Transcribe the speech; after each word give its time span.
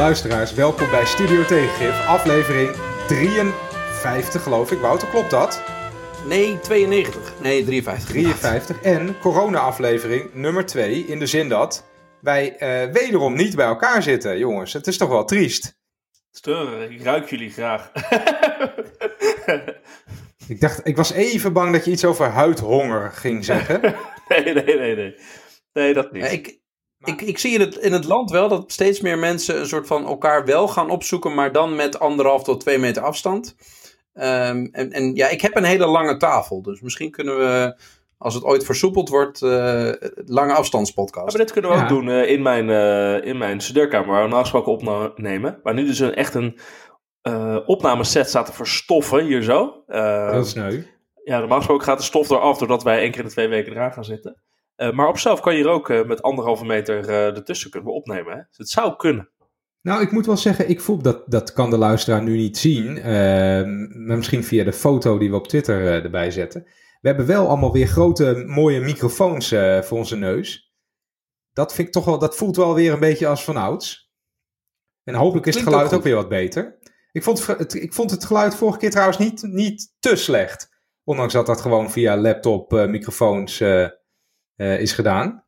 luisteraars, 0.00 0.54
welkom 0.54 0.90
bij 0.90 1.06
Studio 1.06 1.44
Tegengif, 1.44 2.06
aflevering 2.06 2.70
53 3.08 4.42
geloof 4.42 4.72
ik. 4.72 4.78
Wouter, 4.78 5.08
klopt 5.08 5.30
dat? 5.30 5.62
Nee, 6.26 6.58
92. 6.60 7.40
Nee, 7.40 7.64
53. 7.64 8.10
53 8.10 8.82
en 8.82 9.18
corona-aflevering 9.18 10.34
nummer 10.34 10.66
2 10.66 11.04
in 11.06 11.18
de 11.18 11.26
zin 11.26 11.48
dat 11.48 11.86
wij 12.20 12.56
eh, 12.56 12.92
wederom 12.92 13.34
niet 13.34 13.56
bij 13.56 13.66
elkaar 13.66 14.02
zitten, 14.02 14.38
jongens. 14.38 14.72
Het 14.72 14.86
is 14.86 14.96
toch 14.96 15.08
wel 15.08 15.24
triest. 15.24 15.78
Steuren, 16.30 16.90
ik 16.90 17.02
ruik 17.02 17.30
jullie 17.30 17.50
graag. 17.50 17.92
ik 20.48 20.60
dacht, 20.60 20.86
ik 20.86 20.96
was 20.96 21.12
even 21.12 21.52
bang 21.52 21.72
dat 21.72 21.84
je 21.84 21.90
iets 21.90 22.04
over 22.04 22.26
huidhonger 22.26 23.10
ging 23.12 23.44
zeggen. 23.44 23.80
nee, 24.28 24.54
nee, 24.54 24.76
nee, 24.76 24.96
nee. 24.96 25.14
Nee, 25.72 25.94
dat 25.94 26.12
niet. 26.12 26.32
ik, 26.32 26.59
ik, 27.04 27.20
ik 27.20 27.38
zie 27.38 27.54
in 27.54 27.60
het, 27.60 27.76
in 27.76 27.92
het 27.92 28.04
land 28.04 28.30
wel 28.30 28.48
dat 28.48 28.72
steeds 28.72 29.00
meer 29.00 29.18
mensen 29.18 29.58
een 29.58 29.66
soort 29.66 29.86
van 29.86 30.06
elkaar 30.06 30.44
wel 30.44 30.68
gaan 30.68 30.90
opzoeken, 30.90 31.34
maar 31.34 31.52
dan 31.52 31.76
met 31.76 31.98
anderhalf 31.98 32.42
tot 32.42 32.60
twee 32.60 32.78
meter 32.78 33.02
afstand. 33.02 33.56
Ehm, 34.12 34.66
en, 34.72 34.90
en 34.90 35.14
ja, 35.14 35.28
ik 35.28 35.40
heb 35.40 35.56
een 35.56 35.64
hele 35.64 35.86
lange 35.86 36.16
tafel, 36.16 36.62
dus 36.62 36.80
misschien 36.80 37.10
kunnen 37.10 37.38
we, 37.38 37.80
als 38.18 38.34
het 38.34 38.44
ooit 38.44 38.64
versoepeld 38.64 39.08
wordt, 39.08 39.42
uh, 39.42 39.92
lange 40.14 40.52
afstandspodcast. 40.52 41.36
maar 41.36 41.44
dit 41.44 41.52
kunnen 41.52 41.70
we 41.70 41.76
ook 41.76 41.88
doen 41.88 42.06
uh, 42.06 42.30
in 42.30 42.42
mijn, 42.42 42.68
uh, 42.68 43.24
in 43.24 43.38
mijn 43.38 43.60
studeerkamer, 43.60 44.06
waar 44.06 44.16
we 44.16 44.22
normaal 44.22 44.40
gesproken 44.40 44.72
opnemen. 44.72 45.60
Maar 45.62 45.74
nu 45.74 45.86
dus 45.86 45.98
een, 45.98 46.14
echt 46.14 46.34
een 46.34 46.58
opnameset 47.66 48.28
staat 48.28 48.46
te 48.46 48.52
verstoffen, 48.52 49.24
hier 49.24 49.42
zo. 49.42 49.82
Heel 49.86 50.44
sneu. 50.44 50.82
Ja, 51.24 51.38
normaal 51.38 51.58
gesproken 51.58 51.84
gaat 51.84 51.98
de 51.98 52.04
stof 52.04 52.30
eraf 52.30 52.58
doordat 52.58 52.82
wij 52.82 53.00
één 53.00 53.10
keer 53.10 53.20
in 53.20 53.26
de 53.26 53.32
twee 53.32 53.48
weken 53.48 53.72
eraan 53.72 53.92
gaan 53.92 54.04
zitten. 54.04 54.42
Uh, 54.80 54.92
maar 54.92 55.08
op 55.08 55.18
zelf 55.18 55.40
kan 55.40 55.56
je 55.56 55.62
er 55.62 55.70
ook 55.70 55.88
uh, 55.88 56.04
met 56.04 56.22
anderhalve 56.22 56.64
meter 56.64 57.08
uh, 57.08 57.24
ertussen 57.24 57.70
kunnen 57.70 57.92
opnemen. 57.92 58.32
Hè? 58.32 58.42
Dus 58.48 58.56
het 58.56 58.68
zou 58.68 58.96
kunnen. 58.96 59.28
Nou, 59.82 60.02
ik 60.02 60.12
moet 60.12 60.26
wel 60.26 60.36
zeggen, 60.36 60.68
ik 60.68 60.80
voel 60.80 60.98
dat, 60.98 61.22
dat 61.26 61.52
kan 61.52 61.70
de 61.70 61.78
luisteraar 61.78 62.22
nu 62.22 62.36
niet 62.36 62.58
zien. 62.58 62.98
Ehm, 62.98 64.06
maar 64.06 64.16
misschien 64.16 64.44
via 64.44 64.64
de 64.64 64.72
foto 64.72 65.18
die 65.18 65.30
we 65.30 65.36
op 65.36 65.48
Twitter 65.48 66.04
erbij 66.04 66.30
zetten. 66.30 66.62
We 67.00 67.08
hebben 67.08 67.26
wel 67.26 67.48
allemaal 67.48 67.72
weer 67.72 67.86
grote, 67.86 68.42
mooie 68.46 68.80
microfoons 68.80 69.48
voor 69.80 69.98
onze 69.98 70.16
neus. 70.16 70.74
Dat 71.52 71.74
vind 71.74 71.86
ik 71.86 71.92
toch 71.92 72.04
wel, 72.04 72.18
dat 72.18 72.36
voelt 72.36 72.56
wel 72.56 72.74
weer 72.74 72.92
een 72.92 73.00
beetje 73.00 73.26
als 73.26 73.44
vanouds. 73.44 74.12
En 75.04 75.14
hopelijk 75.14 75.46
is 75.46 75.54
het 75.54 75.64
geluid 75.64 75.86
ook, 75.86 75.92
ook, 75.92 76.02
weer 76.02 76.14
wat 76.14 76.28
beter. 76.28 76.78
Ik 77.12 77.22
vond 77.22 77.46
het, 77.46 77.74
ik 77.74 77.94
vond 77.94 78.10
het 78.10 78.24
geluid 78.24 78.54
vorige 78.54 78.78
keer 78.78 78.90
trouwens 78.90 79.18
niet, 79.18 79.42
niet 79.42 79.94
te 79.98 80.16
slecht. 80.16 80.68
Ondanks 81.04 81.32
dat 81.32 81.46
dat 81.46 81.60
gewoon 81.60 81.90
via 81.90 82.16
laptop 82.16 82.72
microfoons 82.72 83.60
uh, 83.60 83.86
is 84.60 84.92
gedaan. 84.92 85.44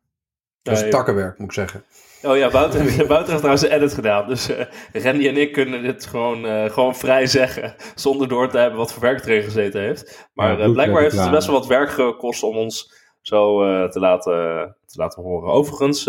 Dat 0.61 0.81
is 0.81 0.89
takkenwerk, 0.89 1.37
moet 1.37 1.47
ik 1.47 1.53
zeggen. 1.53 1.83
Oh 2.21 2.37
ja, 2.37 2.49
Wouter, 2.49 2.79
Wouter 3.07 3.27
heeft 3.27 3.37
trouwens 3.37 3.63
een 3.63 3.71
edit 3.71 3.93
gedaan. 3.93 4.27
Dus 4.27 4.49
uh, 4.49 4.65
Randy 4.93 5.27
en 5.27 5.37
ik 5.37 5.53
kunnen 5.53 5.83
dit 5.83 6.05
gewoon, 6.05 6.45
uh, 6.45 6.69
gewoon 6.69 6.95
vrij 6.95 7.25
zeggen. 7.25 7.75
Zonder 7.95 8.27
door 8.27 8.49
te 8.49 8.57
hebben 8.57 8.79
wat 8.79 8.93
voor 8.93 9.01
werk 9.01 9.25
erin 9.25 9.43
gezeten 9.43 9.81
heeft. 9.81 10.29
Maar 10.33 10.59
ja, 10.59 10.71
blijkbaar 10.71 11.01
heeft 11.01 11.19
het 11.19 11.31
best 11.31 11.47
wel 11.47 11.59
wat 11.59 11.67
werk 11.67 11.89
gekost 11.89 12.43
om 12.43 12.57
ons 12.57 12.93
zo 13.21 13.57
te, 13.89 13.99
laten, 13.99 14.75
te 14.85 14.97
laten 14.97 15.23
horen. 15.23 15.53
Overigens 15.53 16.05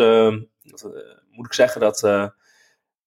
moet 1.30 1.46
ik 1.46 1.52
zeggen 1.52 1.80
dat 1.80 2.08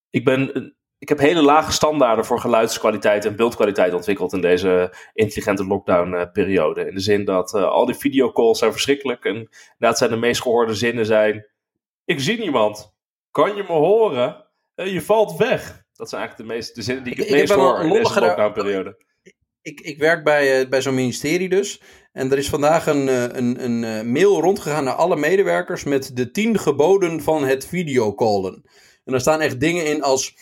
ik 0.10 0.26
ben 0.26 0.76
ik 1.00 1.10
heb 1.10 1.20
hele 1.20 1.42
lage 1.42 1.72
standaarden 1.72 2.26
voor 2.26 2.40
geluidskwaliteit 2.40 3.26
en 3.26 3.36
beeldkwaliteit 3.36 3.94
ontwikkeld 3.94 4.34
in 4.34 4.42
deze 4.42 4.94
intelligente 5.14 5.66
lockdown-periode. 5.66 6.88
In 6.88 6.94
de 6.94 7.00
zin 7.00 7.26
dat 7.26 7.54
uh, 7.54 7.64
al 7.64 7.86
die 7.86 7.96
videocalls 7.96 8.60
zijn 8.60 8.72
verschrikkelijk. 8.72 9.26
En 9.26 9.50
inderdaad 9.74 9.98
zijn 9.98 10.10
de 10.10 10.18
meest 10.18 10.42
gehoorde 10.42 10.74
zinnen 10.74 11.06
zijn... 11.06 11.48
Ik 12.06 12.20
zie 12.20 12.40
niemand. 12.40 12.96
Kan 13.32 13.56
je 13.56 13.64
me 13.64 13.74
horen? 13.74 14.46
Uh, 14.76 14.94
je 14.94 15.02
valt 15.02 15.38
weg. 15.38 15.86
Dat 15.94 16.10
zijn 16.10 16.22
eigenlijk 16.22 16.50
de, 16.50 16.56
meest, 16.56 16.76
de 16.76 16.82
zinnen 16.82 17.04
die 17.04 17.14
ik, 17.14 17.20
ik 17.20 17.28
het 17.28 17.38
meest 17.38 17.54
hoor 17.54 17.82
in 17.82 17.90
deze 17.90 18.20
lockdown-periode. 18.20 19.06
Ik, 19.62 19.80
ik 19.82 19.98
werk 19.98 20.24
bij, 20.24 20.62
uh, 20.62 20.70
bij 20.70 20.82
zo'n 20.82 20.96
ministerie 20.96 21.50
dus. 21.50 21.82
En 22.12 22.32
er 22.32 22.38
is 22.38 22.50
vandaag 22.50 22.88
een, 22.88 23.08
een, 23.38 23.64
een 23.64 24.12
mail 24.12 24.42
rondgegaan 24.42 24.84
naar 24.84 24.94
alle 24.94 25.16
medewerkers... 25.16 25.84
met 25.84 26.16
de 26.16 26.32
tien 26.32 26.58
geboden 26.60 27.22
van 27.22 27.44
het 27.44 27.68
videocallen. 27.68 28.64
En 29.04 29.12
daar 29.12 29.22
staan 29.22 29.42
echt 29.42 29.60
dingen 29.60 29.86
in 29.86 30.04
als 30.04 30.36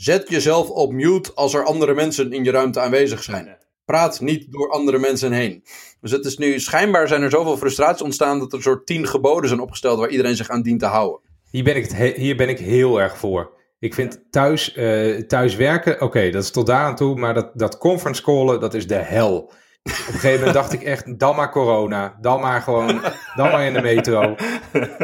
Zet 0.00 0.28
jezelf 0.28 0.70
op 0.70 0.92
mute 0.92 1.34
als 1.34 1.54
er 1.54 1.64
andere 1.64 1.94
mensen 1.94 2.32
in 2.32 2.44
je 2.44 2.50
ruimte 2.50 2.80
aanwezig 2.80 3.22
zijn. 3.22 3.56
Praat 3.84 4.20
niet 4.20 4.52
door 4.52 4.70
andere 4.70 4.98
mensen 4.98 5.32
heen. 5.32 5.64
Dus 6.00 6.10
het 6.10 6.24
is 6.24 6.38
nu 6.38 6.60
schijnbaar 6.60 7.08
zijn 7.08 7.22
er 7.22 7.30
zoveel 7.30 7.56
frustraties 7.56 8.02
ontstaan 8.02 8.38
dat 8.38 8.52
er 8.52 8.56
een 8.56 8.62
soort 8.62 8.86
tien 8.86 9.06
geboden 9.06 9.48
zijn 9.48 9.60
opgesteld 9.60 9.98
waar 9.98 10.08
iedereen 10.08 10.36
zich 10.36 10.48
aan 10.48 10.62
dient 10.62 10.80
te 10.80 10.86
houden. 10.86 11.20
Hier 11.50 11.64
ben 11.64 11.76
ik, 11.76 11.92
hier 12.16 12.36
ben 12.36 12.48
ik 12.48 12.58
heel 12.58 13.00
erg 13.00 13.18
voor. 13.18 13.50
Ik 13.78 13.94
vind 13.94 14.20
thuis, 14.30 14.76
uh, 14.76 15.20
thuis 15.20 15.56
werken, 15.56 16.00
oké, 16.00 16.30
dat 16.30 16.42
is 16.42 16.50
tot 16.50 16.66
daar 16.66 16.84
aan 16.84 16.96
toe, 16.96 17.16
maar 17.16 17.34
dat, 17.34 17.50
dat 17.54 17.78
conference 17.78 18.22
callen, 18.22 18.60
dat 18.60 18.74
is 18.74 18.86
de 18.86 18.94
hel. 18.94 19.36
Op 19.36 19.52
een 19.82 19.92
gegeven 19.92 20.38
moment 20.38 20.54
dacht 20.54 20.72
ik 20.72 20.82
echt, 20.82 21.18
dan 21.18 21.36
maar 21.36 21.50
corona, 21.50 22.18
dan 22.20 22.40
maar 22.40 22.62
gewoon, 22.62 23.00
dan 23.36 23.50
maar 23.50 23.66
in 23.66 23.72
de 23.72 23.82
metro. 23.82 24.34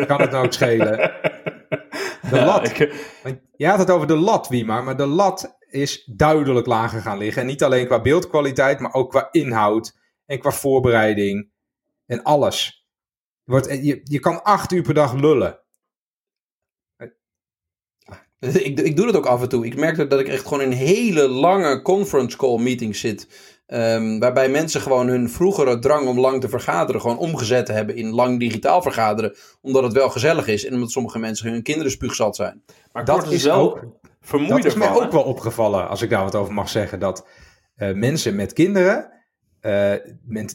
Kan 0.07 0.21
het 0.21 0.31
nou 0.31 0.45
ook 0.45 0.53
schelen? 0.53 1.13
De 2.35 2.45
lat. 2.45 2.73
Ja, 3.57 3.71
had 3.71 3.79
het 3.79 3.91
over 3.91 4.07
de 4.07 4.17
lat, 4.17 4.49
Wiemar, 4.49 4.85
maar 4.85 4.97
de 4.97 5.07
lat 5.07 5.57
is 5.69 6.05
duidelijk 6.05 6.67
lager 6.67 7.01
gaan 7.01 7.19
liggen. 7.19 7.43
En 7.43 7.49
niet 7.49 7.63
alleen 7.63 7.87
qua 7.87 8.01
beeldkwaliteit, 8.01 8.81
maar 8.81 8.95
ook 8.95 9.11
qua 9.11 9.29
inhoud 9.31 9.99
en 10.27 10.39
qua 10.39 10.51
voorbereiding 10.51 11.51
en 12.07 12.23
alles. 12.23 12.87
Wordt, 13.45 13.67
je, 13.67 14.01
je 14.03 14.21
kan 14.21 14.43
acht 14.43 14.73
uur 14.73 14.83
per 14.83 14.95
dag 14.95 15.13
lullen. 15.13 15.63
Ik, 18.39 18.81
ik 18.81 18.97
doe 18.97 19.07
dat 19.07 19.17
ook 19.17 19.27
af 19.27 19.43
en 19.43 19.49
toe. 19.49 19.67
Ik 19.67 19.77
merk 19.77 20.11
dat 20.11 20.21
ik 20.21 20.29
echt 20.29 20.43
gewoon 20.43 20.63
in 20.63 20.71
hele 20.71 21.29
lange 21.29 21.83
conference 21.83 22.37
call 22.37 22.59
meetings 22.59 23.01
zit. 23.01 23.29
Um, 23.67 24.19
waarbij 24.19 24.49
mensen 24.49 24.81
gewoon 24.81 25.09
hun 25.09 25.31
vroegere 25.31 25.79
drang 25.79 26.09
om 26.09 26.21
lang 26.21 26.41
te 26.41 26.49
vergaderen 26.49 27.01
gewoon 27.01 27.19
omgezet 27.19 27.69
hebben 27.69 27.97
in 27.97 28.11
lang 28.11 28.39
digitaal 28.39 28.83
vergaderen. 28.83 29.35
Omdat 29.61 29.83
het 29.83 29.93
wel 29.93 30.11
gezellig 30.11 30.47
is 30.47 30.65
en 30.65 30.75
omdat 30.75 30.91
sommige 30.91 31.19
mensen 31.19 31.51
hun 31.51 31.63
kinderen 31.63 31.91
spuugzat 31.91 32.37
zijn. 32.37 32.63
Maar 32.93 33.05
dat 33.05 33.33
is 33.33 33.45
wel 33.45 33.61
ook, 33.61 33.85
vermoeiend. 34.21 34.63
Dat 34.63 34.73
is 34.73 34.79
mij 34.79 34.91
ook 34.91 35.13
wel 35.13 35.23
opgevallen, 35.23 35.89
als 35.89 36.03
ik 36.03 36.11
daar 36.11 36.23
wat 36.23 36.35
over 36.35 36.55
mag 36.55 36.69
zeggen. 36.69 36.99
Dat 36.99 37.27
uh, 37.77 37.93
mensen 37.93 38.35
met 38.35 38.53
kinderen, 38.53 39.11
uh, 39.63 39.93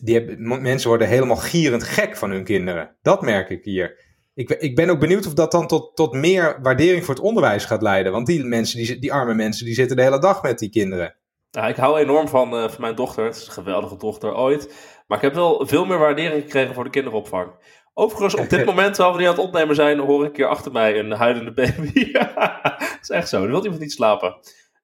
die 0.02 0.16
hebben, 0.16 0.62
mensen 0.62 0.90
worden 0.90 1.08
helemaal 1.08 1.38
gierend 1.38 1.84
gek 1.84 2.18
van 2.18 2.30
hun 2.30 2.44
kinderen. 2.44 2.96
Dat 3.02 3.22
merk 3.22 3.50
ik 3.50 3.64
hier. 3.64 4.08
Ik, 4.34 4.50
ik 4.50 4.76
ben 4.76 4.90
ook 4.90 5.00
benieuwd 5.00 5.26
of 5.28 5.34
dat 5.34 5.52
dan 5.52 5.68
tot, 5.68 5.96
tot 5.96 6.14
meer 6.14 6.60
waardering 6.62 7.06
voor 7.06 7.14
het 7.14 7.24
onderwijs 7.24 7.66
gaat 7.66 7.82
leiden. 7.82 8.12
Want 8.12 8.28
die 8.28 8.44
mensen, 8.44 8.78
die, 8.78 9.00
die 9.00 9.14
arme 9.14 9.34
mensen, 9.34 9.66
die 9.66 9.74
zitten 9.74 9.98
de 9.98 10.04
hele 10.04 10.20
dag 10.20 10.42
met 10.42 10.60
die 10.60 10.70
kinderen. 10.70 11.16
Ja, 11.52 11.68
ik 11.68 11.76
hou 11.76 12.00
enorm 12.00 12.28
van, 12.28 12.54
uh, 12.54 12.70
van 12.70 12.82
mijn 12.82 12.96
dochter. 12.96 13.26
Het 13.26 13.36
is 13.36 13.46
een 13.46 13.52
geweldige 13.52 13.98
dochter 13.98 14.36
ooit. 14.36 14.74
Maar 15.08 15.18
ik 15.18 15.24
heb 15.24 15.34
wel 15.34 15.68
veel 15.68 15.86
meer 15.86 15.98
waardering 15.98 16.42
gekregen 16.42 16.74
voor 16.74 16.84
de 16.84 16.90
kinderopvang. 16.90 17.52
Overigens, 17.94 18.36
op 18.36 18.50
dit 18.50 18.66
moment, 18.72 18.94
terwijl 18.94 19.16
we 19.16 19.20
die 19.20 19.30
aan 19.30 19.36
het 19.36 19.46
opnemen 19.46 19.76
zijn, 19.76 20.00
hoor 20.00 20.26
ik 20.26 20.36
hier 20.36 20.48
achter 20.48 20.72
mij 20.72 21.00
een 21.00 21.12
huilende 21.12 21.54
baby. 21.54 22.12
dat 22.72 22.98
is 23.02 23.10
echt 23.10 23.30
zo. 23.30 23.40
Dan 23.40 23.50
wil 23.50 23.64
iemand 23.64 23.82
niet 23.82 23.92
slapen. 23.92 24.38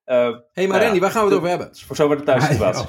Hé, 0.04 0.28
uh, 0.28 0.38
hey, 0.52 0.68
maar 0.68 0.78
nou 0.78 0.84
Randy, 0.84 1.00
waar 1.00 1.12
gaan 1.12 1.24
we 1.24 1.30
het 1.30 1.38
over 1.38 1.50
hebben? 1.50 1.70
Voor 1.86 1.96
zover 1.96 2.18
de 2.18 2.24
thuissituatie. 2.24 2.86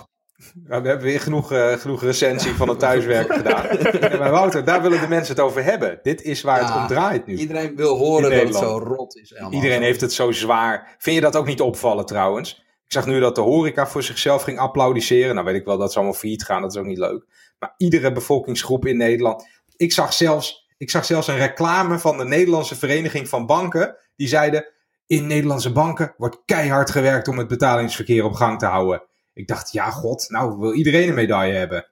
Ja, 0.68 0.82
we 0.82 0.88
hebben 0.88 1.06
weer 1.06 1.20
genoeg, 1.20 1.52
uh, 1.52 1.72
genoeg 1.72 2.02
recensie 2.02 2.52
van 2.52 2.68
het 2.68 2.78
thuiswerk 2.78 3.32
gedaan. 3.32 3.66
maar 4.18 4.30
Wouter, 4.30 4.64
daar 4.64 4.82
willen 4.82 5.00
de 5.00 5.08
mensen 5.08 5.34
het 5.34 5.44
over 5.44 5.64
hebben. 5.64 5.98
Dit 6.02 6.22
is 6.22 6.42
waar 6.42 6.60
ja, 6.60 6.66
het 6.66 6.76
om 6.76 6.86
draait 6.86 7.26
nu. 7.26 7.36
Iedereen 7.36 7.76
wil 7.76 7.96
horen 7.96 8.30
dat 8.30 8.42
het 8.42 8.54
zo 8.54 8.78
rot 8.78 9.16
is. 9.16 9.34
Iedereen 9.50 9.82
heeft 9.82 10.00
het 10.00 10.12
zo 10.12 10.32
zwaar. 10.32 10.96
Vind 10.98 11.16
je 11.16 11.22
dat 11.22 11.36
ook 11.36 11.46
niet 11.46 11.60
opvallen 11.60 12.06
trouwens? 12.06 12.65
Ik 12.86 12.92
zag 12.92 13.06
nu 13.06 13.20
dat 13.20 13.34
de 13.34 13.40
horeca 13.40 13.86
voor 13.86 14.02
zichzelf 14.02 14.42
ging 14.42 14.58
applaudisseren. 14.58 15.34
Nou 15.34 15.46
weet 15.46 15.56
ik 15.56 15.64
wel 15.64 15.78
dat 15.78 15.92
ze 15.92 15.98
allemaal 15.98 16.16
failliet 16.16 16.44
gaan, 16.44 16.62
dat 16.62 16.72
is 16.72 16.80
ook 16.80 16.86
niet 16.86 16.98
leuk. 16.98 17.24
Maar 17.58 17.74
iedere 17.76 18.12
bevolkingsgroep 18.12 18.86
in 18.86 18.96
Nederland. 18.96 19.48
Ik 19.76 19.92
zag 19.92 20.12
zelfs, 20.12 20.68
ik 20.76 20.90
zag 20.90 21.04
zelfs 21.04 21.26
een 21.26 21.36
reclame 21.36 21.98
van 21.98 22.18
de 22.18 22.24
Nederlandse 22.24 22.76
Vereniging 22.76 23.28
van 23.28 23.46
Banken. 23.46 23.96
Die 24.16 24.28
zeiden, 24.28 24.66
in 25.06 25.26
Nederlandse 25.26 25.72
banken 25.72 26.14
wordt 26.16 26.42
keihard 26.44 26.90
gewerkt 26.90 27.28
om 27.28 27.38
het 27.38 27.48
betalingsverkeer 27.48 28.24
op 28.24 28.32
gang 28.32 28.58
te 28.58 28.66
houden. 28.66 29.02
Ik 29.34 29.46
dacht, 29.46 29.72
ja 29.72 29.90
god, 29.90 30.26
nou 30.28 30.58
wil 30.58 30.72
iedereen 30.72 31.08
een 31.08 31.14
medaille 31.14 31.54
hebben. 31.54 31.86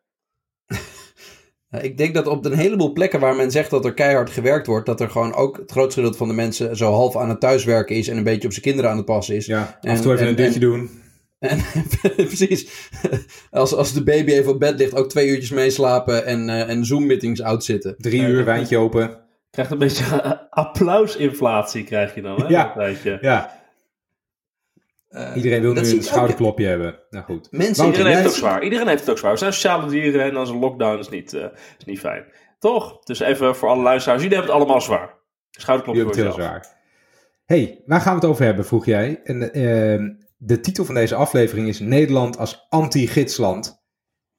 Ik 1.81 1.97
denk 1.97 2.15
dat 2.15 2.27
op 2.27 2.45
een 2.45 2.53
heleboel 2.53 2.93
plekken 2.93 3.21
waar 3.21 3.37
men 3.37 3.51
zegt 3.51 3.71
dat 3.71 3.85
er 3.85 3.95
keihard 3.95 4.31
gewerkt 4.31 4.67
wordt, 4.67 4.87
dat 4.87 5.01
er 5.01 5.11
gewoon 5.11 5.35
ook 5.35 5.57
het 5.57 5.71
grootste 5.71 6.01
deel 6.01 6.15
van 6.15 6.29
de 6.29 6.35
mensen 6.35 6.77
zo 6.77 6.93
half 6.93 7.17
aan 7.17 7.29
het 7.29 7.41
thuiswerken 7.41 7.97
is 7.97 8.09
en 8.09 8.17
een 8.17 8.25
beetje 8.25 8.47
op 8.47 8.53
zijn 8.53 8.65
kinderen 8.65 8.91
aan 8.91 8.97
het 8.97 9.07
passen 9.07 9.35
is. 9.35 9.47
Ja, 9.47 9.79
af 9.81 9.91
en 9.91 10.01
toe 10.01 10.13
even 10.13 10.29
een 10.29 10.37
dutje 10.37 10.61
doen. 10.61 10.91
En, 11.39 11.59
precies. 12.17 12.91
Als, 13.51 13.75
als 13.75 13.93
de 13.93 14.03
baby 14.03 14.33
even 14.33 14.53
op 14.53 14.61
bed 14.61 14.79
ligt, 14.79 14.95
ook 14.95 15.09
twee 15.09 15.29
uurtjes 15.29 15.51
meeslapen 15.51 16.27
en, 16.27 16.49
uh, 16.49 16.69
en 16.69 16.85
Zoom-meetings 16.85 17.43
uitzitten. 17.43 17.95
Drie 17.99 18.23
uur, 18.23 18.45
wijntje 18.45 18.79
open. 18.79 19.23
Krijgt 19.51 19.71
een 19.71 19.79
beetje 19.79 20.05
applausinflatie, 20.51 21.85
krijg 21.85 22.15
je 22.15 22.23
dan, 22.23 22.43
hè? 22.43 22.49
Ja, 22.49 22.95
ja. 23.21 23.64
Uh, 25.15 25.37
Iedereen 25.37 25.61
wil 25.61 25.73
nu 25.73 25.81
een 25.81 26.03
schouderklopje 26.03 26.67
hebben. 26.67 26.99
Nou 27.11 27.25
goed. 27.25 27.49
Mensen, 27.51 27.87
Iedereen 27.87 28.07
heeft 28.07 28.19
het 28.19 28.29
ook 28.29 28.39
zwaar. 28.39 28.63
Iedereen 28.63 28.89
heeft 28.89 29.01
het 29.01 29.11
ook 29.11 29.19
zwaar. 29.19 29.33
We 29.33 29.39
zijn 29.39 29.53
sociale 29.53 29.91
dieren 29.91 30.23
en 30.23 30.35
dan 30.35 30.43
is 30.43 30.49
een 30.49 30.59
lockdown 30.59 30.99
is 30.99 31.09
niet, 31.09 31.33
uh, 31.33 31.45
is 31.79 31.85
niet 31.85 31.99
fijn. 31.99 32.25
Toch? 32.59 32.99
Dus 32.99 33.21
even 33.21 33.57
voor 33.57 33.69
alle 33.69 33.83
luisteraars. 33.83 34.23
Jullie 34.23 34.37
hebben 34.37 34.55
het 34.55 34.63
allemaal 34.63 34.81
zwaar. 34.83 35.15
Schouderklopje 35.51 36.03
voor 36.03 36.15
jezelf. 36.15 36.37
heel 36.37 36.45
zwaar. 36.45 36.77
hey, 37.45 37.83
waar 37.87 38.01
gaan 38.01 38.15
we 38.15 38.21
het 38.21 38.29
over 38.29 38.45
hebben, 38.45 38.65
vroeg 38.65 38.85
jij. 38.87 39.21
En 39.25 39.53
ehm, 39.53 40.13
de 40.37 40.61
titel 40.61 40.85
van 40.85 40.95
deze 40.95 41.15
aflevering 41.15 41.69
is 41.69 41.79
Nederland 41.79 42.39
als 42.39 42.67
anti-gidsland. 42.69 43.83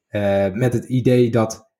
Uh, 0.10 0.48
met 0.51 0.74
het 0.74 0.86
idee 0.86 1.31
dat 1.31 1.72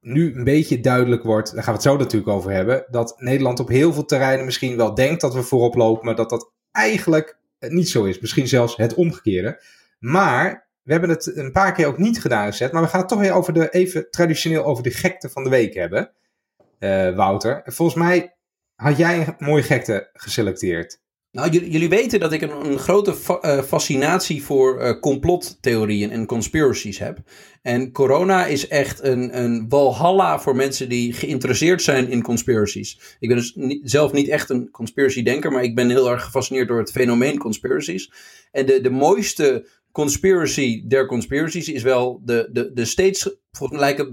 nu 0.00 0.34
een 0.34 0.44
beetje 0.44 0.80
duidelijk 0.80 1.22
wordt, 1.22 1.54
daar 1.54 1.62
gaan 1.62 1.72
we 1.72 1.80
het 1.80 1.88
zo 1.88 1.96
natuurlijk 1.96 2.32
over 2.32 2.50
hebben, 2.50 2.86
dat 2.90 3.14
Nederland 3.18 3.60
op 3.60 3.68
heel 3.68 3.92
veel 3.92 4.04
terreinen 4.04 4.44
misschien 4.44 4.76
wel 4.76 4.94
denkt 4.94 5.20
dat 5.20 5.34
we 5.34 5.42
voorop 5.42 5.74
lopen, 5.74 6.04
maar 6.04 6.16
dat 6.16 6.30
dat 6.30 6.52
eigenlijk 6.72 7.39
niet 7.68 7.88
zo 7.88 8.04
is. 8.04 8.20
Misschien 8.20 8.48
zelfs 8.48 8.76
het 8.76 8.94
omgekeerde. 8.94 9.62
Maar 9.98 10.68
we 10.82 10.92
hebben 10.92 11.10
het 11.10 11.36
een 11.36 11.52
paar 11.52 11.72
keer 11.72 11.86
ook 11.86 11.98
niet 11.98 12.20
gedaan 12.20 12.46
gezet, 12.46 12.72
maar 12.72 12.82
we 12.82 12.88
gaan 12.88 13.00
het 13.00 13.08
toch 13.08 13.20
weer 13.20 13.32
over 13.32 13.52
de, 13.52 13.70
even 13.70 14.10
traditioneel 14.10 14.64
over 14.64 14.82
de 14.82 14.90
gekte 14.90 15.28
van 15.28 15.44
de 15.44 15.50
week 15.50 15.74
hebben. 15.74 16.10
Uh, 16.78 17.16
Wouter, 17.16 17.62
volgens 17.64 17.98
mij 17.98 18.36
had 18.74 18.96
jij 18.96 19.26
een 19.26 19.34
mooie 19.38 19.62
gekte 19.62 20.10
geselecteerd. 20.12 20.99
Nou, 21.32 21.50
jullie, 21.50 21.88
weten 21.88 22.20
dat 22.20 22.32
ik 22.32 22.42
een, 22.42 22.64
een 22.64 22.78
grote 22.78 23.14
uh, 23.44 23.62
fascinatie 23.62 24.42
voor 24.42 24.80
uh, 24.80 25.00
complottheorieën 25.00 26.10
en 26.10 26.26
conspiracies 26.26 26.98
heb. 26.98 27.18
En 27.62 27.92
corona 27.92 28.46
is 28.46 28.68
echt 28.68 29.02
een, 29.02 29.42
een 29.42 29.68
walhalla 29.68 30.40
voor 30.40 30.56
mensen 30.56 30.88
die 30.88 31.12
geïnteresseerd 31.12 31.82
zijn 31.82 32.08
in 32.08 32.22
conspiracies. 32.22 33.16
Ik 33.20 33.28
ben 33.28 33.36
dus 33.36 33.56
zelf 33.82 34.12
niet 34.12 34.28
echt 34.28 34.50
een 34.50 34.70
conspiracy-denker, 34.70 35.52
maar 35.52 35.62
ik 35.62 35.74
ben 35.74 35.90
heel 35.90 36.10
erg 36.10 36.24
gefascineerd 36.24 36.68
door 36.68 36.78
het 36.78 36.90
fenomeen 36.90 37.38
conspiracies. 37.38 38.12
En 38.52 38.66
de, 38.66 38.80
de 38.80 38.90
mooiste 38.90 39.66
conspiracy 39.92 40.82
der 40.86 41.06
conspiracies 41.06 41.68
is 41.68 41.82
wel 41.82 42.20
de, 42.24 42.48
de, 42.52 42.72
de 42.72 42.84
steeds 42.84 43.36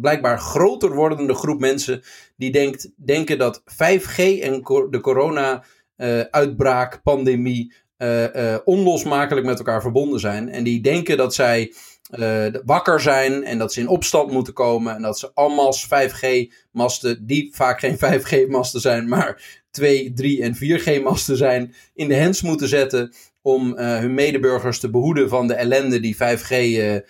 blijkbaar 0.01 0.39
groter 0.39 0.95
wordende 0.95 1.33
groep 1.33 1.59
mensen 1.59 2.01
die 2.35 2.51
denkt, 2.51 2.91
denken 2.95 3.37
dat 3.37 3.61
5G 3.61 4.17
en 4.41 4.61
de 4.89 4.99
corona 5.01 5.63
uh, 5.97 6.19
uitbraak, 6.19 7.03
pandemie, 7.03 7.73
uh, 7.97 8.35
uh, 8.35 8.57
onlosmakelijk 8.63 9.45
met 9.45 9.57
elkaar 9.57 9.81
verbonden 9.81 10.19
zijn. 10.19 10.49
En 10.49 10.63
die 10.63 10.81
denken 10.81 11.17
dat 11.17 11.33
zij 11.33 11.73
wakker 12.65 12.99
zijn 12.99 13.43
en 13.43 13.57
dat 13.57 13.73
ze 13.73 13.79
in 13.79 13.87
opstand 13.87 14.31
moeten 14.31 14.53
komen. 14.53 14.95
En 14.95 15.01
dat 15.01 15.19
ze 15.19 15.31
allemaal 15.33 15.73
5G-masten, 15.75 17.25
die 17.25 17.49
vaak 17.55 17.79
geen 17.79 17.97
5G-masten 18.05 18.81
zijn, 18.81 19.07
maar 19.07 19.61
2, 19.77 20.13
3 20.13 20.41
en 20.41 20.55
4G-masten 20.55 21.37
zijn, 21.37 21.73
in 21.93 22.07
de 22.07 22.13
hens 22.13 22.41
moeten 22.41 22.67
zetten 22.67 23.13
om 23.41 23.77
uh, 23.77 23.97
hun 23.97 24.13
medeburgers 24.13 24.79
te 24.79 24.89
behoeden 24.89 25.29
van 25.29 25.47
de 25.47 25.53
ellende 25.53 25.99
die 25.99 26.15
5G 26.15 26.51
uh, 26.51 26.93
uh, 26.93 27.01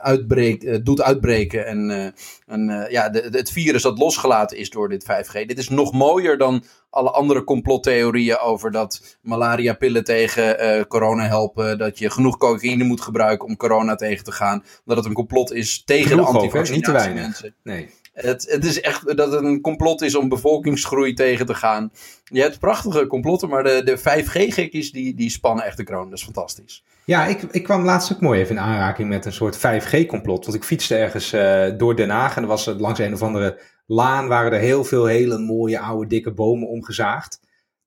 uitbreekt, 0.00 0.84
doet 0.84 1.02
uitbreken. 1.02 1.66
En, 1.66 2.14
en 2.46 2.86
ja, 2.90 3.08
de, 3.08 3.28
het 3.30 3.50
virus 3.50 3.82
dat 3.82 3.98
losgelaten 3.98 4.56
is 4.56 4.70
door 4.70 4.88
dit 4.88 5.04
5G. 5.04 5.46
Dit 5.46 5.58
is 5.58 5.68
nog 5.68 5.92
mooier 5.92 6.38
dan 6.38 6.64
alle 6.90 7.10
andere 7.10 7.44
complottheorieën 7.44 8.38
over 8.38 8.70
dat 8.70 9.18
malaria-pillen 9.20 10.04
tegen 10.04 10.86
corona 10.86 11.26
helpen. 11.26 11.78
Dat 11.78 11.98
je 11.98 12.10
genoeg 12.10 12.36
cocaïne 12.36 12.84
moet 12.84 13.00
gebruiken 13.00 13.48
om 13.48 13.56
corona 13.56 13.94
tegen 13.94 14.24
te 14.24 14.32
gaan. 14.32 14.64
Dat 14.84 14.96
het 14.96 15.06
een 15.06 15.12
complot 15.12 15.52
is 15.52 15.84
tegen 15.84 16.10
genoeg 16.10 16.30
de 16.30 16.38
antivaccinatie 16.38 16.74
niet 16.74 16.84
te 16.84 16.92
weinig. 16.92 17.22
mensen. 17.22 17.54
Nee. 17.62 17.88
Het, 18.16 18.46
het 18.50 18.64
is 18.64 18.80
echt 18.80 19.16
dat 19.16 19.32
het 19.32 19.44
een 19.44 19.60
complot 19.60 20.02
is 20.02 20.14
om 20.14 20.28
bevolkingsgroei 20.28 21.12
tegen 21.12 21.46
te 21.46 21.54
gaan. 21.54 21.92
Je 22.24 22.40
hebt 22.40 22.58
prachtige 22.58 23.06
complotten, 23.06 23.48
maar 23.48 23.62
de, 23.62 23.82
de 23.84 23.98
5G-gekkies 23.98 24.92
die, 24.92 25.14
die 25.14 25.30
spannen 25.30 25.64
echt 25.64 25.76
de 25.76 25.84
kroon. 25.84 26.10
Dat 26.10 26.18
is 26.18 26.24
fantastisch. 26.24 26.84
Ja, 27.04 27.26
ik, 27.26 27.42
ik 27.42 27.62
kwam 27.62 27.84
laatst 27.84 28.12
ook 28.12 28.20
mooi 28.20 28.40
even 28.40 28.56
in 28.56 28.62
aanraking 28.62 29.08
met 29.08 29.24
een 29.24 29.32
soort 29.32 29.58
5G-complot. 29.58 30.44
Want 30.44 30.56
ik 30.56 30.64
fietste 30.64 30.96
ergens 30.96 31.32
uh, 31.32 31.66
door 31.76 31.96
Den 31.96 32.10
Haag 32.10 32.36
en 32.36 32.42
er 32.42 32.48
was 32.48 32.66
langs 32.66 32.98
een 32.98 33.12
of 33.12 33.22
andere 33.22 33.60
laan 33.86 34.28
waren 34.28 34.52
er 34.52 34.60
heel 34.60 34.84
veel 34.84 35.04
hele 35.04 35.38
mooie 35.38 35.78
oude 35.78 36.06
dikke 36.06 36.32
bomen 36.32 36.68
omgezaagd. 36.68 37.40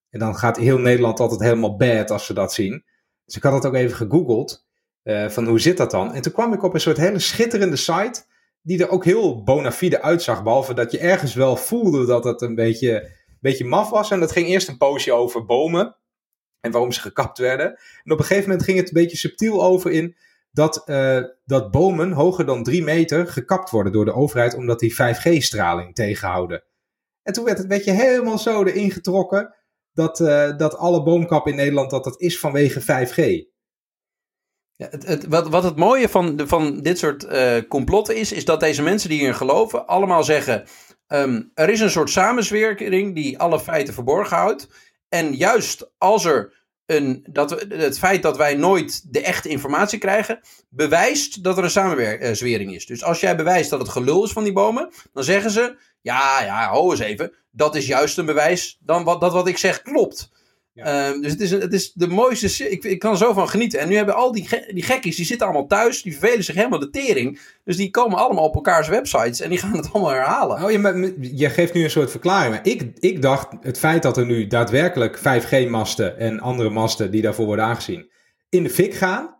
En 0.10 0.20
dan 0.20 0.36
gaat 0.36 0.58
heel 0.58 0.78
Nederland 0.78 1.20
altijd 1.20 1.40
helemaal 1.40 1.76
bad 1.76 2.12
als 2.12 2.26
ze 2.26 2.34
dat 2.34 2.54
zien. 2.54 2.84
Dus 3.26 3.36
ik 3.36 3.44
had 3.44 3.54
het 3.54 3.66
ook 3.66 3.76
even 3.76 3.98
gegoogeld 3.98 4.66
uh, 5.04 5.30
van 5.30 5.48
hoe 5.48 5.60
zit 5.60 5.78
dat 5.78 5.92
dan? 5.92 6.14
En 6.14 6.22
toen 6.22 6.32
kwam 6.32 6.54
ik 6.54 6.64
op 6.64 6.74
een 6.74 6.80
soort 6.80 6.98
hele 6.98 7.20
schitterende 7.20 7.76
site 7.76 8.24
die 8.70 8.84
er 8.84 8.90
ook 8.90 9.06
heel 9.06 9.44
bona 9.44 9.72
fide 9.72 10.02
uitzag. 10.02 10.44
Behalve 10.44 10.74
dat 10.74 10.92
je 10.92 11.00
ergens 11.00 11.34
wel 11.34 11.56
voelde 11.56 12.06
dat 12.06 12.24
het 12.24 12.42
een 12.42 12.56
beetje, 12.56 13.12
beetje 13.42 13.66
maf 13.66 13.90
was. 13.90 14.12
En 14.12 14.20
dat 14.20 14.32
ging 14.32 14.48
eerst 14.48 14.68
een 14.68 14.78
poosje 14.78 15.14
over 15.14 15.46
bomen 15.46 15.96
en 16.60 16.72
waarom 16.72 16.92
ze 16.92 17.02
gekapt 17.02 17.38
werden. 17.38 17.68
En 18.04 18.12
op 18.12 18.20
een 18.20 18.26
gegeven 18.26 18.50
moment 18.50 18.64
ging 18.64 18.78
het 18.78 18.88
een 18.88 19.02
beetje 19.02 19.18
subtiel 19.18 19.64
over 19.64 19.92
in 19.92 20.16
dat, 20.52 20.84
uh, 20.86 21.24
dat 21.46 21.72
bomen 21.72 22.12
hoger 22.12 22.46
dan 22.46 22.64
drie 22.64 22.84
meter 22.84 23.28
gekapt 23.28 23.70
worden 23.70 23.92
door 23.92 24.06
de 24.06 24.14
overheid, 24.14 24.56
omdat 24.56 24.80
die 24.80 24.94
5G-straling 24.94 25.96
tegenhouden. 25.96 26.64
En 27.24 27.34
toen 27.34 27.44
werd 27.44 27.58
het 27.58 27.72
een 27.72 27.78
beetje 27.78 28.06
helemaal 28.06 28.38
zo 28.38 28.64
erin 28.64 28.92
getrokken 28.92 29.56
dat, 29.94 30.20
uh, 30.20 30.58
dat 30.58 30.78
alle 30.78 31.04
boomkappen 31.04 31.52
in 31.52 31.58
Nederland 31.58 31.90
dat 31.90 32.04
dat 32.04 32.22
is 32.22 32.40
vanwege 32.40 32.82
5G. 32.82 33.49
Ja, 34.80 34.88
het, 34.90 35.08
het, 35.08 35.28
wat, 35.28 35.48
wat 35.48 35.64
het 35.64 35.76
mooie 35.76 36.10
van, 36.10 36.42
van 36.46 36.82
dit 36.82 36.98
soort 36.98 37.24
uh, 37.24 37.58
complotten 37.68 38.16
is, 38.16 38.32
is 38.32 38.46
dat 38.46 38.60
deze 38.60 38.82
mensen 38.82 39.10
die 39.10 39.18
hierin 39.18 39.36
geloven 39.36 39.88
allemaal 39.88 40.24
zeggen: 40.24 40.64
um, 41.08 41.52
er 41.54 41.70
is 41.70 41.80
een 41.80 41.90
soort 41.90 42.10
samenzwering 42.10 43.16
die 43.16 43.40
alle 43.40 43.60
feiten 43.60 43.94
verborgen 43.94 44.38
houdt. 44.38 44.68
En 45.10 45.36
juist 45.36 45.92
als 45.98 46.26
er 46.26 46.54
een, 46.86 47.26
dat 47.30 47.66
het 47.70 48.00
feit 48.00 48.24
dat 48.24 48.38
wij 48.38 48.56
nooit 48.56 49.14
de 49.14 49.22
echte 49.22 49.50
informatie 49.50 50.00
krijgen, 50.00 50.40
bewijst 50.70 51.44
dat 51.44 51.58
er 51.58 51.64
een 51.64 51.70
samenzwering 51.70 52.76
is. 52.76 52.86
Dus 52.86 53.04
als 53.04 53.20
jij 53.20 53.36
bewijst 53.36 53.70
dat 53.70 53.80
het 53.80 53.90
gelul 53.90 54.24
is 54.24 54.32
van 54.32 54.44
die 54.44 54.54
bomen, 54.54 54.92
dan 55.14 55.24
zeggen 55.24 55.52
ze: 55.52 55.78
ja, 56.02 56.44
ja, 56.44 56.70
ho 56.70 56.92
eens 56.92 57.00
even, 57.00 57.34
dat 57.52 57.76
is 57.76 57.88
juist 57.88 58.18
een 58.18 58.26
bewijs 58.26 58.78
dan 58.82 59.04
wat, 59.04 59.22
dat 59.22 59.34
wat 59.34 59.48
ik 59.48 59.58
zeg 59.58 59.82
klopt. 59.82 60.32
Ehm, 60.84 61.22
dus 61.22 61.32
het 61.32 61.42
is, 61.42 61.52
het 61.52 61.74
is 61.74 61.92
de 61.94 62.08
mooiste. 62.08 62.70
Ik, 62.70 62.84
ik 62.84 63.00
kan 63.00 63.12
er 63.12 63.18
zo 63.18 63.34
van 63.34 63.50
genieten. 63.50 63.80
En 63.80 63.90
nu 63.90 63.96
hebben 63.96 64.16
al 64.16 64.32
die, 64.32 64.50
die 64.74 64.84
gekkies, 64.84 65.16
die 65.16 65.26
zitten 65.26 65.48
allemaal 65.48 65.68
thuis. 65.68 66.02
Die 66.02 66.18
vervelen 66.18 66.44
zich 66.44 66.56
helemaal 66.56 66.80
de 66.80 66.90
tering. 66.90 67.40
Dus 67.64 67.78
die 67.78 67.90
komen 67.90 68.18
allemaal 68.18 68.44
op 68.44 68.56
elkaars 68.56 68.88
websites. 68.88 69.42
En 69.42 69.50
die 69.50 69.60
gaan 69.60 69.76
het 69.76 69.94
allemaal 69.94 70.12
herhalen. 70.12 70.64
Oh, 70.64 70.72
je, 70.72 71.18
je 71.36 71.50
geeft 71.50 71.74
nu 71.74 71.84
een 71.84 71.90
soort 71.90 72.12
verklaring. 72.12 72.54
Maar 72.54 72.68
ik, 72.68 72.92
ik 73.00 73.22
dacht, 73.22 73.48
het 73.62 73.80
feit 73.80 74.04
dat 74.04 74.18
er 74.18 74.26
nu 74.26 74.48
daadwerkelijk 74.48 75.18
5G-masten 75.18 76.18
en 76.18 76.40
andere 76.40 76.70
masten 76.70 77.12
die 77.12 77.22
daarvoor 77.22 77.46
worden 77.46 77.66
aangezien. 77.66 78.12
in 78.50 78.64
de 78.64 78.70
fik 78.70 78.94
gaan. 78.94 79.38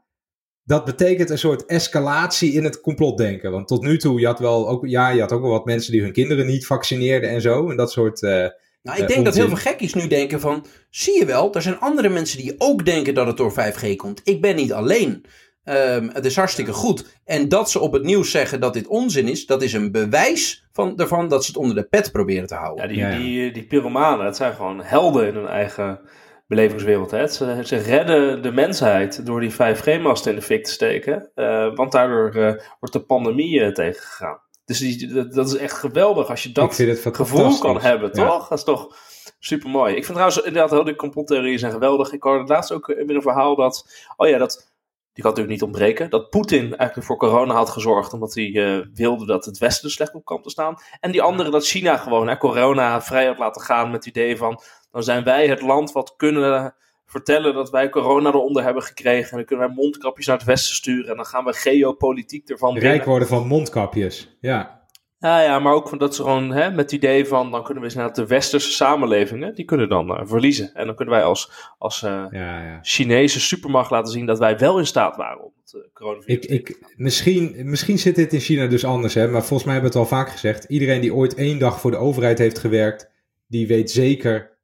Dat 0.64 0.86
betekent 0.86 1.30
een 1.30 1.38
soort 1.38 1.66
escalatie 1.66 2.54
in 2.54 2.64
het 2.64 2.82
complotdenken. 2.82 3.52
Want 3.52 3.68
tot 3.68 3.82
nu 3.82 3.98
toe, 3.98 4.20
je 4.20 4.26
had 4.26 4.40
wel 4.40 4.70
ook, 4.70 4.88
ja, 4.88 5.10
je 5.10 5.22
had 5.22 5.32
ook 5.32 5.42
wel 5.42 5.52
wat 5.52 5.66
mensen 5.66 5.92
die 5.92 6.02
hun 6.02 6.14
kinderen 6.14 6.46
niet 6.46 6.66
vaccineerden 6.66 7.30
en 7.30 7.42
zo. 7.42 7.70
En 7.70 7.78
dat 7.78 7.92
soort. 7.92 8.22
Uh, 8.22 8.46
nou, 8.82 9.02
ik 9.02 9.08
denk 9.08 9.26
dat 9.26 9.36
heel 9.36 9.48
veel 9.48 9.58
gekkies 9.58 9.94
nu 9.94 10.08
denken 10.08 10.40
van... 10.40 10.66
Zie 10.90 11.20
je 11.20 11.26
wel, 11.26 11.54
er 11.54 11.62
zijn 11.62 11.80
andere 11.80 12.10
mensen 12.10 12.38
die 12.38 12.56
ook 12.58 12.86
denken 12.86 13.14
dat 13.14 13.28
het 13.28 13.38
door 13.38 13.54
5G 13.54 13.96
komt. 13.96 14.22
Ik 14.24 14.42
ben 14.42 14.56
niet 14.56 14.74
alleen. 14.74 15.26
Um, 15.64 16.10
het 16.14 16.26
is 16.26 16.36
hartstikke 16.36 16.74
goed. 16.74 17.20
En 17.26 17.50
dat 17.50 17.72
ze 17.72 17.80
op 17.80 17.94
het 17.94 18.04
nieuws 18.04 18.32
zeggen 18.32 18.60
dat 18.60 18.74
dit 18.74 18.88
onzin 18.88 19.28
is... 19.28 19.46
dat 19.46 19.62
is 19.62 19.74
een 19.74 19.92
bewijs 19.92 20.68
van, 20.72 20.98
ervan 20.98 21.28
dat 21.28 21.44
ze 21.44 21.52
het 21.52 21.60
onder 21.60 21.76
de 21.76 21.84
pet 21.84 22.12
proberen 22.12 22.48
te 22.48 22.56
houden. 22.56 22.84
Ja, 22.84 22.90
die, 22.90 23.00
ja, 23.00 23.18
Die, 23.18 23.52
die 23.52 23.68
pyromanen, 23.68 24.26
het 24.26 24.36
zijn 24.36 24.54
gewoon 24.54 24.82
helden 24.84 25.28
in 25.28 25.36
hun 25.36 25.48
eigen 25.48 26.00
belevingswereld. 26.48 27.12
Hè? 27.12 27.28
Ze, 27.28 27.62
ze 27.64 27.78
redden 27.78 28.42
de 28.42 28.52
mensheid 28.52 29.26
door 29.26 29.40
die 29.40 29.54
5G-masten 29.54 30.32
in 30.32 30.36
de 30.36 30.42
fik 30.42 30.64
te 30.64 30.72
steken. 30.72 31.32
Uh, 31.36 31.76
want 31.76 31.92
daardoor 31.92 32.36
uh, 32.36 32.54
wordt 32.80 32.96
de 32.96 33.06
pandemie 33.06 33.60
uh, 33.60 33.72
tegengegaan. 33.72 34.40
Dus 34.70 34.80
die, 34.80 35.28
dat, 35.28 35.48
is 35.48 35.56
echt 35.56 35.74
geweldig 35.74 36.30
als 36.30 36.44
je 36.44 36.52
dat 36.52 36.76
gevoel 37.02 37.60
kan 37.60 37.82
hebben, 37.82 38.12
toch? 38.12 38.48
Dat 38.48 38.58
is 38.58 38.64
toch 38.64 38.96
super 39.40 39.70
mooi. 39.70 39.96
Ik 39.96 40.06
vind 40.06 40.18
trouwens 40.18 40.38
inderdaad 40.38 40.72
heel 40.72 40.84
die 40.84 40.96
complottheorieën 40.96 41.60
zijn 41.60 41.72
geweldig. 41.72 42.12
Ik 42.12 42.24
hoorde 42.24 42.54
laatst 42.54 42.72
ook 42.72 42.88
weer 42.88 43.16
een 43.16 43.22
verhaal 43.22 43.56
dat, 43.56 44.06
oh 44.18 44.28
ja, 44.28 44.38
dat, 44.38 44.72
die 45.14 45.24
kan 45.24 45.32
natuurlijk 45.32 45.50
niet 45.50 45.64
ontbreken, 45.64 46.10
dat 46.10 46.30
Poetin 46.30 46.76
eigenlijk 46.76 47.08
voor 47.08 47.18
corona 47.18 47.54
had 47.54 47.70
gezorgd 47.70 48.14
omdat 48.14 48.34
hij 48.34 48.46
uh, 48.46 48.86
wilde 48.94 49.26
dat 49.26 49.46
het 49.46 49.58
Westen 49.58 49.86
er 49.86 49.92
slecht 49.92 50.14
op 50.14 50.26
kwam 50.26 50.42
te 50.42 50.50
staan. 50.50 50.76
En 51.00 51.12
die 51.12 51.22
andere 51.22 51.50
dat 51.50 51.66
China 51.66 51.98
gewoon 51.98 52.28
hè, 52.28 52.38
corona 52.38 53.02
vrij 53.02 53.26
had 53.26 53.38
laten 53.38 53.62
gaan 53.62 53.92
met 53.92 54.06
het 54.06 54.16
idee 54.16 54.38
van, 54.38 54.62
dan 54.92 55.04
zijn 55.04 55.24
wij 55.24 55.48
het 55.48 55.62
land 55.62 55.92
wat 55.92 56.14
kunnen 56.16 56.76
vertellen 57.10 57.54
dat 57.54 57.70
wij 57.70 57.90
corona 57.90 58.30
eronder 58.30 58.64
hebben 58.64 58.84
gekregen. 58.84 59.32
En 59.32 59.38
dan 59.38 59.46
kunnen 59.46 59.68
wij 59.68 59.76
mondkapjes 59.76 60.26
naar 60.26 60.38
het 60.38 60.46
westen 60.46 60.76
sturen. 60.76 61.10
En 61.10 61.16
dan 61.16 61.26
gaan 61.26 61.46
we 61.46 61.54
geopolitiek 61.54 62.50
ervan 62.50 62.78
Rijk 62.78 63.06
worden 63.06 63.28
van 63.28 63.48
mondkapjes, 63.48 64.38
ja. 64.40 64.78
Ja, 65.20 65.42
ja, 65.42 65.60
maar 65.60 65.74
ook 65.74 65.90
van 65.90 65.98
dat 65.98 66.16
ze 66.16 66.22
gewoon 66.24 66.52
hè, 66.52 66.70
met 66.70 66.80
het 66.80 66.92
idee 66.92 67.26
van 67.26 67.52
dan 67.52 67.64
kunnen 67.64 67.84
we 67.84 67.90
eens 67.90 67.98
naar 67.98 68.14
de 68.14 68.28
westerse 68.28 68.72
samenlevingen, 68.72 69.56
die 69.56 69.66
kunnen 69.66 69.90
dan 69.90 70.12
uh, 70.12 70.22
verliezen. 70.24 70.74
En 70.74 70.86
dan 70.86 70.96
kunnen 70.96 71.14
wij 71.14 71.24
als, 71.24 71.52
als 71.78 72.02
uh, 72.04 72.26
ja, 72.32 72.64
ja. 72.64 72.80
Chinese 72.82 73.40
supermacht 73.40 73.92
laten 73.92 74.12
zien 74.12 74.26
dat 74.26 74.40
wij 74.40 74.58
wel 74.58 74.80
in 74.80 74.86
staat 74.86 75.16
waren 75.16 75.44
om 75.44 75.52
het 75.62 75.74
uh, 75.74 75.82
coronavirus 75.94 76.46
ik, 76.46 76.46
ik, 76.46 76.94
misschien, 76.96 77.56
misschien 77.70 78.00
zit 78.00 78.16
dit 78.16 78.34
in 78.34 78.40
China 78.40 78.68
dus 78.68 78.86
anders, 78.86 79.14
hè, 79.14 79.28
maar 79.28 79.44
volgens 79.44 79.64
mij 79.64 79.74
hebben 79.74 79.92
we 79.92 80.00
het 80.00 80.10
al 80.10 80.18
vaak 80.18 80.30
gezegd. 80.30 80.64
Iedereen 80.64 81.02
die 81.02 81.14
ooit 81.14 81.36
één 81.36 81.60
dag 81.60 81.80
voor 81.80 81.92
de 81.92 81.98
overheid 81.98 82.38
heeft 82.38 82.60
gewerkt, 82.60 83.12
die 83.48 83.68
weet 83.68 83.92
zeker 83.92 84.58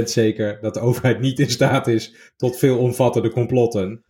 100% 0.00 0.02
zeker 0.02 0.58
dat 0.60 0.74
de 0.74 0.80
overheid 0.80 1.20
niet 1.20 1.38
in 1.38 1.50
staat 1.50 1.86
is 1.86 2.32
tot 2.36 2.56
veel 2.56 2.78
omvattende 2.78 3.30
complotten. 3.30 4.04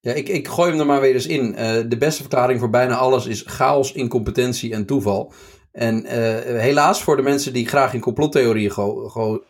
Ja, 0.00 0.12
ik, 0.12 0.28
ik 0.28 0.48
gooi 0.48 0.70
hem 0.70 0.80
er 0.80 0.86
maar 0.86 1.00
weer 1.00 1.14
eens 1.14 1.26
in. 1.26 1.52
Uh, 1.52 1.80
de 1.88 1.96
beste 1.98 2.20
verklaring 2.20 2.60
voor 2.60 2.70
bijna 2.70 2.96
alles 2.96 3.26
is 3.26 3.42
chaos, 3.46 3.92
incompetentie 3.92 4.72
en 4.72 4.86
toeval. 4.86 5.32
En 5.72 6.06
helaas 6.58 7.02
voor 7.02 7.16
de 7.16 7.22
mensen 7.22 7.52
die 7.52 7.68
graag 7.68 7.94
in 7.94 8.00
complottheorieën 8.00 8.72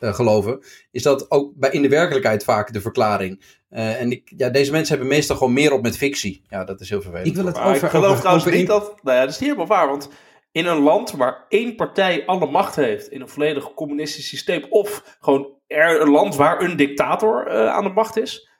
geloven, 0.00 0.64
is 0.90 1.02
dat 1.02 1.30
ook 1.30 1.52
bij, 1.54 1.70
in 1.70 1.82
de 1.82 1.88
werkelijkheid 1.88 2.44
vaak 2.44 2.72
de 2.72 2.80
verklaring. 2.80 3.42
en 3.68 4.10
ik, 4.10 4.32
ja, 4.36 4.48
deze 4.48 4.70
mensen 4.72 4.96
hebben 4.96 5.14
meestal 5.14 5.36
gewoon 5.36 5.52
meer 5.52 5.72
op 5.72 5.82
met 5.82 5.96
fictie. 5.96 6.42
Ja, 6.48 6.64
dat 6.64 6.80
is 6.80 6.88
heel 6.88 7.02
vervelend. 7.02 7.28
Ik 7.28 7.34
wil 7.34 7.46
het 7.46 7.58
over, 7.58 7.84
ik 7.84 7.90
geloof 7.90 8.18
trouwens 8.18 8.46
niet 8.46 8.66
dat. 8.66 8.94
Nou 9.02 9.16
ja, 9.16 9.22
dat 9.22 9.32
is 9.32 9.38
niet 9.38 9.48
helemaal 9.48 9.76
waar. 9.76 9.88
Want 9.88 10.08
in 10.52 10.66
een 10.66 10.80
land 10.80 11.10
waar 11.10 11.44
één 11.48 11.76
partij 11.76 12.26
alle 12.26 12.46
macht 12.46 12.76
heeft, 12.76 13.08
in 13.08 13.20
een 13.20 13.28
volledig 13.28 13.74
communistisch 13.74 14.28
systeem, 14.28 14.64
of 14.68 15.16
gewoon 15.20 15.48
er 15.66 16.00
een 16.00 16.10
land 16.10 16.36
waar 16.36 16.62
een 16.62 16.76
dictator 16.76 17.46
uh, 17.48 17.68
aan 17.68 17.84
de 17.84 17.90
macht 17.90 18.18
is, 18.18 18.50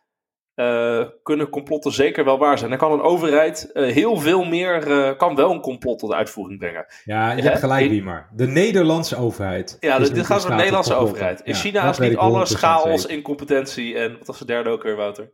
uh, 0.54 1.04
kunnen 1.22 1.48
complotten 1.48 1.92
zeker 1.92 2.24
wel 2.24 2.38
waar 2.38 2.58
zijn. 2.58 2.70
Dan 2.70 2.78
kan 2.78 2.92
een 2.92 3.00
overheid 3.00 3.70
uh, 3.72 3.92
heel 3.92 4.16
veel 4.16 4.44
meer, 4.44 5.16
kan 5.16 5.34
wel 5.34 5.50
een 5.50 5.60
complot 5.60 5.98
tot 5.98 6.12
uitvoering 6.12 6.58
brengen. 6.58 6.86
Ja, 7.04 7.32
je 7.32 7.42
hebt 7.42 7.58
gelijk, 7.58 7.88
Wiemer. 7.88 8.28
De 8.32 8.46
Nederlandse 8.46 9.16
overheid. 9.16 9.76
Ja, 9.80 9.98
dit 9.98 10.26
gaat 10.26 10.38
over 10.38 10.50
de 10.50 10.56
Nederlandse 10.56 10.94
overheid. 10.94 11.40
In 11.40 11.54
China 11.54 11.88
is 11.88 11.98
niet 11.98 12.16
alles 12.16 12.54
chaos, 12.54 13.06
incompetentie 13.06 13.98
en 13.98 14.18
wat 14.18 14.26
was 14.26 14.38
de 14.38 14.44
derde 14.44 14.70
ook 14.70 14.82
weer, 14.82 14.96
Wouter? 14.96 15.32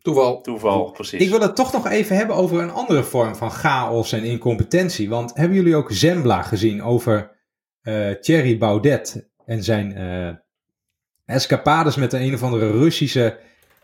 Toeval. 0.00 0.40
Toeval, 0.40 0.90
precies. 0.90 1.20
Ik 1.20 1.30
wil 1.30 1.40
het 1.40 1.56
toch 1.56 1.72
nog 1.72 1.88
even 1.88 2.16
hebben 2.16 2.36
over 2.36 2.62
een 2.62 2.70
andere 2.70 3.04
vorm 3.04 3.36
van 3.36 3.50
chaos 3.50 4.12
en 4.12 4.24
incompetentie. 4.24 5.08
Want 5.08 5.34
hebben 5.34 5.56
jullie 5.56 5.76
ook 5.76 5.92
Zembla 5.92 6.42
gezien 6.42 6.82
over 6.82 7.30
uh, 7.82 8.10
Thierry 8.10 8.58
Baudet 8.58 9.28
en 9.44 9.62
zijn 9.62 9.98
uh, 9.98 10.34
escapades 11.24 11.96
met 11.96 12.12
een, 12.12 12.22
een 12.22 12.34
of 12.34 12.42
andere 12.42 12.70
Russische 12.70 13.38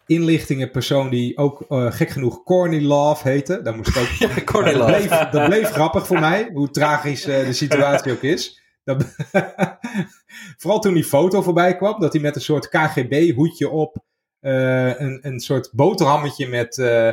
inlichtingenpersoon 0.06 1.10
die 1.10 1.36
ook 1.36 1.64
uh, 1.68 1.92
gek 1.92 2.08
genoeg 2.10 2.42
Kornilov 2.42 3.22
heette. 3.22 3.62
Dat 3.62 3.76
moest 3.76 3.98
ook. 3.98 4.06
ja, 4.28 4.40
Kornilov. 4.44 4.90
Dat 4.90 4.98
bleef, 4.98 5.30
dat 5.30 5.44
bleef 5.44 5.70
grappig 5.70 6.06
voor 6.06 6.20
mij, 6.20 6.50
hoe 6.52 6.70
tragisch 6.70 7.22
de 7.22 7.52
situatie 7.52 8.12
ook 8.12 8.22
is. 8.22 8.60
Dat, 8.84 9.04
Vooral 10.60 10.80
toen 10.80 10.94
die 10.94 11.04
foto 11.04 11.42
voorbij 11.42 11.76
kwam, 11.76 12.00
dat 12.00 12.12
hij 12.12 12.22
met 12.22 12.34
een 12.36 12.40
soort 12.40 12.68
KGB-hoedje 12.68 13.68
op 13.68 14.08
uh, 14.40 15.00
een, 15.00 15.18
een 15.22 15.40
soort 15.40 15.70
boterhammetje 15.72 16.48
met 16.48 16.76
uh, 16.76 17.10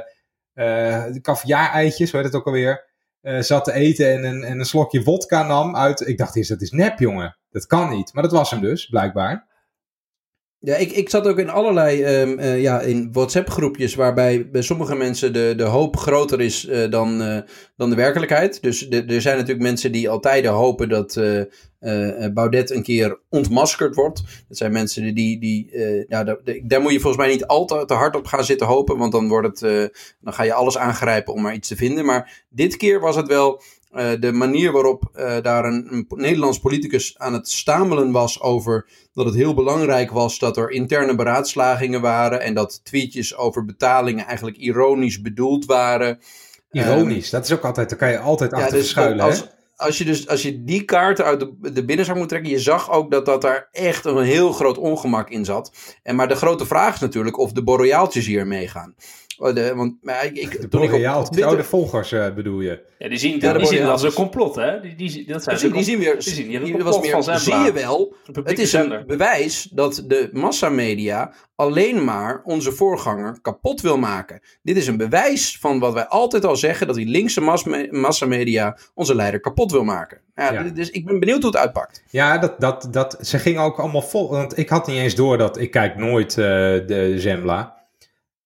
uh, 0.56 1.06
caviar-eitjes, 1.22 2.12
hoe 2.12 2.20
heet 2.20 2.30
het 2.30 2.40
ook 2.40 2.46
alweer, 2.46 2.86
zat 3.40 3.64
te 3.64 3.74
eten 3.74 4.12
en 4.12 4.24
een, 4.24 4.44
en 4.44 4.60
een 4.60 4.66
slokje 4.66 5.04
wodka 5.04 5.44
nam 5.44 5.76
uit. 5.76 6.08
Ik 6.08 6.18
dacht 6.18 6.36
eerst, 6.36 6.50
dat 6.50 6.62
is 6.62 6.72
nep, 6.72 7.00
jongen. 7.00 7.38
Dat 7.50 7.66
kan 7.66 7.90
niet. 7.90 8.14
Maar 8.14 8.24
dat 8.24 8.32
was 8.32 8.52
hem 8.52 8.62
dus, 8.62 8.86
blijkbaar. 8.86 9.48
Ja, 10.60 10.76
ik, 10.76 10.92
ik 10.92 11.10
zat 11.10 11.28
ook 11.28 11.40
in 11.40 11.50
allerlei 11.50 12.24
uh, 12.36 12.62
ja, 12.62 12.82
in 12.82 13.12
WhatsApp-groepjes 13.12 13.96
waarbij 13.96 14.50
bij 14.50 14.62
sommige 14.62 14.96
mensen 14.96 15.34
de, 15.34 15.54
de 15.58 15.64
hoop 15.64 15.98
groter 15.98 16.42
is 16.42 16.62
dan, 16.90 17.44
dan 17.76 17.90
de 17.90 17.96
werkelijkheid. 17.96 18.62
Dus 18.62 18.90
er 18.90 19.22
zijn 19.22 19.36
natuurlijk 19.36 19.66
mensen 19.66 19.92
die 19.92 20.10
altijd 20.10 20.46
hopen 20.46 20.90
dat 20.90 21.22
Baudet 22.34 22.72
een 22.72 22.84
keer 22.84 23.20
ontmaskerd 23.30 23.96
wordt. 23.96 24.24
Dat 24.48 24.58
zijn 24.58 24.72
mensen 24.72 25.16
die, 25.16 25.40
die 25.40 25.78
ja, 26.08 26.24
daar, 26.24 26.38
daar 26.64 26.82
moet 26.82 26.92
je 26.92 27.00
volgens 27.00 27.24
mij 27.24 27.32
niet 27.32 27.46
al 27.46 27.66
te, 27.66 27.94
hard 27.94 28.16
op 28.16 28.26
gaan 28.26 28.44
zitten 28.44 28.68
hopen, 28.68 28.98
want 28.98 29.12
dan, 29.12 29.28
wordt 29.28 29.48
het, 29.48 29.92
dan 30.22 30.34
ga 30.34 30.44
je 30.44 30.54
alles 30.54 30.78
aangrijpen 30.78 31.34
om 31.34 31.42
maar 31.42 31.54
iets 31.54 31.68
te 31.68 31.76
vinden. 31.76 32.06
Maar 32.06 32.46
dit 32.50 32.78
keer 32.78 33.00
was 33.00 33.16
het 33.16 33.28
wel 33.28 33.62
uh, 33.98 34.10
de 34.20 34.32
manier 34.32 34.72
waarop 34.72 35.04
uh, 35.16 35.36
daar 35.42 35.66
een, 35.66 35.88
een, 35.90 36.06
Nederlands 36.16 36.60
politicus 36.60 37.18
aan 37.18 37.34
het 37.34 37.50
stamelen 37.50 38.12
was 38.12 38.42
over 38.42 38.88
dat 39.14 39.26
het 39.26 39.36
heel 39.36 39.54
belangrijk 39.54 40.12
was 40.12 40.40
dat 40.40 40.58
er 40.58 40.70
interne 40.70 41.16
beraadslagingen 41.16 42.02
waren 42.02 42.42
en 42.42 42.54
dat 42.54 42.80
tweetjes 42.84 43.36
over 43.36 43.66
betalingen 43.66 44.26
eigenlijk 44.26 44.58
ironisch 44.58 45.22
bedoeld 45.22 45.66
waren. 45.66 46.20
Ironisch, 46.72 47.26
um, 47.26 47.32
dat 47.32 47.44
is 47.44 47.54
ook 47.54 47.66
altijd, 47.66 47.90
daar 47.90 48.00
kan 48.00 48.12
je 48.12 48.20
altijd 48.20 48.54
achter 48.54 48.68
ja, 48.68 48.74
dus 48.74 48.82
verschuilen. 48.82 49.26
Als? 49.26 49.48
Als 49.78 49.98
je 49.98 50.06
dus 50.06 50.28
als 50.28 50.42
je 50.42 50.64
die 50.64 50.84
kaarten 50.84 51.26
uit 51.26 51.40
de, 51.40 51.72
de 51.74 51.86
binnenzak 51.86 52.16
moet 52.16 52.30
trekken, 52.30 52.50
je 52.50 52.60
zag 52.60 52.92
ook 52.92 53.12
dat, 53.12 53.26
dat 53.26 53.42
daar 53.42 53.70
echt 53.72 54.06
een 54.06 54.24
heel 54.24 54.52
groot 54.52 54.78
ongemak 54.78 55.30
in 55.30 55.46
zat. 55.46 55.72
En 56.04 56.16
maar 56.16 56.28
de 56.28 56.36
grote 56.36 56.66
vraag 56.66 56.94
is 56.94 57.00
natuurlijk 57.00 57.38
of 57.38 57.52
de 57.52 57.64
borreaaltjes 57.64 58.26
hier 58.26 58.48
meegaan. 58.48 58.96
Oh, 59.38 59.56
de, 59.56 59.76
want, 59.76 59.96
maar 60.02 60.26
ik, 60.26 60.38
ik, 60.38 60.72
de 60.72 61.64
volgers 61.64 62.12
uh, 62.12 62.34
bedoel 62.34 62.62
je? 62.62 62.86
Ja, 62.98 63.10
die 63.10 63.18
zien, 63.18 63.40
ja, 63.40 63.54
die 63.54 63.66
zien 63.66 63.82
dat 63.82 63.90
als 63.90 64.04
een 64.04 64.14
complot, 64.14 64.56
hè? 64.56 64.80
Die, 64.80 64.96
die, 64.96 65.26
dat 65.28 65.44
zijn 65.44 65.58
die, 65.58 65.72
die 65.72 65.84
zien 65.84 66.00
weer, 66.00 66.14
die 66.14 66.34
zien, 66.34 66.64
die 66.64 66.84
was 66.84 67.00
meer, 67.00 67.24
van 67.24 67.40
zie 67.40 67.56
je 67.56 67.72
wel, 67.74 68.16
het 68.44 68.60
is 68.60 68.74
een 68.74 69.04
bewijs 69.08 69.64
dat 69.64 70.04
de 70.08 70.30
massamedia 70.32 71.34
alleen 71.56 72.04
maar 72.04 72.42
onze 72.44 72.72
voorganger 72.72 73.42
kapot 73.42 73.82
wil 73.82 73.98
maken. 73.98 74.42
Dit 74.62 74.78
is 74.78 74.88
een 74.88 74.98
bewijs 74.98 75.58
van 75.60 75.80
wat 75.80 75.94
wij 75.94 76.06
altijd 76.06 76.46
al 76.46 76.56
zeggen, 76.56 76.88
dat 76.88 76.96
die 76.96 77.08
linkse 77.08 77.42
massamedia 77.92 78.78
onze 78.94 79.16
leider 79.16 79.40
kapot 79.40 79.72
wil 79.72 79.84
maken. 79.84 80.22
Ja, 80.36 80.54
ja. 80.54 80.64
Dus 80.64 80.90
ik 80.90 81.06
ben 81.06 81.20
benieuwd 81.20 81.42
hoe 81.42 81.52
het 81.52 81.60
uitpakt. 81.60 82.04
Ja, 82.10 82.38
dat, 82.38 82.60
dat, 82.60 82.88
dat, 82.92 83.18
ze 83.22 83.40
gingen 83.40 83.62
ook 83.62 83.80
allemaal 83.80 84.02
vol, 84.02 84.30
want 84.30 84.58
ik 84.58 84.70
had 84.70 84.88
niet 84.88 84.98
eens 84.98 85.16
door 85.16 85.38
dat, 85.38 85.58
ik 85.58 85.72
kijk 85.72 85.96
nooit 85.96 86.32
uh, 86.32 86.46
de 86.46 87.14
Zembla. 87.18 87.76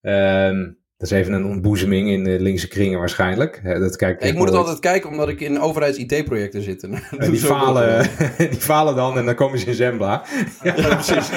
Um, 0.02 0.80
dat 1.02 1.12
is 1.12 1.18
even 1.18 1.34
een 1.34 1.46
ontboezeming 1.46 2.10
in 2.10 2.24
de 2.24 2.40
linkse 2.40 2.68
kringen 2.68 3.00
waarschijnlijk. 3.00 3.62
Dat 3.64 3.96
kijk 3.96 4.22
ik 4.22 4.36
moet 4.36 4.48
het 4.48 4.58
altijd 4.58 4.80
kijken 4.80 5.10
omdat 5.10 5.30
ik 5.30 5.40
in 5.40 5.60
overheids-IT-projecten 5.60 6.62
zit. 6.62 6.82
die, 7.30 7.40
falen, 7.40 8.10
die 8.38 8.62
falen 8.62 8.96
dan 8.96 9.18
en 9.18 9.26
dan 9.26 9.36
komen 9.36 9.60
ze 9.60 9.66
in 9.66 9.74
Zembla. 9.74 10.26
ja, 10.64 10.74
precies. 10.74 11.30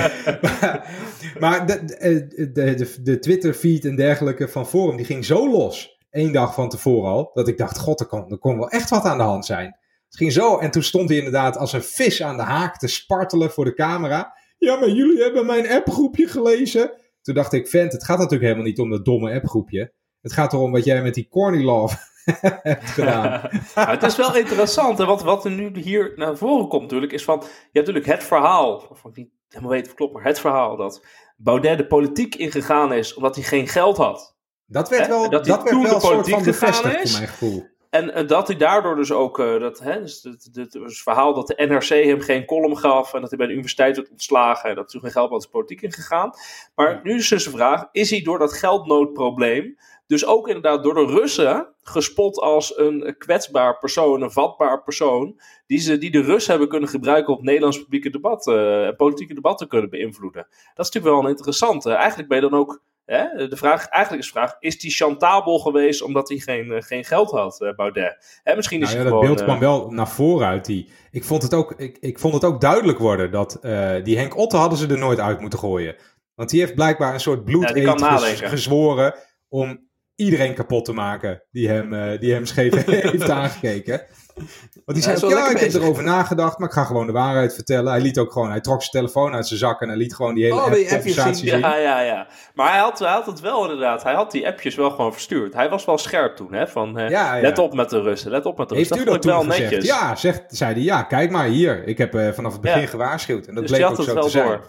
maar, 1.39 1.67
de, 1.67 1.85
de, 1.85 2.75
de, 2.75 3.03
de 3.03 3.19
Twitter-feed 3.19 3.85
en 3.85 3.97
dergelijke 3.97 4.49
van 4.49 4.67
Forum, 4.67 4.97
die 4.97 5.07
ging 5.07 5.25
zo 5.25 5.51
los. 5.51 5.99
één 6.11 6.33
dag 6.33 6.55
van 6.55 6.69
tevoren 6.69 7.11
al. 7.11 7.31
Dat 7.35 7.49
ik 7.49 7.59
dacht, 7.59 7.79
god, 7.79 8.01
er 8.01 8.07
kon, 8.07 8.31
er 8.31 8.39
kon 8.39 8.59
wel 8.59 8.71
echt 8.71 8.91
wat 8.91 9.05
aan 9.05 9.19
de 9.19 9.25
hand 9.25 9.47
zijn. 9.47 9.77
Het 10.07 10.17
ging 10.17 10.33
zo. 10.33 10.59
En 10.59 10.71
toen 10.71 10.83
stond 10.83 11.09
hij 11.09 11.19
inderdaad 11.19 11.57
als 11.57 11.73
een 11.73 11.83
vis 11.83 12.23
aan 12.23 12.37
de 12.37 12.43
haak 12.43 12.79
te 12.79 12.89
spartelen 12.89 13.51
voor 13.51 13.65
de 13.65 13.75
camera. 13.75 14.37
Ja, 14.59 14.77
maar 14.77 14.91
jullie 14.91 15.23
hebben 15.23 15.47
mijn 15.47 15.71
appgroepje 15.71 16.27
gelezen. 16.27 16.93
Toen 17.25 17.35
dacht 17.35 17.53
ik, 17.53 17.69
vent, 17.69 17.93
het 17.93 18.05
gaat 18.05 18.19
natuurlijk 18.19 18.43
helemaal 18.43 18.65
niet 18.65 18.79
om 18.79 18.91
dat 18.91 19.05
domme 19.05 19.35
appgroepje. 19.35 19.93
Het 20.21 20.33
gaat 20.33 20.53
erom 20.53 20.73
wat 20.73 20.85
jij 20.85 21.03
met 21.03 21.15
die 21.15 21.29
corny 21.29 21.63
love 21.63 21.97
hebt 22.63 22.91
gedaan. 22.91 23.49
het 23.75 24.03
is 24.03 24.17
wel 24.17 24.37
interessant. 24.37 25.01
En 25.01 25.07
wat, 25.07 25.23
wat 25.23 25.45
er 25.45 25.51
nu 25.51 25.79
hier 25.79 26.13
naar 26.17 26.37
voren 26.37 26.69
komt 26.69 26.83
natuurlijk, 26.83 27.13
is 27.13 27.25
van... 27.25 27.39
Je 27.41 27.47
hebt 27.73 27.87
natuurlijk 27.87 28.07
het 28.07 28.25
verhaal, 28.25 28.87
of 28.91 29.05
ik 29.05 29.17
niet 29.17 29.31
helemaal 29.49 29.71
weet 29.71 29.83
of 29.83 29.89
het 29.89 29.97
klopt, 29.97 30.13
maar 30.13 30.25
het 30.25 30.41
verhaal 30.41 30.77
dat 30.77 31.05
Baudet 31.37 31.79
de 31.79 31.87
politiek 31.87 32.35
ingegaan 32.35 32.93
is 32.93 33.15
omdat 33.15 33.35
hij 33.35 33.45
geen 33.45 33.69
geld 33.69 33.97
had. 33.97 34.37
Dat 34.67 34.89
werd 34.89 35.07
wel, 35.07 35.31
dat, 35.31 35.45
dat 35.45 35.63
werd 35.63 35.83
wel 35.83 35.95
een 35.95 36.01
soort 36.01 36.29
van 36.29 36.43
bevestigd 36.43 37.03
is. 37.03 37.11
voor 37.11 37.21
mijn 37.21 37.33
gevoel. 37.33 37.67
En 37.95 38.27
dat 38.27 38.47
hij 38.47 38.57
daardoor 38.57 38.97
dus 38.97 39.13
ook, 39.13 39.39
uh, 39.39 39.61
dat, 39.61 39.79
hè, 39.79 40.01
dus 40.01 40.23
het, 40.23 40.49
het, 40.53 40.73
het, 40.73 40.99
verhaal 40.99 41.35
dat 41.35 41.47
de 41.47 41.67
NRC 41.67 41.89
hem 41.89 42.21
geen 42.21 42.45
column 42.45 42.79
gaf 42.79 43.15
en 43.15 43.21
dat 43.21 43.29
hij 43.29 43.39
bij 43.39 43.47
de 43.47 43.53
universiteit 43.53 43.97
werd 43.97 44.11
ontslagen 44.11 44.71
en 44.71 44.77
dat 44.77 44.93
hij 44.93 45.01
geen 45.01 45.11
geld 45.11 45.31
had, 45.31 45.41
is 45.41 45.49
politiek 45.49 45.83
ingegaan. 45.83 46.31
Maar 46.75 47.01
nu 47.03 47.15
is 47.15 47.29
dus 47.29 47.45
de 47.45 47.51
vraag, 47.51 47.89
is 47.93 48.11
hij 48.11 48.23
door 48.23 48.39
dat 48.39 48.53
geldnoodprobleem, 48.53 49.77
dus 50.07 50.27
ook 50.27 50.49
inderdaad 50.49 50.83
door 50.83 50.95
de 50.95 51.07
Russen, 51.07 51.69
gespot 51.83 52.39
als 52.39 52.79
een 52.79 53.15
kwetsbaar 53.19 53.79
persoon, 53.79 54.23
een 54.23 54.31
vatbaar 54.31 54.83
persoon, 54.83 55.41
die, 55.67 55.79
ze, 55.79 55.99
die 55.99 56.11
de 56.11 56.23
Russen 56.23 56.51
hebben 56.51 56.69
kunnen 56.69 56.89
gebruiken 56.89 57.33
op 57.33 57.43
Nederlands 57.43 57.83
publieke 57.83 58.11
debat, 58.11 58.47
uh, 58.47 58.89
politieke 58.97 59.35
debatten 59.35 59.69
kunnen 59.69 59.91
beïnvloeden. 59.91 60.47
Dat 60.51 60.87
is 60.87 60.93
natuurlijk 60.93 61.15
wel 61.15 61.25
een 61.25 61.37
interessante. 61.37 61.93
Eigenlijk 61.93 62.29
ben 62.29 62.43
je 62.43 62.49
dan 62.49 62.59
ook 62.59 62.83
Hè? 63.05 63.49
De 63.49 63.57
vraag, 63.57 63.87
eigenlijk 63.87 64.25
is 64.25 64.33
de 64.33 64.39
vraag, 64.39 64.57
is 64.59 64.83
hij 64.83 64.91
chantabel 64.91 65.59
geweest 65.59 66.03
omdat 66.03 66.29
hij 66.29 66.39
geen, 66.39 66.67
uh, 66.67 66.83
geen 66.83 67.05
geld 67.05 67.31
had, 67.31 67.61
uh, 67.61 67.75
Baudet? 67.75 68.41
Hè, 68.43 68.57
misschien 68.57 68.83
is 68.83 68.95
nou 68.95 69.05
ja, 69.05 69.11
dat 69.11 69.21
beeld 69.21 69.43
kwam 69.43 69.59
wel 69.59 69.91
naar 69.91 70.09
voren 70.09 70.47
uit. 70.47 70.65
Die, 70.65 70.89
ik, 71.11 71.25
vond 71.25 71.43
het 71.43 71.55
ook, 71.55 71.73
ik, 71.77 71.99
ik 72.01 72.19
vond 72.19 72.35
het 72.35 72.45
ook 72.45 72.61
duidelijk 72.61 72.99
worden 72.99 73.31
dat 73.31 73.59
die 74.05 74.19
Henk 74.19 74.37
Otte 74.37 74.57
hadden 74.57 74.79
ze 74.79 74.87
er 74.87 74.99
nooit 74.99 75.21
uit 75.21 75.41
moeten 75.41 75.59
gooien. 75.59 75.97
Want 76.35 76.51
die 76.51 76.61
heeft 76.61 76.75
blijkbaar 76.75 77.15
een 77.15 77.21
soort 77.21 77.45
bloed 77.45 77.71
ja, 77.75 78.19
gezworen 78.49 79.15
om 79.49 79.89
iedereen 80.15 80.55
kapot 80.55 80.85
te 80.85 80.93
maken 80.93 81.43
die 81.51 81.69
hem, 81.69 82.19
die 82.19 82.33
hem 82.33 82.47
scheef 82.47 82.85
heeft 82.87 83.31
aangekeken. 83.31 84.07
Want 84.35 84.99
die 84.99 85.03
zei 85.03 85.17
ook, 85.25 85.31
ja, 85.31 85.51
ik 85.51 85.59
heb 85.59 85.73
erover 85.73 86.03
nagedacht, 86.03 86.59
maar 86.59 86.69
ik 86.69 86.75
ga 86.75 86.85
gewoon 86.85 87.07
de 87.07 87.13
waarheid 87.13 87.55
vertellen. 87.55 87.93
Hij 87.93 88.01
liet 88.01 88.19
ook 88.19 88.33
gewoon, 88.33 88.51
hij 88.51 88.61
trok 88.61 88.81
zijn 88.81 88.91
telefoon 88.91 89.35
uit 89.35 89.47
zijn 89.47 89.59
zak 89.59 89.81
en 89.81 89.89
hij 89.89 89.97
liet 89.97 90.15
gewoon 90.15 90.35
die 90.35 90.45
hele 90.45 90.55
oh, 90.55 91.33
zien. 91.33 91.59
Ja, 91.59 91.77
ja, 91.77 92.01
ja. 92.01 92.27
Maar 92.55 92.71
hij 92.71 92.81
had, 92.81 92.99
hij 92.99 93.13
had 93.13 93.27
het 93.27 93.41
wel 93.41 93.63
inderdaad, 93.63 94.03
hij 94.03 94.15
had 94.15 94.31
die 94.31 94.47
appjes 94.47 94.75
wel 94.75 94.91
gewoon 94.91 95.13
verstuurd. 95.13 95.55
Hij 95.55 95.69
was 95.69 95.85
wel 95.85 95.99
scherp 95.99 96.37
toen, 96.37 96.53
hè, 96.53 96.69
van 96.69 96.93
ja, 96.95 97.09
ja. 97.09 97.41
let 97.41 97.59
op 97.59 97.75
met 97.75 97.91
de 97.91 98.01
Russen, 98.01 98.31
let 98.31 98.47
op 98.47 98.59
met 98.59 98.69
de 98.69 98.75
Russen. 98.75 98.97
Heeft 98.97 99.09
dat 99.09 99.15
u 99.15 99.23
dat 99.23 99.33
wel 99.33 99.43
gezegd? 99.43 99.71
netjes. 99.71 99.87
Ja, 99.87 100.17
zegt, 100.17 100.43
zei 100.49 100.73
hij, 100.73 100.83
ja, 100.83 101.03
kijk 101.03 101.31
maar 101.31 101.47
hier. 101.47 101.87
Ik 101.87 101.99
heb 101.99 102.15
uh, 102.15 102.33
vanaf 102.33 102.53
het 102.53 102.61
begin 102.61 102.89
gewaarschuwd 102.89 103.47
en 103.47 103.55
dat 103.55 103.67
dus 103.67 103.77
bleek 103.77 103.91
ook 103.91 104.03
zo 104.03 104.21
te 104.21 104.29
zijn. 104.29 104.61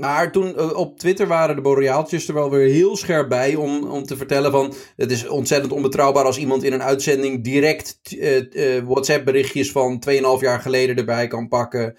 Maar 0.00 0.32
toen 0.32 0.54
uh, 0.56 0.76
op 0.76 0.98
Twitter 0.98 1.26
waren 1.26 1.56
de 1.56 1.62
Boreaaltjes 1.62 2.28
er 2.28 2.34
wel 2.34 2.50
weer 2.50 2.68
heel 2.68 2.96
scherp 2.96 3.28
bij 3.28 3.54
om, 3.54 3.84
om 3.84 4.04
te 4.04 4.16
vertellen 4.16 4.50
van... 4.50 4.74
Het 4.96 5.10
is 5.10 5.28
ontzettend 5.28 5.72
onbetrouwbaar 5.72 6.24
als 6.24 6.38
iemand 6.38 6.62
in 6.62 6.72
een 6.72 6.82
uitzending 6.82 7.44
direct 7.44 7.98
uh, 8.10 8.36
uh, 8.52 8.82
WhatsApp 8.84 9.24
berichtjes 9.24 9.72
van 9.72 10.02
2,5 10.10 10.16
jaar 10.40 10.60
geleden 10.60 10.96
erbij 10.96 11.26
kan 11.26 11.48
pakken. 11.48 11.96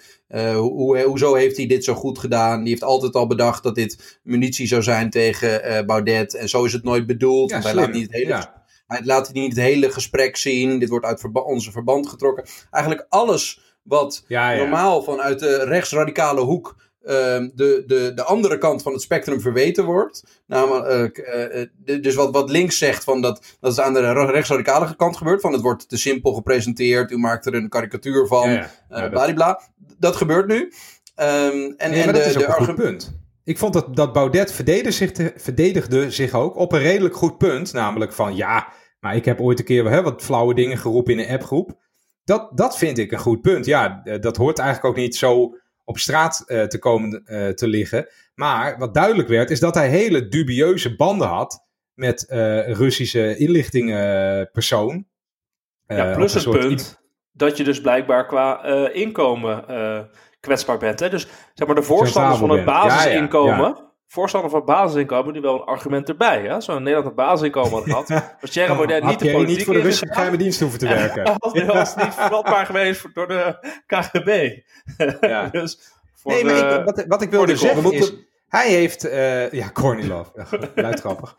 Hoe, 0.55 1.01
hoezo 1.01 1.35
heeft 1.35 1.57
hij 1.57 1.67
dit 1.67 1.83
zo 1.83 1.93
goed 1.93 2.19
gedaan? 2.19 2.59
Die 2.59 2.69
heeft 2.69 2.83
altijd 2.83 3.13
al 3.13 3.27
bedacht 3.27 3.63
dat 3.63 3.75
dit 3.75 4.19
munitie 4.23 4.67
zou 4.67 4.83
zijn 4.83 5.09
tegen 5.09 5.85
Baudet. 5.85 6.35
En 6.35 6.49
zo 6.49 6.63
is 6.63 6.73
het 6.73 6.83
nooit 6.83 7.05
bedoeld. 7.05 7.49
Ja, 7.49 7.55
want 7.61 7.73
hij 7.73 7.75
laat 7.75 7.93
niet 7.93 8.03
het 8.03 8.13
hele... 8.13 8.27
Ja. 8.27 8.63
Hij 8.87 9.01
laat 9.03 9.33
niet 9.33 9.55
het 9.55 9.65
hele 9.65 9.91
gesprek 9.91 10.37
zien. 10.37 10.79
Dit 10.79 10.89
wordt 10.89 11.05
uit 11.05 11.25
onze 11.33 11.71
verband 11.71 12.07
getrokken. 12.07 12.45
Eigenlijk 12.71 13.05
alles 13.09 13.61
wat 13.83 14.23
normaal 14.27 15.03
vanuit 15.03 15.39
de 15.39 15.63
rechtsradicale 15.63 16.41
hoek 16.41 16.75
de, 17.01 17.83
de, 17.85 18.11
de 18.15 18.23
andere 18.23 18.57
kant 18.57 18.81
van 18.81 18.93
het 18.93 19.01
spectrum 19.01 19.41
verweten 19.41 19.85
wordt. 19.85 20.41
Namelijk, 20.47 21.17
uh, 21.85 22.01
dus 22.01 22.15
wat, 22.15 22.31
wat 22.31 22.49
links 22.49 22.77
zegt 22.77 23.03
van 23.03 23.21
dat, 23.21 23.57
dat 23.59 23.71
is 23.71 23.79
aan 23.79 23.93
de 23.93 24.11
rechtsradicale 24.13 24.95
kant 24.95 25.17
gebeurt. 25.17 25.41
Van 25.41 25.53
het 25.53 25.61
wordt 25.61 25.89
te 25.89 25.97
simpel 25.97 26.33
gepresenteerd. 26.33 27.11
U 27.11 27.17
maakt 27.17 27.45
er 27.45 27.53
een 27.53 27.69
karikatuur 27.69 28.27
van. 28.27 28.51
Ja, 28.51 28.71
ja. 28.89 29.09
bladibla. 29.09 29.61
Dat 29.97 30.15
gebeurt 30.15 30.47
nu. 30.47 30.55
Um, 30.55 31.73
en, 31.77 31.91
en 31.91 32.05
dat 32.05 32.15
de, 32.15 32.21
is 32.21 32.37
ook 32.37 32.59
een 32.59 32.65
goed 32.65 32.75
punt. 32.75 33.19
Ik 33.43 33.57
vond 33.57 33.73
dat, 33.73 33.95
dat 33.95 34.13
Baudet 34.13 34.51
verdedigde 34.51 34.91
zich, 34.91 35.31
verdedigde 35.35 36.11
zich 36.11 36.33
ook 36.33 36.55
op 36.55 36.71
een 36.71 36.79
redelijk 36.79 37.15
goed 37.15 37.37
punt. 37.37 37.73
Namelijk 37.73 38.13
van 38.13 38.35
ja, 38.35 38.73
maar 38.99 39.15
ik 39.15 39.25
heb 39.25 39.39
ooit 39.39 39.59
een 39.59 39.65
keer 39.65 39.89
hè, 39.89 40.01
wat 40.01 40.21
flauwe 40.21 40.53
dingen 40.53 40.77
geroepen 40.77 41.13
in 41.13 41.19
een 41.19 41.33
appgroep. 41.33 41.79
Dat, 42.23 42.57
dat 42.57 42.77
vind 42.77 42.97
ik 42.97 43.11
een 43.11 43.19
goed 43.19 43.41
punt. 43.41 43.65
Ja, 43.65 44.01
dat 44.19 44.37
hoort 44.37 44.59
eigenlijk 44.59 44.89
ook 44.89 45.01
niet 45.03 45.15
zo 45.15 45.55
op 45.91 45.97
straat 45.97 46.43
uh, 46.47 46.63
te 46.63 46.79
komen 46.79 47.23
uh, 47.25 47.47
te 47.47 47.67
liggen. 47.67 48.07
Maar 48.35 48.77
wat 48.77 48.93
duidelijk 48.93 49.27
werd, 49.27 49.49
is 49.49 49.59
dat 49.59 49.75
hij 49.75 49.89
hele 49.89 50.27
dubieuze 50.27 50.95
banden 50.95 51.27
had 51.27 51.65
met 51.93 52.25
uh, 52.29 52.71
Russische 52.71 53.37
inlichtingenpersoon. 53.37 55.05
ja, 55.87 56.13
plus 56.15 56.33
het 56.33 56.49
punt 56.49 56.99
dat 57.31 57.57
je 57.57 57.63
dus 57.63 57.81
blijkbaar 57.81 58.25
qua 58.25 58.65
inkomen 58.93 59.65
kwetsbaar 60.39 60.77
bent. 60.77 60.99
Hè? 60.99 61.09
Dus 61.09 61.27
zeg 61.53 61.67
maar 61.67 61.75
de 61.75 61.83
voorstanders 61.83 62.39
van 62.39 62.49
het 62.49 62.65
basisinkomen. 62.65 63.57
Ja, 63.57 63.77
ja, 63.77 63.90
voorstander 64.11 64.51
van 64.51 64.65
basisinkomen, 64.65 65.33
die 65.33 65.41
wel 65.41 65.53
een 65.53 65.65
argument 65.65 66.09
erbij. 66.09 66.41
Hè? 66.41 66.61
Zo 66.61 66.75
in 66.75 66.83
Nederland 66.83 67.07
een 67.07 67.15
basisinkomen 67.15 67.71
had 67.71 67.83
gehad. 67.83 68.09
Was 68.41 68.49
Thierry 68.49 68.75
Baudet 68.75 69.03
niet 69.03 69.19
de 69.19 69.31
politiek 69.31 69.55
niet 69.57 69.65
voor 69.65 69.73
de 69.73 69.81
Russische 69.81 70.13
geheime 70.13 70.37
dienst 70.37 70.59
hoeven 70.59 70.79
te 70.79 70.87
werken. 70.87 71.23
Hij 71.39 71.65
was, 71.65 71.95
niet 71.95 72.13
verantwoordbaar 72.13 72.65
geweest 72.65 73.07
door 73.13 73.27
de 73.27 73.57
KGB. 73.85 74.59
Ja. 75.21 75.47
dus 75.59 75.79
nee, 76.23 76.45
maar 76.45 76.79
ik, 76.79 76.85
wat, 76.85 77.05
wat, 77.07 77.21
ik 77.21 77.29
wilde 77.29 77.55
zeggen 77.55 77.91
is... 77.91 78.13
Hij 78.47 78.69
heeft... 78.69 79.05
Uh, 79.05 79.51
ja, 79.51 79.67
Kornilov. 79.67 80.27
Luid 80.75 80.99
grappig. 80.99 81.37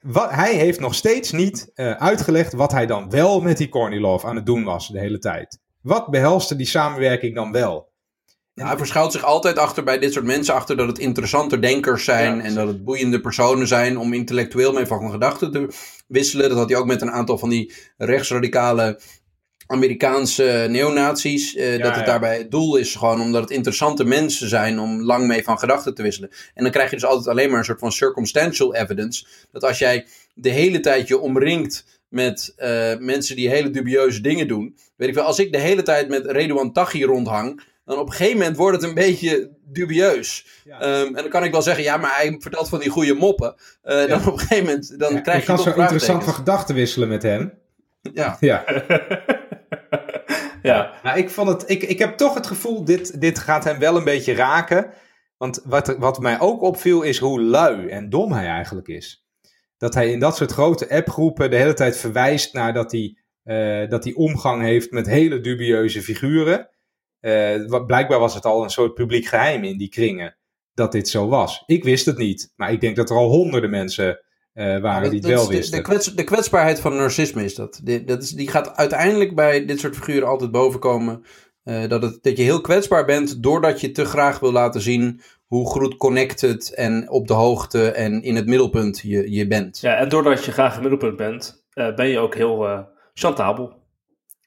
Wat, 0.00 0.30
hij 0.30 0.54
heeft 0.54 0.80
nog 0.80 0.94
steeds 0.94 1.32
niet 1.32 1.70
uh, 1.74 1.92
uitgelegd 1.92 2.52
wat 2.52 2.72
hij 2.72 2.86
dan 2.86 3.10
wel 3.10 3.40
met 3.40 3.56
die 3.56 3.68
Kornilov 3.68 4.24
aan 4.24 4.36
het 4.36 4.46
doen 4.46 4.64
was 4.64 4.88
de 4.88 4.98
hele 4.98 5.18
tijd. 5.18 5.60
Wat 5.82 6.10
behelste 6.10 6.56
die 6.56 6.66
samenwerking 6.66 7.34
dan 7.34 7.52
wel? 7.52 7.88
Hij 8.66 8.76
verschuilt 8.76 9.12
zich 9.12 9.24
altijd 9.24 9.58
achter 9.58 9.84
bij 9.84 9.98
dit 9.98 10.12
soort 10.12 10.24
mensen 10.24 10.54
achter 10.54 10.76
dat 10.76 10.86
het 10.86 10.98
interessante 10.98 11.58
denkers 11.58 12.04
zijn 12.04 12.40
en 12.40 12.54
dat 12.54 12.66
het 12.66 12.84
boeiende 12.84 13.20
personen 13.20 13.66
zijn 13.66 13.98
om 13.98 14.12
intellectueel 14.12 14.72
mee 14.72 14.86
van 14.86 15.10
gedachten 15.10 15.50
te 15.52 15.68
wisselen. 16.06 16.48
Dat 16.48 16.58
had 16.58 16.68
hij 16.68 16.78
ook 16.78 16.86
met 16.86 17.02
een 17.02 17.10
aantal 17.10 17.38
van 17.38 17.48
die 17.48 17.72
rechtsradicale 17.96 19.00
Amerikaanse 19.66 20.66
neonazies. 20.70 21.54
Uh, 21.54 21.82
dat 21.82 21.96
het 21.96 22.06
daarbij 22.06 22.38
het 22.38 22.50
doel 22.50 22.76
is 22.76 22.94
gewoon 22.94 23.20
omdat 23.20 23.42
het 23.42 23.50
interessante 23.50 24.04
mensen 24.04 24.48
zijn 24.48 24.78
om 24.78 25.02
lang 25.02 25.26
mee 25.26 25.42
van 25.42 25.58
gedachten 25.58 25.94
te 25.94 26.02
wisselen. 26.02 26.30
En 26.54 26.62
dan 26.62 26.72
krijg 26.72 26.90
je 26.90 26.96
dus 26.96 27.04
altijd 27.04 27.28
alleen 27.28 27.50
maar 27.50 27.58
een 27.58 27.64
soort 27.64 27.78
van 27.78 27.92
circumstantial 27.92 28.74
evidence. 28.74 29.26
Dat 29.52 29.64
als 29.64 29.78
jij 29.78 30.06
de 30.34 30.50
hele 30.50 30.80
tijd 30.80 31.08
je 31.08 31.18
omringt 31.18 32.00
met 32.08 32.54
uh, 32.58 32.96
mensen 32.98 33.36
die 33.36 33.48
hele 33.48 33.70
dubieuze 33.70 34.20
dingen 34.20 34.48
doen. 34.48 34.76
Weet 34.96 35.08
ik 35.08 35.14
wel, 35.14 35.24
als 35.24 35.38
ik 35.38 35.52
de 35.52 35.58
hele 35.58 35.82
tijd 35.82 36.08
met 36.08 36.26
Redouan 36.26 36.72
Taghi 36.72 37.04
rondhang 37.04 37.62
dan 37.88 37.98
op 37.98 38.06
een 38.06 38.12
gegeven 38.12 38.38
moment 38.38 38.56
wordt 38.56 38.80
het 38.80 38.88
een 38.88 38.94
beetje 38.94 39.50
dubieus. 39.64 40.46
Ja. 40.64 41.00
Um, 41.00 41.06
en 41.06 41.22
dan 41.22 41.28
kan 41.28 41.44
ik 41.44 41.52
wel 41.52 41.62
zeggen, 41.62 41.84
ja, 41.84 41.96
maar 41.96 42.16
hij 42.16 42.36
vertelt 42.38 42.68
van 42.68 42.78
die 42.78 42.90
goede 42.90 43.14
moppen. 43.14 43.54
Uh, 43.84 44.06
Dan 44.06 44.26
op 44.26 44.32
een 44.32 44.38
gegeven 44.38 44.64
moment, 44.64 44.98
dan 44.98 45.22
krijg 45.22 45.46
je, 45.46 45.52
je 45.52 45.56
kan 45.56 45.72
zo 45.72 45.80
interessant 45.80 46.24
van 46.24 46.34
gedachten 46.34 46.74
wisselen 46.74 47.08
met 47.08 47.22
hem. 47.22 47.52
Ja. 48.12 48.36
Ja. 48.40 48.64
ja. 50.62 50.92
Nou, 51.02 51.18
ik, 51.18 51.30
vond 51.30 51.48
het, 51.48 51.70
ik, 51.70 51.82
ik 51.82 51.98
heb 51.98 52.16
toch 52.16 52.34
het 52.34 52.46
gevoel, 52.46 52.84
dit, 52.84 53.20
dit 53.20 53.38
gaat 53.38 53.64
hem 53.64 53.78
wel 53.78 53.96
een 53.96 54.04
beetje 54.04 54.34
raken. 54.34 54.90
Want 55.36 55.60
wat, 55.64 55.96
wat 55.98 56.18
mij 56.18 56.40
ook 56.40 56.62
opviel, 56.62 57.02
is 57.02 57.18
hoe 57.18 57.42
lui 57.42 57.88
en 57.88 58.08
dom 58.08 58.32
hij 58.32 58.46
eigenlijk 58.46 58.88
is. 58.88 59.26
Dat 59.76 59.94
hij 59.94 60.10
in 60.10 60.18
dat 60.18 60.36
soort 60.36 60.52
grote 60.52 60.90
appgroepen 60.90 61.50
de 61.50 61.56
hele 61.56 61.74
tijd 61.74 61.96
verwijst 61.96 62.52
naar 62.52 62.72
dat 62.72 62.92
hij, 62.92 63.18
uh, 63.44 63.90
dat 63.90 64.04
hij 64.04 64.12
omgang 64.12 64.62
heeft 64.62 64.90
met 64.90 65.06
hele 65.06 65.40
dubieuze 65.40 66.02
figuren. 66.02 66.68
Uh, 67.20 67.84
blijkbaar 67.86 68.18
was 68.18 68.34
het 68.34 68.44
al 68.44 68.62
een 68.62 68.70
soort 68.70 68.94
publiek 68.94 69.26
geheim 69.26 69.64
in 69.64 69.78
die 69.78 69.88
kringen 69.88 70.36
dat 70.74 70.92
dit 70.92 71.08
zo 71.08 71.28
was. 71.28 71.62
Ik 71.66 71.84
wist 71.84 72.06
het 72.06 72.18
niet, 72.18 72.52
maar 72.56 72.72
ik 72.72 72.80
denk 72.80 72.96
dat 72.96 73.10
er 73.10 73.16
al 73.16 73.28
honderden 73.28 73.70
mensen 73.70 74.20
uh, 74.54 74.80
waren 74.80 75.10
die 75.10 75.18
het 75.18 75.28
wel 75.28 75.48
wisten. 75.48 75.76
De, 75.76 75.82
kwets, 75.82 76.14
de, 76.14 76.24
kwetsbaarheid 76.24 76.80
van 76.80 76.96
narcisme 76.96 77.44
is 77.44 77.54
dat. 77.54 77.80
Die, 77.82 78.04
dat 78.04 78.22
is, 78.22 78.30
die 78.30 78.48
gaat 78.48 78.76
uiteindelijk 78.76 79.34
bij 79.34 79.64
dit 79.64 79.80
soort 79.80 79.96
figuren 79.96 80.28
altijd 80.28 80.50
bovenkomen. 80.50 81.24
Uh, 81.64 81.88
dat, 81.88 82.02
het, 82.02 82.22
dat 82.22 82.36
je 82.36 82.42
heel 82.42 82.60
kwetsbaar 82.60 83.04
bent 83.04 83.42
doordat 83.42 83.80
je 83.80 83.90
te 83.90 84.04
graag 84.04 84.38
wil 84.38 84.52
laten 84.52 84.80
zien 84.80 85.20
hoe 85.46 85.66
goed 85.66 85.96
connected 85.96 86.74
en 86.74 87.10
op 87.10 87.26
de 87.26 87.34
hoogte 87.34 87.90
en 87.90 88.22
in 88.22 88.36
het 88.36 88.46
middelpunt 88.46 89.00
je, 89.00 89.30
je 89.30 89.46
bent. 89.46 89.78
Ja, 89.80 89.96
en 89.96 90.08
doordat 90.08 90.44
je 90.44 90.52
graag 90.52 90.76
in 90.76 90.82
het 90.82 90.90
middelpunt 90.90 91.16
bent, 91.16 91.64
ben 91.96 92.08
je 92.08 92.18
ook 92.18 92.34
heel 92.34 92.86
chantabel. 93.14 93.76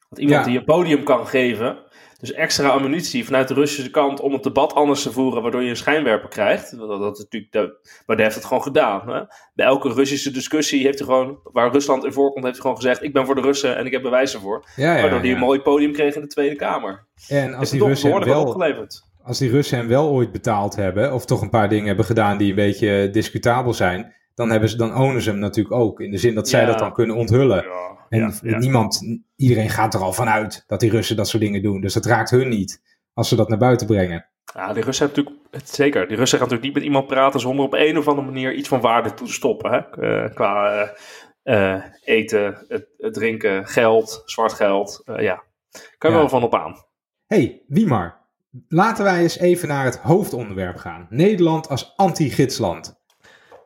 Want 0.08 0.24
iemand 0.24 0.44
die 0.44 0.54
je 0.54 0.64
podium 0.64 1.04
kan 1.04 1.26
geven, 1.26 1.78
dus 2.22 2.32
extra 2.32 2.68
ammunitie 2.68 3.24
vanuit 3.24 3.48
de 3.48 3.54
Russische 3.54 3.90
kant 3.90 4.20
om 4.20 4.32
het 4.32 4.42
debat 4.42 4.74
anders 4.74 5.02
te 5.02 5.12
voeren, 5.12 5.42
waardoor 5.42 5.62
je 5.62 5.68
een 5.68 5.76
schijnwerper 5.76 6.28
krijgt. 6.28 6.78
Dat, 6.78 6.88
dat 6.88 7.12
is 7.12 7.22
natuurlijk 7.22 7.52
de, 7.52 7.78
maar 8.06 8.16
hij 8.16 8.24
heeft 8.24 8.36
het 8.36 8.44
gewoon 8.44 8.62
gedaan. 8.62 9.08
Hè? 9.08 9.22
Bij 9.54 9.66
elke 9.66 9.92
Russische 9.92 10.30
discussie 10.30 10.82
heeft 10.82 10.98
hij 10.98 11.06
gewoon, 11.08 11.38
waar 11.42 11.72
Rusland 11.72 12.04
in 12.04 12.12
voorkomt, 12.12 12.44
heeft 12.44 12.56
hij 12.56 12.62
gewoon 12.62 12.80
gezegd: 12.80 13.02
Ik 13.02 13.12
ben 13.12 13.26
voor 13.26 13.34
de 13.34 13.40
Russen 13.40 13.76
en 13.76 13.86
ik 13.86 13.92
heb 13.92 14.02
bewijzen 14.02 14.40
voor. 14.40 14.64
Ja, 14.76 14.94
ja, 14.94 15.00
waardoor 15.00 15.20
hij 15.20 15.30
een 15.30 15.38
mooi 15.38 15.60
podium 15.60 15.92
kreeg 15.92 16.14
in 16.14 16.20
de 16.20 16.26
Tweede 16.26 16.56
Kamer. 16.56 17.06
En 17.28 17.54
als 17.54 17.70
die 17.70 17.84
Russen 17.84 18.24
wel, 18.24 18.44
opgeleverd. 18.44 19.02
Als 19.22 19.38
die 19.38 19.50
Russen 19.50 19.78
hem 19.78 19.88
wel 19.88 20.08
ooit 20.08 20.32
betaald 20.32 20.76
hebben, 20.76 21.12
of 21.12 21.24
toch 21.24 21.42
een 21.42 21.50
paar 21.50 21.68
dingen 21.68 21.86
hebben 21.86 22.04
gedaan 22.04 22.38
die 22.38 22.48
een 22.48 22.54
beetje 22.54 23.10
discutabel 23.10 23.74
zijn, 23.74 24.14
dan, 24.34 24.50
hebben 24.50 24.68
ze, 24.68 24.76
dan 24.76 24.96
ownen 24.96 25.22
ze 25.22 25.30
hem 25.30 25.38
natuurlijk 25.38 25.74
ook. 25.74 26.00
In 26.00 26.10
de 26.10 26.18
zin 26.18 26.34
dat 26.34 26.48
zij 26.48 26.64
dat 26.64 26.78
dan 26.78 26.92
kunnen 26.92 27.16
onthullen. 27.16 27.64
En 28.08 28.38
niemand, 28.42 29.20
iedereen 29.36 29.70
gaat 29.70 29.94
er 29.94 30.00
al 30.00 30.12
vanuit 30.12 30.64
dat 30.66 30.80
die 30.80 30.90
Russen 30.90 31.16
dat 31.16 31.28
soort 31.28 31.42
dingen 31.42 31.62
doen. 31.62 31.80
Dus 31.80 31.94
dat 31.94 32.06
raakt 32.06 32.30
hun 32.30 32.48
niet 32.48 32.82
als 33.14 33.28
ze 33.28 33.36
dat 33.36 33.48
naar 33.48 33.58
buiten 33.58 33.86
brengen. 33.86 34.26
Ja, 34.54 34.72
die 34.72 34.82
Russen 34.82 35.06
hebben 35.06 35.24
natuurlijk, 35.24 35.68
zeker, 35.68 36.08
die 36.08 36.16
Russen 36.16 36.38
gaan 36.38 36.48
natuurlijk 36.48 36.74
niet 36.74 36.82
met 36.82 36.92
iemand 36.92 37.06
praten 37.06 37.40
zonder 37.40 37.64
op 37.64 37.72
een 37.72 37.98
of 37.98 38.08
andere 38.08 38.26
manier 38.26 38.54
iets 38.54 38.68
van 38.68 38.80
waarde 38.80 39.14
toe 39.14 39.26
te 39.26 39.32
stoppen. 39.32 39.70
Hè? 39.70 40.02
Uh, 40.24 40.34
qua 40.34 40.82
uh, 40.82 40.88
uh, 41.44 41.84
eten, 42.04 42.64
het, 42.68 42.86
drinken, 42.98 43.66
geld, 43.66 44.22
zwart 44.24 44.52
geld. 44.52 45.02
ja, 45.16 45.42
kan 45.98 46.10
je 46.10 46.16
wel 46.16 46.28
van 46.28 46.42
op 46.42 46.54
aan. 46.54 46.84
hey, 47.26 47.62
Wiemar, 47.66 48.20
laten 48.68 49.04
wij 49.04 49.20
eens 49.22 49.38
even 49.38 49.68
naar 49.68 49.84
het 49.84 49.96
hoofdonderwerp 49.96 50.76
gaan. 50.76 51.06
Nederland 51.10 51.68
als 51.68 51.92
anti-gidsland. 51.96 53.01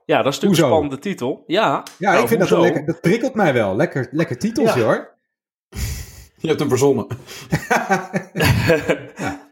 Ja, 0.07 0.23
dat 0.23 0.33
is 0.33 0.40
natuurlijk 0.40 0.62
een 0.62 0.69
spannende 0.69 0.99
titel. 0.99 1.45
Ja, 1.47 1.83
ja 1.99 2.14
ik 2.14 2.29
vind 2.29 2.40
dat 2.40 2.49
wel 2.49 2.61
lekker. 2.61 2.87
Dat 2.87 3.01
prikkelt 3.01 3.35
mij 3.35 3.53
wel. 3.53 3.77
Lekker, 3.77 4.09
lekker 4.11 4.38
titeltje 4.38 4.83
hoor. 4.83 5.14
Je 6.40 6.49
hebt 6.49 6.61
hem 6.61 6.69
verzonnen. 6.69 7.07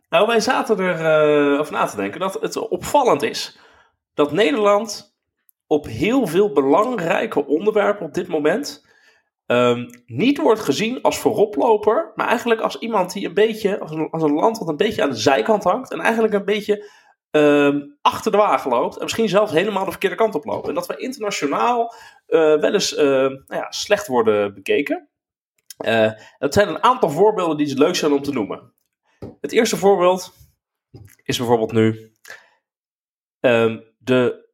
Nou, 0.09 0.27
wij 0.27 0.41
zaten 0.41 0.79
er 0.79 1.01
uh, 1.53 1.61
over 1.61 1.73
na 1.73 1.85
te 1.85 1.97
denken 1.97 2.21
dat 2.21 2.39
het 2.41 2.57
opvallend 2.57 3.23
is 3.23 3.59
dat 4.15 4.33
Nederland 4.33 5.17
op 5.67 5.87
heel 5.87 6.27
veel 6.27 6.53
belangrijke 6.53 7.47
onderwerpen 7.47 8.07
op 8.07 8.15
dit 8.15 8.29
moment 8.29 8.87
um, 9.47 9.89
niet 10.07 10.39
wordt 10.39 10.61
gezien 10.61 11.03
als 11.03 11.19
vooroploper, 11.19 12.13
maar 12.15 12.29
eigenlijk 12.29 12.61
als 12.61 12.79
iemand 12.79 13.13
die 13.13 13.27
een 13.27 13.35
beetje, 13.35 13.81
als 13.81 13.91
een, 13.91 14.11
als 14.11 14.23
een 14.23 14.33
land 14.33 14.59
wat 14.59 14.69
een 14.69 14.77
beetje 14.77 15.03
aan 15.03 15.11
de 15.11 15.17
zijkant 15.17 15.65
hangt 15.65 15.93
en 15.93 16.01
eigenlijk 16.01 16.35
een 16.35 16.45
beetje 16.45 16.91
uh, 17.37 17.83
achter 18.03 18.31
de 18.31 18.37
wagen 18.37 18.71
loopt. 18.71 18.97
En 18.97 19.03
misschien 19.03 19.29
zelfs 19.29 19.53
helemaal 19.53 19.85
de 19.85 19.91
verkeerde 19.91 20.17
kant 20.17 20.35
op 20.35 20.45
loopt. 20.45 20.69
En 20.69 20.75
dat 20.75 20.87
we 20.87 20.97
internationaal 20.97 21.95
uh, 22.29 22.61
wel 22.61 22.73
eens 22.73 22.93
uh, 22.93 23.05
nou 23.07 23.45
ja, 23.49 23.71
slecht 23.71 24.07
worden 24.07 24.55
bekeken. 24.55 25.09
Dat 26.39 26.55
zijn 26.55 26.69
een 26.69 26.83
aantal 26.83 27.11
voorbeelden 27.11 27.57
die 27.57 27.79
leuk 27.79 27.95
zijn 27.95 28.13
om 28.13 28.23
te 28.23 28.33
noemen. 28.33 28.73
Het 29.41 29.53
eerste 29.53 29.77
voorbeeld 29.77 30.35
is 31.23 31.39
bijvoorbeeld 31.39 31.73
nu 31.73 32.13
ehm, 33.41 33.81
de 33.99 34.49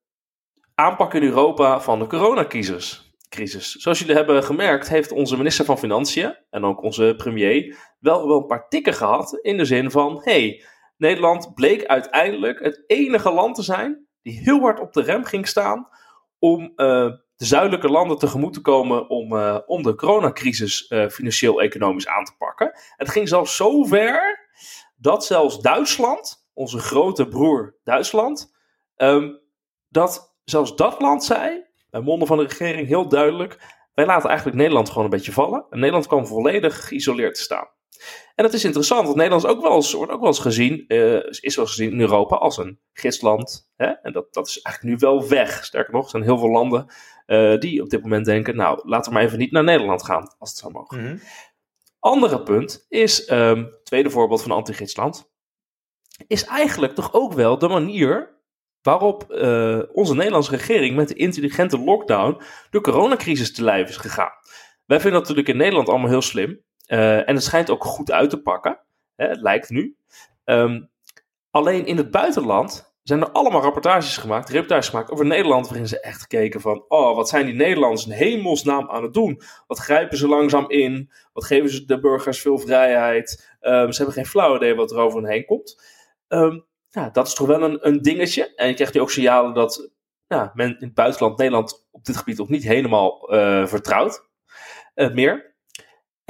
aanpak 0.74 1.14
in 1.14 1.22
Europa 1.22 1.80
van 1.80 1.98
de 1.98 2.06
coronacrisis. 2.06 3.08
Crisis. 3.28 3.72
Zoals 3.72 3.98
jullie 3.98 4.14
hebben 4.14 4.44
gemerkt, 4.44 4.88
heeft 4.88 5.12
onze 5.12 5.36
minister 5.36 5.64
van 5.64 5.78
Financiën 5.78 6.36
en 6.50 6.64
ook 6.64 6.82
onze 6.82 7.14
premier 7.16 7.76
wel, 7.98 8.26
wel 8.26 8.36
een 8.40 8.46
paar 8.46 8.68
tikken 8.68 8.94
gehad. 8.94 9.38
In 9.42 9.56
de 9.56 9.64
zin 9.64 9.90
van: 9.90 10.20
hey, 10.24 10.64
Nederland 11.00 11.54
bleek 11.54 11.84
uiteindelijk 11.86 12.60
het 12.60 12.84
enige 12.86 13.30
land 13.30 13.54
te 13.54 13.62
zijn 13.62 14.06
die 14.22 14.40
heel 14.40 14.60
hard 14.60 14.80
op 14.80 14.92
de 14.92 15.02
rem 15.02 15.24
ging 15.24 15.48
staan 15.48 15.88
om 16.38 16.62
uh, 16.62 16.66
de 17.36 17.44
zuidelijke 17.44 17.88
landen 17.88 18.18
tegemoet 18.18 18.52
te 18.52 18.60
komen 18.60 19.08
om, 19.08 19.32
uh, 19.32 19.58
om 19.66 19.82
de 19.82 19.94
coronacrisis 19.94 20.90
uh, 20.90 21.08
financieel-economisch 21.08 22.06
aan 22.06 22.24
te 22.24 22.36
pakken. 22.38 22.72
Het 22.96 23.08
ging 23.08 23.28
zelfs 23.28 23.56
zo 23.56 23.84
ver 23.84 24.48
dat 24.96 25.24
zelfs 25.24 25.60
Duitsland, 25.60 26.48
onze 26.52 26.78
grote 26.78 27.28
broer 27.28 27.78
Duitsland, 27.84 28.54
um, 28.96 29.40
dat 29.88 30.36
zelfs 30.44 30.76
dat 30.76 31.00
land 31.00 31.24
zei, 31.24 31.64
bij 31.90 32.00
monden 32.00 32.28
van 32.28 32.36
de 32.36 32.42
regering 32.42 32.88
heel 32.88 33.08
duidelijk, 33.08 33.58
wij 33.94 34.06
laten 34.06 34.28
eigenlijk 34.28 34.58
Nederland 34.58 34.88
gewoon 34.88 35.04
een 35.04 35.10
beetje 35.10 35.32
vallen. 35.32 35.66
En 35.70 35.78
Nederland 35.78 36.06
kwam 36.06 36.26
volledig 36.26 36.88
geïsoleerd 36.88 37.34
te 37.34 37.40
staan. 37.40 37.68
En 38.34 38.44
dat 38.44 38.54
is 38.54 38.64
interessant, 38.64 39.04
want 39.04 39.16
Nederland 39.16 39.44
is 39.44 39.50
ook 39.50 39.62
wel 39.62 39.74
eens, 39.74 39.92
wordt 39.92 40.12
ook 40.12 40.20
wel 40.20 40.28
eens 40.28 40.38
gezien, 40.38 40.84
uh, 40.88 41.14
is 41.16 41.56
wel 41.56 41.64
eens 41.64 41.74
gezien 41.74 41.90
in 41.90 42.00
Europa 42.00 42.36
als 42.36 42.56
een 42.56 42.80
gidsland. 42.92 43.70
Hè? 43.76 43.86
En 43.86 44.12
dat, 44.12 44.32
dat 44.34 44.46
is 44.46 44.60
eigenlijk 44.60 44.94
nu 44.94 45.06
wel 45.08 45.28
weg. 45.28 45.64
Sterker 45.64 45.92
nog, 45.92 46.04
er 46.04 46.10
zijn 46.10 46.22
heel 46.22 46.38
veel 46.38 46.50
landen 46.50 46.86
uh, 47.26 47.58
die 47.58 47.82
op 47.82 47.90
dit 47.90 48.02
moment 48.02 48.24
denken, 48.24 48.56
nou, 48.56 48.80
laten 48.84 49.12
we 49.12 49.18
maar 49.18 49.26
even 49.26 49.38
niet 49.38 49.52
naar 49.52 49.64
Nederland 49.64 50.04
gaan, 50.04 50.34
als 50.38 50.50
het 50.50 50.58
zou 50.58 50.72
mogen. 50.72 51.02
Mm 51.02 51.20
Andere 52.00 52.42
punt 52.42 52.86
is, 52.88 53.30
um, 53.30 53.70
tweede 53.84 54.10
voorbeeld 54.10 54.42
van 54.42 54.50
anti-gidsland, 54.50 55.32
is 56.26 56.44
eigenlijk 56.44 56.94
toch 56.94 57.12
ook 57.12 57.32
wel 57.32 57.58
de 57.58 57.68
manier 57.68 58.40
waarop 58.82 59.26
uh, 59.28 59.82
onze 59.92 60.14
Nederlandse 60.14 60.50
regering 60.50 60.96
met 60.96 61.08
de 61.08 61.14
intelligente 61.14 61.78
lockdown 61.78 62.42
de 62.70 62.80
coronacrisis 62.80 63.52
te 63.52 63.64
lijf 63.64 63.88
is 63.88 63.96
gegaan. 63.96 64.32
Wij 64.86 65.00
vinden 65.00 65.20
dat 65.20 65.28
natuurlijk 65.28 65.48
in 65.48 65.56
Nederland 65.56 65.88
allemaal 65.88 66.08
heel 66.08 66.22
slim. 66.22 66.64
Uh, 66.90 67.28
en 67.28 67.34
het 67.34 67.44
schijnt 67.44 67.70
ook 67.70 67.84
goed 67.84 68.10
uit 68.10 68.30
te 68.30 68.42
pakken. 68.42 68.78
Hè, 69.16 69.28
het 69.28 69.40
lijkt 69.40 69.70
nu. 69.70 69.96
Um, 70.44 70.90
alleen 71.50 71.86
in 71.86 71.96
het 71.96 72.10
buitenland 72.10 72.92
zijn 73.02 73.20
er 73.20 73.30
allemaal 73.30 73.62
rapportages 73.62 74.16
gemaakt, 74.16 74.48
reportages 74.48 74.88
gemaakt 74.88 75.10
over 75.10 75.26
Nederland, 75.26 75.68
waarin 75.68 75.88
ze 75.88 76.00
echt 76.00 76.26
keken 76.26 76.60
van, 76.60 76.84
oh, 76.88 77.16
wat 77.16 77.28
zijn 77.28 77.46
die 77.46 77.54
Nederlanders 77.54 78.06
in 78.06 78.12
hemelsnaam 78.12 78.90
aan 78.90 79.02
het 79.02 79.14
doen? 79.14 79.42
Wat 79.66 79.78
grijpen 79.78 80.18
ze 80.18 80.28
langzaam 80.28 80.70
in? 80.70 81.10
Wat 81.32 81.44
geven 81.44 81.70
ze 81.70 81.84
de 81.84 82.00
burgers 82.00 82.40
veel 82.40 82.58
vrijheid? 82.58 83.56
Um, 83.60 83.92
ze 83.92 83.96
hebben 83.96 84.14
geen 84.14 84.26
flauw 84.26 84.56
idee 84.56 84.74
wat 84.74 84.90
er 84.90 84.98
over 84.98 85.22
hen 85.22 85.30
heen 85.30 85.44
komt. 85.44 85.82
Um, 86.28 86.64
ja, 86.88 87.10
dat 87.10 87.26
is 87.26 87.34
toch 87.34 87.46
wel 87.46 87.62
een, 87.62 87.86
een 87.86 88.02
dingetje. 88.02 88.54
En 88.54 88.68
je 88.68 88.74
krijgt 88.74 88.94
nu 88.94 89.00
ook 89.00 89.10
signalen 89.10 89.54
dat 89.54 89.90
ja, 90.26 90.50
men 90.54 90.68
in 90.68 90.86
het 90.86 90.94
buitenland 90.94 91.38
Nederland 91.38 91.86
op 91.90 92.04
dit 92.04 92.16
gebied 92.16 92.38
nog 92.38 92.48
niet 92.48 92.64
helemaal 92.64 93.34
uh, 93.34 93.66
vertrouwt. 93.66 94.28
Uh, 94.94 95.12
meer. 95.12 95.49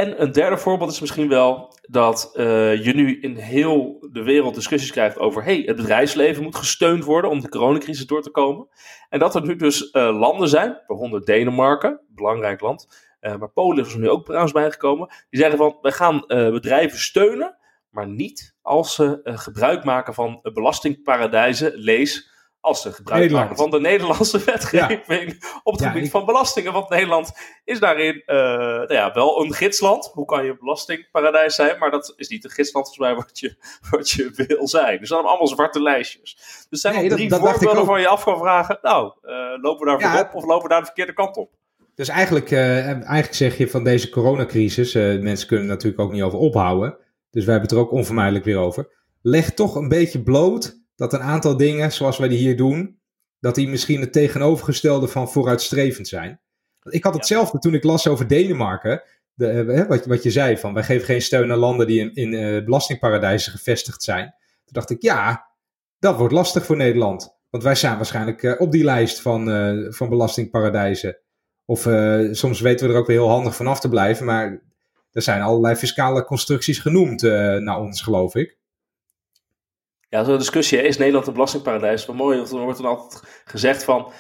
En 0.01 0.23
een 0.23 0.33
derde 0.33 0.59
voorbeeld 0.59 0.91
is 0.91 1.01
misschien 1.01 1.29
wel 1.29 1.79
dat 1.83 2.33
uh, 2.35 2.85
je 2.85 2.93
nu 2.95 3.21
in 3.21 3.37
heel 3.37 4.09
de 4.13 4.23
wereld 4.23 4.55
discussies 4.55 4.91
krijgt 4.91 5.19
over: 5.19 5.45
hey, 5.45 5.63
het 5.67 5.77
bedrijfsleven 5.77 6.43
moet 6.43 6.57
gesteund 6.57 7.05
worden 7.05 7.31
om 7.31 7.41
de 7.41 7.49
coronacrisis 7.49 8.07
door 8.07 8.23
te 8.23 8.31
komen. 8.31 8.69
En 9.09 9.19
dat 9.19 9.35
er 9.35 9.43
nu 9.43 9.57
dus 9.57 9.93
uh, 9.93 10.19
landen 10.19 10.49
zijn, 10.49 10.83
waaronder 10.87 11.25
Denemarken, 11.25 12.01
belangrijk 12.09 12.61
land, 12.61 12.89
uh, 13.21 13.37
maar 13.37 13.51
Polen 13.51 13.85
is 13.85 13.93
er 13.93 13.99
nu 13.99 14.09
ook 14.09 14.25
trouwens 14.25 14.53
bijgekomen, 14.53 15.09
die 15.31 15.41
zeggen 15.41 15.59
van: 15.59 15.79
wij 15.81 15.93
gaan 15.93 16.25
bedrijven 16.27 16.99
steunen, 16.99 17.57
maar 17.91 18.09
niet 18.09 18.57
als 18.63 18.95
ze 18.95 19.21
gebruik 19.25 19.85
maken 19.85 20.15
van 20.15 20.41
belastingparadijzen, 20.43 21.73
lees 21.75 22.30
als 22.61 22.83
ze 22.83 22.93
gebruik 22.93 23.31
maken 23.31 23.57
van 23.57 23.71
de 23.71 23.81
Nederlandse 23.81 24.45
wetgeving 24.53 25.45
op 25.63 25.73
het 25.73 25.83
gebied 25.83 26.11
van 26.11 26.25
belastingen. 26.25 26.73
Want 26.73 26.89
Nederland 26.89 27.33
is 27.65 27.81
daarin 27.81 28.23
uh, 28.27 28.37
nou 28.37 28.93
ja, 28.93 29.13
wel 29.13 29.45
een 29.45 29.55
gidsland. 29.55 30.11
Hoe 30.13 30.25
kan 30.25 30.45
je 30.45 30.57
belastingparadijs 30.59 31.55
zijn? 31.55 31.79
Maar 31.79 31.91
dat 31.91 32.13
is 32.17 32.29
niet 32.29 32.45
een 32.45 32.51
gidsland 32.51 32.87
volgens 32.87 33.07
mij 33.07 33.15
wat 33.15 33.39
je, 33.39 33.57
wat 33.91 34.11
je 34.11 34.31
wil 34.47 34.69
zijn. 34.69 34.99
Dus 34.99 35.09
dan 35.09 35.25
allemaal 35.25 35.47
zwarte 35.47 35.83
lijstjes. 35.83 36.35
Dus 36.37 36.67
er 36.85 36.91
zijn 36.91 36.95
nee, 36.95 37.09
drie 37.09 37.29
dat, 37.29 37.41
dat 37.41 37.51
voorbeelden 37.51 37.87
waar 37.87 38.01
je 38.01 38.09
af 38.09 38.25
kan 38.25 38.39
vragen. 38.39 38.79
Nou, 38.83 39.13
uh, 39.23 39.33
lopen 39.61 39.87
we 39.87 39.99
daar 39.99 40.11
voorop 40.11 40.35
of 40.35 40.45
lopen 40.45 40.63
we 40.63 40.69
daar 40.69 40.81
de 40.81 40.87
verkeerde 40.87 41.13
kant 41.13 41.37
op? 41.37 41.51
Dus 41.95 42.09
eigenlijk, 42.09 42.51
uh, 42.51 42.87
eigenlijk 42.87 43.35
zeg 43.35 43.59
je 43.59 43.69
van 43.69 43.85
deze 43.85 44.09
coronacrisis, 44.09 44.95
mensen 44.95 45.49
kunnen 45.49 45.67
natuurlijk 45.67 46.01
ook 46.01 46.13
niet 46.13 46.23
over 46.23 46.39
ophouden. 46.39 46.97
Dus 47.31 47.45
wij 47.45 47.53
hebben 47.55 47.71
het 47.71 47.79
er 47.79 47.85
ook 47.85 47.93
onvermijdelijk 47.93 48.45
weer 48.45 48.59
over. 48.59 48.89
Leg 49.23 49.55
toch 49.55 49.75
een 49.75 49.89
beetje 49.89 50.23
bloot 50.23 50.80
dat 51.01 51.13
een 51.13 51.23
aantal 51.23 51.57
dingen, 51.57 51.93
zoals 51.93 52.19
wij 52.19 52.29
die 52.29 52.39
hier 52.39 52.57
doen, 52.57 53.01
dat 53.39 53.55
die 53.55 53.69
misschien 53.69 54.01
het 54.01 54.13
tegenovergestelde 54.13 55.09
van 55.09 55.31
vooruitstrevend 55.31 56.09
zijn. 56.09 56.41
Ik 56.83 57.05
had 57.05 57.15
hetzelfde 57.15 57.59
toen 57.59 57.75
ik 57.75 57.85
las 57.85 58.07
over 58.07 58.29
Denemarken. 58.29 59.03
De, 59.35 59.49
eh, 59.49 59.87
wat, 59.87 60.07
wat 60.07 60.23
je 60.23 60.31
zei, 60.31 60.59
van 60.59 60.75
wij 60.75 60.83
geven 60.83 61.05
geen 61.05 61.23
steun 61.23 61.53
aan 61.53 61.59
landen 61.59 61.87
die 61.87 62.01
in, 62.01 62.15
in 62.15 62.33
uh, 62.33 62.65
belastingparadijzen 62.65 63.53
gevestigd 63.53 64.03
zijn. 64.03 64.25
Toen 64.65 64.73
dacht 64.73 64.91
ik, 64.91 65.03
ja, 65.03 65.47
dat 65.99 66.17
wordt 66.17 66.35
lastig 66.35 66.65
voor 66.65 66.77
Nederland. 66.77 67.39
Want 67.51 67.63
wij 67.63 67.75
zijn 67.75 67.97
waarschijnlijk 67.97 68.43
uh, 68.43 68.61
op 68.61 68.73
die 68.73 68.85
lijst 68.85 69.21
van, 69.21 69.49
uh, 69.49 69.93
van 69.93 70.09
belastingparadijzen. 70.09 71.19
Of 71.65 71.81
soms 72.31 72.61
weten 72.61 72.87
we 72.87 72.93
er 72.93 72.99
ook 72.99 73.07
weer 73.07 73.19
heel 73.19 73.29
handig 73.29 73.57
van 73.57 73.67
af 73.67 73.81
te 73.81 73.89
blijven. 73.89 74.27
Maar 74.27 74.63
er 75.13 75.23
zijn 75.23 75.43
allerlei 75.43 75.75
fiscale 75.75 76.25
constructies 76.25 76.79
genoemd 76.79 77.23
naar 77.61 77.81
ons, 77.81 78.03
geloof 78.03 78.35
ik. 78.35 78.60
Ja, 80.11 80.25
zo'n 80.25 80.39
discussie 80.39 80.83
is 80.83 80.99
Nederland 80.99 81.27
een 81.27 81.33
belastingparadijs. 81.33 82.07
Wat 82.07 82.17
mooi, 82.17 82.37
want 82.37 82.51
er 82.51 82.59
wordt 82.59 82.83
dan 82.83 82.97
altijd 82.97 83.43
gezegd 83.45 83.85
van 83.85 84.13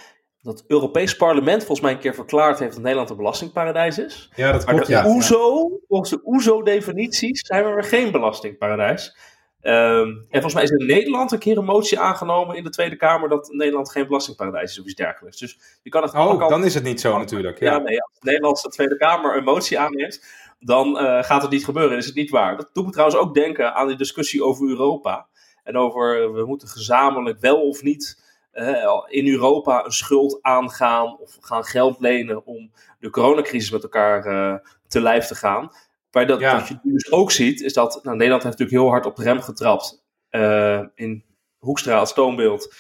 dat 0.42 0.59
het 0.59 0.70
Europees 0.70 1.16
Parlement 1.16 1.59
volgens 1.59 1.81
mij 1.81 1.92
een 1.92 1.98
keer 1.98 2.14
verklaard 2.14 2.59
heeft 2.59 2.72
dat 2.72 2.83
Nederland 2.83 3.11
een 3.11 3.16
belastingparadijs 3.16 3.98
is. 3.98 4.31
Ja, 4.35 4.53
dat 4.53 4.64
klopt. 4.64 4.87
De 4.87 5.03
OESO, 5.07 5.70
volgens 5.88 6.11
de 6.11 6.20
OESO-definities 6.24 7.40
zijn 7.40 7.64
we 7.64 7.70
weer 7.70 7.85
geen 7.85 8.11
belastingparadijs. 8.11 9.16
Um, 9.62 10.26
en 10.31 10.40
volgens 10.40 10.55
mij 10.55 10.62
is 10.62 10.70
in 10.70 10.87
Nederland 10.87 11.33
een 11.33 11.38
keer 11.38 11.59
een 11.59 11.64
motie 11.64 11.98
aangenomen 11.98 12.57
in 12.57 12.64
de 12.64 12.70
Tweede 12.70 12.96
Kamer 12.96 13.29
dat 13.29 13.48
Nederland 13.53 13.90
geen 13.90 14.07
belastingparadijs 14.07 14.70
is 14.70 14.81
of 14.81 14.85
iets 14.85 14.94
dergelijks. 14.94 15.38
Dus 15.38 15.59
je 15.83 15.90
kan 15.90 16.03
het 16.03 16.14
Oh, 16.14 16.48
dan 16.48 16.64
is 16.64 16.74
het 16.74 16.83
niet 16.83 17.00
zo 17.00 17.18
natuurlijk. 17.18 17.59
Ja, 17.59 17.72
ja 17.72 17.79
nee, 17.79 18.03
als 18.03 18.18
de 18.18 18.26
Nederlandse 18.26 18.68
Tweede 18.68 18.96
Kamer 18.96 19.37
een 19.37 19.44
motie 19.44 19.79
aanneemt, 19.79 20.24
dan 20.59 20.88
uh, 20.88 21.22
gaat 21.22 21.42
het 21.42 21.50
niet 21.50 21.64
gebeuren. 21.64 21.96
Is 21.96 22.07
het 22.07 22.14
niet 22.14 22.31
waar. 22.31 22.57
Dat 22.57 22.70
doet 22.72 22.87
me 22.87 22.90
trouwens 22.90 23.18
ook 23.18 23.35
denken 23.35 23.74
aan 23.74 23.87
die 23.87 23.96
discussie 23.96 24.44
over 24.44 24.68
Europa. 24.68 25.29
En 25.70 25.76
over 25.76 26.22
eh, 26.22 26.30
we 26.30 26.46
moeten 26.46 26.68
gezamenlijk 26.68 27.40
wel 27.40 27.61
of 27.68 27.83
niet 27.83 28.28
uh, 28.54 29.02
in 29.09 29.28
Europa 29.28 29.85
een 29.85 29.92
schuld 29.92 30.38
aangaan 30.42 31.18
of 31.18 31.37
gaan 31.40 31.64
geld 31.64 32.00
lenen 32.00 32.46
om 32.46 32.72
de 32.98 33.11
coronacrisis 33.11 33.70
met 33.70 33.83
elkaar 33.83 34.26
uh, 34.26 34.54
te 34.88 35.00
lijf 35.00 35.26
te 35.26 35.35
gaan. 35.35 35.70
Maar 36.11 36.26
dat, 36.26 36.42
wat 36.42 36.68
je 36.68 36.78
dus 36.83 37.12
ook 37.12 37.30
ziet, 37.30 37.61
is 37.61 37.72
dat 37.72 38.00
nou, 38.02 38.16
Nederland 38.16 38.42
heeft 38.42 38.59
natuurlijk 38.59 38.83
heel 38.83 38.92
hard 38.92 39.06
op 39.06 39.16
de 39.16 39.22
rem 39.22 39.40
getrapt. 39.40 40.04
Uh, 40.30 40.83
in 40.94 41.24
Hoekstra 41.59 41.98
als 41.98 42.14
toonbeeld. 42.14 42.74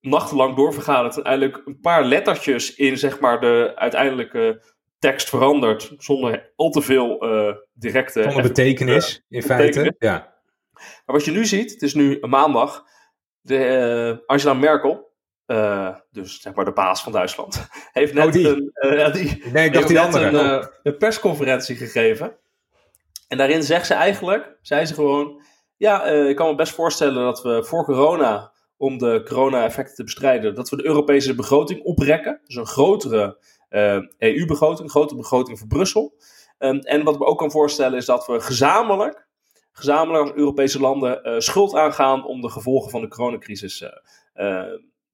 nachtenlang 0.00 0.56
doorvergaderd 0.56 1.16
en 1.16 1.24
eigenlijk 1.24 1.62
een 1.66 1.80
paar 1.80 2.04
lettertjes 2.04 2.74
in 2.74 2.98
zeg 2.98 3.20
maar, 3.20 3.40
de 3.40 3.72
uiteindelijke 3.74 4.62
tekst 4.98 5.28
veranderd. 5.28 5.94
Zonder 5.98 6.52
al 6.56 6.70
te 6.70 6.82
veel 6.82 7.18
directe... 7.72 8.22
Zonder 8.22 8.42
betekenis, 8.42 9.24
in 9.28 9.42
feite. 9.42 9.94
Ja. 9.98 10.37
Maar 11.06 11.16
wat 11.16 11.24
je 11.24 11.30
nu 11.30 11.46
ziet, 11.46 11.70
het 11.70 11.82
is 11.82 11.94
nu 11.94 12.18
maandag, 12.20 12.84
de, 13.40 14.18
uh, 14.18 14.26
Angela 14.26 14.54
Merkel, 14.54 15.12
uh, 15.46 15.96
dus 16.10 16.40
zeg 16.40 16.54
maar 16.54 16.64
de 16.64 16.72
baas 16.72 17.02
van 17.02 17.12
Duitsland, 17.12 17.68
heeft 17.92 18.14
net, 18.14 18.26
oh, 18.26 18.32
die. 18.32 18.48
Een, 18.48 18.72
uh, 18.80 19.12
die, 19.12 19.42
nee, 19.52 19.66
ik 19.66 19.72
dacht 19.72 19.88
die 19.88 20.00
andere. 20.00 20.26
Een, 20.26 20.68
een, 20.82 20.96
persconferentie 20.96 21.76
gegeven. 21.76 22.36
En 23.28 23.38
daarin 23.38 23.62
zegt 23.62 23.86
ze 23.86 23.94
eigenlijk, 23.94 24.58
zei 24.62 24.86
ze 24.86 24.94
gewoon, 24.94 25.42
ja, 25.76 26.04
ik 26.04 26.36
kan 26.36 26.48
me 26.48 26.54
best 26.54 26.74
voorstellen 26.74 27.24
dat 27.24 27.42
we 27.42 27.64
voor 27.64 27.84
corona, 27.84 28.52
om 28.76 28.98
de 28.98 29.22
corona-effecten 29.28 29.94
te 29.94 30.04
bestrijden, 30.04 30.54
dat 30.54 30.68
we 30.68 30.76
de 30.76 30.86
Europese 30.86 31.34
begroting 31.34 31.82
oprekken. 31.82 32.40
Dus 32.44 32.54
een 32.54 32.66
grotere 32.66 33.38
EU-begroting, 34.18 34.80
een 34.80 34.90
grotere 34.90 35.16
begroting 35.16 35.58
voor 35.58 35.68
Brussel. 35.68 36.14
Um, 36.58 36.78
en 36.78 37.04
wat 37.04 37.14
ik 37.14 37.20
me 37.20 37.26
ook 37.26 37.38
kan 37.38 37.50
voorstellen 37.50 37.98
is 37.98 38.04
dat 38.04 38.26
we 38.26 38.40
gezamenlijk 38.40 39.27
gezamenlijk 39.78 40.24
als 40.24 40.36
Europese 40.36 40.80
landen 40.80 41.20
uh, 41.22 41.38
schuld 41.38 41.74
aangaan 41.74 42.24
om 42.24 42.40
de 42.40 42.50
gevolgen 42.50 42.90
van 42.90 43.00
de 43.00 43.08
coronacrisis 43.08 43.80
uh, 43.80 43.88
uh, 44.34 44.62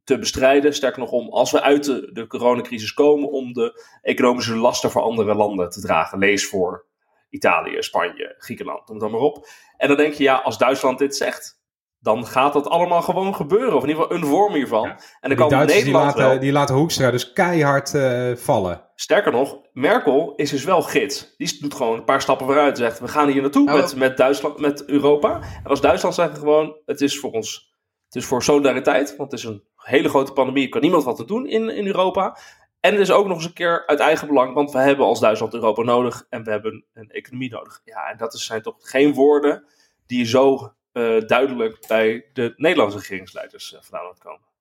te 0.04 0.18
bestrijden. 0.18 0.74
Sterker 0.74 1.00
nog 1.00 1.10
om, 1.10 1.28
als 1.28 1.50
we 1.50 1.62
uit 1.62 1.84
de, 1.84 2.10
de, 2.12 2.26
coronacrisis 2.26 2.94
komen, 2.94 3.30
om 3.30 3.52
de 3.52 3.84
economische 4.02 4.56
lasten 4.56 4.90
voor 4.90 5.02
andere 5.02 5.34
landen 5.34 5.70
te 5.70 5.80
dragen. 5.80 6.18
Lees 6.18 6.48
voor 6.48 6.86
Italië, 7.30 7.82
Spanje, 7.82 8.34
Griekenland, 8.38 8.88
noem 8.88 8.96
het 8.96 9.00
dan 9.00 9.10
maar 9.10 9.28
op. 9.28 9.46
En 9.76 9.88
dan 9.88 9.96
denk 9.96 10.14
je, 10.14 10.22
ja, 10.22 10.34
als 10.34 10.58
Duitsland 10.58 10.98
dit 10.98 11.16
zegt, 11.16 11.62
dan 11.98 12.26
gaat 12.26 12.52
dat 12.52 12.68
allemaal 12.68 13.02
gewoon 13.02 13.34
gebeuren. 13.34 13.76
Of 13.76 13.82
in 13.82 13.88
ieder 13.88 14.02
geval 14.02 14.16
een 14.16 14.26
vorm 14.26 14.54
hiervan. 14.54 14.88
En 15.20 15.28
dan 15.28 15.36
kan 15.36 15.48
Nederland 15.48 15.84
die 15.84 15.92
laten, 15.92 16.28
wel... 16.28 16.38
die 16.38 16.52
laten 16.52 16.74
Hoekstra 16.74 17.10
dus 17.10 17.32
keihard 17.32 17.94
uh, 17.94 18.36
vallen. 18.36 18.83
Sterker 18.94 19.32
nog, 19.32 19.60
Merkel 19.72 20.34
is 20.36 20.50
dus 20.50 20.64
wel 20.64 20.82
gids. 20.82 21.34
Die 21.36 21.60
doet 21.60 21.74
gewoon 21.74 21.96
een 21.98 22.04
paar 22.04 22.20
stappen 22.20 22.46
vooruit. 22.46 22.78
Zegt, 22.78 23.00
we 23.00 23.08
gaan 23.08 23.28
hier 23.28 23.42
naartoe 23.42 23.68
oh. 23.68 23.74
met, 23.74 23.96
met, 23.96 24.16
Duitsland, 24.16 24.58
met 24.58 24.84
Europa. 24.84 25.40
En 25.40 25.70
als 25.70 25.80
Duitsland 25.80 26.14
zegt 26.14 26.38
gewoon, 26.38 26.76
het 26.86 27.00
is 27.00 27.18
voor 27.18 27.30
ons, 27.30 27.74
het 28.04 28.14
is 28.14 28.24
voor 28.24 28.42
solidariteit. 28.42 29.16
Want 29.16 29.30
het 29.30 29.40
is 29.40 29.46
een 29.46 29.64
hele 29.76 30.08
grote 30.08 30.32
pandemie. 30.32 30.64
Er 30.64 30.70
kan 30.70 30.80
niemand 30.80 31.04
wat 31.04 31.16
te 31.16 31.24
doen 31.24 31.46
in, 31.46 31.68
in 31.68 31.86
Europa. 31.86 32.38
En 32.80 32.92
het 32.92 33.00
is 33.00 33.10
ook 33.10 33.26
nog 33.26 33.36
eens 33.36 33.46
een 33.46 33.52
keer 33.52 33.86
uit 33.86 34.00
eigen 34.00 34.26
belang. 34.26 34.54
Want 34.54 34.72
we 34.72 34.78
hebben 34.78 35.06
als 35.06 35.20
Duitsland 35.20 35.54
Europa 35.54 35.82
nodig. 35.82 36.26
En 36.28 36.44
we 36.44 36.50
hebben 36.50 36.84
een 36.92 37.10
economie 37.10 37.50
nodig. 37.50 37.80
Ja, 37.84 38.10
en 38.10 38.16
dat 38.16 38.38
zijn 38.38 38.62
toch 38.62 38.76
geen 38.78 39.14
woorden 39.14 39.64
die 40.06 40.24
zo 40.24 40.72
uh, 40.92 41.26
duidelijk 41.26 41.86
bij 41.88 42.26
de 42.32 42.52
Nederlandse 42.56 42.98
regeringsleiders 42.98 43.72
uh, 43.72 43.80
vandaan 43.82 44.18
komen. 44.18 44.53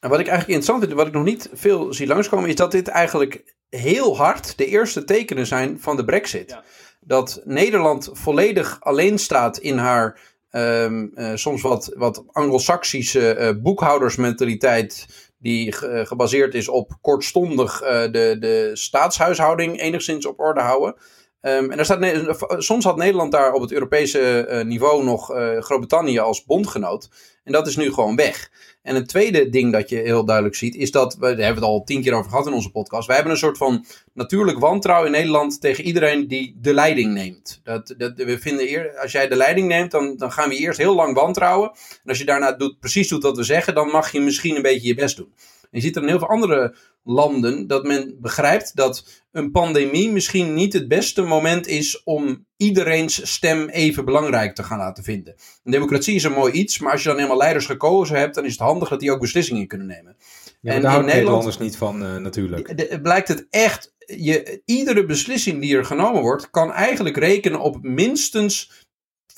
En 0.00 0.08
wat 0.10 0.18
ik 0.18 0.26
eigenlijk 0.26 0.58
interessant 0.58 0.84
vind, 0.84 0.92
wat 0.92 1.06
ik 1.06 1.12
nog 1.12 1.24
niet 1.24 1.50
veel 1.52 1.92
zie 1.94 2.06
langskomen, 2.06 2.48
is 2.48 2.54
dat 2.54 2.70
dit 2.70 2.88
eigenlijk 2.88 3.54
heel 3.68 4.16
hard 4.16 4.58
de 4.58 4.66
eerste 4.66 5.04
tekenen 5.04 5.46
zijn 5.46 5.80
van 5.80 5.96
de 5.96 6.04
Brexit. 6.04 6.50
Ja. 6.50 6.64
Dat 7.00 7.40
Nederland 7.44 8.10
volledig 8.12 8.76
alleen 8.80 9.18
staat 9.18 9.58
in 9.58 9.78
haar 9.78 10.20
um, 10.50 11.12
uh, 11.14 11.30
soms 11.34 11.62
wat, 11.62 11.92
wat 11.96 12.24
anglo-saxische 12.32 13.58
boekhoudersmentaliteit. 13.62 15.06
die 15.38 15.72
gebaseerd 16.06 16.54
is 16.54 16.68
op 16.68 16.98
kortstondig 17.00 17.78
de, 17.78 18.36
de 18.40 18.70
staatshuishouding 18.72 19.80
enigszins 19.80 20.26
op 20.26 20.40
orde 20.40 20.60
houden. 20.60 20.94
Um, 21.40 21.70
en 21.70 21.76
daar 21.76 21.84
staat, 21.84 22.62
soms 22.62 22.84
had 22.84 22.96
Nederland 22.96 23.32
daar 23.32 23.52
op 23.52 23.60
het 23.60 23.72
Europese 23.72 24.62
niveau 24.66 25.04
nog 25.04 25.26
Groot-Brittannië 25.58 26.18
als 26.18 26.44
bondgenoot. 26.44 27.08
En 27.48 27.54
dat 27.54 27.66
is 27.66 27.76
nu 27.76 27.92
gewoon 27.92 28.16
weg. 28.16 28.50
En 28.82 28.96
een 28.96 29.06
tweede 29.06 29.48
ding 29.48 29.72
dat 29.72 29.88
je 29.88 29.96
heel 29.96 30.24
duidelijk 30.24 30.56
ziet, 30.56 30.74
is 30.74 30.90
dat, 30.90 31.14
we, 31.14 31.26
hebben 31.26 31.36
we 31.36 31.44
het 31.44 31.62
al 31.62 31.84
tien 31.84 32.02
keer 32.02 32.12
over 32.12 32.30
gehad 32.30 32.46
in 32.46 32.52
onze 32.52 32.70
podcast, 32.70 33.06
wij 33.06 33.14
hebben 33.16 33.34
een 33.34 33.40
soort 33.40 33.58
van 33.58 33.84
natuurlijk 34.14 34.58
wantrouwen 34.58 35.06
in 35.06 35.12
Nederland 35.12 35.60
tegen 35.60 35.84
iedereen 35.84 36.28
die 36.28 36.56
de 36.60 36.74
leiding 36.74 37.12
neemt. 37.12 37.60
Dat, 37.64 37.94
dat, 37.98 38.12
we 38.16 38.38
vinden 38.38 38.68
eer, 38.68 38.98
als 38.98 39.12
jij 39.12 39.28
de 39.28 39.36
leiding 39.36 39.68
neemt, 39.68 39.90
dan, 39.90 40.16
dan 40.16 40.32
gaan 40.32 40.48
we 40.48 40.56
eerst 40.56 40.78
heel 40.78 40.94
lang 40.94 41.14
wantrouwen. 41.14 41.70
En 41.70 42.08
als 42.08 42.18
je 42.18 42.24
daarna 42.24 42.52
doet, 42.52 42.80
precies 42.80 43.08
doet 43.08 43.22
wat 43.22 43.36
we 43.36 43.42
zeggen, 43.42 43.74
dan 43.74 43.88
mag 43.88 44.12
je 44.12 44.20
misschien 44.20 44.56
een 44.56 44.62
beetje 44.62 44.88
je 44.88 44.94
best 44.94 45.16
doen. 45.16 45.32
En 45.62 45.68
je 45.70 45.80
ziet 45.80 45.96
er 45.96 46.02
in 46.02 46.08
heel 46.08 46.18
veel 46.18 46.28
andere 46.28 46.76
landen 47.04 47.66
dat 47.66 47.84
men 47.84 48.16
begrijpt 48.20 48.76
dat 48.76 49.17
een 49.38 49.50
pandemie 49.50 50.10
misschien 50.10 50.54
niet 50.54 50.72
het 50.72 50.88
beste 50.88 51.22
moment 51.22 51.66
is 51.66 52.02
om 52.02 52.46
iedereen's 52.56 53.32
stem 53.32 53.68
even 53.68 54.04
belangrijk 54.04 54.54
te 54.54 54.62
gaan 54.62 54.78
laten 54.78 55.04
vinden. 55.04 55.34
Een 55.64 55.72
democratie 55.72 56.14
is 56.14 56.24
een 56.24 56.32
mooi 56.32 56.52
iets, 56.52 56.78
maar 56.78 56.92
als 56.92 57.02
je 57.02 57.08
dan 57.08 57.18
eenmaal 57.18 57.36
leiders 57.36 57.66
gekozen 57.66 58.16
hebt, 58.16 58.34
dan 58.34 58.44
is 58.44 58.52
het 58.52 58.60
handig 58.60 58.88
dat 58.88 59.00
die 59.00 59.12
ook 59.12 59.20
beslissingen 59.20 59.66
kunnen 59.66 59.86
nemen. 59.86 60.16
Ja, 60.60 60.72
en 60.72 60.82
daar 60.82 60.90
houden 60.90 61.14
Nederlanders 61.14 61.58
niet 61.58 61.76
van, 61.76 62.02
uh, 62.02 62.16
natuurlijk. 62.16 63.00
blijkt 63.02 63.28
het 63.28 63.46
echt, 63.50 63.94
je, 63.98 64.62
iedere 64.64 65.04
beslissing 65.04 65.60
die 65.60 65.76
er 65.76 65.84
genomen 65.84 66.22
wordt, 66.22 66.50
kan 66.50 66.72
eigenlijk 66.72 67.16
rekenen 67.16 67.60
op 67.60 67.82
minstens 67.82 68.86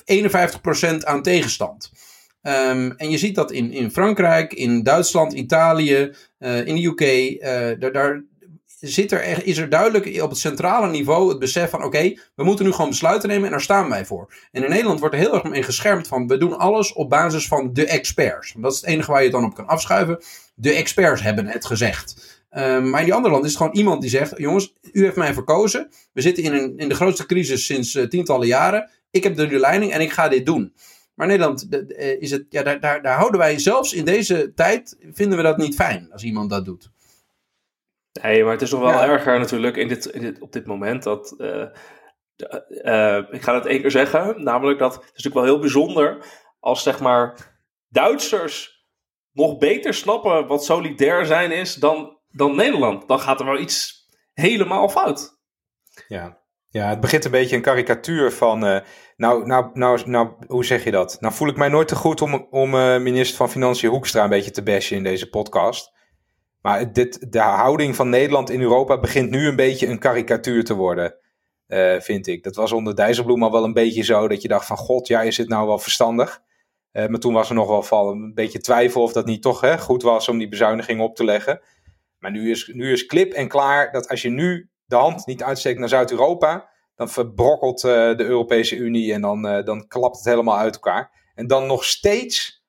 51% 0.05 0.97
aan 1.03 1.21
tegenstand. 1.21 1.91
Um, 2.43 2.91
en 2.91 3.09
je 3.09 3.17
ziet 3.17 3.35
dat 3.35 3.51
in, 3.51 3.71
in 3.71 3.91
Frankrijk, 3.91 4.53
in 4.53 4.83
Duitsland, 4.83 5.33
Italië, 5.33 6.13
uh, 6.39 6.65
in 6.67 6.75
de 6.75 6.85
UK. 6.85 7.01
Uh, 7.01 7.79
daar, 7.79 7.91
daar 7.91 8.23
zit 8.81 9.11
er, 9.11 9.45
is 9.45 9.57
er 9.57 9.69
duidelijk 9.69 10.21
op 10.21 10.29
het 10.29 10.39
centrale 10.39 10.89
niveau 10.89 11.29
het 11.29 11.39
besef 11.39 11.69
van: 11.69 11.83
oké, 11.83 12.13
we 12.35 12.43
moeten 12.43 12.65
nu 12.65 12.71
gewoon 12.71 12.89
besluiten 12.89 13.29
nemen 13.29 13.45
en 13.45 13.51
daar 13.51 13.61
staan 13.61 13.89
wij 13.89 14.05
voor. 14.05 14.33
En 14.51 14.63
in 14.63 14.69
Nederland 14.69 14.99
wordt 14.99 15.15
er 15.15 15.21
heel 15.21 15.33
erg 15.33 15.43
mee 15.43 15.63
geschermd 15.63 16.07
van: 16.07 16.27
we 16.27 16.37
doen 16.37 16.57
alles 16.57 16.93
op 16.93 17.09
basis 17.09 17.47
van 17.47 17.73
de 17.73 17.85
experts. 17.85 18.53
Dat 18.57 18.73
is 18.73 18.81
het 18.81 18.89
enige 18.89 19.11
waar 19.11 19.19
je 19.19 19.25
het 19.25 19.35
dan 19.35 19.45
op 19.45 19.55
kan 19.55 19.67
afschuiven. 19.67 20.23
De 20.55 20.73
experts 20.73 21.21
hebben 21.21 21.47
het 21.47 21.65
gezegd. 21.65 22.39
Um, 22.57 22.89
maar 22.89 22.99
in 22.99 23.05
die 23.05 23.13
andere 23.13 23.33
landen 23.33 23.49
is 23.49 23.55
het 23.55 23.63
gewoon 23.63 23.77
iemand 23.77 24.01
die 24.01 24.09
zegt: 24.09 24.33
jongens, 24.37 24.73
u 24.91 25.03
heeft 25.03 25.15
mij 25.15 25.33
verkozen. 25.33 25.89
We 26.13 26.21
zitten 26.21 26.43
in, 26.43 26.53
een, 26.53 26.77
in 26.77 26.89
de 26.89 26.95
grootste 26.95 27.25
crisis 27.25 27.65
sinds 27.65 27.95
uh, 27.95 28.03
tientallen 28.03 28.47
jaren. 28.47 28.89
Ik 29.11 29.23
heb 29.23 29.35
de 29.35 29.59
leiding 29.59 29.91
en 29.91 30.01
ik 30.01 30.11
ga 30.11 30.27
dit 30.27 30.45
doen. 30.45 30.73
Maar 31.15 31.27
Nederland 31.27 31.67
eh, 31.69 32.21
is 32.21 32.31
het, 32.31 32.45
ja, 32.49 32.63
daar, 32.63 32.79
daar, 32.79 33.01
daar 33.01 33.17
houden 33.17 33.39
wij 33.39 33.59
zelfs 33.59 33.93
in 33.93 34.05
deze 34.05 34.51
tijd, 34.55 34.97
vinden 35.11 35.37
we 35.37 35.43
dat 35.43 35.57
niet 35.57 35.75
fijn 35.75 36.11
als 36.11 36.23
iemand 36.23 36.49
dat 36.49 36.65
doet. 36.65 36.89
Nee, 38.21 38.43
maar 38.43 38.51
het 38.51 38.61
is 38.61 38.71
nog 38.71 38.79
wel 38.79 39.01
erger 39.01 39.39
natuurlijk 39.39 39.77
in 39.77 39.87
dit, 39.87 40.05
in 40.05 40.21
dit, 40.21 40.39
op 40.39 40.51
dit 40.51 40.65
moment 40.65 41.03
dat. 41.03 41.35
Uh, 41.37 41.65
uh, 42.83 43.17
ik 43.31 43.41
ga 43.41 43.53
het 43.53 43.65
één 43.65 43.81
keer 43.81 43.91
zeggen, 43.91 44.43
namelijk 44.43 44.79
dat 44.79 44.93
het 44.93 45.03
is 45.03 45.09
natuurlijk 45.09 45.35
wel 45.35 45.43
heel 45.43 45.59
bijzonder 45.59 46.25
als 46.59 46.83
zeg 46.83 46.99
maar 46.99 47.51
Duitsers 47.89 48.85
nog 49.31 49.57
beter 49.57 49.93
snappen 49.93 50.47
wat 50.47 50.65
solidair 50.65 51.25
zijn 51.25 51.51
is 51.51 51.75
dan, 51.75 52.17
dan 52.29 52.55
Nederland. 52.55 53.07
Dan 53.07 53.19
gaat 53.19 53.39
er 53.39 53.45
wel 53.45 53.59
iets 53.59 54.07
helemaal 54.33 54.89
fout. 54.89 55.39
Ja, 56.07 56.41
ja, 56.69 56.89
het 56.89 56.99
begint 56.99 57.25
een 57.25 57.31
beetje 57.31 57.55
een 57.55 57.61
karikatuur 57.61 58.31
van. 58.31 58.65
Uh, 58.65 58.79
nou, 59.15 59.45
nou, 59.45 59.69
nou, 59.73 60.09
nou, 60.09 60.29
hoe 60.47 60.65
zeg 60.65 60.83
je 60.83 60.91
dat? 60.91 61.17
Nou, 61.19 61.33
voel 61.33 61.47
ik 61.47 61.57
mij 61.57 61.69
nooit 61.69 61.87
te 61.87 61.95
goed 61.95 62.21
om, 62.21 62.47
om 62.49 62.73
uh, 62.75 62.97
minister 62.97 63.37
van 63.37 63.49
Financiën 63.49 63.89
Hoekstra 63.89 64.23
een 64.23 64.29
beetje 64.29 64.51
te 64.51 64.63
bashen 64.63 64.97
in 64.97 65.03
deze 65.03 65.29
podcast. 65.29 65.91
Maar 66.61 66.93
dit, 66.93 67.31
de 67.31 67.39
houding 67.39 67.95
van 67.95 68.09
Nederland 68.09 68.49
in 68.49 68.61
Europa 68.61 68.99
begint 68.99 69.29
nu 69.29 69.47
een 69.47 69.55
beetje 69.55 69.87
een 69.87 69.99
karikatuur 69.99 70.63
te 70.63 70.73
worden, 70.73 71.15
uh, 71.67 71.99
vind 71.99 72.27
ik. 72.27 72.43
Dat 72.43 72.55
was 72.55 72.71
onder 72.71 72.95
Dijsselbloem 72.95 73.43
al 73.43 73.51
wel 73.51 73.63
een 73.63 73.73
beetje 73.73 74.03
zo, 74.03 74.27
dat 74.27 74.41
je 74.41 74.47
dacht 74.47 74.65
van, 74.65 74.77
god, 74.77 75.07
ja, 75.07 75.21
is 75.21 75.37
het 75.37 75.47
nou 75.47 75.67
wel 75.67 75.79
verstandig? 75.79 76.41
maar 76.91 77.19
toen 77.19 77.33
was 77.33 77.49
er 77.49 77.55
nog 77.55 77.67
wel 77.67 77.83
van 77.83 78.07
een 78.07 78.33
beetje 78.33 78.59
twijfel 78.59 79.01
of 79.01 79.13
dat 79.13 79.25
niet 79.25 79.41
toch 79.41 79.61
hè, 79.61 79.77
goed 79.77 80.03
was 80.03 80.29
om 80.29 80.37
die 80.37 80.47
bezuiniging 80.47 81.01
op 81.01 81.15
te 81.15 81.23
leggen. 81.23 81.61
Maar 82.19 82.31
nu 82.31 82.51
is, 82.51 82.71
nu 82.73 82.91
is 82.91 83.05
klip 83.05 83.33
en 83.33 83.47
klaar 83.47 83.91
dat 83.91 84.09
als 84.09 84.21
je 84.21 84.29
nu 84.29 84.69
de 84.85 84.95
hand 84.95 85.25
niet 85.25 85.43
uitsteekt 85.43 85.79
naar 85.79 85.89
Zuid-Europa, 85.89 86.69
dan 86.95 87.09
verbrokkelt 87.09 87.83
uh, 87.83 87.91
de 87.91 88.23
Europese 88.23 88.75
Unie 88.75 89.13
en 89.13 89.21
dan, 89.21 89.41
dan 89.41 89.87
klapt 89.87 90.15
het 90.15 90.25
helemaal 90.25 90.57
uit 90.57 90.73
elkaar. 90.73 91.31
En 91.35 91.47
dan 91.47 91.67
nog 91.67 91.85
steeds 91.85 92.63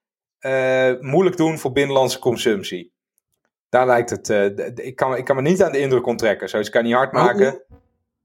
moeilijk 1.01 1.37
doen 1.37 1.59
voor 1.59 1.73
binnenlandse 1.73 2.19
consumptie. 2.19 2.93
Daar 3.73 3.87
lijkt 3.87 4.11
het. 4.11 4.29
ik, 4.79 4.97
kan, 4.97 5.17
ik 5.17 5.25
kan 5.25 5.37
me 5.37 5.43
niet 5.43 5.63
aan 5.63 5.73
de 5.73 5.79
indruk 5.79 6.07
onttrekken. 6.07 6.49
Zoiets 6.49 6.71
kan 6.71 6.85
niet 6.85 6.95
hard 6.95 7.13
maken. 7.13 7.63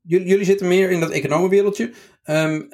jullie, 0.01 0.27
jullie 0.27 0.45
zitten 0.45 0.67
meer 0.67 0.91
in 0.91 0.99
dat 0.99 1.09
economenwereldje. 1.09 1.91
Um, 2.25 2.69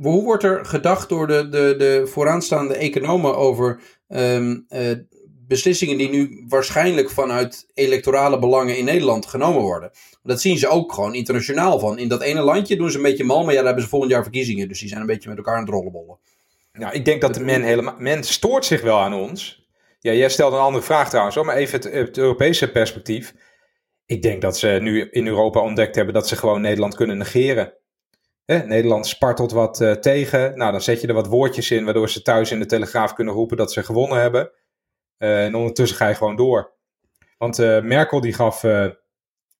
hoe 0.00 0.22
wordt 0.22 0.42
er 0.42 0.64
gedacht 0.64 1.08
door 1.08 1.26
de, 1.26 1.48
de, 1.48 1.74
de 1.78 2.06
vooraanstaande 2.06 2.76
economen 2.76 3.36
over 3.36 3.80
um, 4.08 4.66
beslissingen 5.46 5.98
die 5.98 6.10
nu 6.10 6.44
waarschijnlijk 6.48 7.10
vanuit 7.10 7.66
electorale 7.74 8.38
belangen 8.38 8.78
in 8.78 8.84
Nederland 8.84 9.26
genomen 9.26 9.62
worden. 9.62 9.90
Dat 10.22 10.40
zien 10.40 10.58
ze 10.58 10.68
ook 10.68 10.92
gewoon 10.92 11.14
internationaal 11.14 11.78
van. 11.78 11.98
In 11.98 12.08
dat 12.08 12.22
ene 12.22 12.40
landje 12.40 12.76
doen 12.76 12.90
ze 12.90 12.96
een 12.96 13.02
beetje 13.02 13.24
mal, 13.24 13.44
maar 13.44 13.50
ja, 13.50 13.56
daar 13.56 13.64
hebben 13.64 13.82
ze 13.82 13.88
volgend 13.88 14.12
jaar 14.12 14.22
verkiezingen. 14.22 14.68
Dus 14.68 14.80
die 14.80 14.88
zijn 14.88 15.00
een 15.00 15.06
beetje 15.06 15.28
met 15.28 15.38
elkaar 15.38 15.54
aan 15.54 15.60
het 15.60 15.70
rollenbollen. 15.70 16.18
Nou, 16.72 16.94
ik 16.94 17.04
denk 17.04 17.20
dat 17.20 17.40
men 17.40 17.62
helemaal. 17.62 17.94
Men 17.98 18.24
stoort 18.24 18.64
zich 18.64 18.82
wel 18.82 18.98
aan 18.98 19.14
ons. 19.14 19.59
Ja, 20.02 20.12
jij 20.12 20.28
stelt 20.28 20.52
een 20.52 20.58
andere 20.58 20.84
vraag 20.84 21.08
trouwens, 21.08 21.36
maar 21.36 21.56
even 21.56 21.92
het, 21.92 22.18
Europese 22.18 22.70
perspectief. 22.70 23.34
Ik 24.06 24.22
denk 24.22 24.42
dat 24.42 24.58
ze 24.58 24.78
nu 24.82 25.10
in 25.10 25.26
Europa 25.26 25.60
ontdekt 25.60 25.94
hebben 25.94 26.14
dat 26.14 26.28
ze 26.28 26.36
gewoon 26.36 26.60
Nederland 26.60 26.94
kunnen 26.94 27.18
negeren. 27.18 27.74
Nederland 28.46 29.06
spartelt 29.06 29.52
wat 29.52 29.80
uh, 29.80 29.92
tegen. 29.92 30.58
Nou, 30.58 30.72
dan 30.72 30.80
zet 30.80 31.00
je 31.00 31.06
er 31.06 31.14
wat 31.14 31.26
woordjes 31.26 31.70
in, 31.70 31.84
waardoor 31.84 32.10
ze 32.10 32.22
thuis 32.22 32.50
in 32.50 32.58
de 32.58 32.66
Telegraaf 32.66 33.12
kunnen 33.12 33.34
roepen 33.34 33.56
dat 33.56 33.72
ze 33.72 33.82
gewonnen 33.82 34.20
hebben. 34.20 34.50
Uh, 35.18 35.44
en 35.44 35.54
ondertussen 35.54 35.96
ga 35.96 36.08
je 36.08 36.14
gewoon 36.14 36.36
door. 36.36 36.72
Want 37.38 37.58
uh, 37.58 37.80
Merkel 37.80 38.20
die 38.20 38.32
gaf 38.32 38.64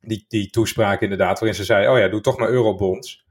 die, 0.01 0.25
die 0.29 0.51
toespraak 0.51 1.01
inderdaad, 1.01 1.39
waarin 1.39 1.59
ze 1.59 1.65
zei, 1.65 1.89
oh 1.89 1.99
ja, 1.99 2.09
doe 2.09 2.21
toch 2.21 2.39
maar 2.39 2.49
eurobonds. 2.49 3.29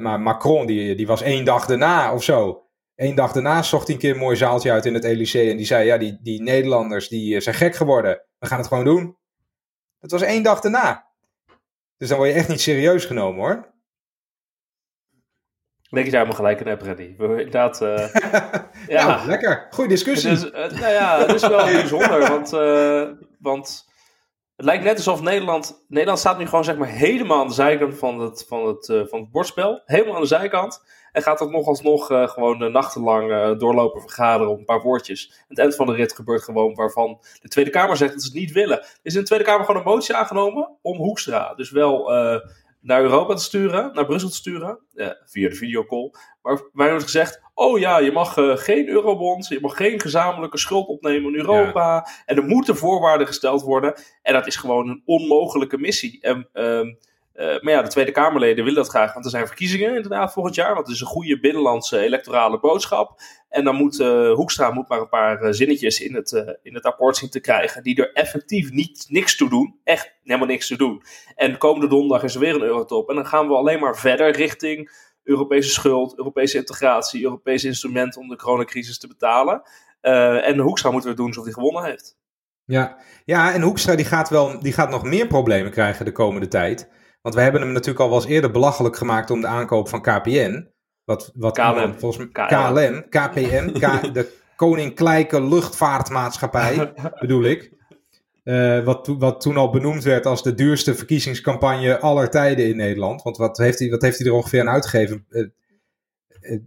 Maar 0.00 0.20
Macron, 0.20 0.66
die, 0.66 0.94
die 0.94 1.06
was 1.06 1.22
één 1.22 1.44
dag 1.44 1.66
daarna 1.66 2.14
of 2.14 2.22
zo. 2.22 2.65
Eén 2.96 3.14
dag 3.14 3.32
daarna 3.32 3.62
zocht 3.62 3.86
hij 3.86 3.94
een 3.94 4.00
keer 4.00 4.12
een 4.12 4.20
mooi 4.20 4.36
zaaltje 4.36 4.70
uit 4.70 4.86
in 4.86 4.94
het 4.94 5.04
Elysée. 5.04 5.50
En 5.50 5.56
die 5.56 5.66
zei, 5.66 5.86
ja, 5.86 5.98
die, 5.98 6.18
die 6.22 6.42
Nederlanders 6.42 7.08
die 7.08 7.34
eh, 7.34 7.40
zijn 7.40 7.54
gek 7.54 7.74
geworden. 7.74 8.22
We 8.38 8.46
gaan 8.46 8.58
het 8.58 8.66
gewoon 8.66 8.84
doen. 8.84 9.16
Het 10.00 10.10
was 10.10 10.22
één 10.22 10.42
dag 10.42 10.60
daarna. 10.60 11.06
Dus 11.96 12.08
dan 12.08 12.18
word 12.18 12.30
je 12.30 12.36
echt 12.36 12.48
niet 12.48 12.60
serieus 12.60 13.04
genomen 13.04 13.40
hoor. 13.40 13.74
Denk 15.90 16.04
je 16.04 16.12
daar 16.12 16.20
helemaal 16.20 16.44
gelijk 16.44 16.60
in 16.60 16.66
hebt, 16.66 16.82
Reddy. 16.82 17.14
Inderdaad. 17.18 17.82
Uh, 17.82 18.14
ja, 18.96 19.06
nou, 19.06 19.26
lekker. 19.26 19.66
Goeie 19.70 19.88
discussie. 19.88 20.50
Nou 20.50 20.78
ja, 20.78 21.18
het 21.18 21.34
is 21.34 21.48
wel 21.48 21.64
bijzonder. 21.82 22.28
Want, 22.28 22.52
uh, 22.52 23.10
want 23.38 23.84
het 24.56 24.66
lijkt 24.66 24.84
net 24.84 24.96
alsof 24.96 25.22
Nederland. 25.22 25.84
Nederland 25.88 26.18
staat 26.18 26.38
nu 26.38 26.44
gewoon 26.44 26.64
zeg 26.64 26.76
maar 26.76 26.88
helemaal 26.88 27.40
aan 27.40 27.48
de 27.48 27.54
zijkant 27.54 27.98
van 27.98 28.20
het, 28.20 28.44
van 28.48 28.66
het, 28.66 28.86
van 29.08 29.20
het 29.20 29.30
bordspel. 29.30 29.82
Helemaal 29.84 30.14
aan 30.14 30.20
de 30.20 30.26
zijkant. 30.26 30.82
En 31.16 31.22
gaat 31.22 31.40
het 31.40 31.50
nog 31.50 31.66
alsnog 31.66 32.10
uh, 32.10 32.28
gewoon 32.28 32.62
uh, 32.62 32.72
nachtenlang 32.72 33.58
doorlopen 33.58 34.00
vergaderen 34.00 34.52
op 34.52 34.58
een 34.58 34.64
paar 34.64 34.82
woordjes. 34.82 35.32
Het 35.48 35.58
eind 35.58 35.74
van 35.74 35.86
de 35.86 35.92
rit 35.92 36.12
gebeurt 36.12 36.42
gewoon 36.42 36.74
waarvan 36.74 37.20
de 37.40 37.48
Tweede 37.48 37.70
Kamer 37.70 37.96
zegt 37.96 38.12
dat 38.12 38.22
ze 38.22 38.28
het 38.28 38.36
niet 38.36 38.52
willen. 38.52 38.78
Er 38.78 38.98
is 39.02 39.14
in 39.14 39.20
de 39.20 39.26
Tweede 39.26 39.44
Kamer 39.44 39.66
gewoon 39.66 39.80
een 39.80 39.88
motie 39.88 40.14
aangenomen 40.14 40.76
om 40.82 40.96
Hoekstra. 40.96 41.54
Dus 41.54 41.70
wel 41.70 42.10
naar 42.80 43.02
Europa 43.02 43.34
te 43.34 43.42
sturen, 43.42 43.90
naar 43.94 44.06
Brussel 44.06 44.28
te 44.28 44.34
sturen, 44.34 44.78
via 45.24 45.48
de 45.48 45.54
videocall. 45.54 46.10
Maar 46.42 46.60
wij 46.72 46.86
hebben 46.86 47.02
gezegd, 47.02 47.40
oh 47.54 47.78
ja, 47.78 47.98
je 47.98 48.12
mag 48.12 48.36
uh, 48.36 48.56
geen 48.56 48.88
eurobonds, 48.88 49.48
je 49.48 49.60
mag 49.60 49.76
geen 49.76 50.00
gezamenlijke 50.00 50.58
schuld 50.58 50.88
opnemen 50.88 51.32
in 51.32 51.38
Europa. 51.38 52.08
En 52.26 52.36
er 52.36 52.44
moeten 52.44 52.76
voorwaarden 52.76 53.26
gesteld 53.26 53.62
worden. 53.62 53.94
En 54.22 54.32
dat 54.32 54.46
is 54.46 54.56
gewoon 54.56 54.88
een 54.88 55.02
onmogelijke 55.04 55.78
missie. 55.78 56.20
En, 56.20 56.48
uh, 56.54 56.94
uh, 57.36 57.60
maar 57.60 57.72
ja, 57.72 57.82
de 57.82 57.88
Tweede 57.88 58.10
Kamerleden 58.10 58.64
willen 58.64 58.82
dat 58.82 58.88
graag, 58.88 59.12
want 59.12 59.24
er 59.24 59.30
zijn 59.30 59.46
verkiezingen 59.46 59.94
inderdaad 59.94 60.32
volgend 60.32 60.54
jaar. 60.54 60.74
Want 60.74 60.86
het 60.86 60.94
is 60.94 61.00
een 61.00 61.06
goede 61.06 61.40
binnenlandse 61.40 61.98
electorale 61.98 62.60
boodschap. 62.60 63.20
En 63.48 63.64
dan 63.64 63.74
moet 63.74 64.00
uh, 64.00 64.32
Hoekstra 64.32 64.70
moet 64.70 64.88
maar 64.88 65.00
een 65.00 65.08
paar 65.08 65.42
uh, 65.42 65.52
zinnetjes 65.52 66.00
in 66.00 66.14
het, 66.14 66.58
in 66.62 66.74
het 66.74 66.84
akkoord 66.84 67.16
zien 67.16 67.30
te 67.30 67.40
krijgen. 67.40 67.82
Die 67.82 67.96
er 67.96 68.12
effectief 68.12 68.70
niet, 68.70 69.06
niks 69.08 69.36
toe 69.36 69.48
doen. 69.48 69.80
Echt 69.84 70.14
helemaal 70.22 70.48
niks 70.48 70.66
te 70.66 70.76
doen. 70.76 71.02
En 71.34 71.58
komende 71.58 71.88
donderdag 71.88 72.22
is 72.22 72.34
er 72.34 72.40
weer 72.40 72.54
een 72.54 72.62
eurotop. 72.62 73.08
En 73.08 73.14
dan 73.14 73.26
gaan 73.26 73.48
we 73.48 73.54
alleen 73.54 73.80
maar 73.80 73.96
verder 73.96 74.30
richting 74.30 74.90
Europese 75.22 75.70
schuld, 75.70 76.18
Europese 76.18 76.56
integratie, 76.56 77.22
Europese 77.22 77.66
instrumenten 77.66 78.20
om 78.20 78.28
de 78.28 78.36
coronacrisis 78.36 78.98
te 78.98 79.08
betalen. 79.08 79.62
En 80.00 80.58
Hoekstra 80.58 80.90
moeten 80.90 81.10
we 81.10 81.16
doen 81.16 81.26
alsof 81.26 81.44
hij 81.44 81.52
gewonnen 81.52 81.84
heeft. 81.84 82.16
Ja, 82.64 82.96
ja 83.24 83.52
en 83.52 83.62
Hoekstra 83.62 83.96
die 83.96 84.04
gaat, 84.04 84.28
wel, 84.28 84.60
die 84.60 84.72
gaat 84.72 84.90
nog 84.90 85.02
meer 85.02 85.26
problemen 85.26 85.70
krijgen 85.70 86.04
de 86.04 86.12
komende 86.12 86.48
tijd. 86.48 86.88
Want 87.26 87.38
we 87.38 87.44
hebben 87.44 87.60
hem 87.60 87.72
natuurlijk 87.72 88.00
al 88.00 88.08
wel 88.08 88.18
eens 88.18 88.30
eerder 88.30 88.50
belachelijk 88.50 88.96
gemaakt 88.96 89.30
om 89.30 89.40
de 89.40 89.46
aankoop 89.46 89.88
van 89.88 90.02
KPN. 90.02 90.68
Wat, 91.04 91.32
wat 91.34 91.54
KLM. 91.54 91.94
volgens 91.98 92.16
mij, 92.16 92.46
KLM, 92.46 93.08
KPN, 93.08 93.72
K, 93.72 94.02
de 94.14 94.32
Koninklijke 94.56 95.42
Luchtvaartmaatschappij, 95.42 96.92
bedoel 97.20 97.44
ik. 97.44 97.72
Uh, 98.44 98.84
wat, 98.84 99.06
wat 99.18 99.40
toen 99.40 99.56
al 99.56 99.70
benoemd 99.70 100.04
werd 100.04 100.26
als 100.26 100.42
de 100.42 100.54
duurste 100.54 100.94
verkiezingscampagne 100.94 102.00
aller 102.00 102.30
tijden 102.30 102.68
in 102.68 102.76
Nederland. 102.76 103.22
Want 103.22 103.36
wat 103.36 103.58
heeft 103.58 103.78
hij, 103.78 103.90
wat 103.90 104.02
heeft 104.02 104.18
hij 104.18 104.26
er 104.26 104.32
ongeveer 104.32 104.60
aan 104.60 104.68
uitgegeven? 104.68 105.26
Uh, 105.30 105.48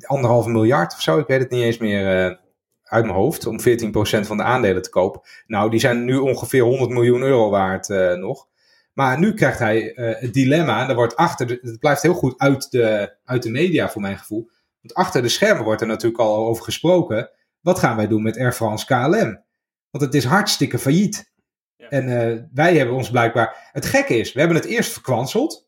anderhalf 0.02 0.46
miljard 0.46 0.94
of 0.94 1.02
zo, 1.02 1.18
ik 1.18 1.28
weet 1.28 1.40
het 1.40 1.50
niet 1.50 1.64
eens 1.64 1.78
meer 1.78 2.40
uit 2.84 3.06
mijn 3.06 3.18
hoofd. 3.18 3.46
Om 3.46 3.60
14% 3.60 3.64
van 4.20 4.38
de 4.38 4.44
aandelen 4.44 4.82
te 4.82 4.90
kopen. 4.90 5.22
Nou, 5.48 5.70
die 5.70 5.80
zijn 5.80 6.06
nu 6.06 6.18
ongeveer 6.18 6.64
100 6.64 6.90
miljoen 6.90 7.22
euro 7.22 7.50
waard 7.50 7.88
nog. 8.18 8.48
Maar 9.00 9.20
nu 9.20 9.34
krijgt 9.34 9.60
hij 9.60 9.92
het 9.96 10.34
dilemma, 10.34 10.82
en 10.82 10.88
daar 10.88 10.96
wordt 10.96 11.16
achter, 11.16 11.48
de, 11.48 11.60
het 11.62 11.80
blijft 11.80 12.02
heel 12.02 12.14
goed 12.14 12.40
uit 12.40 12.72
de, 12.72 13.16
uit 13.26 13.44
de 13.44 13.50
media 13.50 13.90
voor 13.90 14.02
mijn 14.02 14.18
gevoel. 14.18 14.50
Want 14.82 14.94
achter 14.94 15.22
de 15.22 15.30
schermen 15.30 15.64
wordt 15.64 15.82
er 15.82 15.88
natuurlijk 15.88 16.22
al 16.22 16.48
over 16.48 16.64
gesproken. 16.64 17.32
Wat 17.60 17.80
gaan 17.80 17.96
wij 17.96 18.08
doen 18.08 18.24
met 18.24 18.38
Air 18.38 18.54
France 18.54 18.86
KLM? 18.86 19.44
Want 19.90 20.04
het 20.04 20.14
is 20.14 20.26
hartstikke 20.26 20.80
failliet. 20.80 21.32
En 21.78 22.08
uh, 22.08 22.42
wij 22.54 22.76
hebben 22.78 22.96
ons 22.96 23.10
blijkbaar. 23.10 23.70
Het 23.72 23.86
gekke 23.86 24.18
is, 24.18 24.34
we 24.34 24.40
hebben 24.40 24.58
het 24.58 24.66
eerst 24.66 24.92
verkwanseld. 24.92 25.68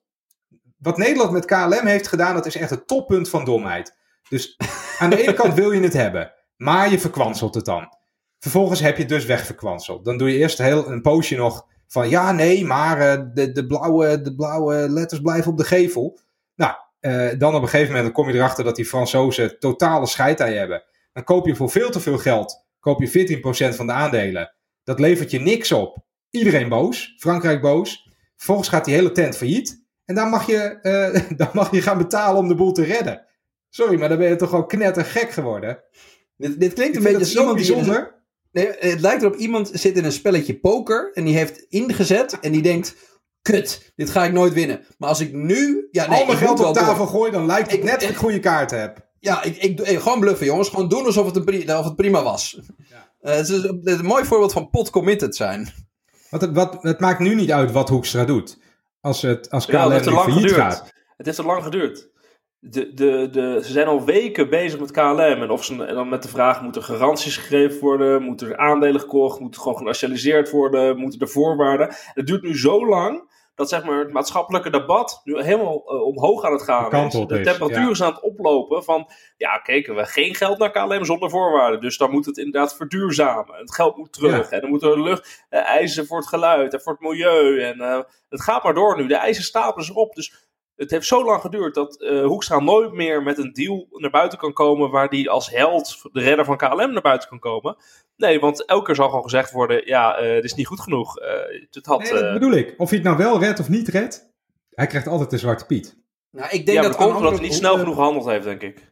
Wat 0.77 0.97
Nederland 0.97 1.31
met 1.31 1.45
KLM 1.45 1.85
heeft 1.85 2.07
gedaan, 2.07 2.33
dat 2.33 2.45
is 2.45 2.55
echt 2.55 2.69
het 2.69 2.87
toppunt 2.87 3.29
van 3.29 3.45
domheid. 3.45 3.97
Dus 4.29 4.57
aan 4.99 5.09
de 5.09 5.21
ene 5.21 5.33
kant 5.33 5.53
wil 5.53 5.71
je 5.71 5.81
het 5.81 5.93
hebben, 5.93 6.33
maar 6.57 6.91
je 6.91 6.99
verkwanselt 6.99 7.55
het 7.55 7.65
dan. 7.65 7.97
Vervolgens 8.39 8.79
heb 8.79 8.95
je 8.95 9.01
het 9.01 9.11
dus 9.11 9.25
wegverkwanseld. 9.25 10.05
Dan 10.05 10.17
doe 10.17 10.31
je 10.31 10.37
eerst 10.37 10.57
heel, 10.57 10.87
een 10.87 11.01
poosje 11.01 11.35
nog 11.35 11.69
van 11.91 12.10
ja, 12.10 12.32
nee, 12.32 12.65
maar 12.65 12.97
uh, 12.97 13.25
de, 13.34 13.51
de, 13.51 13.65
blauwe, 13.65 14.21
de 14.21 14.36
blauwe 14.36 14.89
letters 14.89 15.21
blijven 15.21 15.51
op 15.51 15.58
de 15.58 15.63
gevel. 15.63 16.19
Nou, 16.56 16.73
uh, 17.01 17.30
dan 17.39 17.56
op 17.56 17.62
een 17.62 17.67
gegeven 17.67 17.95
moment 17.95 18.13
kom 18.13 18.27
je 18.27 18.34
erachter 18.34 18.63
dat 18.63 18.75
die 18.75 18.86
Fransozen 18.86 19.60
totale 19.60 20.08
scheid 20.08 20.41
aan 20.41 20.51
je 20.51 20.58
hebben. 20.58 20.84
Dan 21.13 21.23
koop 21.23 21.47
je 21.47 21.56
voor 21.56 21.69
veel 21.69 21.89
te 21.89 21.99
veel 21.99 22.17
geld, 22.17 22.65
koop 22.80 23.01
je 23.01 23.39
14% 23.71 23.75
van 23.75 23.88
de 23.88 23.93
aandelen. 23.93 24.54
Dat 24.84 24.99
levert 24.99 25.32
je 25.32 25.39
niks 25.39 25.71
op. 25.71 25.97
Iedereen 26.30 26.69
boos, 26.69 27.15
Frankrijk 27.17 27.62
boos. 27.62 28.10
Vervolgens 28.36 28.69
gaat 28.69 28.86
die 28.86 28.93
hele 28.93 29.12
tent 29.12 29.38
failliet. 29.38 29.86
En 30.06 30.15
dan 30.15 30.30
mag 30.30 30.45
je, 30.45 30.80
uh, 30.82 31.30
dan 31.39 31.49
mag 31.54 31.71
je 31.71 31.82
gaan 31.82 31.97
betalen 31.97 32.41
om 32.41 32.47
de 32.47 32.56
boel 32.56 32.71
te 32.71 32.84
redden. 32.84 33.25
Sorry, 33.69 33.99
maar 33.99 34.10
dan 34.10 34.17
ben 34.17 34.30
je 34.30 34.36
toch 34.36 34.49
gewoon 34.49 34.67
knettergek 34.67 35.32
geworden. 35.32 35.84
Dit, 36.38 36.60
dit 36.60 36.73
klinkt 36.73 36.97
een 36.97 37.04
beetje 37.04 37.25
zo 37.25 37.54
bijzonder. 37.54 38.20
Nee, 38.51 38.71
het 38.79 39.01
lijkt 39.01 39.21
erop 39.21 39.35
iemand 39.35 39.69
zit 39.73 39.97
in 39.97 40.05
een 40.05 40.11
spelletje 40.11 40.59
poker 40.59 41.11
en 41.13 41.23
die 41.23 41.35
heeft 41.35 41.65
ingezet 41.69 42.39
en 42.39 42.51
die 42.51 42.61
denkt 42.61 42.95
kut, 43.41 43.93
dit 43.95 44.09
ga 44.09 44.25
ik 44.25 44.31
nooit 44.31 44.53
winnen. 44.53 44.85
Maar 44.97 45.09
als 45.09 45.19
ik 45.19 45.33
nu... 45.33 45.87
Ja, 45.91 46.07
nee, 46.09 46.19
Al 46.19 46.25
mijn 46.25 46.37
geld 46.37 46.59
op 46.59 46.73
tafel 46.73 47.07
gooi, 47.07 47.31
dan 47.31 47.45
lijkt 47.45 47.71
het 47.71 47.83
net 47.83 47.99
dat 47.99 48.09
ik 48.09 48.15
goede 48.15 48.39
kaarten 48.39 48.79
heb. 48.79 49.09
Ja, 49.19 49.43
ik, 49.43 49.57
ik, 49.57 49.99
gewoon 49.99 50.19
bluffen 50.19 50.45
jongens. 50.45 50.69
Gewoon 50.69 50.89
doen 50.89 51.05
alsof 51.05 51.25
het, 51.25 51.35
een, 51.35 51.77
of 51.77 51.85
het 51.85 51.95
prima 51.95 52.23
was. 52.23 52.59
Ja. 52.89 53.11
Uh, 53.21 53.35
het, 53.37 53.49
is 53.49 53.63
een, 53.63 53.81
een, 53.83 54.05
mooi 54.05 54.25
voorbeeld 54.25 54.53
van 54.53 54.69
pot 54.69 54.89
committed 54.89 55.35
zijn. 55.35 55.73
Wat, 56.29 56.49
wat, 56.51 56.77
het 56.81 56.99
maakt 56.99 57.19
nu 57.19 57.35
niet 57.35 57.51
uit 57.51 57.71
wat 57.71 57.89
Hoekstra 57.89 58.25
doet. 58.25 58.57
Als, 59.01 59.21
het, 59.21 59.49
als 59.49 59.65
KLM 59.65 59.75
ja, 59.75 59.89
het 59.89 60.03
failliet 60.03 60.33
geduurd. 60.33 60.55
gaat. 60.55 60.93
Het 61.17 61.25
heeft 61.25 61.37
te 61.37 61.45
lang 61.45 61.63
geduurd. 61.63 62.11
De, 62.63 62.93
de, 62.93 63.30
de, 63.32 63.60
ze 63.63 63.71
zijn 63.71 63.88
al 63.88 64.06
weken 64.06 64.50
bezig 64.50 64.80
met 64.80 64.91
KLM. 64.91 65.19
En, 65.19 65.50
of 65.50 65.63
ze, 65.63 65.86
en 65.86 65.95
dan 65.95 66.10
met 66.10 66.24
de 66.24 66.30
vraag: 66.30 66.62
moeten 66.62 66.84
garanties 66.84 67.38
gegeven 67.38 67.80
worden? 67.80 68.24
Moeten 68.24 68.47
er 68.47 68.58
aandelen 68.58 69.02
gekocht? 69.02 69.39
Moet 69.39 69.54
het 69.54 69.63
gewoon 69.63 69.78
genationaliseerd 69.78 70.50
worden? 70.50 70.97
Moeten 70.97 71.19
er 71.19 71.30
voorwaarden? 71.30 71.95
Het 72.13 72.28
duurt 72.28 72.41
nu 72.41 72.58
zo 72.58 72.88
lang 72.88 73.30
dat 73.56 73.69
zeg 73.69 73.84
maar, 73.84 74.00
het 74.00 74.13
maatschappelijke 74.13 74.69
debat 74.69 75.21
nu 75.24 75.41
helemaal 75.41 75.93
uh, 75.93 76.02
omhoog 76.02 76.43
aan 76.43 76.52
het 76.52 76.62
gaan 76.62 77.06
is. 77.06 77.13
De 77.13 77.41
temperatuur 77.41 77.91
is 77.91 78.04
aan 78.04 78.12
het 78.12 78.21
oplopen 78.21 78.84
van, 78.84 79.10
ja, 79.38 79.58
keken 79.58 79.95
we 79.95 80.06
geen 80.06 80.36
geld 80.36 80.58
naar 80.58 80.71
KLM 80.71 81.06
zonder 81.06 81.30
voorwaarden. 81.30 81.82
Dus 81.82 81.97
dan 81.97 82.12
moet 82.12 82.26
het 82.26 82.38
inderdaad 82.38 82.76
verduurzamen. 82.76 83.56
Het 83.56 83.74
geld 83.74 83.97
moet 83.97 84.13
terug. 84.13 84.52
En 84.52 84.62
dan 84.62 84.69
moeten 84.69 84.91
er 84.91 85.02
lucht, 85.02 85.45
uh, 85.50 85.60
eisen 85.60 86.08
voor 86.08 86.17
het 86.17 86.28
geluid 86.28 86.74
en 86.74 86.82
voor 86.82 86.91
het 86.91 87.02
milieu. 87.02 87.62
En 87.62 87.78
uh, 87.78 88.00
het 88.30 88.41
gaat 88.41 88.63
maar 88.63 88.74
door 88.74 88.97
nu. 88.97 89.08
De 89.08 89.15
eisen 89.15 89.43
stapelen 89.43 89.86
zich 89.86 89.95
op. 89.95 90.15
Dus 90.15 90.50
het 90.81 90.91
heeft 90.91 91.07
zo 91.07 91.25
lang 91.25 91.41
geduurd 91.41 91.73
dat 91.73 92.01
uh, 92.01 92.25
Hoekstra 92.25 92.59
nooit 92.59 92.93
meer 92.93 93.23
met 93.23 93.37
een 93.37 93.53
deal 93.53 93.87
naar 93.91 94.09
buiten 94.09 94.37
kan 94.37 94.53
komen 94.53 94.89
waar 94.89 95.07
hij 95.07 95.29
als 95.29 95.49
held, 95.49 96.01
de 96.11 96.21
redder 96.21 96.45
van 96.45 96.57
KLM, 96.57 96.91
naar 96.91 97.01
buiten 97.01 97.29
kan 97.29 97.39
komen. 97.39 97.75
Nee, 98.15 98.39
want 98.39 98.65
elke 98.65 98.85
keer 98.85 98.95
zal 98.95 99.07
gewoon 99.07 99.23
gezegd 99.23 99.51
worden, 99.51 99.85
ja, 99.85 100.21
uh, 100.21 100.35
het 100.35 100.43
is 100.43 100.53
niet 100.53 100.67
goed 100.67 100.79
genoeg. 100.79 101.19
Uh, 101.19 101.25
het 101.69 101.85
had, 101.85 101.99
nee, 101.99 102.13
dat 102.13 102.33
bedoel 102.33 102.51
ik. 102.51 102.73
Of 102.77 102.89
je 102.89 102.95
het 102.95 103.05
nou 103.05 103.17
wel 103.17 103.39
redt 103.39 103.59
of 103.59 103.69
niet 103.69 103.87
redt, 103.87 104.33
hij 104.69 104.87
krijgt 104.87 105.07
altijd 105.07 105.29
de 105.29 105.37
zwarte 105.37 105.65
piet. 105.65 105.97
Nou, 106.31 106.49
ik 106.51 106.65
denk 106.65 106.77
ja, 106.77 106.83
dat, 106.83 106.95
komt 106.95 107.15
omdat 107.15 107.31
hij 107.31 107.41
niet 107.41 107.53
snel 107.53 107.77
genoeg 107.77 107.95
gehandeld 107.95 108.25
heeft, 108.25 108.43
denk 108.43 108.61
ik. 108.61 108.91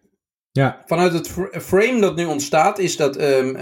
Ja. 0.52 0.84
Vanuit 0.86 1.14
het 1.14 1.30
frame 1.52 2.00
dat 2.00 2.16
nu 2.16 2.26
ontstaat, 2.26 2.80
is 2.80 2.98
dat 2.98 3.22
um, 3.22 3.58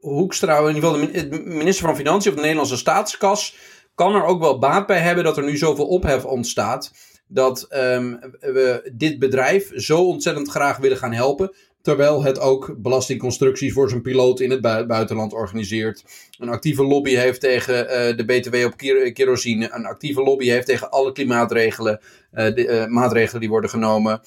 Hoekstra, 0.00 0.58
in 0.58 0.74
ieder 0.74 0.90
geval 0.90 1.06
de 1.06 1.42
minister 1.44 1.86
van 1.86 1.96
Financiën 1.96 2.30
of 2.30 2.36
de 2.36 2.42
Nederlandse 2.42 2.76
staatskas, 2.76 3.56
kan 3.94 4.14
er 4.14 4.24
ook 4.24 4.40
wel 4.40 4.58
baat 4.58 4.86
bij 4.86 4.98
hebben 4.98 5.24
dat 5.24 5.36
er 5.36 5.44
nu 5.44 5.56
zoveel 5.56 5.86
ophef 5.86 6.24
ontstaat 6.24 6.92
dat 7.32 7.66
um, 7.74 8.20
we 8.40 8.90
dit 8.94 9.18
bedrijf 9.18 9.70
zo 9.74 10.06
ontzettend 10.06 10.48
graag 10.48 10.76
willen 10.76 10.96
gaan 10.96 11.12
helpen. 11.12 11.54
Terwijl 11.82 12.22
het 12.22 12.40
ook 12.40 12.74
belastingconstructies 12.78 13.72
voor 13.72 13.88
zijn 13.88 14.02
piloot 14.02 14.40
in 14.40 14.50
het 14.50 14.60
buitenland 14.86 15.32
organiseert. 15.32 16.04
Een 16.38 16.48
actieve 16.48 16.84
lobby 16.84 17.14
heeft 17.14 17.40
tegen 17.40 17.84
uh, 17.84 18.16
de 18.16 18.24
BTW 18.24 18.54
op 18.64 18.76
kerosine. 19.12 19.70
Een 19.72 19.86
actieve 19.86 20.22
lobby 20.22 20.48
heeft 20.48 20.66
tegen 20.66 20.90
alle 20.90 21.12
klimaatregelen. 21.12 22.00
De, 22.30 22.66
uh, 22.66 22.86
maatregelen 22.86 23.40
die 23.40 23.50
worden 23.50 23.70
genomen. 23.70 24.20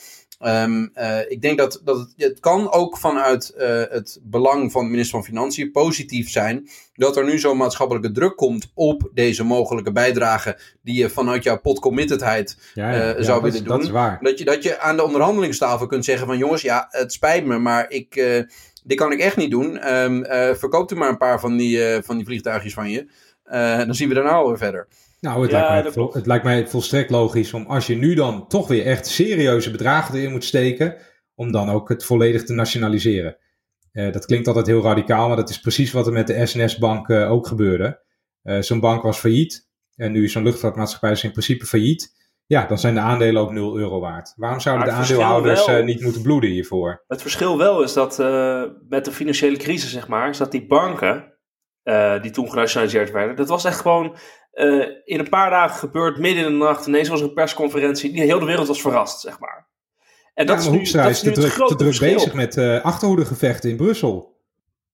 Um, 0.46 0.92
uh, 0.96 1.20
ik 1.28 1.42
denk 1.42 1.58
dat, 1.58 1.82
dat 1.84 1.98
het, 1.98 2.14
het 2.18 2.40
kan 2.40 2.72
ook 2.72 2.98
vanuit 2.98 3.54
uh, 3.58 3.82
het 3.90 4.20
belang 4.24 4.72
van 4.72 4.84
de 4.84 4.90
minister 4.90 5.16
van 5.16 5.26
Financiën 5.26 5.72
positief 5.72 6.30
zijn 6.30 6.70
dat 6.96 7.18
er 7.18 7.26
nu 7.26 7.40
zo'n 7.40 7.58
maatschappelijke 7.58 8.12
druk 8.12 8.36
komt 8.36 8.72
op 8.74 9.10
deze 9.14 9.44
mogelijke 9.44 9.92
bijdrage 9.92 10.60
die 10.82 10.96
je 10.96 11.10
vanuit 11.10 11.44
jouw 11.44 11.60
potcommittedheid 11.60 12.58
ja, 12.74 12.92
ja, 12.92 13.10
uh, 13.12 13.18
ja, 13.18 13.24
zou 13.24 13.42
willen 13.42 13.64
doen. 13.64 13.78
Dat, 13.78 13.84
is 13.84 13.90
waar. 13.90 14.20
dat, 14.22 14.38
je, 14.40 14.46
dat 14.46 14.64
je 14.64 14.80
aan 14.80 14.96
de 14.96 15.04
onderhandelingstafel 15.04 15.88
kunt 15.88 16.06
zeggen 16.06 16.28
van 16.28 16.38
jongens, 16.38 16.62
ja, 16.62 16.88
het 16.90 17.14
spijt 17.14 17.46
me, 17.46 17.58
maar 17.58 17.90
ik, 17.90 18.14
dit 18.84 18.98
kan 18.98 19.12
ik 19.12 19.20
echt 19.20 19.38
niet 19.38 19.52
doen. 19.52 19.94
Um, 19.94 20.26
verkoopt 20.56 20.92
u 20.92 20.96
maar 20.96 21.10
een 21.10 21.18
paar 21.18 21.40
van 21.40 21.58
die, 21.58 22.02
van 22.02 22.16
die 22.16 22.26
vliegtuigjes 22.26 22.74
van 22.74 22.90
je. 22.90 23.08
dan 23.86 23.96
zien 23.96 24.08
we 24.08 24.14
daarna 24.14 24.32
alweer 24.32 24.58
verder. 24.58 24.88
Nou, 25.24 25.42
het, 25.42 25.52
lijkt 25.52 25.96
mij, 25.96 26.06
het 26.12 26.26
lijkt 26.26 26.44
mij 26.44 26.68
volstrekt 26.68 27.10
logisch 27.10 27.54
om 27.54 27.66
als 27.66 27.88
je 27.88 27.96
nu 27.96 28.14
dan 28.14 28.48
toch 28.48 28.68
weer 28.68 28.86
echt 28.86 29.08
serieuze 29.08 29.72
bedragen 29.72 30.16
erin 30.16 30.32
moet 30.32 30.44
steken, 30.44 30.98
om 31.36 31.52
dan 31.52 31.70
ook 31.70 31.90
het 31.90 32.06
volledig 32.06 32.44
te 32.44 32.54
nationaliseren. 32.54 33.38
Uh, 33.94 34.12
dat 34.12 34.26
klinkt 34.26 34.48
altijd 34.48 34.68
heel 34.68 34.82
radicaal, 34.82 35.28
maar 35.28 35.38
dat 35.38 35.50
is 35.50 35.60
precies 35.60 35.92
wat 35.92 36.08
er 36.08 36.14
met 36.14 36.28
de 36.28 36.46
SNS-bank 36.46 37.08
uh, 37.08 37.32
ook 37.32 37.48
gebeurde. 37.48 38.02
Uh, 38.44 38.62
zo'n 38.62 38.80
bank 38.80 39.04
was 39.04 39.20
failliet 39.20 39.70
en 39.96 40.12
nu 40.12 40.24
is 40.24 40.32
zo'n 40.32 40.44
luchtvaartmaatschappij 40.44 41.12
is 41.12 41.24
in 41.24 41.32
principe 41.32 41.66
failliet. 41.66 42.22
Ja, 42.46 42.66
dan 42.66 42.80
zijn 42.80 42.94
de 42.94 43.00
aandelen 43.00 43.42
ook 43.42 43.52
0 43.52 43.78
euro 43.78 44.00
waard. 44.00 44.34
Waarom 44.36 44.60
zouden 44.60 44.88
de 44.88 44.94
aandeelhouders 44.94 45.66
wel, 45.66 45.84
niet 45.84 46.02
moeten 46.02 46.22
bloeden 46.22 46.50
hiervoor? 46.50 47.04
Het 47.08 47.22
verschil 47.22 47.58
wel 47.58 47.84
is 47.84 47.94
dat 47.94 48.18
met 48.90 49.06
de 49.06 49.12
financiële 49.12 49.58
crisis, 49.58 49.92
zeg 49.92 50.08
maar, 50.08 50.30
is 50.30 50.38
dat 50.38 50.52
die 50.52 50.68
banken, 50.68 51.34
die 52.22 52.32
toen 52.32 52.50
genationaliseerd 52.50 53.12
werden, 53.12 53.36
dat 53.36 53.50
was 53.50 53.66
echt 53.66 53.80
gewoon 53.80 54.16
uh, 54.54 54.88
in 55.04 55.20
een 55.20 55.30
paar 55.30 55.50
dagen 55.50 55.78
gebeurd, 55.78 56.18
midden 56.18 56.46
in 56.46 56.52
de 56.52 56.58
nacht. 56.58 56.88
Ineens 56.88 57.10
was 57.10 57.20
er 57.20 57.28
een 57.28 57.34
persconferentie. 57.34 58.12
Die 58.12 58.22
heel 58.22 58.40
de 58.40 58.46
wereld 58.46 58.68
was 58.68 58.82
verrast, 58.82 59.20
zeg 59.20 59.40
maar. 59.40 59.68
En 60.34 60.46
dat 60.46 60.64
ja, 60.64 60.72
is 60.72 60.94
nu, 60.94 61.02
dat 61.02 61.10
is, 61.10 61.20
te, 61.20 61.32
druk, 61.32 61.68
te 61.68 61.76
druk 61.76 62.00
bezig 62.00 62.34
met 62.34 62.56
uh, 62.56 62.82
achterhoedegevechten 62.82 63.70
in 63.70 63.76
Brussel. 63.76 64.42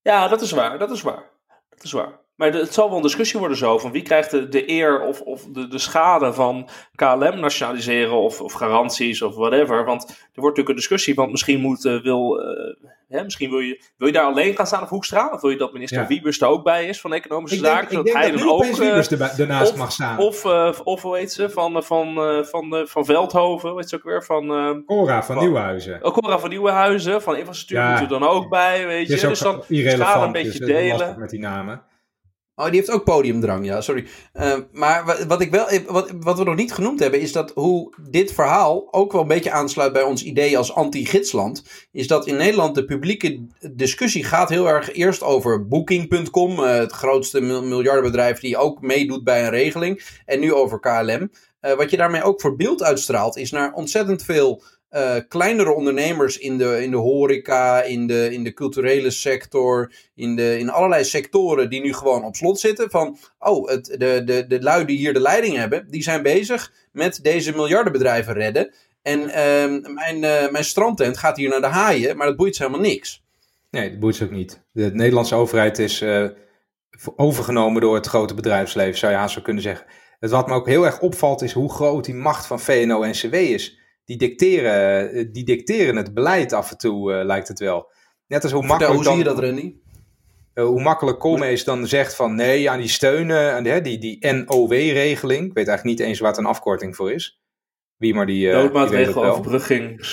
Ja, 0.02 0.28
dat 0.28 0.42
is 0.42 0.52
waar. 0.52 0.80
Dat 0.80 0.92
is 0.92 1.02
waar. 1.02 1.24
Dat 1.70 1.84
is 1.84 1.92
waar. 1.92 2.20
Maar 2.40 2.54
het 2.54 2.74
zal 2.74 2.88
wel 2.88 2.98
een 2.98 3.04
discussie 3.04 3.40
worden 3.40 3.58
zo 3.58 3.78
van 3.78 3.92
wie 3.92 4.02
krijgt 4.02 4.32
de, 4.32 4.50
de 4.50 4.70
eer 4.70 5.02
of, 5.02 5.22
of 5.22 5.46
de, 5.46 5.68
de 5.68 5.78
schade 5.78 6.34
van 6.34 6.70
KLM 6.96 7.40
nationaliseren 7.40 8.22
of, 8.22 8.42
of 8.42 8.54
garanties 8.54 9.22
of 9.22 9.36
whatever. 9.36 9.86
Want 9.86 10.04
er 10.10 10.16
wordt 10.42 10.58
natuurlijk 10.58 10.70
een 10.70 10.76
discussie, 10.76 11.16
want 11.16 11.32
misschien 11.32 11.60
moet, 11.60 11.86
uh, 11.86 12.02
wil, 12.02 12.42
uh, 12.42 12.90
hè, 13.08 13.24
misschien 13.24 13.50
wil 13.50 13.60
je, 13.60 13.84
wil 13.98 14.08
je 14.08 14.14
daar 14.14 14.26
alleen 14.26 14.56
gaan 14.56 14.68
staan 14.68 14.82
op 14.82 14.90
Hoekstra? 14.90 15.30
Of 15.34 15.42
wil 15.42 15.50
je 15.50 15.58
dat 15.58 15.74
minister 15.74 16.02
ja. 16.02 16.08
Wiebers 16.08 16.42
er 16.42 16.48
ook 16.48 16.64
bij 16.64 16.86
is 16.86 17.02
van 17.02 17.14
Economische 17.14 17.58
ik 17.58 17.66
Zaken? 17.66 17.90
Denk, 17.90 18.08
zodat 18.08 18.22
hij 18.24 18.32
dan 18.32 18.50
ook 18.50 18.64
uh, 18.64 19.40
ernaast 19.40 19.72
of, 19.72 19.78
mag 19.78 19.92
staan. 19.92 20.18
Of, 20.18 20.46
of 20.84 21.02
hoe 21.02 21.18
heet 21.18 21.32
ze, 21.32 21.50
van, 21.50 21.84
van, 21.84 22.16
van, 22.46 22.88
van 22.88 23.06
Veldhoven, 23.06 23.76
weet 23.76 23.90
je 23.90 23.96
ook 23.96 24.04
weer, 24.04 24.24
van... 24.24 24.48
Cora 24.86 25.24
van, 25.24 25.36
van 25.36 25.44
Nieuwenhuizen. 25.44 26.00
Oh, 26.06 26.14
Cora 26.14 26.40
van 26.40 26.50
Nieuwenhuizen, 26.50 27.22
van 27.22 27.36
infrastructuur 27.36 27.80
ja. 27.80 27.92
moet 27.92 28.02
er 28.02 28.20
dan 28.20 28.28
ook 28.28 28.50
bij, 28.50 28.86
weet 28.86 29.08
je. 29.08 29.14
Dus 29.14 29.40
dan 29.40 29.64
schade 29.66 30.26
een 30.26 30.32
beetje 30.32 30.60
dus, 30.60 30.68
delen. 30.68 31.20
Met 31.20 31.30
die 31.30 31.40
namen. 31.40 31.89
Oh, 32.60 32.66
die 32.66 32.76
heeft 32.76 32.92
ook 32.92 33.04
podiumdrang, 33.04 33.66
ja, 33.66 33.82
sorry. 33.82 34.08
Uh, 34.34 34.56
maar 34.72 35.26
wat, 35.28 35.42
ik 35.42 35.52
wel, 35.52 35.68
wat, 35.88 36.12
wat 36.20 36.38
we 36.38 36.44
nog 36.44 36.56
niet 36.56 36.74
genoemd 36.74 37.00
hebben, 37.00 37.22
is 37.22 37.32
dat 37.32 37.52
hoe 37.56 37.94
dit 38.10 38.34
verhaal 38.34 38.88
ook 38.92 39.12
wel 39.12 39.22
een 39.22 39.28
beetje 39.28 39.52
aansluit 39.52 39.94
bij 39.94 40.02
ons 40.02 40.24
idee 40.24 40.58
als 40.58 40.74
anti-gidsland. 40.74 41.64
Is 41.92 42.08
dat 42.08 42.28
in 42.28 42.36
Nederland 42.36 42.76
de 42.76 42.86
publieke 42.86 43.46
discussie 43.74 44.24
gaat 44.24 44.50
heel 44.50 44.70
erg 44.70 44.94
eerst 44.94 45.24
over 45.24 45.68
Booking.com, 45.68 46.60
uh, 46.60 46.74
het 46.74 46.92
grootste 46.92 47.42
miljardenbedrijf 47.42 48.40
die 48.40 48.58
ook 48.58 48.82
meedoet 48.82 49.24
bij 49.24 49.44
een 49.44 49.50
regeling. 49.50 50.22
En 50.26 50.40
nu 50.40 50.54
over 50.54 50.80
KLM. 50.80 51.32
Wat 51.78 51.92
je 51.92 51.98
daarmee 51.98 52.24
ook 52.24 52.42
voor 52.42 52.56
beeld 52.56 52.84
uitstraalt, 52.84 53.38
is 53.38 53.52
naar 53.52 53.74
ontzettend 53.74 54.24
veel 54.24 54.64
uh, 54.92 55.16
kleinere 55.28 55.74
ondernemers 55.74 56.38
in 56.38 56.58
de, 56.58 56.84
in 56.84 56.92
de 56.92 56.98
horeca, 56.98 57.82
in 57.82 58.08
de, 58.08 58.34
in 58.34 58.44
de 58.44 58.54
culturele 58.54 59.10
sector, 59.10 59.94
in, 60.16 60.36
de, 60.36 60.60
in 60.60 60.70
allerlei 60.70 61.04
sectoren 61.04 61.70
die 61.70 61.82
nu 61.82 61.94
gewoon 61.94 62.24
op 62.24 62.36
slot 62.36 62.60
zitten. 62.60 62.90
Van, 62.90 63.18
oh, 63.40 63.70
het, 63.70 63.86
de, 63.86 64.22
de, 64.26 64.48
de 64.48 64.62
lui 64.62 64.86
die 64.86 64.98
hier 64.98 65.14
de 65.14 65.22
leiding 65.22 65.56
hebben, 65.56 65.86
die 65.90 66.04
zijn 66.04 66.24
bezig 66.24 66.74
met 66.92 67.20
deze 67.24 67.56
miljardenbedrijven 67.56 68.34
redden. 68.34 68.74
En 69.02 69.20
uh, 69.20 69.94
mijn, 69.94 70.16
uh, 70.16 70.50
mijn 70.50 70.64
strandtent 70.64 71.18
gaat 71.18 71.38
hier 71.38 71.50
naar 71.50 71.62
de 71.62 71.68
haaien, 71.68 72.18
maar 72.18 72.28
dat 72.28 72.36
boeit 72.36 72.56
ze 72.56 72.64
helemaal 72.64 72.86
niks. 72.86 73.24
Nee, 73.70 73.90
dat 73.90 74.00
boeit 74.00 74.16
ze 74.16 74.24
ook 74.24 74.32
niet. 74.32 74.62
De 74.72 74.92
Nederlandse 74.94 75.36
overheid 75.36 75.80
is 75.80 76.02
uh, 76.02 76.26
overgenomen 77.16 77.82
door 77.82 77.96
het 77.96 78.08
grote 78.08 78.34
bedrijfsleven, 78.34 78.98
zou 78.98 79.12
je 79.12 79.18
haast 79.18 79.34
zo 79.34 79.42
kunnen 79.42 79.64
zeggen. 79.64 79.86
Het 80.20 80.32
wat 80.32 80.48
me 80.48 80.54
ook 80.54 80.68
heel 80.68 80.86
erg 80.86 81.00
opvalt 81.00 81.42
is 81.42 81.52
hoe 81.52 81.72
groot 81.72 82.06
die 82.06 82.16
macht 82.16 82.46
van 82.46 82.60
VNO-NCW 82.60 83.34
is 83.34 83.79
die 84.10 84.18
dicteren, 84.18 85.12
eh, 85.12 85.26
die 85.32 85.44
dicteren 85.44 85.96
het 85.96 86.14
beleid 86.14 86.54
af 86.54 86.72
en 86.72 86.78
toe, 86.78 87.14
uh, 87.14 87.26
lijkt 87.26 87.48
het 87.48 87.60
wel. 87.60 87.92
Net 88.28 88.44
als 88.44 88.52
hoe 88.52 88.66
makkelijk. 88.66 88.96
hoe 88.96 89.04
zie 89.04 89.18
je 89.18 89.24
dat, 89.24 89.40
Randy? 89.40 89.76
Uh, 90.54 90.66
hoe 90.66 90.82
makkelijk 90.82 91.20
Koolmees 91.20 91.64
dan 91.64 91.88
zegt 91.88 92.16
van 92.16 92.36
nee, 92.36 92.70
aan 92.70 92.80
die 92.80 92.88
steunen, 92.88 93.54
aan 93.54 93.64
die, 93.64 93.82
die, 93.82 93.98
die 93.98 94.34
NOW-regeling. 94.34 95.48
Ik 95.48 95.54
weet 95.54 95.68
eigenlijk 95.68 95.84
niet 95.84 96.08
eens 96.08 96.20
wat 96.20 96.38
een 96.38 96.46
afkorting 96.46 96.96
voor 96.96 97.12
is. 97.12 97.42
Wie 97.98 98.14
maar 98.14 98.26
die. 98.26 98.48
Uh, 98.48 98.54
Noodmaatregel 98.54 99.26
overbrugging, 99.26 100.06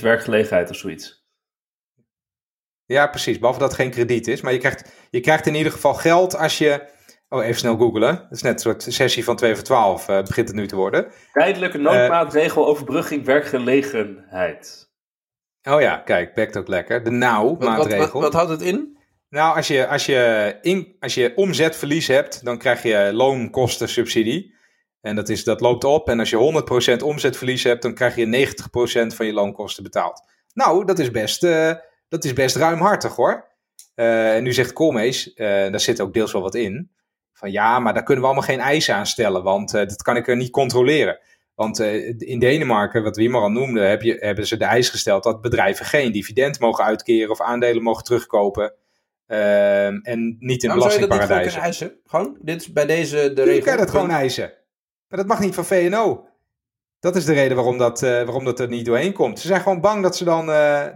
werkgelegenheid 0.00 0.70
of 0.70 0.76
zoiets. 0.76 1.24
Ja, 2.84 3.06
precies. 3.06 3.38
Behalve 3.38 3.60
dat 3.60 3.70
het 3.70 3.80
geen 3.80 3.90
krediet 3.90 4.28
is. 4.28 4.40
Maar 4.40 4.52
je 4.52 4.58
krijgt, 4.58 4.92
je 5.10 5.20
krijgt 5.20 5.46
in 5.46 5.54
ieder 5.54 5.72
geval 5.72 5.94
geld 5.94 6.36
als 6.36 6.58
je 6.58 6.88
Oh, 7.28 7.44
even 7.44 7.56
snel 7.56 7.76
googlen. 7.76 8.14
Dat 8.14 8.26
is 8.30 8.42
net 8.42 8.52
een 8.52 8.58
soort 8.58 8.82
sessie 8.82 9.24
van 9.24 9.36
2 9.36 9.54
voor 9.54 9.64
12 9.64 10.08
uh, 10.08 10.22
begint 10.22 10.48
het 10.48 10.56
nu 10.56 10.66
te 10.66 10.76
worden. 10.76 11.12
Tijdelijke 11.32 11.78
noodmaatregel 11.78 12.62
uh, 12.62 12.68
overbrugging 12.68 13.24
werkgelegenheid. 13.24 14.90
Oh 15.62 15.80
ja, 15.80 15.96
kijk, 15.96 16.34
bekt 16.34 16.56
ook 16.56 16.68
lekker. 16.68 17.04
De 17.04 17.10
nou-maatregel. 17.10 17.98
Wat, 17.98 18.12
wat, 18.12 18.22
wat, 18.22 18.32
houdt 18.32 18.50
het 18.50 18.62
in? 18.62 18.98
Nou, 19.28 19.56
als 19.56 19.66
je, 19.66 19.86
als, 19.86 20.06
je 20.06 20.54
in, 20.62 20.96
als 21.00 21.14
je 21.14 21.32
omzetverlies 21.34 22.06
hebt, 22.06 22.44
dan 22.44 22.58
krijg 22.58 22.82
je 22.82 23.10
loonkostensubsidie. 23.12 24.54
En 25.00 25.16
dat, 25.16 25.28
is, 25.28 25.44
dat 25.44 25.60
loopt 25.60 25.84
op. 25.84 26.08
En 26.08 26.18
als 26.18 26.30
je 26.30 26.96
100% 27.00 27.02
omzetverlies 27.04 27.62
hebt, 27.62 27.82
dan 27.82 27.94
krijg 27.94 28.16
je 28.16 28.54
90% 29.12 29.14
van 29.14 29.26
je 29.26 29.32
loonkosten 29.32 29.82
betaald. 29.82 30.22
Nou, 30.52 30.84
dat 30.84 30.98
is 30.98 31.10
best, 31.10 31.44
uh, 31.44 31.72
dat 32.08 32.24
is 32.24 32.32
best 32.32 32.56
ruimhartig 32.56 33.16
hoor. 33.16 33.54
Uh, 33.94 34.34
en 34.34 34.42
nu 34.42 34.52
zegt 34.52 34.72
Koolmees, 34.72 35.34
daar 35.34 35.80
zit 35.80 36.00
ook 36.00 36.14
deels 36.14 36.32
wel 36.32 36.42
wat 36.42 36.54
in 36.54 36.95
van 37.36 37.50
ja, 37.50 37.78
maar 37.78 37.94
daar 37.94 38.02
kunnen 38.02 38.24
we 38.24 38.30
allemaal 38.30 38.48
geen 38.48 38.60
eisen 38.60 38.94
aan 38.94 39.06
stellen, 39.06 39.42
want 39.42 39.74
uh, 39.74 39.80
dat 39.80 40.02
kan 40.02 40.16
ik 40.16 40.28
er 40.28 40.36
niet 40.36 40.50
controleren. 40.50 41.18
Want 41.54 41.80
uh, 41.80 42.14
in 42.18 42.38
Denemarken, 42.38 43.02
wat 43.02 43.16
Wimmer 43.16 43.40
al 43.40 43.50
noemde, 43.50 43.80
heb 43.80 44.02
je, 44.02 44.16
hebben 44.20 44.46
ze 44.46 44.56
de 44.56 44.64
eis 44.64 44.88
gesteld 44.88 45.22
dat 45.22 45.40
bedrijven 45.40 45.86
geen 45.86 46.12
dividend 46.12 46.60
mogen 46.60 46.84
uitkeren 46.84 47.30
of 47.30 47.40
aandelen 47.40 47.82
mogen 47.82 48.04
terugkopen. 48.04 48.74
Uh, 49.26 49.86
en 49.86 50.36
niet 50.38 50.62
in 50.62 50.72
belastingparadijzen. 50.72 51.52
Zou 51.52 51.64
je 51.64 51.70
dat 51.70 51.80
niet 51.80 51.80
eisen? 51.80 52.00
Gewoon, 52.04 52.38
dit 52.40 52.60
is 52.60 52.72
bij 52.72 52.86
deze 52.86 53.32
de 53.32 53.42
regel. 53.42 53.54
Je 53.54 53.62
kan 53.62 53.76
dat 53.76 53.90
gewoon 53.90 54.10
eisen. 54.10 54.52
Maar 55.08 55.18
dat 55.18 55.28
mag 55.28 55.40
niet 55.40 55.54
van 55.54 55.64
VNO. 55.64 56.28
Dat 57.00 57.16
is 57.16 57.24
de 57.24 57.32
reden 57.32 57.56
waarom 57.56 57.78
dat, 57.78 58.02
uh, 58.02 58.10
waarom 58.10 58.44
dat 58.44 58.60
er 58.60 58.68
niet 58.68 58.86
doorheen 58.86 59.12
komt. 59.12 59.40
Ze 59.40 59.46
zijn 59.46 59.60
gewoon 59.60 59.80
bang 59.80 60.02
dat 60.02 60.16
ze 60.16 60.24
dan, 60.24 60.46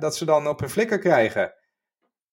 dat 0.00 0.16
ze 0.16 0.24
dan 0.24 0.48
op 0.48 0.60
hun 0.60 0.70
flikker 0.70 0.98
krijgen 0.98 1.52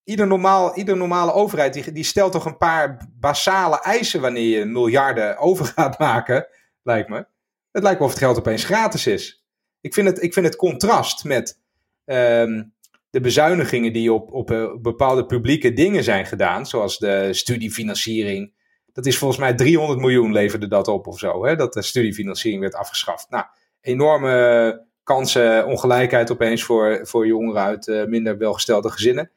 ieder, 0.08 0.28
normaal, 0.28 0.74
normale 0.84 1.34
overheid 1.34 1.74
die, 1.74 1.92
die 1.92 2.04
stelt 2.04 2.32
toch 2.32 2.46
een 2.46 2.58
paar 2.58 3.10
basale 3.20 3.82
eisen 3.82 4.22
wanneer 4.22 4.58
je 4.60 4.66
miljarden 4.66 5.38
over 5.48 5.66
gaat 5.66 6.00
maken, 6.00 6.48
lijkt 6.84 7.10
me. 7.10 7.26
Het 7.72 7.84
lijkt 7.84 8.00
wel 8.00 8.08
of 8.08 8.14
het 8.14 8.24
geld 8.24 8.38
opeens 8.38 8.64
gratis 8.64 9.08
is. 9.08 9.46
Ik 9.82 9.94
vind 9.94 10.08
het, 10.08 10.24
ik 10.24 10.34
vind 10.34 10.46
het 10.46 10.56
contrast 10.56 11.24
met 11.24 11.62
ehm, 12.06 12.64
de 13.10 13.22
bezuinigingen 13.22 13.94
die 13.94 14.14
op, 14.14 14.32
op 14.32 14.52
uh, 14.52 14.76
bepaalde 14.82 15.26
publieke 15.26 15.74
dingen 15.74 16.04
zijn 16.04 16.26
gedaan, 16.26 16.66
zoals 16.66 16.98
de 16.98 17.34
studiefinanciering. 17.34 18.54
Dat 18.94 19.06
is 19.06 19.18
volgens 19.18 19.40
mij 19.40 19.54
300 19.54 20.00
miljoen 20.00 20.32
leverde 20.32 20.68
dat 20.68 20.88
op 20.88 21.08
of 21.08 21.20
zo, 21.20 21.46
hè, 21.46 21.56
dat 21.56 21.74
de 21.74 21.82
studiefinanciering 21.82 22.62
werd 22.62 22.76
afgeschaft. 22.76 23.30
Nou, 23.30 23.46
enorme 23.82 24.86
kansen, 25.04 25.66
ongelijkheid 25.66 26.32
opeens 26.32 26.64
voor, 26.64 27.00
voor 27.04 27.28
jongeren 27.28 27.62
uit 27.62 27.88
uh, 27.88 28.06
minder 28.06 28.38
welgestelde 28.38 28.90
gezinnen. 28.90 29.32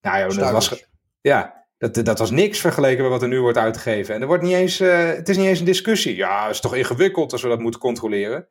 Nou 0.00 0.18
ja, 0.18 0.26
dat 0.26 0.50
was, 0.50 0.84
ja 1.20 1.60
dat, 1.80 2.04
dat 2.04 2.18
was 2.18 2.30
niks 2.30 2.60
vergeleken 2.60 3.02
met 3.02 3.12
wat 3.12 3.22
er 3.22 3.28
nu 3.28 3.40
wordt 3.40 3.58
uitgegeven. 3.58 4.14
En 4.14 4.20
er 4.20 4.26
wordt 4.26 4.42
niet 4.42 4.54
eens, 4.54 4.80
uh, 4.80 5.06
het 5.06 5.28
is 5.28 5.36
niet 5.36 5.46
eens 5.46 5.58
een 5.58 5.64
discussie. 5.64 6.16
Ja, 6.16 6.42
het 6.42 6.54
is 6.54 6.60
toch 6.60 6.74
ingewikkeld 6.74 7.32
als 7.32 7.42
we 7.42 7.48
dat 7.48 7.58
moeten 7.58 7.80
controleren. 7.80 8.48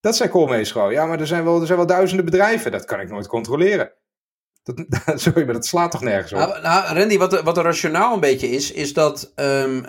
Dat 0.00 0.16
zei 0.16 0.28
Koolmees 0.28 0.72
gewoon. 0.72 0.92
Ja, 0.92 1.06
maar 1.06 1.20
er 1.20 1.26
zijn, 1.26 1.44
wel, 1.44 1.60
er 1.60 1.66
zijn 1.66 1.78
wel 1.78 1.86
duizenden 1.86 2.24
bedrijven. 2.24 2.72
Dat 2.72 2.84
kan 2.84 3.00
ik 3.00 3.10
nooit 3.10 3.26
controleren. 3.26 3.92
Dat, 4.62 4.84
sorry, 5.20 5.44
maar 5.44 5.54
dat 5.54 5.66
slaat 5.66 5.90
toch 5.90 6.00
nergens 6.00 6.32
op? 6.32 6.38
Nou, 6.38 6.62
nou 6.62 6.98
Randy, 6.98 7.18
wat, 7.18 7.42
wat 7.42 7.56
er 7.56 7.64
rationaal 7.64 8.14
een 8.14 8.20
beetje 8.20 8.50
is, 8.50 8.72
is 8.72 8.92
dat 8.92 9.32
um, 9.36 9.76
uh, 9.76 9.82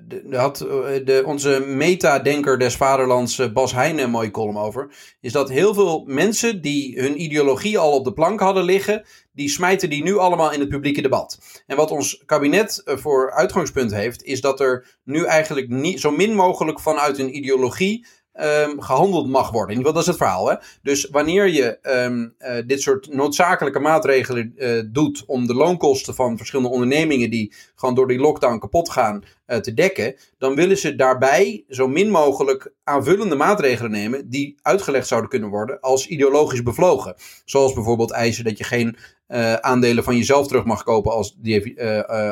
de, 0.00 0.26
had, 0.32 0.60
uh, 0.60 0.70
de, 1.04 1.22
onze 1.26 1.64
meta-denker 1.66 2.58
des 2.58 2.76
vaderlands 2.76 3.52
Bas 3.52 3.72
Heijnen 3.72 4.04
een 4.04 4.10
mooie 4.10 4.30
column 4.30 4.58
over. 4.58 4.90
Is 5.20 5.32
dat 5.32 5.48
heel 5.48 5.74
veel 5.74 6.04
mensen 6.06 6.60
die 6.60 7.00
hun 7.00 7.22
ideologie 7.22 7.78
al 7.78 7.92
op 7.92 8.04
de 8.04 8.12
plank 8.12 8.40
hadden 8.40 8.64
liggen, 8.64 9.04
die 9.40 9.48
smijten 9.48 9.90
die 9.90 10.02
nu 10.02 10.16
allemaal 10.16 10.52
in 10.52 10.60
het 10.60 10.68
publieke 10.68 11.02
debat. 11.02 11.38
En 11.66 11.76
wat 11.76 11.90
ons 11.90 12.22
kabinet 12.26 12.82
voor 12.84 13.32
uitgangspunt 13.32 13.94
heeft, 13.94 14.22
is 14.22 14.40
dat 14.40 14.60
er 14.60 14.98
nu 15.04 15.24
eigenlijk 15.24 15.68
niet, 15.68 16.00
zo 16.00 16.10
min 16.10 16.34
mogelijk 16.34 16.80
vanuit 16.80 17.18
een 17.18 17.36
ideologie 17.36 18.06
um, 18.34 18.80
gehandeld 18.80 19.28
mag 19.28 19.50
worden. 19.50 19.70
In 19.70 19.76
ieder 19.76 19.92
geval, 19.92 19.92
dat 19.92 20.02
is 20.02 20.06
het 20.06 20.16
verhaal. 20.16 20.48
Hè? 20.48 20.54
Dus 20.82 21.08
wanneer 21.10 21.48
je 21.48 21.78
um, 21.82 22.34
uh, 22.38 22.56
dit 22.66 22.82
soort 22.82 23.14
noodzakelijke 23.14 23.78
maatregelen 23.78 24.52
uh, 24.56 24.82
doet 24.86 25.24
om 25.26 25.46
de 25.46 25.54
loonkosten 25.54 26.14
van 26.14 26.36
verschillende 26.36 26.70
ondernemingen 26.70 27.30
die 27.30 27.54
gewoon 27.74 27.94
door 27.94 28.08
die 28.08 28.18
lockdown 28.18 28.58
kapot 28.58 28.90
gaan 28.90 29.24
te 29.60 29.74
dekken, 29.74 30.16
dan 30.38 30.54
willen 30.54 30.78
ze 30.78 30.96
daarbij 30.96 31.64
zo 31.68 31.88
min 31.88 32.10
mogelijk 32.10 32.72
aanvullende 32.84 33.34
maatregelen 33.34 33.90
nemen 33.90 34.28
die 34.28 34.58
uitgelegd 34.62 35.06
zouden 35.06 35.30
kunnen 35.30 35.48
worden 35.48 35.80
als 35.80 36.06
ideologisch 36.06 36.62
bevlogen. 36.62 37.14
Zoals 37.44 37.72
bijvoorbeeld 37.72 38.10
eisen 38.10 38.44
dat 38.44 38.58
je 38.58 38.64
geen 38.64 38.96
aandelen 39.60 40.04
van 40.04 40.16
jezelf 40.16 40.46
terug 40.46 40.64
mag 40.64 40.82
kopen 40.82 41.12
als, 41.12 41.36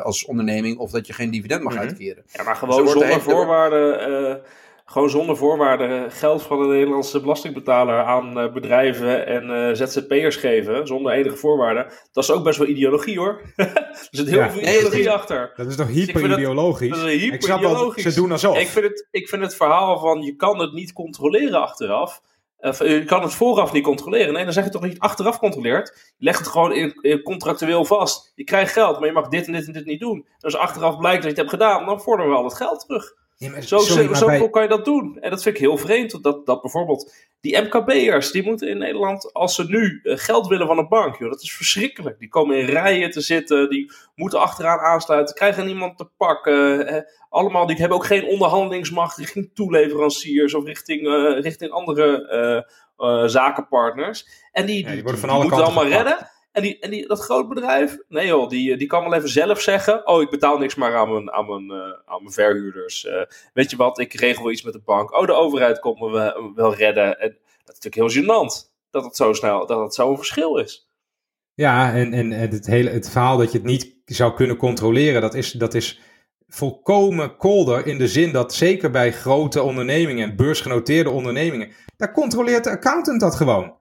als 0.02 0.24
onderneming 0.24 0.78
of 0.78 0.90
dat 0.90 1.06
je 1.06 1.12
geen 1.12 1.30
dividend 1.30 1.62
mag 1.62 1.72
mm 1.72 1.78
-hmm. 1.78 1.88
uitkeren. 1.88 2.24
Ja, 2.32 2.42
maar 2.42 2.56
gewoon 2.56 2.82
dus 2.82 2.92
zonder 2.92 3.20
voorwaarden 3.20 4.42
gewoon 4.90 5.10
zonder 5.10 5.36
voorwaarden 5.36 6.10
geld 6.10 6.42
van 6.42 6.60
de 6.62 6.66
Nederlandse 6.66 7.20
belastingbetaler 7.20 8.02
aan 8.02 8.52
bedrijven 8.52 9.26
en 9.26 9.76
ZZP'ers 9.76 10.36
geven, 10.36 10.86
zonder 10.86 11.12
enige 11.12 11.36
voorwaarden, 11.36 11.86
dat 12.12 12.24
is 12.24 12.30
ook 12.30 12.44
best 12.44 12.58
wel 12.58 12.68
ideologie 12.68 13.18
hoor. 13.18 13.40
er 13.56 14.08
zit 14.10 14.28
heel 14.28 14.38
ja. 14.38 14.50
veel 14.50 14.60
ideologie 14.60 14.98
nee, 14.98 15.10
achter. 15.10 15.52
Dat 15.56 15.66
is 15.66 15.76
toch 15.76 15.88
hyper-ideologisch? 15.88 16.88
Dat, 16.88 17.00
dat 17.00 17.08
is 17.08 17.20
hyper 17.20 18.00
Ze 18.00 18.14
doen 18.14 18.32
alsof. 18.32 18.58
Ik 18.58 18.68
vind, 18.68 18.84
het, 18.84 19.06
ik 19.10 19.28
vind 19.28 19.42
het 19.42 19.54
verhaal 19.54 19.98
van 19.98 20.22
je 20.22 20.36
kan 20.36 20.60
het 20.60 20.72
niet 20.72 20.92
controleren 20.92 21.60
achteraf. 21.60 22.20
Uh, 22.60 22.72
je 22.78 23.04
kan 23.04 23.22
het 23.22 23.34
vooraf 23.34 23.72
niet 23.72 23.84
controleren. 23.84 24.32
Nee, 24.32 24.44
dan 24.44 24.52
zeg 24.52 24.64
je 24.64 24.70
toch 24.70 24.82
niet 24.82 24.98
achteraf 24.98 25.38
controleert. 25.38 26.12
Je 26.16 26.24
legt 26.24 26.38
het 26.38 26.48
gewoon 26.48 26.72
in, 26.72 27.22
contractueel 27.22 27.84
vast. 27.84 28.32
Je 28.34 28.44
krijgt 28.44 28.72
geld, 28.72 28.98
maar 28.98 29.08
je 29.08 29.14
mag 29.14 29.28
dit 29.28 29.46
en 29.46 29.52
dit 29.52 29.66
en 29.66 29.72
dit 29.72 29.84
niet 29.84 30.00
doen. 30.00 30.16
En 30.16 30.40
als 30.40 30.56
achteraf 30.56 30.98
blijkt 30.98 31.22
dat 31.22 31.36
je 31.36 31.40
het 31.42 31.50
hebt 31.50 31.62
gedaan, 31.62 31.86
dan 31.86 32.00
vorderen 32.00 32.32
we 32.32 32.38
al 32.38 32.44
het 32.44 32.54
geld 32.54 32.80
terug 32.80 33.14
zo 33.38 33.78
sorry, 33.78 34.14
zo 34.14 34.48
kan 34.48 34.62
je 34.62 34.68
dat 34.68 34.84
doen. 34.84 35.18
En 35.20 35.30
dat 35.30 35.42
vind 35.42 35.54
ik 35.54 35.60
heel 35.60 35.76
vreemd. 35.76 36.22
Dat, 36.22 36.46
dat 36.46 36.62
bijvoorbeeld 36.62 37.12
die 37.40 37.60
MKB'ers, 37.60 38.30
die 38.30 38.42
moeten 38.42 38.68
in 38.68 38.78
Nederland, 38.78 39.32
als 39.32 39.54
ze 39.54 39.64
nu 39.64 40.00
eh, 40.02 40.16
geld 40.16 40.46
willen 40.46 40.66
van 40.66 40.78
een 40.78 40.88
bank, 40.88 41.18
joh, 41.18 41.30
dat 41.30 41.42
is 41.42 41.52
verschrikkelijk. 41.52 42.18
Die 42.18 42.28
komen 42.28 42.56
in 42.56 42.66
rijen 42.66 43.10
te 43.10 43.20
zitten, 43.20 43.70
die 43.70 43.92
moeten 44.14 44.40
achteraan 44.40 44.78
aansluiten, 44.78 45.34
krijgen 45.34 45.66
niemand 45.66 45.98
te 45.98 46.08
pakken. 46.16 46.86
Eh, 46.86 47.02
allemaal, 47.28 47.66
die 47.66 47.76
hebben 47.76 47.96
ook 47.96 48.06
geen 48.06 48.24
onderhandelingsmacht 48.24 49.16
richting 49.16 49.50
toeleveranciers 49.54 50.54
of 50.54 50.64
richting, 50.64 51.06
uh, 51.06 51.40
richting 51.40 51.70
andere 51.70 52.64
uh, 52.98 53.26
zakenpartners. 53.26 54.26
En 54.52 54.66
die, 54.66 54.86
die, 54.86 55.02
worden 55.02 55.20
van 55.20 55.28
alle 55.28 55.42
moeten 55.42 55.64
allemaal 55.64 55.86
redden. 55.86 56.30
En, 56.58 56.64
die, 56.64 56.78
en 56.78 56.90
die, 56.90 57.06
dat 57.06 57.20
groot 57.20 57.48
bedrijf, 57.48 57.98
nee 58.08 58.26
joh, 58.26 58.48
die, 58.48 58.76
die 58.76 58.86
kan 58.86 59.02
wel 59.02 59.14
even 59.14 59.28
zelf 59.28 59.60
zeggen: 59.60 60.06
Oh, 60.06 60.22
ik 60.22 60.30
betaal 60.30 60.58
niks 60.58 60.74
maar 60.74 60.96
aan 60.96 61.12
mijn, 61.12 61.32
aan 61.32 61.46
mijn, 61.46 61.80
uh, 61.80 61.92
aan 62.04 62.22
mijn 62.22 62.32
verhuurders. 62.32 63.04
Uh, 63.04 63.22
weet 63.52 63.70
je 63.70 63.76
wat, 63.76 63.98
ik 63.98 64.12
regel 64.12 64.50
iets 64.50 64.62
met 64.62 64.72
de 64.72 64.80
bank. 64.84 65.12
Oh, 65.12 65.26
de 65.26 65.32
overheid 65.32 65.78
komt 65.78 66.00
me 66.00 66.10
wel, 66.54 66.74
redden. 66.74 67.20
En 67.20 67.28
dat 67.64 67.76
is 67.76 67.80
natuurlijk 67.80 67.94
heel 67.94 68.22
gênant 68.22 68.72
dat 68.90 69.04
het 69.04 69.16
zo 69.16 69.32
snel, 69.32 69.66
dat 69.66 69.80
het 69.80 69.94
zo'n 69.94 70.16
verschil 70.16 70.56
is. 70.56 70.90
Ja, 71.54 71.92
en, 71.92 72.12
en 72.12 72.30
het, 72.30 72.66
hele, 72.66 72.90
het 72.90 73.10
verhaal 73.10 73.36
dat 73.36 73.52
je 73.52 73.58
het 73.58 73.66
niet 73.66 73.96
zou 74.04 74.34
kunnen 74.34 74.56
controleren, 74.56 75.20
dat 75.20 75.34
is, 75.34 75.52
dat 75.52 75.74
is 75.74 76.00
volkomen 76.48 77.36
kolder 77.36 77.86
in 77.86 77.98
de 77.98 78.08
zin 78.08 78.32
dat 78.32 78.54
zeker 78.54 78.90
bij 78.90 79.12
grote 79.12 79.62
ondernemingen 79.62 80.30
en 80.30 80.36
beursgenoteerde 80.36 81.10
ondernemingen, 81.10 81.70
daar 81.96 82.12
controleert 82.12 82.64
de 82.64 82.70
accountant 82.70 83.20
dat 83.20 83.34
gewoon. 83.34 83.77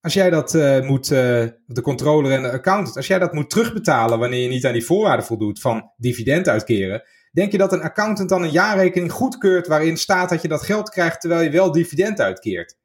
Als 0.00 0.14
jij 0.14 0.30
dat 0.30 0.54
uh, 0.54 0.80
moet, 0.80 1.10
uh, 1.10 1.18
de 1.66 1.82
controller 1.82 2.32
en 2.32 2.42
de 2.42 2.50
accountant, 2.50 2.96
als 2.96 3.06
jij 3.06 3.18
dat 3.18 3.32
moet 3.32 3.50
terugbetalen 3.50 4.18
wanneer 4.18 4.42
je 4.42 4.48
niet 4.48 4.66
aan 4.66 4.72
die 4.72 4.84
voorwaarden 4.84 5.26
voldoet 5.26 5.60
van 5.60 5.92
dividend 5.96 6.48
uitkeren, 6.48 7.02
denk 7.32 7.52
je 7.52 7.58
dat 7.58 7.72
een 7.72 7.82
accountant 7.82 8.28
dan 8.28 8.42
een 8.42 8.50
jaarrekening 8.50 9.12
goedkeurt 9.12 9.66
waarin 9.66 9.96
staat 9.96 10.28
dat 10.28 10.42
je 10.42 10.48
dat 10.48 10.62
geld 10.62 10.90
krijgt 10.90 11.20
terwijl 11.20 11.42
je 11.42 11.50
wel 11.50 11.72
dividend 11.72 12.20
uitkeert? 12.20 12.78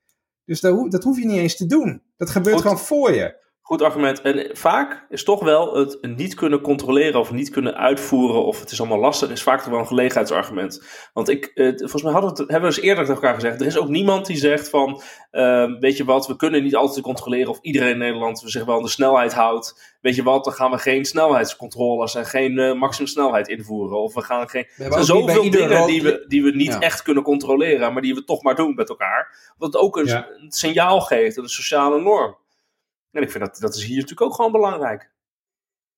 Dus 0.46 0.60
dat, 0.60 0.92
dat 0.92 1.04
hoef 1.04 1.18
je 1.20 1.26
niet 1.26 1.38
eens 1.38 1.56
te 1.56 1.66
doen. 1.66 2.04
Dat 2.18 2.30
gebeurt 2.30 2.62
gewoon 2.62 2.80
voor 2.80 3.14
je. 3.14 3.45
Goed 3.66 3.82
argument. 3.82 4.22
En 4.22 4.50
vaak 4.58 5.06
is 5.10 5.24
toch 5.24 5.44
wel 5.44 5.76
het 5.76 5.98
niet 6.02 6.34
kunnen 6.34 6.62
controleren 6.62 7.20
of 7.20 7.32
niet 7.32 7.50
kunnen 7.50 7.78
uitvoeren 7.78 8.46
of 8.46 8.60
het 8.60 8.72
is 8.72 8.80
allemaal 8.80 9.00
lastig, 9.00 9.30
is 9.30 9.44
vaak 9.44 9.62
toch 9.62 9.72
wel 9.72 9.80
een 9.80 9.88
gelegenheidsargument. 9.88 10.84
Want 11.14 11.30
ik, 11.30 11.46
eh, 11.46 11.68
volgens 11.78 12.04
mij 12.04 12.12
hadden 12.12 12.34
we 12.34 12.42
het, 12.42 12.52
hebben 12.52 12.70
we 12.70 12.76
eens 12.76 12.86
eerder 12.86 13.06
tegen 13.06 13.22
elkaar 13.22 13.34
gezegd, 13.34 13.62
er 13.62 13.68
is 13.68 13.78
ook 13.78 13.88
niemand 13.88 14.26
die 14.26 14.38
zegt 14.38 14.70
van, 14.70 15.02
uh, 15.32 15.80
weet 15.80 15.98
je 15.98 16.06
wat, 16.06 16.28
we 16.28 16.36
kunnen 16.36 16.64
niet 16.64 16.76
altijd 16.76 17.06
controleren 17.06 17.50
of 17.50 17.60
iedereen 17.62 17.92
in 17.92 17.98
Nederland 17.98 18.44
zich 18.46 18.66
wel 18.66 18.76
aan 18.76 18.82
de 18.82 18.90
snelheid 18.90 19.34
houdt. 19.34 19.96
Weet 20.02 20.16
je 20.16 20.24
wat, 20.24 20.44
dan 20.44 20.54
gaan 20.54 20.72
we 20.72 20.78
geen 20.78 21.06
snelheidscontroles 21.06 22.16
en 22.16 22.26
geen 22.26 22.58
uh, 22.58 22.74
maximum 22.74 23.08
snelheid 23.08 23.48
invoeren. 23.48 24.02
Of 24.02 24.14
we 24.14 24.22
gaan 24.22 24.50
geen... 24.50 24.68
Er 24.78 24.92
zijn 24.92 25.06
zoveel 25.06 25.50
dingen 25.50 25.88
die 25.88 26.02
we, 26.02 26.26
die 26.28 26.44
we 26.44 26.52
niet 26.52 26.78
echt 26.80 27.02
kunnen 27.02 27.24
controleren, 27.24 27.94
maar 27.94 28.02
die 28.02 28.16
we 28.16 28.24
toch 28.24 28.44
maar 28.44 28.56
doen 28.56 28.76
met 28.76 28.90
elkaar. 28.90 29.54
Wat 29.58 29.74
het 29.74 29.82
ook 29.82 29.98
een, 29.98 30.10
een 30.10 30.52
signaal 30.52 31.02
geeft, 31.02 31.38
een 31.38 31.48
sociale 31.48 32.02
norm. 32.02 32.44
En 33.16 33.22
ik 33.22 33.32
vind 33.32 33.44
dat, 33.44 33.60
dat 33.60 33.76
is 33.76 33.84
hier 33.84 33.96
natuurlijk 33.96 34.22
ook 34.22 34.36
gewoon 34.36 34.52
belangrijk. 34.52 35.14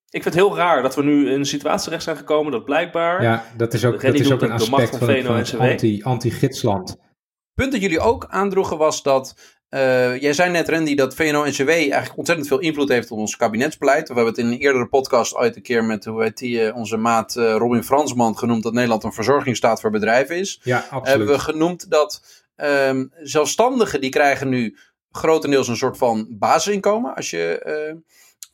Ik 0.09 0.24
vind 0.24 0.36
het 0.36 0.43
heel 0.43 0.55
raar 0.55 0.82
dat 0.82 0.95
we 0.95 1.03
nu 1.03 1.30
in 1.30 1.39
een 1.39 1.45
situatie 1.45 1.84
terecht 1.84 2.03
zijn 2.03 2.18
gekomen 2.18 2.51
dat 2.51 2.65
blijkbaar... 2.65 3.24
Ja, 3.24 3.45
dat 3.57 3.74
is 3.74 3.86
ook, 3.86 4.01
dat 4.01 4.13
is 4.13 4.32
ook 4.32 4.41
een 4.41 4.51
aspect 4.51 4.89
van, 4.89 5.22
van, 5.24 5.45
van 5.45 5.68
het 5.68 6.03
anti-gidsland. 6.03 6.97
punt 7.53 7.72
dat 7.72 7.82
jullie 7.82 7.99
ook 7.99 8.26
aandroegen 8.30 8.78
was 8.78 9.03
dat... 9.03 9.55
Uh, 9.70 10.22
jij 10.22 10.34
zei 10.34 10.51
net, 10.51 10.70
Randy, 10.70 10.95
dat 10.95 11.15
VNO-NCW 11.15 11.70
eigenlijk 11.70 12.18
ontzettend 12.18 12.47
veel 12.47 12.59
invloed 12.59 12.89
heeft 12.89 13.11
op 13.11 13.18
ons 13.18 13.36
kabinetsbeleid. 13.36 14.07
We 14.07 14.13
hebben 14.13 14.34
het 14.34 14.43
in 14.43 14.51
een 14.51 14.59
eerdere 14.59 14.88
podcast 14.88 15.36
ooit 15.36 15.55
een 15.55 15.61
keer 15.61 15.84
met 15.84 16.05
hoe 16.05 16.24
heet 16.24 16.38
die, 16.38 16.65
uh, 16.65 16.76
onze 16.76 16.97
maat 16.97 17.36
uh, 17.36 17.55
Robin 17.55 17.84
Fransman 17.84 18.38
genoemd 18.38 18.63
dat 18.63 18.74
Nederland 18.74 19.03
een 19.03 19.13
verzorgingsstaat 19.13 19.82
voor 19.82 19.91
bedrijven 19.91 20.36
is. 20.36 20.59
Ja, 20.63 20.78
absoluut. 20.78 21.07
Hebben 21.07 21.28
we 21.28 21.39
genoemd 21.39 21.89
dat 21.89 22.22
um, 22.55 23.11
zelfstandigen 23.22 24.01
die 24.01 24.09
krijgen 24.09 24.49
nu 24.49 24.78
grotendeels 25.18 25.68
een 25.68 25.78
soort 25.78 25.97
van 25.97 26.28
basisinkomen 26.30 27.15
als 27.15 27.30
je, 27.30 27.63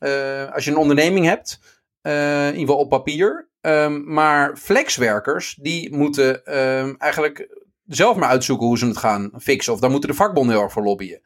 uh, 0.01 0.09
uh, 0.09 0.53
als 0.53 0.65
je 0.65 0.71
een 0.71 0.77
onderneming 0.77 1.25
hebt. 1.25 1.59
Uh, 2.01 2.47
in 2.47 2.51
ieder 2.53 2.59
geval 2.59 2.77
op 2.77 2.89
papier. 2.89 3.49
Um, 3.61 4.13
maar 4.13 4.57
flexwerkers, 4.57 5.57
die 5.61 5.95
moeten 5.95 6.57
um, 6.57 6.95
eigenlijk 6.97 7.57
zelf 7.85 8.17
maar 8.17 8.29
uitzoeken 8.29 8.67
hoe 8.67 8.77
ze 8.77 8.87
het 8.87 8.97
gaan 8.97 9.31
fixen. 9.39 9.73
Of 9.73 9.79
daar 9.79 9.89
moeten 9.89 10.09
de 10.09 10.15
vakbonden 10.15 10.53
heel 10.53 10.63
erg 10.63 10.71
voor 10.71 10.83
lobbyen. 10.83 11.21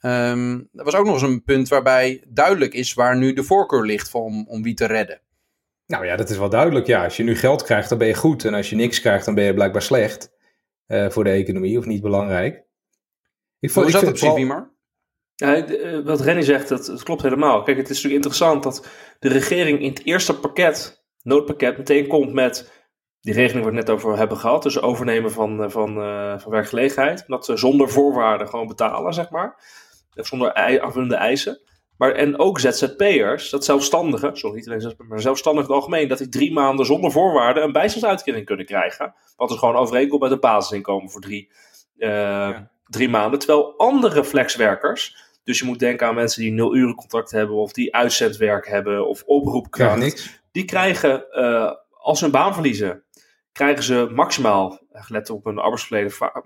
Um, 0.00 0.68
dat 0.72 0.84
was 0.84 0.94
ook 0.94 1.04
nog 1.04 1.14
eens 1.14 1.22
een 1.22 1.42
punt 1.42 1.68
waarbij 1.68 2.24
duidelijk 2.28 2.74
is 2.74 2.94
waar 2.94 3.16
nu 3.16 3.32
de 3.32 3.42
voorkeur 3.42 3.82
ligt 3.82 4.14
om, 4.14 4.48
om 4.48 4.62
wie 4.62 4.74
te 4.74 4.86
redden. 4.86 5.20
Nou 5.86 6.06
ja, 6.06 6.16
dat 6.16 6.30
is 6.30 6.38
wel 6.38 6.48
duidelijk. 6.48 6.86
Ja, 6.86 7.04
als 7.04 7.16
je 7.16 7.22
nu 7.22 7.36
geld 7.36 7.62
krijgt, 7.62 7.88
dan 7.88 7.98
ben 7.98 8.06
je 8.06 8.14
goed. 8.14 8.44
En 8.44 8.54
als 8.54 8.70
je 8.70 8.76
niks 8.76 9.00
krijgt, 9.00 9.24
dan 9.24 9.34
ben 9.34 9.44
je 9.44 9.54
blijkbaar 9.54 9.82
slecht 9.82 10.32
uh, 10.86 11.10
voor 11.10 11.24
de 11.24 11.30
economie 11.30 11.78
of 11.78 11.84
niet 11.84 12.02
belangrijk. 12.02 12.64
Ik 13.60 13.70
vond, 13.70 13.92
Hoe 13.92 14.00
het 14.00 14.08
precies, 14.08 14.34
Wimar? 14.34 14.74
Ja, 15.36 15.66
eh, 15.66 15.98
wat 16.04 16.20
Renny 16.20 16.42
zegt, 16.42 16.68
dat, 16.68 16.86
dat, 16.86 17.02
klopt 17.02 17.22
helemaal. 17.22 17.62
Kijk, 17.62 17.76
het 17.76 17.90
is 17.90 18.02
natuurlijk 18.02 18.24
interessant 18.24 18.62
dat 18.62 18.88
de 19.18 19.28
regering 19.28 19.80
in 19.80 19.88
het 19.88 20.04
eerste 20.04 20.38
pakket, 20.38 21.04
noodpakket, 21.22 21.78
meteen 21.78 22.06
komt 22.06 22.32
met 22.32 22.72
die 23.20 23.34
regeling 23.34 23.64
waar 23.64 23.72
we 23.72 23.78
het 23.78 23.86
net 23.86 23.96
over 23.96 24.16
hebben 24.16 24.36
gehad. 24.36 24.62
Dus 24.62 24.80
overnemen 24.80 25.32
van, 25.32 25.62
eh, 25.62 25.70
van, 25.70 25.98
uh, 25.98 26.38
van 26.38 26.50
werkgelegenheid. 26.50 27.24
Dat 27.26 27.44
ze 27.44 27.56
zonder 27.56 27.90
voorwaarden 27.90 28.48
gewoon 28.48 28.66
betalen, 28.66 29.14
zeg 29.14 29.30
maar. 29.30 29.62
Zonder 30.14 30.54
aanvullende 30.54 31.16
eisen. 31.16 31.60
Maar, 31.96 32.12
en 32.12 32.38
ook 32.38 32.60
ZZP'ers, 32.60 33.50
dat 33.50 33.64
zelfstandigen, 33.64 34.36
sorry 34.36 34.56
niet 34.56 34.66
alleen 34.66 34.80
ZZP'ers, 34.80 35.08
maar 35.08 35.20
zelfstandigen 35.20 35.68
in 35.68 35.74
het 35.74 35.84
algemeen, 35.84 36.08
dat 36.08 36.18
die 36.18 36.28
drie 36.28 36.52
maanden 36.52 36.86
zonder 36.86 37.10
voorwaarden 37.10 37.62
een 37.62 37.72
bijstandsuitkering 37.72 38.44
kunnen 38.44 38.66
krijgen. 38.66 39.14
Wat 39.36 39.50
is 39.50 39.56
gewoon 39.56 39.76
overeenkomt 39.76 40.22
met 40.22 40.30
een 40.30 40.40
basisinkomen 40.40 41.10
voor 41.10 41.20
drie, 41.20 41.52
uh, 41.96 42.08
ja. 42.08 42.70
drie 42.86 43.08
maanden. 43.08 43.38
Terwijl 43.38 43.74
andere 43.76 44.24
flexwerkers, 44.24 45.25
dus 45.46 45.58
je 45.58 45.64
moet 45.64 45.78
denken 45.78 46.06
aan 46.06 46.14
mensen 46.14 46.42
die 46.42 46.52
nul 46.52 46.76
uren 46.76 46.94
contract 46.94 47.30
hebben, 47.30 47.56
of 47.56 47.72
die 47.72 47.94
uitzendwerk 47.94 48.68
hebben, 48.68 49.08
of 49.08 49.22
oproepkracht. 49.22 50.40
Die 50.52 50.64
krijgen, 50.64 51.26
uh, 51.30 51.72
als 51.90 52.18
ze 52.18 52.24
een 52.24 52.30
baan 52.30 52.54
verliezen, 52.54 53.04
krijgen 53.52 53.84
ze 53.84 54.08
maximaal, 54.14 54.78
gelet 54.92 55.30
op 55.30 55.44
hun 55.44 55.58
arbeidsverleden, 55.58 56.10
va 56.10 56.42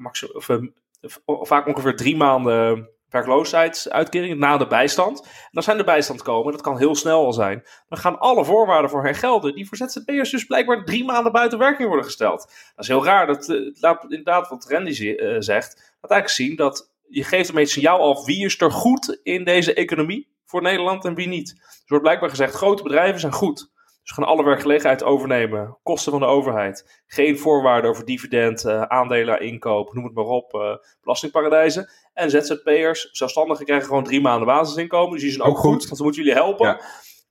of, 1.24 1.48
vaak 1.48 1.66
ongeveer 1.66 1.96
drie 1.96 2.16
maanden 2.16 2.88
werkloosheidsuitkering 3.08 4.38
na 4.38 4.56
de 4.56 4.66
bijstand. 4.66 5.22
En 5.22 5.48
dan 5.50 5.62
zijn 5.62 5.76
de 5.76 5.84
bijstand 5.84 6.22
komen, 6.22 6.52
dat 6.52 6.60
kan 6.60 6.78
heel 6.78 6.94
snel 6.94 7.24
al 7.24 7.32
zijn. 7.32 7.62
Dan 7.88 7.98
gaan 7.98 8.18
alle 8.18 8.44
voorwaarden 8.44 8.90
voor 8.90 9.04
hen 9.04 9.14
gelden, 9.14 9.54
die 9.54 9.68
voor 9.68 9.76
ZZP'ers 9.76 10.30
dus 10.30 10.44
blijkbaar 10.44 10.84
drie 10.84 11.04
maanden 11.04 11.32
buiten 11.32 11.58
werking 11.58 11.88
worden 11.88 12.06
gesteld. 12.06 12.40
Dat 12.74 12.84
is 12.84 12.88
heel 12.88 13.04
raar. 13.04 13.26
Dat 13.26 13.48
uh, 13.48 13.74
laat 13.80 14.02
inderdaad 14.02 14.48
wat 14.48 14.66
Randy 14.68 15.02
uh, 15.02 15.36
zegt. 15.38 15.94
Laat 16.00 16.10
eigenlijk 16.10 16.28
zien 16.28 16.56
dat 16.56 16.89
je 17.10 17.24
geeft 17.24 17.48
ermee 17.48 17.64
het 17.64 17.72
signaal 17.72 18.00
af 18.00 18.24
wie 18.24 18.44
is 18.44 18.60
er 18.60 18.72
goed 18.72 19.20
in 19.22 19.44
deze 19.44 19.74
economie 19.74 20.28
voor 20.44 20.62
Nederland 20.62 21.04
en 21.04 21.14
wie 21.14 21.28
niet. 21.28 21.50
Er 21.60 21.84
wordt 21.86 22.04
blijkbaar 22.04 22.30
gezegd, 22.30 22.54
grote 22.54 22.82
bedrijven 22.82 23.20
zijn 23.20 23.32
goed. 23.32 23.70
Dus 24.02 24.12
gaan 24.12 24.24
alle 24.24 24.44
werkgelegenheid 24.44 25.02
overnemen, 25.02 25.78
kosten 25.82 26.12
van 26.12 26.20
de 26.20 26.26
overheid. 26.26 27.02
Geen 27.06 27.38
voorwaarden 27.38 27.90
over 27.90 28.04
dividend, 28.04 28.64
uh, 28.64 28.82
aandelen, 28.82 29.40
inkoop, 29.40 29.94
noem 29.94 30.04
het 30.04 30.14
maar 30.14 30.24
op, 30.24 30.54
uh, 30.54 30.76
belastingparadijzen. 31.02 31.90
En 32.14 32.30
ZZP'ers, 32.30 33.08
zelfstandigen 33.12 33.64
krijgen 33.64 33.86
gewoon 33.86 34.04
drie 34.04 34.20
maanden 34.20 34.46
basisinkomen. 34.46 35.12
Dus 35.12 35.20
die 35.20 35.30
zijn 35.30 35.42
ook, 35.42 35.48
ook 35.48 35.58
goed, 35.58 35.84
want 35.84 35.96
ze 35.96 36.02
moeten 36.02 36.22
jullie 36.22 36.38
helpen. 36.38 36.66
Ja. 36.66 36.80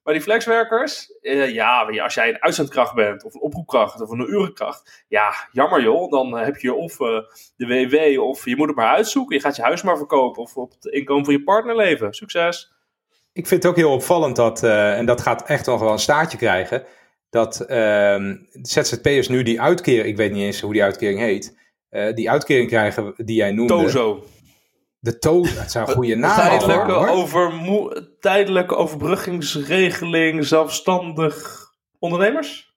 Maar 0.10 0.18
die 0.18 0.28
flexwerkers, 0.28 1.14
uh, 1.22 1.54
ja, 1.54 1.90
als 2.04 2.14
jij 2.14 2.30
een 2.30 2.42
uitzendkracht 2.42 2.94
bent, 2.94 3.24
of 3.24 3.34
een 3.34 3.42
oproepkracht, 3.42 4.02
of 4.02 4.10
een 4.10 4.30
urenkracht, 4.30 5.06
ja, 5.08 5.34
jammer 5.52 5.82
joh. 5.82 6.12
Dan 6.12 6.38
heb 6.38 6.58
je 6.58 6.74
of 6.74 7.00
uh, 7.00 7.08
de 7.56 7.68
WW, 7.68 8.22
of 8.22 8.46
je 8.46 8.56
moet 8.56 8.68
het 8.68 8.76
maar 8.76 8.96
uitzoeken. 8.96 9.36
Je 9.36 9.42
gaat 9.42 9.56
je 9.56 9.62
huis 9.62 9.82
maar 9.82 9.98
verkopen, 9.98 10.42
of 10.42 10.56
op 10.56 10.72
het 10.72 10.86
inkomen 10.86 11.26
van 11.26 11.34
je 11.34 11.44
partner 11.44 11.76
leven. 11.76 12.14
Succes! 12.14 12.72
Ik 13.34 13.48
vind 13.48 13.64
het 13.64 13.72
ook 13.72 13.78
heel 13.78 13.92
opvallend 13.92 14.36
dat, 14.36 14.64
uh, 14.64 14.98
en 14.98 15.06
dat 15.06 15.22
gaat 15.22 15.46
echt 15.46 15.66
nog 15.66 15.80
wel 15.80 15.92
een 15.92 16.00
staartje 16.00 16.38
krijgen, 16.38 16.84
dat 17.30 17.66
uh, 17.68 18.34
ZZP'ers 18.62 19.28
nu 19.28 19.44
die 19.44 19.62
uitkering, 19.62 20.06
ik 20.06 20.18
weet 20.18 20.32
niet 20.32 20.44
eens 20.44 20.62
hoe 20.62 20.74
die 20.74 20.84
uitkering 20.84 21.20
heet, 21.20 21.58
die 22.16 22.30
uitkering 22.30 22.68
krijgen 22.68 23.14
die 23.18 23.36
jij 23.36 23.52
noemde. 23.52 23.74
Tozo. 23.74 24.24
De 25.00 25.18
toon, 25.18 25.42
dat 25.56 25.72
zijn 25.72 25.88
goede 25.88 26.16
naam. 26.16 26.36
Tijdelijke, 26.36 26.94
over, 26.94 28.10
tijdelijke 28.20 28.76
overbruggingsregeling 28.76 30.46
zelfstandig 30.46 31.66
ondernemers? 32.00 32.76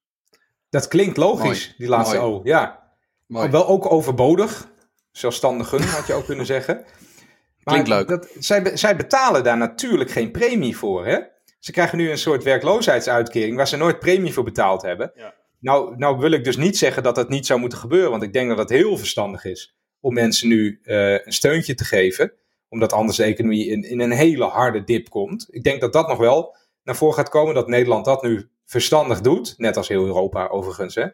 Dat 0.71 0.89
klinkt 0.89 1.17
logisch, 1.17 1.67
Mooi. 1.67 1.75
die 1.77 1.89
laatste 1.89 2.17
Mooi. 2.17 2.33
O. 2.35 2.41
Ja. 2.45 2.83
Mooi. 3.27 3.51
Wel 3.51 3.67
ook 3.67 3.93
overbodig. 3.93 4.69
Zelfstandigen 5.11 5.83
had 5.83 6.07
je 6.07 6.13
ook 6.13 6.27
kunnen 6.27 6.47
zeggen. 6.47 6.75
Maar 6.75 7.75
klinkt 7.75 7.89
leuk. 7.89 8.09
Dat, 8.09 8.29
zij, 8.39 8.77
zij 8.77 8.97
betalen 8.97 9.45
daar 9.45 9.57
natuurlijk 9.57 10.11
geen 10.11 10.31
premie 10.31 10.77
voor. 10.77 11.07
Hè? 11.07 11.19
Ze 11.59 11.73
krijgen 11.73 11.99
nu 11.99 12.11
een 12.11 12.19
soort 12.19 12.43
werkloosheidsuitkering 12.43 13.57
waar 13.57 13.69
ze 13.69 13.77
nooit 13.77 13.99
premie 13.99 14.33
voor 14.33 14.45
betaald 14.45 14.83
hebben. 14.83 15.13
Ja. 15.15 15.35
Nou, 15.59 15.97
nou 15.97 16.19
wil 16.19 16.31
ik 16.31 16.45
dus 16.45 16.57
niet 16.57 16.79
zeggen 16.79 17.03
dat 17.03 17.15
dat 17.15 17.29
niet 17.29 17.47
zou 17.47 17.61
moeten 17.61 17.79
gebeuren, 17.79 18.11
want 18.11 18.23
ik 18.23 18.33
denk 18.33 18.49
dat 18.49 18.57
dat 18.57 18.69
heel 18.71 18.97
verstandig 18.99 19.45
is 19.45 19.77
om 20.03 20.15
mensen 20.15 20.49
nu 20.49 20.81
uh, 20.85 21.13
een 21.13 21.33
steuntje 21.33 21.75
te 21.75 21.85
geven. 21.85 22.33
Omdat 22.69 22.93
anders 22.93 23.17
de 23.17 23.25
economie 23.25 23.67
in, 23.67 23.83
in 23.83 24.01
een 24.01 24.11
hele 24.11 24.45
harde 24.45 24.85
dip 24.85 25.09
komt. 25.09 25.47
Ik 25.51 25.63
denk 25.63 25.81
dat 25.81 25.93
dat 25.93 26.09
nog 26.09 26.19
wel 26.19 26.57
naar 26.83 26.97
voren 26.97 27.15
gaat 27.15 27.29
komen. 27.29 27.55
Dat 27.55 27.69
Nederland 27.69 28.05
dat 28.05 28.23
nu 28.23 28.51
verstandig 28.65 29.21
doet. 29.21 29.55
Net 29.57 29.77
als 29.77 29.89
heel 29.89 30.05
Europa 30.05 30.47
overigens. 30.47 30.95
Hè. 30.95 31.07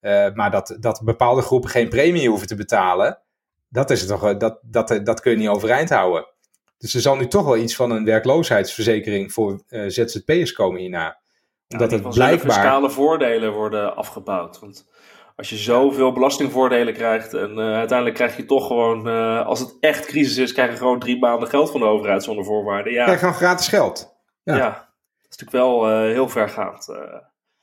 Uh, 0.00 0.34
maar 0.34 0.50
dat, 0.50 0.76
dat 0.80 1.00
bepaalde 1.04 1.42
groepen 1.42 1.70
geen 1.70 1.88
premie 1.88 2.28
hoeven 2.28 2.46
te 2.46 2.54
betalen. 2.54 3.18
Dat, 3.68 3.90
is 3.90 4.06
toch, 4.06 4.36
dat, 4.36 4.58
dat, 4.62 5.00
dat 5.04 5.20
kun 5.20 5.30
je 5.30 5.38
niet 5.38 5.48
overeind 5.48 5.90
houden. 5.90 6.26
Dus 6.78 6.94
er 6.94 7.00
zal 7.00 7.16
nu 7.16 7.26
toch 7.26 7.44
wel 7.44 7.56
iets 7.56 7.76
van 7.76 7.90
een 7.90 8.04
werkloosheidsverzekering 8.04 9.32
voor 9.32 9.62
uh, 9.68 9.88
ZZP'ers 9.88 10.52
komen 10.52 10.80
hierna. 10.80 11.18
Omdat 11.68 11.90
ja, 11.90 11.96
het 11.96 12.08
blijkbaar... 12.08 12.52
fiscale 12.52 12.90
voordelen 12.90 13.52
worden 13.52 13.96
afgebouwd. 13.96 14.58
Want 14.58 14.86
als 15.38 15.48
je 15.48 15.56
zoveel 15.56 16.12
belastingvoordelen 16.12 16.94
krijgt 16.94 17.34
en 17.34 17.50
uh, 17.50 17.74
uiteindelijk 17.74 18.16
krijg 18.16 18.36
je 18.36 18.44
toch 18.44 18.66
gewoon, 18.66 19.08
uh, 19.08 19.46
als 19.46 19.60
het 19.60 19.76
echt 19.80 20.06
crisis 20.06 20.36
is, 20.36 20.52
krijg 20.52 20.70
je 20.70 20.76
gewoon 20.76 20.98
drie 20.98 21.18
maanden 21.18 21.48
geld 21.48 21.70
van 21.70 21.80
de 21.80 21.86
overheid 21.86 22.22
zonder 22.22 22.44
voorwaarden. 22.44 22.92
Ja, 22.92 23.04
krijg 23.04 23.18
gewoon 23.18 23.34
gratis 23.34 23.68
geld. 23.68 24.16
Ja, 24.42 24.56
ja 24.56 24.70
dat 25.22 25.30
is 25.30 25.36
natuurlijk 25.36 25.64
wel 25.64 25.90
uh, 25.90 26.12
heel 26.12 26.28
vergaand. 26.28 26.88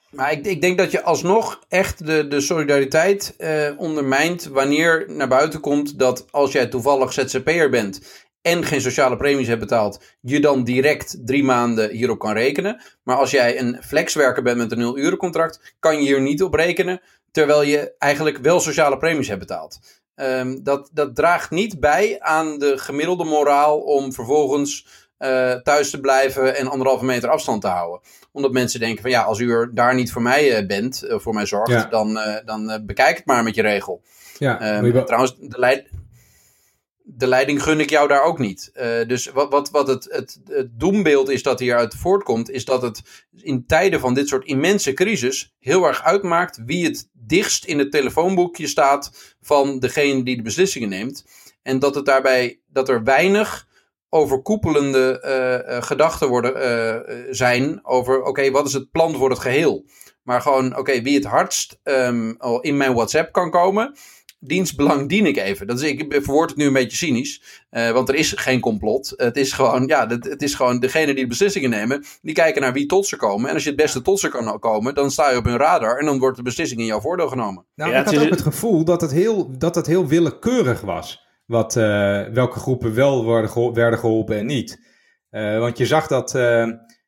Maar 0.09 0.32
ik, 0.32 0.45
ik, 0.45 0.61
denk 0.61 0.78
dat 0.78 0.91
je 0.91 1.03
alsnog 1.03 1.63
echt 1.67 2.05
de, 2.05 2.28
de 2.28 2.41
solidariteit 2.41 3.36
ondermijnt 3.78 4.45
wanneer 4.45 5.05
naar 5.07 5.28
buiten 5.28 5.59
komt 5.59 5.99
dat 5.99 6.32
als 6.32 6.51
jij 6.51 6.67
toevallig 6.67 7.13
ZZP'er 7.13 7.69
bent 7.69 8.26
en 8.41 8.63
geen 8.63 8.82
sociale 8.82 9.17
premies 9.17 9.47
hebt 9.47 9.59
betaald, 9.59 10.17
je 10.21 10.39
dan 10.39 10.63
direct 10.63 11.17
drie 11.26 11.43
maanden 11.43 11.89
hierop 11.89 12.19
kan 12.19 12.34
rekenen. 12.34 12.82
Maar 13.03 13.17
als 13.17 13.32
jij 13.32 13.59
een 13.59 13.78
flexwerker 13.82 14.43
bent 14.43 14.57
met 14.57 14.71
een 14.71 14.78
nul 14.78 14.97
uren 14.97 15.17
contract, 15.17 15.76
kan 15.80 15.95
je 15.95 16.01
hier 16.01 16.21
niet 16.21 16.43
op 16.43 16.53
rekenen, 16.53 17.01
terwijl 17.36 17.61
je 17.61 17.95
eigenlijk 17.97 18.38
wel 18.38 18.59
sociale 18.59 18.97
premies 18.97 19.27
hebt 19.27 19.39
betaald. 19.39 19.79
Um, 20.15 20.63
dat, 20.63 20.89
dat 20.93 21.15
draagt 21.15 21.51
niet 21.51 21.79
bij 21.79 22.19
aan 22.19 22.59
de 22.59 22.77
gemiddelde 22.77 23.23
moraal 23.23 23.79
om 23.79 24.13
vervolgens 24.13 24.88
uh, 25.19 25.53
thuis 25.53 25.89
te 25.89 25.99
blijven 25.99 26.55
en 26.55 26.67
anderhalve 26.67 27.05
meter 27.05 27.29
afstand 27.29 27.61
te 27.61 27.67
houden. 27.67 28.01
Omdat 28.31 28.51
mensen 28.51 28.79
denken 28.79 29.01
van 29.01 29.11
ja, 29.11 29.21
als 29.21 29.39
u 29.39 29.51
er 29.51 29.71
daar 29.73 29.95
niet 29.95 30.11
voor 30.11 30.21
mij 30.21 30.61
uh, 30.61 30.67
bent, 30.67 31.03
uh, 31.03 31.19
voor 31.19 31.33
mij 31.33 31.45
zorgt, 31.45 31.71
ja. 31.71 31.86
dan, 31.86 32.19
dan 32.45 32.83
bekijk 32.86 33.17
het 33.17 33.25
maar 33.25 33.43
met 33.43 33.55
je 33.55 33.61
regel. 33.61 34.01
Ja, 34.38 34.77
um, 34.77 34.86
je 34.86 35.03
trouwens, 35.03 35.36
de 35.39 35.59
leid... 35.59 35.89
de 37.07 37.27
leiding 37.27 37.63
gun 37.63 37.79
ik 37.79 37.89
jou 37.89 38.07
daar 38.07 38.23
ook 38.23 38.39
niet. 38.39 38.71
Uh, 38.73 39.07
dus 39.07 39.25
wat, 39.25 39.51
wat, 39.51 39.69
wat 39.69 39.87
het, 39.87 40.07
het, 40.09 40.39
doembeeld 40.71 41.29
is 41.29 41.43
dat 41.43 41.59
hieruit 41.59 41.95
voortkomt, 41.95 42.49
is 42.49 42.65
dat 42.65 42.81
het 42.81 43.01
in 43.41 43.65
tijden 43.65 43.99
van 43.99 44.13
dit 44.13 44.27
soort 44.27 44.45
immense 44.45 44.93
crisis 44.93 45.55
heel 45.59 45.85
erg 45.85 46.03
uitmaakt 46.03 46.61
wie 46.65 46.85
het 46.85 47.09
dichtst 47.13 47.65
in 47.65 47.79
het 47.79 47.91
telefoonboekje 47.91 48.67
staat 48.67 49.35
van 49.41 49.79
degene 49.79 50.23
die 50.23 50.35
de 50.35 50.41
beslissingen 50.41 50.89
neemt. 50.89 51.25
En 51.61 51.79
dat 51.79 51.95
het 51.95 52.05
daarbij 52.05 52.59
dat 52.67 52.89
er 52.89 53.03
weinig 53.03 53.67
overkoepelende 54.09 55.21
uh, 55.25 55.75
uh, 55.75 55.81
gedachten 55.83 56.27
worden, 56.27 57.35
zijn 57.35 57.85
over 57.85 58.23
oké, 58.23 58.51
wat 58.51 58.67
is 58.67 58.73
het 58.73 58.91
plan 58.91 59.15
voor 59.15 59.29
het 59.29 59.39
geheel? 59.39 59.85
Maar 60.23 60.41
gewoon, 60.41 60.77
oké, 60.77 61.01
wie 61.01 61.15
het 61.15 61.25
hardst 61.25 61.79
um, 61.83 62.37
in 62.61 62.77
mijn 62.77 62.93
WhatsApp 62.93 63.31
kan 63.31 63.51
komen 63.51 63.95
dienstbelang 64.47 65.09
dien 65.09 65.25
ik 65.25 65.37
even. 65.37 65.67
Dat 65.67 65.81
is, 65.81 65.89
ik 65.89 66.05
verwoord 66.09 66.49
het 66.49 66.59
nu 66.59 66.65
een 66.65 66.73
beetje 66.73 66.97
cynisch, 66.97 67.41
uh, 67.71 67.91
want 67.91 68.09
er 68.09 68.15
is 68.15 68.31
geen 68.35 68.59
complot. 68.59 69.13
Het 69.17 69.37
is 69.37 69.53
gewoon, 69.53 69.87
ja, 69.87 70.07
het, 70.07 70.23
het, 70.23 70.41
is 70.41 70.55
gewoon 70.55 70.79
degene 70.79 71.05
die 71.05 71.23
de 71.23 71.27
beslissingen 71.27 71.69
nemen, 71.69 72.03
die 72.21 72.33
kijken 72.33 72.61
naar 72.61 72.73
wie 72.73 72.85
tot 72.85 73.07
ze 73.07 73.15
komen. 73.15 73.47
En 73.47 73.53
als 73.53 73.63
je 73.63 73.69
het 73.69 73.77
beste 73.77 74.01
tot 74.01 74.19
ze 74.19 74.29
kan 74.29 74.59
komen, 74.59 74.95
dan 74.95 75.11
sta 75.11 75.31
je 75.31 75.37
op 75.37 75.45
hun 75.45 75.57
radar 75.57 75.97
en 75.97 76.05
dan 76.05 76.19
wordt 76.19 76.37
de 76.37 76.43
beslissing 76.43 76.79
in 76.79 76.85
jouw 76.85 77.01
voordeel 77.01 77.27
genomen. 77.27 77.65
Nou, 77.75 77.95
ik 77.95 78.05
had 78.05 78.17
ook 78.17 78.29
het 78.29 78.41
gevoel 78.41 78.85
dat 78.85 79.01
het 79.01 79.11
heel, 79.11 79.57
dat 79.57 79.75
het 79.75 79.87
heel 79.87 80.07
willekeurig 80.07 80.81
was. 80.81 81.23
Wat, 81.45 81.75
uh, 81.75 81.83
welke 82.23 82.59
groepen 82.59 82.93
wel 82.93 83.23
worden 83.23 83.73
werden 83.73 83.99
geholpen 83.99 84.37
en 84.37 84.45
niet. 84.45 84.83
Uh, 85.31 85.59
want 85.59 85.77
je 85.77 85.85
zag 85.85 86.07
dat, 86.07 86.31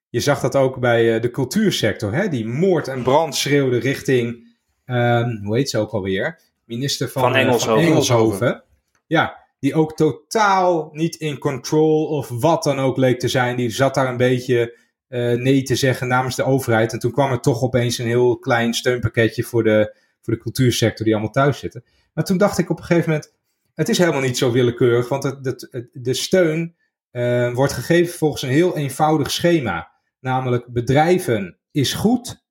je 0.09 0.19
zag 0.19 0.39
dat 0.39 0.55
ook 0.55 0.79
bij 0.79 1.19
de 1.19 1.31
cultuursector. 1.31 2.13
Hè? 2.13 2.27
Die 2.27 2.47
moord 2.47 2.88
en 2.88 3.03
brand 3.03 3.35
schreeuwde 3.35 3.77
richting, 3.77 4.55
ehm, 4.85 5.43
hoe 5.43 5.55
heet 5.55 5.69
ze 5.69 5.77
ook 5.77 5.91
alweer? 5.91 6.39
Minister 6.68 7.09
van, 7.09 7.22
van, 7.22 7.36
eh, 7.36 7.41
Engelshoven. 7.41 7.84
van 7.84 7.91
Engelshoven. 7.91 8.63
Ja, 9.07 9.45
die 9.59 9.74
ook 9.74 9.95
totaal 9.95 10.89
niet 10.91 11.15
in 11.15 11.38
control 11.38 12.07
of 12.07 12.30
wat 12.30 12.63
dan 12.63 12.80
ook 12.80 12.97
leek 12.97 13.20
te 13.20 13.28
zijn. 13.28 13.55
Die 13.55 13.70
zat 13.70 13.93
daar 13.93 14.07
een 14.07 14.18
beetje 14.18 14.78
uh, 15.09 15.34
nee 15.34 15.63
te 15.63 15.76
zeggen 15.76 16.07
namens 16.07 16.36
de 16.36 16.43
overheid. 16.43 16.93
En 16.93 16.99
toen 16.99 17.11
kwam 17.11 17.32
er 17.32 17.39
toch 17.39 17.61
opeens 17.61 17.97
een 17.97 18.05
heel 18.05 18.38
klein 18.38 18.74
steunpakketje 18.74 19.43
voor 19.43 19.63
de, 19.63 19.95
voor 20.22 20.34
de 20.34 20.39
cultuursector 20.39 21.05
die 21.05 21.13
allemaal 21.13 21.34
thuis 21.34 21.59
zitten. 21.59 21.84
Maar 22.13 22.24
toen 22.24 22.38
dacht 22.38 22.57
ik 22.57 22.70
op 22.70 22.78
een 22.78 22.84
gegeven 22.84 23.09
moment, 23.09 23.34
het 23.74 23.89
is 23.89 23.97
helemaal 23.97 24.22
niet 24.22 24.38
zo 24.38 24.51
willekeurig, 24.51 25.09
want 25.09 25.24
het, 25.24 25.68
het, 25.72 25.89
de 25.93 26.13
steun 26.13 26.76
uh, 27.11 27.53
wordt 27.53 27.74
gegeven 27.74 28.18
volgens 28.18 28.41
een 28.41 28.49
heel 28.49 28.78
eenvoudig 28.78 29.32
schema. 29.32 29.91
Namelijk 30.20 30.65
bedrijven 30.68 31.57
is 31.72 31.93
goed, 31.93 32.45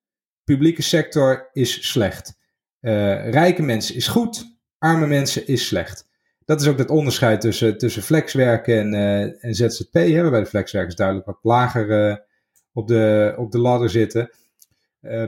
publieke 0.44 0.82
sector 0.82 1.50
is 1.52 1.90
slecht. 1.90 2.38
Uh, 2.80 3.30
rijke 3.30 3.62
mensen 3.62 3.94
is 3.94 4.08
goed, 4.08 4.58
arme 4.78 5.06
mensen 5.06 5.46
is 5.46 5.66
slecht. 5.66 6.08
Dat 6.44 6.60
is 6.60 6.68
ook 6.68 6.78
het 6.78 6.90
onderscheid 6.90 7.40
tussen, 7.40 7.78
tussen 7.78 8.02
flexwerken 8.02 8.78
en, 8.78 8.94
uh, 8.94 9.44
en 9.44 9.54
ZZP. 9.54 9.92
Hè, 9.92 10.22
waarbij 10.22 10.40
de 10.40 10.46
flexwerkers 10.46 10.94
duidelijk 10.94 11.26
wat 11.26 11.38
lager 11.42 12.08
uh, 12.08 12.16
op, 12.72 12.88
de, 12.88 13.34
op 13.36 13.52
de 13.52 13.58
ladder 13.58 13.90
zitten. 13.90 14.30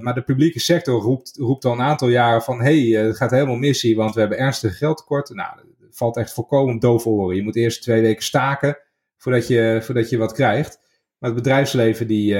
maar 0.00 0.14
de 0.14 0.22
publieke 0.22 0.60
sector 0.60 1.00
roept, 1.00 1.36
roept 1.36 1.64
al 1.64 1.72
een 1.72 1.80
aantal 1.80 2.08
jaren 2.08 2.42
van... 2.42 2.60
hé, 2.62 2.90
hey, 2.90 3.06
het 3.06 3.16
gaat 3.16 3.30
helemaal 3.30 3.56
missie, 3.56 3.96
want 3.96 4.14
we 4.14 4.20
hebben 4.20 4.38
ernstige 4.38 4.74
geldtekorten. 4.74 5.36
Nou, 5.36 5.56
dat 5.78 5.96
valt 5.96 6.16
echt 6.16 6.32
volkomen 6.32 6.78
doof 6.78 7.06
oren. 7.06 7.36
Je 7.36 7.42
moet 7.42 7.56
eerst 7.56 7.82
twee 7.82 8.00
weken 8.00 8.24
staken 8.24 8.78
voordat 9.16 9.46
je, 9.46 9.78
voordat 9.82 10.10
je 10.10 10.16
wat 10.16 10.32
krijgt. 10.32 10.78
Maar 11.18 11.30
het 11.30 11.42
bedrijfsleven, 11.42 12.06
die, 12.06 12.36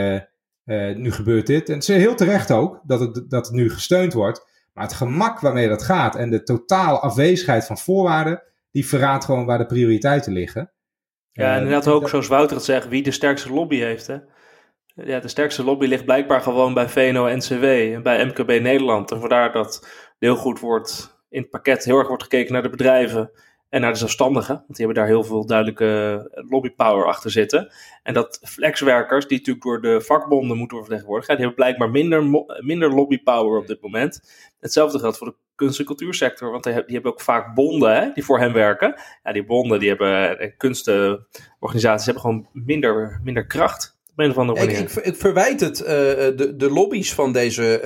nu 0.95 1.13
gebeurt 1.13 1.47
dit. 1.47 1.69
En 1.69 1.75
het 1.75 1.89
is 1.89 1.97
heel 1.97 2.15
terecht 2.15 2.51
ook 2.51 2.81
dat 2.85 3.01
het, 3.01 3.31
dat 3.31 3.47
het 3.47 3.55
nu 3.55 3.71
gesteund 3.71 4.13
wordt... 4.13 4.48
Maar 4.79 4.87
het 4.87 4.97
gemak 4.97 5.41
waarmee 5.41 5.69
dat 5.69 5.83
gaat 5.83 6.17
en 6.17 6.31
de 6.31 6.43
totale 6.43 6.99
afwezigheid 6.99 7.67
van 7.67 7.79
voorwaarden, 7.79 8.43
die 8.71 8.87
verraadt 8.87 9.25
gewoon 9.25 9.47
waar 9.47 9.59
de 9.59 9.67
prioriteiten 9.67 10.33
liggen. 10.33 10.73
Ja, 11.33 11.53
en 11.53 11.57
inderdaad 11.57 11.89
ook, 11.89 12.09
zoals 12.09 12.27
Wouter 12.29 12.57
het 12.57 12.65
zegt, 12.65 12.89
wie 12.89 13.03
de 13.03 13.11
sterkste 13.11 13.53
lobby 13.53 13.77
heeft. 13.77 14.07
Hè? 14.07 14.17
Ja, 14.95 15.21
de 15.21 15.29
sterkste 15.29 15.65
lobby 15.65 15.87
ligt 15.87 16.05
blijkbaar 16.05 16.41
gewoon 16.41 16.75
bij 16.75 16.89
VNO-NCW 16.89 17.65
en 17.65 18.03
bij 18.03 18.27
MKB 18.27 18.49
Nederland. 18.49 19.11
En 19.11 19.21
vandaar 19.21 19.53
dat 19.53 19.89
heel 20.19 20.37
goed 20.37 20.61
wordt 20.61 21.21
in 21.29 21.41
het 21.41 21.51
pakket 21.51 21.85
heel 21.85 21.99
erg 21.99 22.09
wordt 22.09 22.23
gekeken 22.23 22.53
naar 22.53 22.63
de 22.63 22.71
bedrijven 22.71 23.31
en 23.69 23.81
naar 23.81 23.93
de 23.93 23.99
zelfstandigen. 23.99 24.55
Want 24.55 24.77
die 24.77 24.87
hebben 24.87 24.95
daar 24.95 25.13
heel 25.13 25.25
veel 25.25 25.47
duidelijke 25.47 26.45
lobbypower 26.49 27.07
achter 27.07 27.31
zitten. 27.31 27.73
En 28.03 28.15
dat 28.15 28.41
flexwerkers, 28.43 29.27
die 29.27 29.39
natuurlijk 29.39 29.65
door 29.65 29.81
de 29.81 30.01
vakbonden 30.01 30.57
moeten 30.57 30.77
worden 30.77 30.87
vertegenwoordigd, 30.87 31.29
die 31.29 31.47
hebben 31.47 31.57
blijkbaar 31.57 31.91
minder, 31.91 32.45
minder 32.61 32.95
lobbypower 32.95 33.59
op 33.59 33.67
dit 33.67 33.83
moment. 33.83 34.21
Hetzelfde 34.61 34.99
geldt 34.99 35.19
voor 35.19 35.27
de 35.27 35.35
kunst- 35.55 35.79
en 35.79 35.85
cultuursector, 35.85 36.51
want 36.51 36.65
die 36.65 36.73
hebben 36.73 37.13
ook 37.13 37.21
vaak 37.21 37.55
bonden 37.55 37.95
hè, 37.95 38.13
die 38.15 38.25
voor 38.25 38.39
hen 38.39 38.53
werken. 38.53 39.01
Ja, 39.23 39.33
die 39.33 39.45
bonden 39.45 39.79
die 39.79 39.89
hebben, 39.89 40.39
en 40.39 40.57
kunstorganisaties 40.57 42.05
hebben 42.05 42.23
gewoon 42.23 42.49
minder, 42.53 43.21
minder 43.25 43.47
kracht. 43.47 43.97
Op 44.11 44.25
een 44.25 44.31
of 44.31 44.39
andere 44.39 44.59
manier. 44.59 44.81
Ik, 44.81 44.91
ik, 44.91 45.05
ik 45.05 45.17
verwijt 45.17 45.61
het, 45.61 45.81
uh, 45.81 45.87
de, 45.87 46.55
de 46.57 46.71
lobby's 46.71 47.15
van 47.15 47.33
deze 47.33 47.83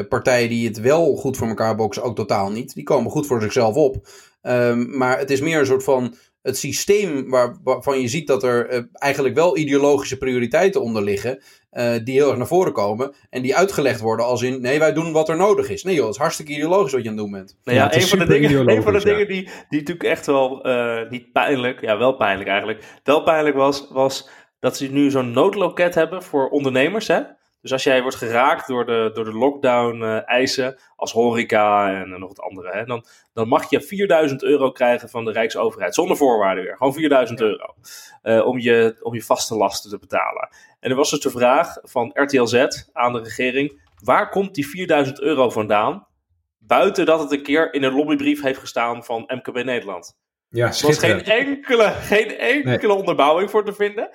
uh, 0.00 0.08
partijen 0.08 0.48
die 0.48 0.66
het 0.66 0.80
wel 0.80 1.16
goed 1.16 1.36
voor 1.36 1.48
elkaar 1.48 1.76
boksen, 1.76 2.02
ook 2.02 2.16
totaal 2.16 2.50
niet. 2.50 2.74
Die 2.74 2.84
komen 2.84 3.10
goed 3.10 3.26
voor 3.26 3.40
zichzelf 3.42 3.74
op. 3.74 4.06
Um, 4.46 4.96
maar 4.96 5.18
het 5.18 5.30
is 5.30 5.40
meer 5.40 5.58
een 5.58 5.66
soort 5.66 5.84
van 5.84 6.14
het 6.42 6.58
systeem 6.58 7.30
waar, 7.30 7.56
waarvan 7.62 8.00
je 8.00 8.08
ziet 8.08 8.26
dat 8.26 8.42
er 8.42 8.72
uh, 8.72 8.80
eigenlijk 8.92 9.34
wel 9.34 9.56
ideologische 9.56 10.18
prioriteiten 10.18 10.80
onder 10.80 11.02
liggen. 11.02 11.42
Uh, 11.72 11.92
die 12.04 12.14
heel 12.14 12.28
erg 12.28 12.36
naar 12.36 12.46
voren 12.46 12.72
komen. 12.72 13.14
En 13.30 13.42
die 13.42 13.56
uitgelegd 13.56 14.00
worden 14.00 14.26
als 14.26 14.42
in: 14.42 14.60
nee, 14.60 14.78
wij 14.78 14.92
doen 14.92 15.12
wat 15.12 15.28
er 15.28 15.36
nodig 15.36 15.70
is. 15.70 15.82
Nee, 15.82 15.94
joh, 15.94 16.04
het 16.04 16.14
is 16.14 16.20
hartstikke 16.20 16.52
ideologisch 16.52 16.92
wat 16.92 17.02
je 17.02 17.08
aan 17.08 17.14
het 17.14 17.24
doen 17.24 17.32
bent. 17.32 17.58
Nou 17.64 17.78
ja, 17.78 17.84
ja 17.84 17.94
een, 17.94 18.02
van 18.02 18.18
de 18.18 18.26
dingen, 18.26 18.68
een 18.76 18.82
van 18.82 18.92
de 18.92 19.04
dingen 19.04 19.28
die, 19.28 19.48
die 19.68 19.78
natuurlijk 19.78 20.08
echt 20.08 20.26
wel 20.26 20.66
uh, 20.68 21.10
niet 21.10 21.32
pijnlijk, 21.32 21.80
ja, 21.80 21.98
wel 21.98 22.16
pijnlijk 22.16 22.48
eigenlijk, 22.48 23.00
wel 23.04 23.22
pijnlijk 23.22 23.56
was, 23.56 23.88
was 23.90 24.28
dat 24.60 24.76
ze 24.76 24.86
nu 24.86 25.10
zo'n 25.10 25.30
noodloket 25.30 25.94
hebben 25.94 26.22
voor 26.22 26.48
ondernemers. 26.48 27.08
Hè? 27.08 27.20
Dus 27.64 27.72
als 27.72 27.84
jij 27.84 28.02
wordt 28.02 28.16
geraakt 28.16 28.66
door 28.66 28.86
de, 28.86 29.10
door 29.14 29.24
de 29.24 29.32
lockdown-eisen 29.32 30.72
uh, 30.72 30.78
als 30.96 31.12
horeca 31.12 31.94
en 31.94 32.10
uh, 32.10 32.18
nog 32.18 32.28
het 32.28 32.40
andere, 32.40 32.70
hè, 32.70 32.84
dan, 32.84 33.04
dan 33.32 33.48
mag 33.48 33.70
je 33.70 33.80
4000 33.80 34.42
euro 34.42 34.70
krijgen 34.70 35.08
van 35.08 35.24
de 35.24 35.32
Rijksoverheid. 35.32 35.94
Zonder 35.94 36.16
voorwaarden 36.16 36.64
weer. 36.64 36.76
Gewoon 36.76 36.92
4000 36.92 37.40
euro. 37.40 37.74
Uh, 38.22 38.46
om, 38.46 38.58
je, 38.58 38.96
om 39.02 39.14
je 39.14 39.22
vaste 39.22 39.54
lasten 39.54 39.90
te 39.90 39.98
betalen. 39.98 40.48
En 40.80 40.90
er 40.90 40.96
was 40.96 41.10
dus 41.10 41.20
de 41.20 41.30
vraag 41.30 41.78
van 41.82 42.10
RTL 42.14 42.44
Z 42.44 42.66
aan 42.92 43.12
de 43.12 43.22
regering: 43.22 43.80
waar 44.02 44.28
komt 44.28 44.54
die 44.54 44.68
4000 44.68 45.20
euro 45.20 45.50
vandaan? 45.50 46.06
Buiten 46.58 47.06
dat 47.06 47.20
het 47.20 47.32
een 47.32 47.42
keer 47.42 47.74
in 47.74 47.82
een 47.82 47.94
lobbybrief 47.94 48.42
heeft 48.42 48.58
gestaan 48.58 49.04
van 49.04 49.24
MKB 49.26 49.64
Nederland. 49.64 50.16
Ja, 50.48 50.66
er 50.66 50.86
was 50.86 50.98
geen 50.98 51.24
enkele, 51.24 51.90
geen 51.90 52.38
enkele 52.38 52.86
nee. 52.86 52.96
onderbouwing 52.96 53.50
voor 53.50 53.64
te 53.64 53.72
vinden. 53.72 54.10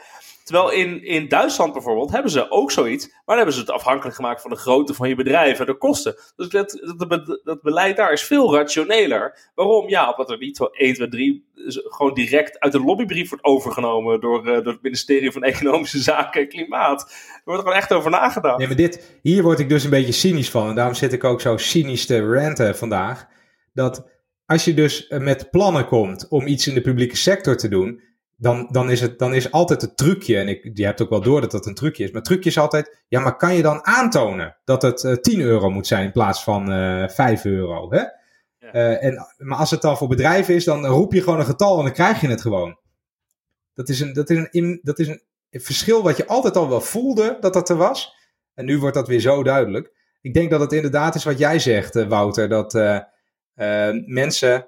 Terwijl 0.49 0.71
in, 0.71 1.03
in 1.03 1.27
Duitsland 1.27 1.73
bijvoorbeeld 1.73 2.11
hebben 2.11 2.31
ze 2.31 2.51
ook 2.51 2.71
zoiets. 2.71 3.07
Maar 3.07 3.21
dan 3.25 3.35
hebben 3.35 3.53
ze 3.53 3.59
het 3.59 3.69
afhankelijk 3.69 4.15
gemaakt 4.15 4.41
van 4.41 4.49
de 4.49 4.57
grootte 4.57 4.93
van 4.93 5.09
je 5.09 5.15
bedrijf 5.15 5.59
en 5.59 5.65
de 5.65 5.77
kosten. 5.77 6.15
Dus 6.35 6.49
dat, 6.49 6.95
dat, 7.43 7.61
beleid 7.61 7.97
daar 7.97 8.11
is 8.11 8.23
veel 8.23 8.55
rationeler. 8.55 9.51
Waarom? 9.55 9.89
Ja, 9.89 10.09
omdat 10.11 10.29
er 10.29 10.37
niet 10.37 10.57
zo 10.57 10.63
1, 10.65 10.93
2, 10.93 11.07
3 11.07 11.45
gewoon 11.73 12.13
direct 12.13 12.59
uit 12.59 12.71
de 12.71 12.79
lobbybrief 12.79 13.29
wordt 13.29 13.43
overgenomen 13.43 14.21
door, 14.21 14.47
uh, 14.47 14.53
door 14.53 14.73
het 14.73 14.81
ministerie 14.81 15.31
van 15.31 15.43
Economische 15.43 15.99
Zaken 15.99 16.41
en 16.41 16.47
Klimaat. 16.47 17.01
Er 17.01 17.41
wordt 17.43 17.59
er 17.59 17.65
gewoon 17.67 17.81
echt 17.81 17.93
over 17.93 18.11
nagedacht. 18.11 18.57
Nee, 18.57 18.67
maar 18.67 18.75
dit, 18.75 19.19
hier 19.21 19.43
word 19.43 19.59
ik 19.59 19.69
dus 19.69 19.83
een 19.83 19.89
beetje 19.89 20.11
cynisch 20.11 20.49
van. 20.49 20.69
En 20.69 20.75
daarom 20.75 20.95
zit 20.95 21.13
ik 21.13 21.23
ook 21.23 21.41
zo 21.41 21.57
cynisch 21.57 22.05
te 22.05 22.25
ranten 22.25 22.77
vandaag. 22.77 23.27
Dat 23.73 24.07
als 24.45 24.65
je 24.65 24.73
dus 24.73 25.13
met 25.19 25.51
plannen 25.51 25.85
komt 25.85 26.27
om 26.29 26.47
iets 26.47 26.67
in 26.67 26.73
de 26.73 26.81
publieke 26.81 27.15
sector 27.15 27.57
te 27.57 27.67
doen 27.67 28.07
dan, 28.41 28.67
dan, 28.71 28.89
is 28.89 29.01
het, 29.01 29.19
dan 29.19 29.33
is 29.33 29.51
altijd 29.51 29.81
het 29.81 29.97
trucje, 29.97 30.37
en 30.37 30.47
ik, 30.47 30.69
je 30.73 30.85
hebt 30.85 31.01
ook 31.01 31.09
wel 31.09 31.21
door 31.21 31.41
dat 31.41 31.51
dat 31.51 31.65
een 31.65 31.73
trucje 31.73 32.03
is, 32.03 32.11
maar 32.11 32.21
het 32.21 32.29
trucje 32.29 32.49
is 32.49 32.57
altijd, 32.57 33.03
ja, 33.07 33.19
maar 33.19 33.35
kan 33.35 33.55
je 33.55 33.61
dan 33.61 33.85
aantonen 33.85 34.57
dat 34.63 34.81
het 34.81 35.03
uh, 35.03 35.13
10 35.13 35.39
euro 35.41 35.69
moet 35.69 35.87
zijn 35.87 36.05
in 36.05 36.11
plaats 36.11 36.43
van 36.43 36.71
uh, 36.71 37.07
5 37.07 37.45
euro? 37.45 37.91
Hè? 37.91 37.97
Ja. 37.99 38.73
Uh, 38.73 39.03
en, 39.03 39.27
maar 39.37 39.57
als 39.57 39.71
het 39.71 39.81
dan 39.81 39.97
voor 39.97 40.07
bedrijven 40.07 40.55
is, 40.55 40.63
dan 40.63 40.85
roep 40.85 41.13
je 41.13 41.21
gewoon 41.21 41.39
een 41.39 41.45
getal 41.45 41.77
en 41.77 41.83
dan 41.83 41.93
krijg 41.93 42.21
je 42.21 42.27
het 42.27 42.41
gewoon. 42.41 42.79
Dat 43.73 43.89
is 43.89 43.99
een, 43.99 44.13
dat 44.13 44.29
is 44.29 44.47
een, 44.51 44.79
dat 44.83 44.99
is 44.99 45.07
een 45.07 45.21
verschil 45.51 46.03
wat 46.03 46.17
je 46.17 46.27
altijd 46.27 46.55
al 46.55 46.69
wel 46.69 46.81
voelde 46.81 47.37
dat 47.39 47.53
dat 47.53 47.69
er 47.69 47.77
was. 47.77 48.15
En 48.53 48.65
nu 48.65 48.79
wordt 48.79 48.95
dat 48.95 49.07
weer 49.07 49.19
zo 49.19 49.43
duidelijk. 49.43 49.91
Ik 50.21 50.33
denk 50.33 50.49
dat 50.49 50.59
het 50.59 50.73
inderdaad 50.73 51.15
is 51.15 51.23
wat 51.23 51.37
jij 51.37 51.59
zegt, 51.59 52.07
Wouter, 52.07 52.49
dat 52.49 52.73
mensen 54.05 54.67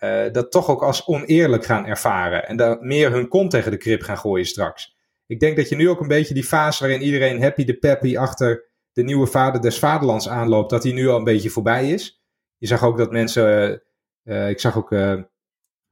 uh, 0.00 0.32
dat 0.32 0.50
toch 0.50 0.68
ook 0.68 0.82
als 0.82 1.06
oneerlijk 1.06 1.64
gaan 1.64 1.86
ervaren. 1.86 2.46
En 2.48 2.56
daar 2.56 2.78
meer 2.80 3.10
hun 3.10 3.28
kont 3.28 3.50
tegen 3.50 3.70
de 3.70 3.76
krip 3.76 4.02
gaan 4.02 4.18
gooien 4.18 4.46
straks. 4.46 4.96
Ik 5.26 5.40
denk 5.40 5.56
dat 5.56 5.68
je 5.68 5.76
nu 5.76 5.88
ook 5.88 6.00
een 6.00 6.08
beetje 6.08 6.34
die 6.34 6.44
fase 6.44 6.82
waarin 6.82 7.02
iedereen 7.02 7.42
happy 7.42 7.64
de 7.64 7.78
peppy 7.78 8.16
achter 8.16 8.68
de 8.92 9.02
nieuwe 9.02 9.26
vader 9.26 9.60
des 9.60 9.78
vaderlands 9.78 10.28
aanloopt, 10.28 10.70
dat 10.70 10.82
die 10.82 10.92
nu 10.92 11.08
al 11.08 11.16
een 11.16 11.24
beetje 11.24 11.50
voorbij 11.50 11.90
is. 11.90 12.22
Je 12.56 12.66
zag 12.66 12.84
ook 12.84 12.98
dat 12.98 13.10
mensen, 13.10 13.82
uh, 14.24 14.48
ik 14.48 14.60
zag 14.60 14.76
ook 14.76 14.94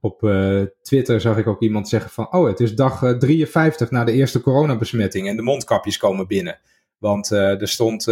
op 0.00 0.18
Twitter 0.82 1.20
zag 1.20 1.36
ik 1.36 1.46
ook 1.46 1.60
iemand 1.60 1.88
zeggen 1.88 2.10
van, 2.10 2.32
oh 2.32 2.46
het 2.46 2.60
is 2.60 2.74
dag 2.74 3.16
53 3.18 3.90
na 3.90 4.04
de 4.04 4.12
eerste 4.12 4.40
coronabesmetting 4.40 5.28
en 5.28 5.36
de 5.36 5.42
mondkapjes 5.42 5.96
komen 5.96 6.26
binnen. 6.26 6.58
Want 6.98 7.30
er 7.30 7.68
stond 7.68 8.06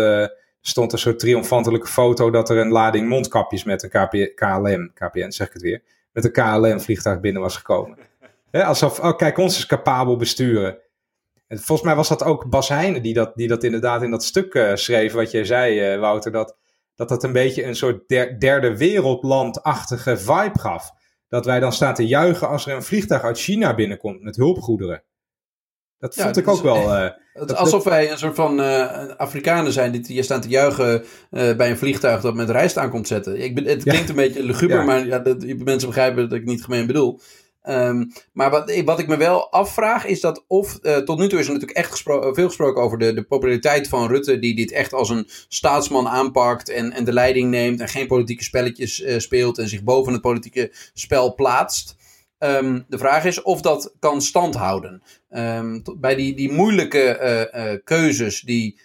stond 0.69 0.93
een 0.93 0.99
soort 0.99 1.19
triomfantelijke 1.19 1.87
foto 1.87 2.31
dat 2.31 2.51
er 2.51 2.57
een 2.57 2.71
lading 2.71 3.09
mondkapjes 3.09 3.65
met 3.65 3.83
een 3.83 3.89
KP, 3.89 4.37
KLM, 4.37 4.91
KPN 4.95 5.31
zeg 5.31 5.47
ik 5.47 5.53
het 5.53 5.63
weer, 5.63 5.83
met 6.13 6.25
een 6.25 6.33
KLM-vliegtuig 6.33 7.21
binnen 7.21 7.43
was 7.43 7.57
gekomen. 7.57 7.99
alsof, 8.51 9.01
oh, 9.01 9.17
kijk, 9.17 9.39
ons 9.39 9.59
is 9.59 9.67
capabel 9.67 10.17
besturen. 10.17 10.79
En 11.47 11.59
volgens 11.59 11.87
mij 11.87 11.97
was 11.97 12.09
dat 12.09 12.25
ook 12.25 12.51
Bas 12.51 12.69
Heijnen 12.69 13.03
die 13.03 13.15
dat, 13.15 13.33
die 13.35 13.49
dat 13.49 13.65
inderdaad 13.65 14.03
in 14.03 14.11
dat 14.11 14.25
stuk 14.25 14.55
uh, 14.55 14.75
schreef, 14.75 15.13
wat 15.13 15.31
je 15.31 15.45
zei, 15.45 15.95
uh, 15.95 16.01
Wouter, 16.01 16.33
dat, 16.33 16.57
dat 16.95 17.09
dat 17.09 17.25
een 17.25 17.33
beetje 17.33 17.65
een 17.65 17.77
soort 17.77 18.09
derde 18.39 18.77
wereldlandachtige 18.77 20.17
vibe 20.17 20.59
gaf. 20.59 20.91
Dat 21.29 21.45
wij 21.45 21.61
dan 21.61 21.73
staan 21.73 21.95
te 21.95 22.07
juichen 22.07 22.49
als 22.49 22.67
er 22.67 22.75
een 22.75 22.83
vliegtuig 22.83 23.23
uit 23.23 23.39
China 23.39 23.75
binnenkomt 23.75 24.23
met 24.23 24.37
hulpgoederen. 24.37 25.03
Dat 25.99 26.15
vond 26.15 26.37
ik 26.37 26.49
ook 26.49 26.63
wel. 26.63 26.97
Uh, 26.97 27.09
is 27.47 27.55
alsof 27.55 27.85
wij 27.85 28.11
een 28.11 28.19
soort 28.19 28.35
van 28.35 28.61
Afrikanen 29.19 29.73
zijn 29.73 29.93
die 29.93 30.05
hier 30.07 30.25
staan 30.25 30.41
te 30.41 30.49
juichen 30.49 31.05
bij 31.31 31.71
een 31.71 31.79
vliegtuig 31.79 32.21
dat 32.21 32.35
met 32.35 32.51
rijst 32.51 32.77
aan 32.77 32.91
komt 32.91 33.09
zetten. 33.09 33.43
Ik 33.43 33.55
ben, 33.55 33.65
het 33.65 33.83
klinkt 33.83 34.09
een 34.09 34.15
beetje 34.15 34.45
luguber, 34.45 34.85
maar 34.85 35.07
ja, 35.07 35.19
dat, 35.19 35.45
mensen 35.45 35.89
begrijpen 35.89 36.29
dat 36.29 36.39
ik 36.39 36.45
niet 36.45 36.65
gemeen 36.65 36.87
bedoel. 36.87 37.21
Ehm, 37.67 38.05
maar 38.33 38.51
wat, 38.51 38.83
wat 38.85 38.99
ik 38.99 39.07
me 39.07 39.17
wel 39.17 39.53
afvraag 39.53 40.07
is 40.07 40.21
dat 40.21 40.45
of, 40.47 40.79
uh, 40.83 40.97
tot 40.97 41.19
nu 41.19 41.29
toe 41.29 41.39
is 41.39 41.47
er 41.47 41.53
natuurlijk 41.53 41.79
echt 41.79 41.91
gespro 41.91 42.33
veel 42.33 42.47
gesproken 42.47 42.83
over 42.83 42.99
de, 42.99 43.15
de 43.15 43.23
populariteit 43.23 43.89
van 43.89 44.09
Rutte, 44.09 44.39
die 44.39 44.55
dit 44.55 44.73
echt 44.73 44.93
als 44.93 45.11
een 45.11 45.29
staatsman 45.49 46.09
aanpakt 46.09 46.69
en, 46.69 46.93
en 46.93 47.05
de 47.05 47.13
leiding 47.13 47.51
neemt 47.51 47.81
en 47.81 47.89
geen 47.89 48.07
politieke 48.07 48.45
spelletjes 48.45 49.01
uh, 49.01 49.19
speelt 49.19 49.59
en 49.59 49.69
zich 49.69 49.83
boven 49.83 50.13
het 50.13 50.23
politieke 50.23 50.73
spel 50.95 51.35
plaatst. 51.35 51.97
Um, 52.39 52.85
de 52.89 52.99
vraag 52.99 53.25
is 53.25 53.43
of 53.43 53.61
dat 53.61 53.95
kan 53.99 54.23
standhouden. 54.23 55.03
Um, 55.31 55.83
bij 55.99 56.15
die, 56.15 56.35
die 56.35 56.53
moeilijke 56.53 57.21
uh, 57.55 57.79
keuzes 57.85 58.41
die 58.41 58.81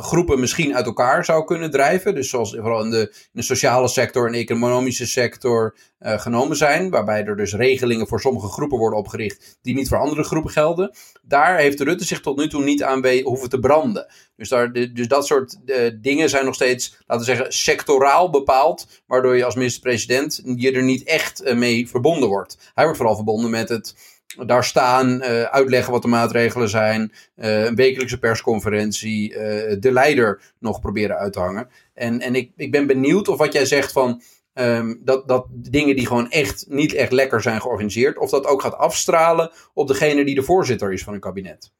groepen 0.00 0.40
misschien 0.40 0.76
uit 0.76 0.86
elkaar 0.86 1.24
zou 1.24 1.44
kunnen 1.44 1.70
drijven. 1.70 2.14
Dus 2.14 2.28
zoals 2.28 2.50
vooral 2.50 2.84
in 2.84 2.90
de, 2.90 3.00
in 3.00 3.28
de 3.32 3.42
sociale 3.42 3.88
sector 3.88 4.26
en 4.26 4.34
economische 4.34 5.06
sector 5.06 5.76
uh, 6.00 6.18
genomen 6.20 6.56
zijn. 6.56 6.90
Waarbij 6.90 7.24
er 7.24 7.36
dus 7.36 7.54
regelingen 7.54 8.08
voor 8.08 8.20
sommige 8.20 8.48
groepen 8.48 8.78
worden 8.78 8.98
opgericht 8.98 9.58
die 9.62 9.74
niet 9.74 9.88
voor 9.88 9.98
andere 9.98 10.22
groepen 10.22 10.50
gelden. 10.50 10.96
Daar 11.22 11.58
heeft 11.58 11.80
Rutte 11.80 12.04
zich 12.04 12.20
tot 12.20 12.36
nu 12.36 12.48
toe 12.48 12.64
niet 12.64 12.82
aan 12.82 13.06
hoeven 13.22 13.48
te 13.48 13.58
branden. 13.58 14.06
Dus, 14.36 14.48
daar, 14.48 14.72
dus 14.72 15.08
dat 15.08 15.26
soort 15.26 15.58
uh, 15.66 15.76
dingen 16.00 16.28
zijn 16.28 16.44
nog 16.44 16.54
steeds, 16.54 16.96
laten 17.06 17.26
we 17.26 17.32
zeggen, 17.32 17.52
sectoraal 17.52 18.30
bepaald. 18.30 18.86
Waardoor 19.06 19.36
je 19.36 19.44
als 19.44 19.54
minister-president 19.54 20.42
je 20.56 20.72
er 20.72 20.82
niet 20.82 21.04
echt 21.04 21.54
mee 21.54 21.88
verbonden 21.88 22.28
wordt. 22.28 22.70
Hij 22.74 22.84
wordt 22.84 22.98
vooral 22.98 23.16
verbonden 23.16 23.50
met 23.50 23.68
het 23.68 24.15
daar 24.46 24.64
staan, 24.64 25.08
uh, 25.08 25.42
uitleggen 25.42 25.92
wat 25.92 26.02
de 26.02 26.08
maatregelen 26.08 26.68
zijn, 26.68 27.12
uh, 27.36 27.64
een 27.64 27.74
wekelijkse 27.74 28.18
persconferentie, 28.18 29.30
uh, 29.30 29.36
de 29.78 29.92
leider 29.92 30.52
nog 30.58 30.80
proberen 30.80 31.16
uit 31.16 31.32
te 31.32 31.40
hangen. 31.40 31.68
En, 31.94 32.20
en 32.20 32.34
ik, 32.34 32.52
ik 32.56 32.70
ben 32.70 32.86
benieuwd 32.86 33.28
of 33.28 33.38
wat 33.38 33.52
jij 33.52 33.64
zegt 33.64 33.92
van 33.92 34.22
um, 34.54 35.00
dat, 35.04 35.28
dat 35.28 35.46
dingen 35.50 35.96
die 35.96 36.06
gewoon 36.06 36.30
echt 36.30 36.64
niet 36.68 36.94
echt 36.94 37.12
lekker 37.12 37.42
zijn 37.42 37.60
georganiseerd, 37.60 38.18
of 38.18 38.30
dat 38.30 38.46
ook 38.46 38.62
gaat 38.62 38.76
afstralen 38.76 39.50
op 39.74 39.88
degene 39.88 40.24
die 40.24 40.34
de 40.34 40.42
voorzitter 40.42 40.92
is 40.92 41.02
van 41.04 41.14
een 41.14 41.20
kabinet. 41.20 41.72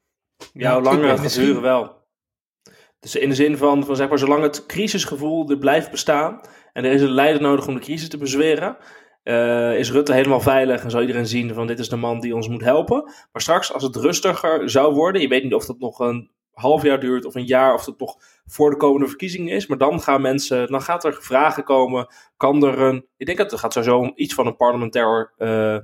Ja, 0.53 0.73
hoe 0.73 0.83
langer 0.83 1.09
het 1.09 1.19
gaat 1.19 1.33
duren 1.35 1.61
wel. 1.61 1.95
Dus 2.99 3.15
in 3.15 3.29
de 3.29 3.35
zin 3.35 3.57
van, 3.57 3.85
van 3.85 3.95
zeg 3.95 4.09
maar, 4.09 4.19
zolang 4.19 4.43
het 4.43 4.65
crisisgevoel 4.65 5.49
er 5.49 5.57
blijft 5.57 5.91
bestaan 5.91 6.41
en 6.73 6.85
er 6.85 6.91
is 6.91 7.01
een 7.01 7.11
leider 7.11 7.41
nodig 7.41 7.67
om 7.67 7.73
de 7.73 7.79
crisis 7.79 8.09
te 8.09 8.17
bezweren, 8.17 8.77
uh, 9.27 9.77
is 9.79 9.91
Rutte 9.91 10.13
helemaal 10.13 10.39
veilig 10.39 10.83
en 10.83 10.91
zal 10.91 11.01
iedereen 11.01 11.27
zien 11.27 11.53
van 11.53 11.67
dit 11.67 11.79
is 11.79 11.89
de 11.89 11.95
man 11.95 12.19
die 12.19 12.35
ons 12.35 12.47
moet 12.47 12.63
helpen. 12.63 13.03
Maar 13.03 13.41
straks, 13.41 13.73
als 13.73 13.83
het 13.83 13.95
rustiger 13.95 14.69
zou 14.69 14.93
worden, 14.93 15.21
je 15.21 15.27
weet 15.27 15.43
niet 15.43 15.53
of 15.53 15.65
dat 15.65 15.79
nog 15.79 15.99
een 15.99 16.31
half 16.51 16.83
jaar 16.83 16.99
duurt 16.99 17.25
of 17.25 17.35
een 17.35 17.45
jaar, 17.45 17.73
of 17.73 17.83
dat 17.83 17.99
nog 17.99 18.15
voor 18.45 18.69
de 18.69 18.77
komende 18.77 19.07
verkiezingen 19.07 19.55
is. 19.55 19.67
Maar 19.67 19.77
dan 19.77 20.01
gaan 20.01 20.21
mensen, 20.21 20.67
dan 20.67 20.81
gaat 20.81 21.03
er 21.03 21.13
vragen 21.13 21.63
komen. 21.63 22.07
Kan 22.37 22.63
er 22.63 22.79
een, 22.79 23.05
ik 23.17 23.25
denk 23.25 23.37
dat 23.37 23.51
er 23.51 23.57
gaat 23.57 23.73
sowieso 23.73 24.11
iets 24.15 24.33
van 24.33 24.47
een 24.47 24.55
parlementair 24.55 25.33
uh, 25.37 25.77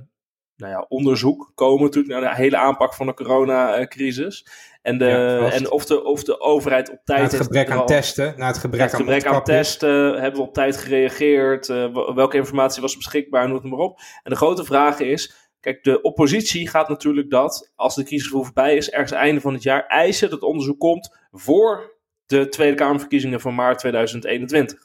nou 0.56 0.72
ja, 0.72 0.84
onderzoek 0.88 1.52
komen 1.54 1.84
natuurlijk 1.84 2.14
naar 2.14 2.30
de 2.30 2.42
hele 2.42 2.56
aanpak 2.56 2.94
van 2.94 3.06
de 3.06 3.14
coronacrisis. 3.14 4.46
En, 4.84 4.98
de, 4.98 5.48
en 5.52 5.70
of, 5.70 5.84
de, 5.84 6.04
of 6.04 6.24
de 6.24 6.40
overheid 6.40 6.90
op 6.90 7.00
tijd... 7.04 7.20
Na 7.20 7.26
het 7.26 7.36
gebrek 7.36 7.70
aan 7.70 7.86
testen, 7.86 8.34
na 8.36 8.46
het 8.46 8.58
gebrek, 8.58 8.80
het 8.80 8.94
gebrek 8.94 9.26
aan, 9.26 9.42
testen, 9.42 10.20
hebben 10.20 10.40
we 10.40 10.46
op 10.46 10.54
tijd 10.54 10.76
gereageerd, 10.76 11.68
uh, 11.68 12.14
welke 12.14 12.36
informatie 12.36 12.82
was 12.82 12.96
beschikbaar, 12.96 13.46
noem 13.46 13.56
het 13.56 13.64
maar 13.64 13.78
op. 13.78 13.98
En 14.22 14.30
de 14.30 14.36
grote 14.36 14.64
vraag 14.64 14.98
is, 14.98 15.50
kijk, 15.60 15.84
de 15.84 16.02
oppositie 16.02 16.68
gaat 16.68 16.88
natuurlijk 16.88 17.30
dat, 17.30 17.72
als 17.74 17.94
de 17.94 18.04
crisis 18.04 18.28
voorbij 18.28 18.76
is, 18.76 18.90
ergens 18.90 19.12
einde 19.12 19.40
van 19.40 19.52
het 19.52 19.62
jaar 19.62 19.86
eisen 19.86 20.30
dat 20.30 20.42
onderzoek 20.42 20.78
komt 20.78 21.16
voor 21.30 21.98
de 22.26 22.48
Tweede 22.48 22.76
Kamerverkiezingen 22.76 23.40
van 23.40 23.54
maart 23.54 23.78
2021. 23.78 24.78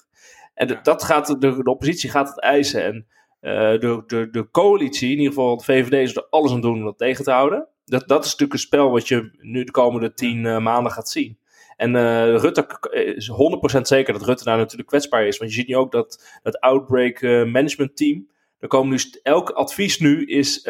En 0.54 0.80
dat 0.84 1.04
gaat, 1.04 1.28
de, 1.28 1.64
de 1.64 1.72
oppositie 1.72 2.10
gaat 2.10 2.28
het 2.28 2.42
eisen 2.42 2.84
en... 2.84 3.08
Uh, 3.42 3.52
de, 3.80 4.04
de, 4.06 4.30
de 4.30 4.50
coalitie, 4.52 5.12
in 5.12 5.18
ieder 5.18 5.34
geval 5.34 5.58
de 5.58 5.64
VVD, 5.64 5.94
is 5.94 6.16
er 6.16 6.28
alles 6.30 6.52
aan 6.52 6.62
doen 6.62 6.78
om 6.78 6.84
dat 6.84 6.98
tegen 6.98 7.24
te 7.24 7.32
houden 7.32 7.68
dat, 7.90 8.08
dat 8.08 8.26
is 8.26 8.32
natuurlijk 8.32 8.54
een 8.54 8.66
spel 8.66 8.92
wat 8.92 9.08
je 9.08 9.32
nu 9.38 9.64
de 9.64 9.72
komende 9.72 10.14
tien 10.14 10.44
uh, 10.44 10.58
maanden 10.58 10.92
gaat 10.92 11.10
zien. 11.10 11.38
En 11.76 11.96
uh, 11.96 12.36
Rutte 12.36 12.68
is 13.16 13.32
100% 13.78 13.82
zeker 13.82 14.14
dat 14.14 14.26
Rutte 14.26 14.44
daar 14.44 14.58
natuurlijk 14.58 14.90
kwetsbaar 14.90 15.28
is. 15.28 15.38
Want 15.38 15.52
je 15.52 15.58
ziet 15.58 15.68
nu 15.68 15.76
ook 15.76 15.92
dat 15.92 16.40
dat 16.44 16.60
Outbreak 16.60 17.22
uh, 17.22 17.46
Management 17.46 17.98
Team. 17.98 18.30
Er 18.60 18.68
komen 18.68 18.90
nu 18.90 19.20
elk 19.24 19.50
advies 19.50 20.00
nu 20.00 20.26
is 20.26 20.62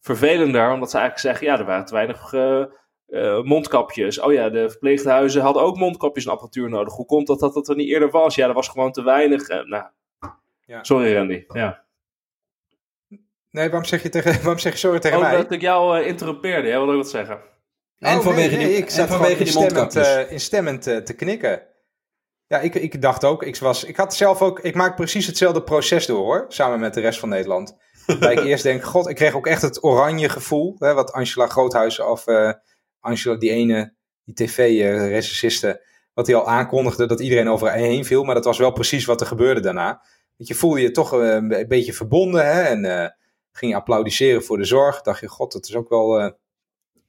vervelender, 0.00 0.72
omdat 0.72 0.90
ze 0.90 0.98
eigenlijk 0.98 1.26
zeggen: 1.26 1.46
ja, 1.46 1.58
er 1.58 1.66
waren 1.66 1.84
te 1.84 1.94
weinig 1.94 2.32
mondkapjes. 3.44 4.20
Oh 4.20 4.32
ja, 4.32 4.48
de 4.48 4.70
verpleeghuizen 4.70 5.42
hadden 5.42 5.62
ook 5.62 5.76
mondkapjes 5.76 6.24
en 6.24 6.30
apparatuur 6.30 6.68
nodig. 6.68 6.94
Hoe 6.94 7.06
komt 7.06 7.26
dat 7.26 7.40
dat, 7.40 7.54
dat 7.54 7.68
er 7.68 7.76
niet 7.76 7.88
eerder 7.88 8.10
was? 8.10 8.34
Ja, 8.34 8.48
er 8.48 8.54
was 8.54 8.68
gewoon 8.68 8.92
te 8.92 9.02
weinig. 9.02 9.48
nou, 9.48 9.84
ja. 10.66 10.84
Sorry, 10.84 11.14
Randy. 11.14 11.44
Ja. 11.48 11.85
Nee, 13.56 13.68
waarom 13.68 13.84
zeg 13.84 14.02
je, 14.02 14.08
tegen, 14.08 14.32
waarom 14.42 14.58
zeg 14.58 14.72
je 14.72 14.78
sorry 14.78 14.98
tegen 14.98 15.18
oh, 15.18 15.22
mij? 15.22 15.36
dat 15.36 15.52
ik 15.52 15.60
jou 15.60 16.00
uh, 16.00 16.06
interrumpeerde. 16.06 16.68
Jij 16.68 16.76
wilde 16.76 16.92
ook 16.92 16.98
wat 16.98 17.10
zeggen. 17.10 17.40
En 17.98 18.16
oh, 18.16 18.22
vanwege 18.22 18.56
die, 18.58 18.76
ik 18.76 18.90
zat 18.90 19.08
vanwege 19.08 19.44
die 19.44 19.46
instemmend, 19.46 19.96
uh, 19.96 20.30
instemmend 20.30 20.86
uh, 20.86 20.96
te 20.96 21.14
knikken. 21.14 21.62
Ja, 22.46 22.58
ik, 22.58 22.74
ik 22.74 23.02
dacht 23.02 23.24
ook, 23.24 23.42
ik, 23.42 23.56
was, 23.56 23.84
ik 23.84 23.96
had 23.96 24.14
zelf 24.14 24.42
ook, 24.42 24.60
ik 24.60 24.74
maak 24.74 24.96
precies 24.96 25.26
hetzelfde 25.26 25.62
proces 25.62 26.06
door 26.06 26.24
hoor, 26.24 26.44
samen 26.48 26.80
met 26.80 26.94
de 26.94 27.00
rest 27.00 27.18
van 27.18 27.28
Nederland. 27.28 27.76
Waarbij 28.06 28.32
ik 28.32 28.44
eerst 28.44 28.62
denk, 28.62 28.84
god, 28.84 29.08
ik 29.08 29.16
kreeg 29.16 29.34
ook 29.34 29.46
echt 29.46 29.62
het 29.62 29.84
oranje 29.84 30.28
gevoel, 30.28 30.76
hè, 30.78 30.94
wat 30.94 31.12
Angela 31.12 31.46
Groothuizen 31.46 32.10
of 32.10 32.26
uh, 32.26 32.52
Angela, 33.00 33.36
die 33.36 33.50
ene, 33.50 33.94
die 34.24 34.34
tv-recessiste, 34.34 35.82
wat 36.14 36.26
hij 36.26 36.36
al 36.36 36.48
aankondigde 36.48 37.06
dat 37.06 37.20
iedereen 37.20 37.48
over 37.48 37.72
heen 37.72 38.04
viel, 38.04 38.24
maar 38.24 38.34
dat 38.34 38.44
was 38.44 38.58
wel 38.58 38.72
precies 38.72 39.04
wat 39.04 39.20
er 39.20 39.26
gebeurde 39.26 39.60
daarna. 39.60 40.02
Want 40.36 40.48
je 40.48 40.54
voelde 40.54 40.80
je 40.80 40.90
toch 40.90 41.12
een 41.12 41.64
beetje 41.68 41.92
verbonden 41.92 42.46
hè, 42.46 42.62
en 42.62 43.14
ging 43.56 43.70
je 43.70 43.76
applaudisseren 43.76 44.42
voor 44.42 44.56
de 44.56 44.64
zorg. 44.64 45.02
Dacht 45.02 45.20
je, 45.20 45.28
god, 45.28 45.52
het 45.52 45.68
is 45.68 45.74
ook 45.74 45.88
wel, 45.88 46.20
uh, 46.20 46.30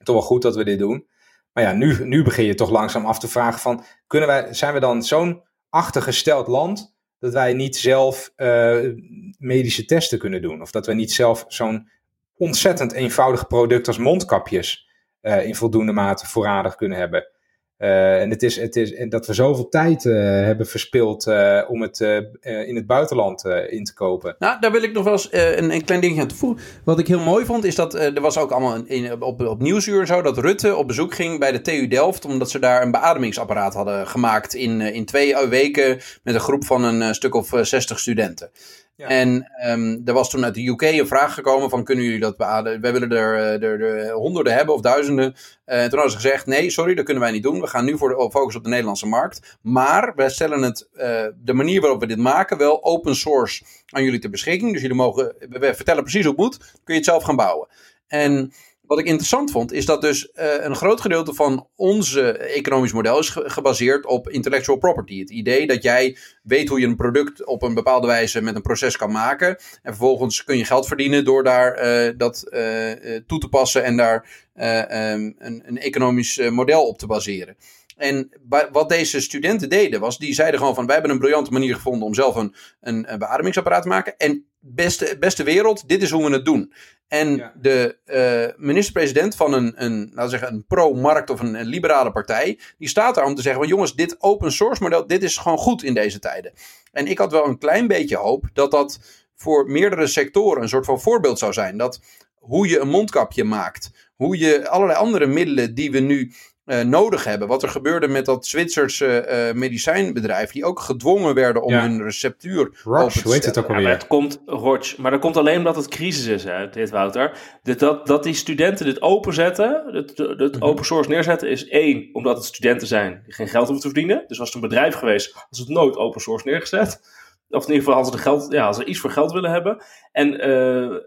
toch 0.03 0.15
wel 0.15 0.23
goed 0.23 0.41
dat 0.41 0.55
we 0.55 0.63
dit 0.63 0.79
doen. 0.79 1.07
Maar 1.53 1.63
ja, 1.63 1.71
nu, 1.71 2.05
nu 2.05 2.23
begin 2.23 2.45
je 2.45 2.55
toch 2.55 2.69
langzaam 2.69 3.05
af 3.05 3.19
te 3.19 3.27
vragen 3.27 3.59
van, 3.59 3.83
kunnen 4.07 4.27
wij, 4.27 4.53
zijn 4.53 4.73
we 4.73 4.79
dan 4.79 5.03
zo'n 5.03 5.43
achtergesteld 5.69 6.47
land 6.47 6.95
dat 7.19 7.33
wij 7.33 7.53
niet 7.53 7.77
zelf 7.77 8.31
uh, 8.35 8.93
medische 9.37 9.85
testen 9.85 10.19
kunnen 10.19 10.41
doen? 10.41 10.61
Of 10.61 10.71
dat 10.71 10.85
we 10.85 10.93
niet 10.93 11.11
zelf 11.11 11.45
zo'n 11.47 11.89
ontzettend 12.35 12.91
eenvoudig 12.91 13.47
product 13.47 13.87
als 13.87 13.97
mondkapjes 13.97 14.89
uh, 15.21 15.45
in 15.45 15.55
voldoende 15.55 15.91
mate 15.91 16.27
voorradig 16.27 16.75
kunnen 16.75 16.97
hebben? 16.97 17.36
Uh, 17.79 18.21
en 18.21 18.29
het 18.29 18.43
is, 18.43 18.55
het 18.55 18.75
is 18.75 18.93
en 18.93 19.09
dat 19.09 19.27
we 19.27 19.33
zoveel 19.33 19.69
tijd 19.69 20.03
uh, 20.03 20.15
hebben 20.23 20.67
verspild 20.67 21.27
uh, 21.27 21.61
om 21.67 21.81
het 21.81 21.99
in 22.41 22.75
het 22.75 22.87
buitenland 22.87 23.45
in 23.45 23.83
te 23.83 23.93
kopen. 23.93 24.35
Nou, 24.39 24.59
daar 24.59 24.71
wil 24.71 24.83
ik 24.83 24.93
nog 24.93 25.03
wel 25.03 25.13
eens 25.13 25.27
een, 25.31 25.73
een, 25.73 25.83
klein 25.83 26.01
dingetje 26.01 26.21
aan 26.21 26.27
toevoegen. 26.27 26.63
Wat 26.83 26.99
ik 26.99 27.07
heel 27.07 27.19
mooi 27.19 27.45
vond, 27.45 27.63
is 27.63 27.75
dat 27.75 27.93
er 27.93 28.21
was 28.21 28.37
ook 28.37 28.51
allemaal 28.51 28.85
in, 28.85 29.21
op, 29.21 29.41
op 29.41 29.61
Nieuwsuur 29.61 30.05
zo, 30.05 30.21
dat 30.21 30.37
Rutte 30.37 30.75
op 30.75 30.87
bezoek 30.87 31.13
ging 31.13 31.39
bij 31.39 31.51
de 31.51 31.61
TU 31.61 31.87
Delft, 31.87 32.25
omdat 32.25 32.49
ze 32.49 32.59
daar 32.59 32.81
een 32.81 32.91
beademingsapparaat 32.91 33.73
hadden 33.73 34.07
gemaakt 34.07 34.53
in, 34.53 34.81
in 34.81 35.05
twee 35.05 35.47
weken 35.47 35.99
met 36.23 36.33
een 36.33 36.39
groep 36.39 36.65
van 36.65 36.83
een 36.83 37.15
stuk 37.15 37.35
of 37.35 37.49
zestig 37.61 37.99
studenten. 37.99 38.49
En 38.97 39.51
um, 39.65 40.01
er 40.05 40.13
was 40.13 40.29
toen 40.29 40.43
uit 40.43 40.53
de 40.53 40.67
UK 40.67 40.81
een 40.81 41.07
vraag 41.07 41.33
gekomen 41.33 41.69
van 41.69 41.83
kunnen 41.83 42.03
jullie 42.03 42.19
dat 42.19 42.37
beademen? 42.37 42.81
Wij 42.81 42.91
willen 42.91 43.11
er, 43.11 43.35
eh, 43.35 43.69
er, 43.69 43.81
er, 43.81 44.11
honderden 44.11 44.53
hebben 44.53 44.75
of 44.75 44.81
duizenden. 44.81 45.25
Uh, 45.25 45.83
en 45.83 45.89
toen 45.89 45.99
hadden 45.99 46.19
ze 46.19 46.27
gezegd 46.27 46.45
nee, 46.45 46.69
sorry, 46.69 46.95
dat 46.95 47.05
kunnen 47.05 47.23
wij 47.23 47.31
niet 47.31 47.43
doen. 47.43 47.61
We 47.61 47.67
gaan 47.67 47.85
nu 47.85 47.97
voor 47.97 48.09
de 48.09 48.29
focus 48.31 48.55
op 48.55 48.63
de 48.63 48.69
Nederlandse 48.69 49.07
markt. 49.07 49.57
Maar 49.61 50.13
wij 50.15 50.29
stellen 50.29 50.61
het, 50.61 50.87
uh, 50.93 51.01
de 51.43 51.53
manier 51.53 51.81
waarop 51.81 51.99
we 51.99 52.07
dit 52.07 52.17
maken 52.17 52.57
wel 52.57 52.83
open 52.83 53.15
source 53.15 53.63
aan 53.89 54.03
jullie 54.03 54.19
ter 54.19 54.29
beschikking. 54.29 54.71
Dus 54.71 54.81
jullie 54.81 54.95
mogen, 54.95 55.35
we 55.49 55.75
vertellen 55.75 56.03
precies 56.03 56.25
hoe 56.25 56.33
het 56.33 56.41
moet. 56.41 56.57
Kun 56.57 56.93
je 56.93 56.93
het 56.93 57.05
zelf 57.05 57.23
gaan 57.23 57.35
bouwen. 57.35 57.67
En 58.07 58.53
wat 58.87 58.99
ik 58.99 59.05
interessant 59.05 59.51
vond, 59.51 59.71
is 59.71 59.85
dat 59.85 60.01
dus 60.01 60.29
uh, 60.35 60.53
een 60.59 60.75
groot 60.75 61.01
gedeelte 61.01 61.33
van 61.33 61.67
onze 61.75 62.31
economisch 62.31 62.93
model 62.93 63.19
is 63.19 63.29
gebaseerd 63.29 64.05
op 64.05 64.29
intellectual 64.29 64.77
property. 64.77 65.19
Het 65.19 65.29
idee 65.29 65.67
dat 65.67 65.83
jij 65.83 66.17
weet 66.43 66.69
hoe 66.69 66.79
je 66.79 66.85
een 66.85 66.95
product 66.95 67.45
op 67.45 67.61
een 67.61 67.73
bepaalde 67.73 68.07
wijze 68.07 68.41
met 68.41 68.55
een 68.55 68.61
proces 68.61 68.97
kan 68.97 69.11
maken. 69.11 69.49
En 69.49 69.57
vervolgens 69.81 70.43
kun 70.43 70.57
je 70.57 70.65
geld 70.65 70.87
verdienen 70.87 71.25
door 71.25 71.43
daar 71.43 71.85
uh, 71.85 72.13
dat 72.17 72.47
uh, 72.49 72.91
toe 73.27 73.39
te 73.39 73.47
passen 73.49 73.83
en 73.83 73.97
daar 73.97 74.45
um, 74.55 75.35
een, 75.37 75.63
een, 75.65 75.77
economisch 75.77 76.49
model 76.49 76.87
op 76.87 76.97
te 76.97 77.07
baseren. 77.07 77.57
En 77.97 78.29
wat 78.71 78.89
deze 78.89 79.21
studenten 79.21 79.69
deden 79.69 79.99
was, 79.99 80.17
die 80.17 80.33
zeiden 80.33 80.59
gewoon 80.59 80.75
van 80.75 80.85
wij 80.85 80.93
hebben 80.93 81.11
een 81.11 81.19
briljante 81.19 81.51
manier 81.51 81.75
gevonden 81.75 82.07
om 82.07 82.13
zelf 82.13 82.35
een, 82.35 82.55
een, 82.81 83.11
een 83.11 83.19
beademingsapparaat 83.19 83.81
te 83.81 83.87
maken. 83.87 84.17
En 84.17 84.46
beste, 84.59 85.17
beste 85.19 85.43
wereld, 85.43 85.87
dit 85.87 86.01
is 86.01 86.11
hoe 86.11 86.25
we 86.25 86.31
het 86.31 86.45
doen. 86.45 86.73
En 87.07 87.51
de 87.61 87.97
uh, 88.05 88.65
minister-president 88.65 89.35
van 89.35 89.53
een, 89.53 89.73
een, 89.75 89.99
laten 89.99 90.23
we 90.23 90.29
zeggen, 90.29 90.53
een 90.53 90.65
pro-markt 90.65 91.29
of 91.29 91.39
een, 91.39 91.53
een, 91.53 91.65
liberale 91.65 92.11
partij, 92.11 92.59
die 92.77 92.87
staat 92.87 93.15
daar 93.15 93.25
om 93.25 93.35
te 93.35 93.41
zeggen: 93.41 93.61
van 93.61 93.69
jongens, 93.69 93.95
dit 93.95 94.21
open 94.21 94.51
source 94.51 94.83
model, 94.83 95.07
dit 95.07 95.23
is 95.23 95.37
gewoon 95.37 95.57
goed 95.57 95.83
in 95.83 95.93
deze 95.93 96.19
tijden. 96.19 96.53
En 96.91 97.07
ik 97.07 97.17
had 97.17 97.31
wel 97.31 97.45
een 97.45 97.57
klein 97.57 97.87
beetje 97.87 98.17
hoop 98.17 98.45
dat 98.53 98.71
dat 98.71 98.99
voor 99.35 99.69
meerdere 99.69 100.07
sectoren 100.07 100.61
een 100.61 100.69
soort 100.69 100.85
van 100.85 101.01
voorbeeld 101.01 101.39
zou 101.39 101.53
zijn. 101.53 101.77
Dat 101.77 101.99
hoe 102.35 102.67
je 102.67 102.79
een 102.79 102.89
mondkapje 102.89 103.43
maakt, 103.43 104.11
hoe 104.15 104.37
je 104.37 104.69
allerlei 104.69 104.99
andere 104.99 105.25
middelen 105.25 105.75
die 105.75 105.91
we 105.91 105.99
nu 105.99 106.33
uh, 106.67 106.81
nodig 106.81 107.23
hebben. 107.23 107.47
Wat 107.47 107.63
er 107.63 107.69
gebeurde 107.69 108.07
met 108.07 108.25
dat 108.25 108.45
Zwitserse 108.45 109.27
uh, 109.29 109.59
medicijnbedrijf, 109.59 110.51
die 110.51 110.65
ook 110.65 110.79
gedwongen 110.79 111.33
werden 111.33 111.63
om 111.63 111.73
hun 111.73 112.03
receptuur 112.03 112.69
Roche, 112.83 113.19
te 113.19 113.23
hoe 113.23 113.33
heet 113.33 113.45
het 113.45 113.57
ook 113.57 113.67
alweer? 113.67 113.81
Ja, 113.81 113.87
maar 113.87 113.97
het 113.97 114.07
komt, 114.07 114.41
Roche, 114.45 115.01
maar 115.01 115.11
dat 115.11 115.19
komt 115.19 115.37
alleen 115.37 115.57
omdat 115.57 115.75
het 115.75 115.87
crisis 115.87 116.25
is, 116.25 116.43
hè, 116.43 116.69
dit 116.69 116.89
Wouter. 116.89 117.37
Dat, 117.63 117.79
dat, 117.79 118.07
dat 118.07 118.23
die 118.23 118.33
studenten 118.33 118.85
dit 118.85 119.01
openzetten, 119.01 119.83
het, 119.91 120.17
het 120.17 120.55
mhm. 120.55 120.63
open 120.63 120.85
source 120.85 121.09
neerzetten, 121.09 121.49
is 121.49 121.67
één, 121.67 122.09
omdat 122.13 122.35
het 122.35 122.45
studenten 122.45 122.87
zijn 122.87 123.21
die 123.25 123.33
geen 123.33 123.47
geld 123.47 123.67
hoeven 123.67 123.89
te 123.89 123.93
verdienen. 123.93 124.23
Dus 124.27 124.39
als 124.39 124.53
het 124.53 124.63
een 124.63 124.69
bedrijf 124.69 124.95
geweest, 124.95 125.45
als 125.49 125.59
het 125.59 125.69
nooit 125.69 125.97
open 125.97 126.21
source 126.21 126.47
neergezet. 126.47 127.01
Of 127.49 127.67
in 127.67 127.73
ieder 127.73 127.83
geval 127.83 127.99
als 127.99 128.07
ze, 128.07 128.15
de 128.15 128.21
geld, 128.21 128.51
ja, 128.51 128.65
als 128.65 128.77
ze 128.77 128.85
iets 128.85 128.99
voor 128.99 129.11
geld 129.11 129.31
willen 129.31 129.51
hebben. 129.51 129.83
En 130.11 130.49
uh, 130.49 130.97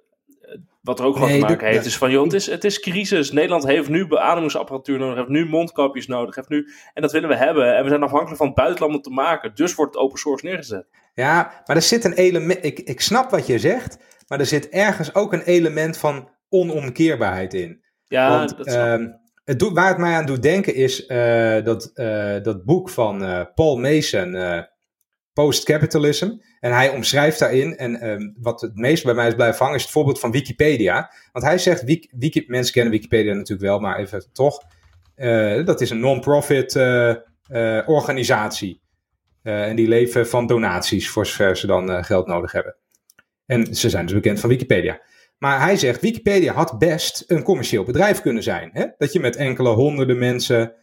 wat 0.80 0.98
er 0.98 1.04
ook 1.04 1.14
gewoon 1.14 1.30
te 1.30 1.38
maken 1.38 1.66
heeft, 1.66 1.86
is 1.86 1.96
van, 1.96 2.10
joh, 2.10 2.24
het 2.24 2.32
is, 2.32 2.46
het 2.46 2.64
is 2.64 2.80
crisis. 2.80 3.32
Nederland 3.32 3.66
heeft 3.66 3.88
nu 3.88 4.06
beademingsapparatuur 4.06 4.98
nodig, 4.98 5.16
heeft 5.16 5.28
nu 5.28 5.48
mondkapjes 5.48 6.06
nodig, 6.06 6.34
heeft 6.34 6.48
nu, 6.48 6.68
en 6.94 7.02
dat 7.02 7.12
willen 7.12 7.28
we 7.28 7.36
hebben. 7.36 7.76
En 7.76 7.82
we 7.82 7.88
zijn 7.88 8.02
afhankelijk 8.02 8.36
van 8.36 8.46
het 8.46 8.56
buitenland 8.56 8.94
om 8.94 9.02
te 9.02 9.10
maken. 9.10 9.54
Dus 9.54 9.74
wordt 9.74 9.94
het 9.94 10.02
open 10.02 10.18
source 10.18 10.46
neergezet. 10.46 10.86
Ja, 11.14 11.62
maar 11.66 11.76
er 11.76 11.82
zit 11.82 12.04
een 12.04 12.12
element, 12.12 12.64
ik, 12.64 12.78
ik 12.78 13.00
snap 13.00 13.30
wat 13.30 13.46
je 13.46 13.58
zegt, 13.58 13.98
maar 14.28 14.40
er 14.40 14.46
zit 14.46 14.68
ergens 14.68 15.14
ook 15.14 15.32
een 15.32 15.42
element 15.42 15.96
van 15.98 16.28
onomkeerbaarheid 16.48 17.54
in. 17.54 17.84
Ja, 18.04 18.38
Want, 18.38 18.56
dat 18.56 18.66
uh, 18.66 19.06
het 19.44 19.58
doet, 19.58 19.72
waar 19.72 19.88
het 19.88 19.98
mij 19.98 20.14
aan 20.14 20.26
doet 20.26 20.42
denken 20.42 20.74
is 20.74 21.08
uh, 21.08 21.64
dat, 21.64 21.90
uh, 21.94 22.42
dat 22.42 22.64
boek 22.64 22.90
van 22.90 23.22
uh, 23.22 23.40
Paul 23.54 23.76
Mason, 23.76 24.36
Post-Capitalism. 25.32 26.30
En 26.60 26.72
hij 26.72 26.88
omschrijft 26.88 27.38
daarin, 27.38 27.76
en 27.76 28.08
um, 28.10 28.36
wat 28.38 28.60
het 28.60 28.74
meest 28.74 29.04
bij 29.04 29.14
mij 29.14 29.26
is 29.26 29.34
blijven 29.34 29.58
hangen, 29.58 29.76
is 29.76 29.82
het 29.82 29.92
voorbeeld 29.92 30.20
van 30.20 30.30
Wikipedia. 30.30 31.12
Want 31.32 31.44
hij 31.44 31.58
zegt, 31.58 31.84
mensen 32.46 32.72
kennen 32.72 32.92
Wikipedia 32.92 33.34
natuurlijk 33.34 33.68
wel, 33.68 33.78
maar 33.78 33.98
even 33.98 34.32
toch. 34.32 34.62
Uh, 35.16 35.64
dat 35.64 35.80
is 35.80 35.90
een 35.90 36.00
non-profit 36.00 36.74
uh, 36.74 37.14
uh, 37.50 37.88
organisatie. 37.88 38.80
en 39.42 39.76
die 39.76 39.88
leven 39.88 40.28
van 40.28 40.46
donaties, 40.46 41.10
voor 41.10 41.26
zover 41.26 41.56
ze 41.56 41.66
dan 41.66 42.04
geld 42.04 42.26
nodig 42.26 42.52
hebben. 42.52 42.76
En 43.46 43.74
ze 43.74 43.90
zijn 43.90 44.06
dus 44.06 44.14
bekend 44.14 44.40
van 44.40 44.48
Wikipedia. 44.48 45.00
Maar 45.38 45.60
hij 45.60 45.76
zegt, 45.76 46.00
Wikipedia 46.00 46.52
had 46.52 46.78
best 46.78 47.24
een 47.26 47.42
commercieel 47.42 47.84
bedrijf 47.84 48.20
kunnen 48.20 48.42
zijn. 48.42 48.70
Hè? 48.72 48.86
Dat 48.98 49.12
je 49.12 49.20
met 49.20 49.36
enkele 49.36 49.68
honderden 49.68 50.18
mensen 50.18 50.74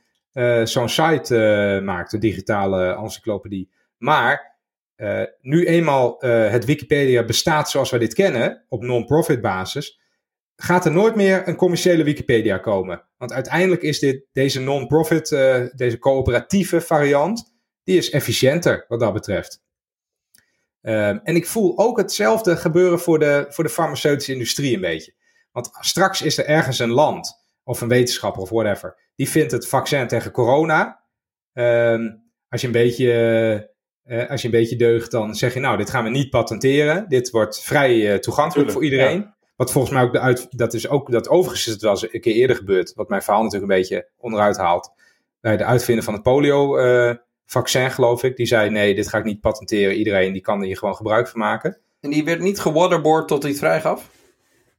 zo'n 0.64 0.90
site 0.90 1.82
maakt, 1.84 2.14
een 2.14 2.20
digitale 2.20 2.96
encyclopedie. 2.96 3.72
Maar 3.98 4.57
uh, 4.98 5.24
nu 5.42 5.66
eenmaal 5.66 6.26
uh, 6.26 6.50
het 6.50 6.66
Wikipedia 6.66 7.26
bestaat 7.26 7.70
zoals 7.70 7.90
wij 7.90 8.00
dit 8.00 8.14
kennen, 8.14 8.66
op 8.70 8.84
non-profit 8.84 9.42
basis, 9.42 10.00
gaat 10.56 10.86
er 10.86 10.92
nooit 10.92 11.16
meer 11.16 11.48
een 11.48 11.56
commerciële 11.56 12.04
Wikipedia 12.04 12.58
komen. 12.58 13.08
Want 13.18 13.34
uiteindelijk 13.34 13.82
is 13.82 14.00
dit, 14.00 14.26
deze 14.32 14.62
non-profit, 14.62 15.32
uh, 15.32 15.66
deze 15.76 16.00
coöperatieve 16.00 16.82
variant, 16.82 17.56
die 17.84 17.98
is 17.98 18.10
efficiënter 18.10 18.86
wat 18.88 19.00
dat 19.00 19.14
betreft. 19.14 19.66
Ehm, 20.82 21.20
en 21.24 21.36
ik 21.36 21.48
voel 21.48 21.78
ook 21.78 21.98
hetzelfde 21.98 22.58
gebeuren 22.58 23.00
voor 23.00 23.20
de, 23.20 23.46
voor 23.50 23.64
de 23.64 23.70
farmaceutische 23.70 24.34
industrie 24.34 24.76
een 24.76 24.82
beetje. 24.82 25.14
Want 25.52 25.70
straks 25.80 26.22
is 26.22 26.38
er 26.38 26.46
ergens 26.46 26.80
een 26.80 26.92
land, 26.92 27.46
of 27.64 27.82
een 27.82 27.88
wetenschapper 27.88 28.42
of 28.42 28.50
whatever, 28.50 29.12
die 29.16 29.30
vindt 29.30 29.52
het 29.52 29.68
vaccin 29.68 30.08
tegen 30.08 30.32
corona. 30.32 31.04
Ehm, 31.54 32.10
als 32.50 32.62
je 32.62 32.68
een 32.68 32.74
beetje 32.74 33.76
uh, 34.08 34.30
als 34.30 34.42
je 34.42 34.48
een 34.48 34.54
beetje 34.54 34.76
deugt, 34.76 35.12
dan 35.12 35.36
zeg 35.36 35.54
je 35.54 35.60
nou, 35.60 35.78
dit 35.78 35.90
gaan 35.90 36.04
we 36.04 36.10
niet 36.10 36.30
patenteren. 36.30 37.06
Dit 37.10 37.30
wordt 37.30 37.62
vrij 37.64 37.96
uh, 37.96 38.16
toegankelijk 38.16 38.72
voor 38.72 38.84
iedereen. 38.84 39.34
Wat 39.56 39.72
volgens 39.72 39.94
mij 39.94 40.04
ook 40.04 40.14
de 40.14 40.20
uit, 40.20 40.58
dat 40.58 40.74
is 40.74 40.90
ook, 40.90 41.12
dat 41.12 41.30
overigens 41.30 41.68
is 41.68 41.74
het 41.74 41.82
wel 41.82 41.92
eens 41.92 42.14
een 42.14 42.22
keer 42.22 42.34
eerder 42.34 42.56
gebeurd. 42.56 42.94
Wat 42.96 43.10
mijn 43.10 43.22
verhaal 43.22 43.44
natuurlijk 43.44 43.72
een 43.72 43.78
beetje 43.78 44.08
onderuit 44.18 44.58
haalt. 44.58 44.92
Bij 45.42 45.58
de 45.58 45.64
uitvinder 45.64 46.04
van 46.04 46.14
het 46.14 46.24
polio 46.24 46.80
uh, 46.80 47.14
vaccin, 47.46 47.92
geloof 47.92 48.24
ik. 48.24 48.36
Die 48.36 48.46
zei 48.46 48.70
nee, 48.70 48.96
dit 48.96 49.08
ga 49.08 49.18
ik 49.18 49.24
niet 49.24 49.42
patenteren. 49.42 49.96
Iedereen 49.96 50.34
die 50.34 50.42
kan 50.42 50.64
hier 50.64 50.78
gewoon 50.78 50.96
gebruik 50.96 51.28
van 51.28 51.40
maken. 51.40 51.78
En 52.00 52.10
die 52.10 52.24
werd 52.24 52.40
niet 52.40 52.60
gewaterboard 52.60 53.28
tot 53.28 53.42
hij 53.42 53.52
het 53.52 53.60
vrij 53.60 53.82
gaf? 53.82 54.10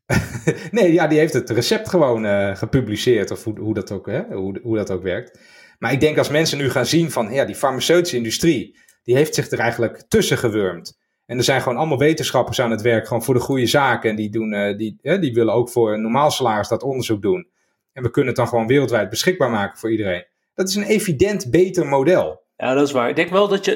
nee, 0.71 0.93
ja, 0.93 1.07
die 1.07 1.19
heeft 1.19 1.33
het 1.33 1.51
recept 1.51 1.89
gewoon 1.89 2.25
uh, 2.25 2.57
gepubliceerd. 2.57 3.31
Of 3.31 3.45
hoe, 3.45 3.59
hoe, 3.59 3.75
dat 3.75 3.93
ook, 3.93 4.07
hè? 4.07 4.23
Hoe, 4.23 4.61
hoe 4.63 4.77
dat 4.77 4.91
ook 4.91 5.03
werkt. 5.03 5.39
Maar 5.79 5.93
ik 5.93 6.01
denk 6.01 6.19
als 6.19 6.29
mensen 6.29 6.59
nu 6.59 6.71
gaan 6.71 6.87
zien 6.87 7.11
van 7.11 7.33
ja, 7.33 7.45
die 7.45 7.55
farmaceutische 7.55 8.17
industrie 8.17 8.77
die 9.09 9.17
heeft 9.17 9.35
zich 9.35 9.51
er 9.51 9.59
eigenlijk 9.59 10.03
tussen 10.09 10.39
gewurmd. 10.39 10.99
En 11.27 11.37
er 11.37 11.45
zijn 11.45 11.61
gewoon 11.61 11.79
allemaal 11.79 11.99
wetenschappers 11.99 12.61
aan 12.61 12.71
het 12.71 12.83
werk, 12.83 13.07
gewoon 13.07 13.23
voor 13.23 13.35
de 13.35 13.41
goede 13.41 13.67
zaken. 13.67 14.11
En 14.11 14.17
die, 14.17 14.31
doen, 14.31 14.53
uh, 14.53 14.77
die, 14.77 14.99
die 15.21 15.35
willen 15.35 15.55
ook 15.55 15.71
voor 15.71 15.93
een 15.93 16.03
normaal 16.03 16.31
salaris 16.31 16.69
dat 16.69 16.83
onderzoek 16.83 17.23
doen. 17.23 17.49
En 17.93 18.03
we 18.03 18.11
kunnen 18.11 18.31
het 18.31 18.39
dan 18.39 18.49
gewoon 18.49 18.67
wereldwijd 18.67 19.11
beschikbaar 19.11 19.51
maken 19.51 19.79
voor 19.79 19.91
iedereen. 19.91 20.27
Dat 20.55 20.69
is 20.69 20.75
een 20.75 20.83
evident 20.83 21.51
beter 21.51 21.87
model. 21.87 22.43
Ja, 22.57 22.75
dat 22.75 22.87
is 22.87 22.93
waar. 22.93 23.09
Ik 23.09 23.17
denk 23.17 23.31
wel 23.31 23.49
dat 23.49 23.65
je. 23.65 23.73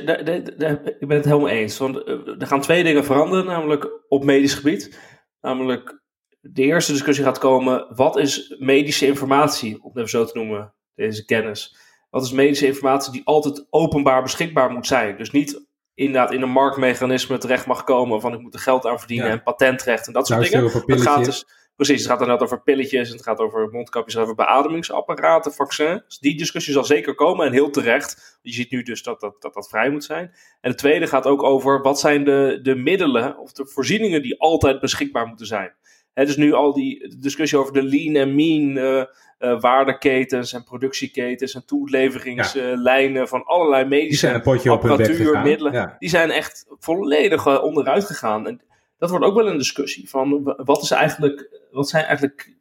ik 1.01 1.09
ben 1.09 1.17
het 1.17 1.25
helemaal 1.25 1.49
eens. 1.49 1.79
Want 1.79 2.05
eh, 2.05 2.15
er 2.39 2.47
gaan 2.47 2.61
twee 2.61 2.85
dingen 2.85 3.05
veranderen, 3.05 3.47
namelijk 3.47 3.89
op 4.09 4.25
medisch 4.25 4.55
gebied. 4.55 4.99
Namelijk, 5.41 6.01
de 6.41 6.63
eerste 6.63 6.93
discussie 6.93 7.25
gaat 7.25 7.39
komen: 7.39 7.87
wat 7.95 8.19
is 8.19 8.57
medische 8.59 9.07
informatie, 9.07 9.83
om 9.83 9.89
het 9.89 9.97
even 9.97 10.11
zo 10.11 10.25
te 10.25 10.39
noemen, 10.39 10.75
deze 10.95 11.25
kennis? 11.25 11.77
Wat 12.13 12.25
is 12.25 12.33
medische 12.33 12.67
informatie 12.67 13.13
die 13.13 13.21
altijd 13.25 13.67
openbaar 13.71 14.23
beschikbaar 14.23 14.71
moet 14.71 14.87
zijn? 14.87 15.17
Dus 15.17 15.31
niet 15.31 15.67
inderdaad 15.95 16.33
in 16.33 16.43
een 16.43 16.51
marktmechanisme 16.51 17.39
terecht 17.39 17.67
mag 17.67 17.85
komen 17.85 18.21
van 18.21 18.33
ik 18.35 18.41
moet 18.41 18.55
er 18.55 18.61
geld 18.61 18.87
aan 18.87 18.99
verdienen 18.99 19.31
en 19.31 19.43
patentrecht 19.43 20.07
en 20.07 20.13
dat 20.13 20.27
soort 20.27 20.51
dingen. 20.51 20.71
Het 20.87 21.01
gaat 21.01 21.25
dus, 21.25 21.47
precies, 21.77 22.01
het 22.01 22.11
gaat 22.11 22.19
dan 22.19 22.39
over 22.39 22.63
pilletjes, 22.63 23.09
het 23.09 23.23
gaat 23.23 23.39
over 23.39 23.69
mondkapjes, 23.71 24.17
over 24.17 24.35
beademingsapparaten, 24.35 25.53
vaccins. 25.53 26.19
Die 26.19 26.37
discussie 26.37 26.73
zal 26.73 26.85
zeker 26.85 27.15
komen 27.15 27.47
en 27.47 27.53
heel 27.53 27.71
terecht. 27.71 28.39
Je 28.43 28.53
ziet 28.53 28.71
nu 28.71 28.83
dus 28.83 29.03
dat 29.03 29.21
dat, 29.21 29.43
dat 29.43 29.55
dat 29.55 29.69
vrij 29.69 29.91
moet 29.91 30.05
zijn. 30.05 30.35
En 30.61 30.71
de 30.71 30.77
tweede 30.77 31.07
gaat 31.07 31.27
ook 31.27 31.43
over 31.43 31.83
wat 31.83 32.01
zijn 32.01 32.25
de, 32.25 32.59
de 32.63 32.75
middelen 32.75 33.39
of 33.39 33.53
de 33.53 33.67
voorzieningen 33.67 34.23
die 34.23 34.41
altijd 34.41 34.81
beschikbaar 34.81 35.27
moeten 35.27 35.47
zijn. 35.47 35.75
Het 36.15 36.29
is 36.29 36.37
nu 36.37 36.53
al 36.53 36.73
die 36.73 37.17
discussie 37.19 37.59
over 37.59 37.73
de 37.73 37.83
lean 37.83 38.15
en 38.15 38.35
mean 38.35 38.77
uh, 38.77 39.05
uh, 39.43 39.61
waardeketens 39.61 40.53
en 40.53 40.65
productieketens 40.65 41.55
en 41.55 41.65
toeleveringslijnen 41.65 43.29
van 43.29 43.45
allerlei 43.45 43.85
medische 43.85 44.43
apparatuur, 44.71 45.41
middelen. 45.41 45.97
Die 45.99 46.09
zijn 46.09 46.31
echt 46.31 46.67
volledig 46.79 47.47
uh, 47.47 47.63
onderuit 47.63 48.05
gegaan. 48.05 48.47
En 48.47 48.61
dat 48.99 49.11
wordt 49.11 49.25
ook 49.25 49.35
wel 49.35 49.49
een 49.49 49.59
discussie 49.59 50.09
van 50.09 50.55
wat, 50.57 50.83
is 50.83 50.91
eigenlijk, 50.91 51.61
wat 51.71 51.89
zijn 51.89 52.05
eigenlijk 52.05 52.55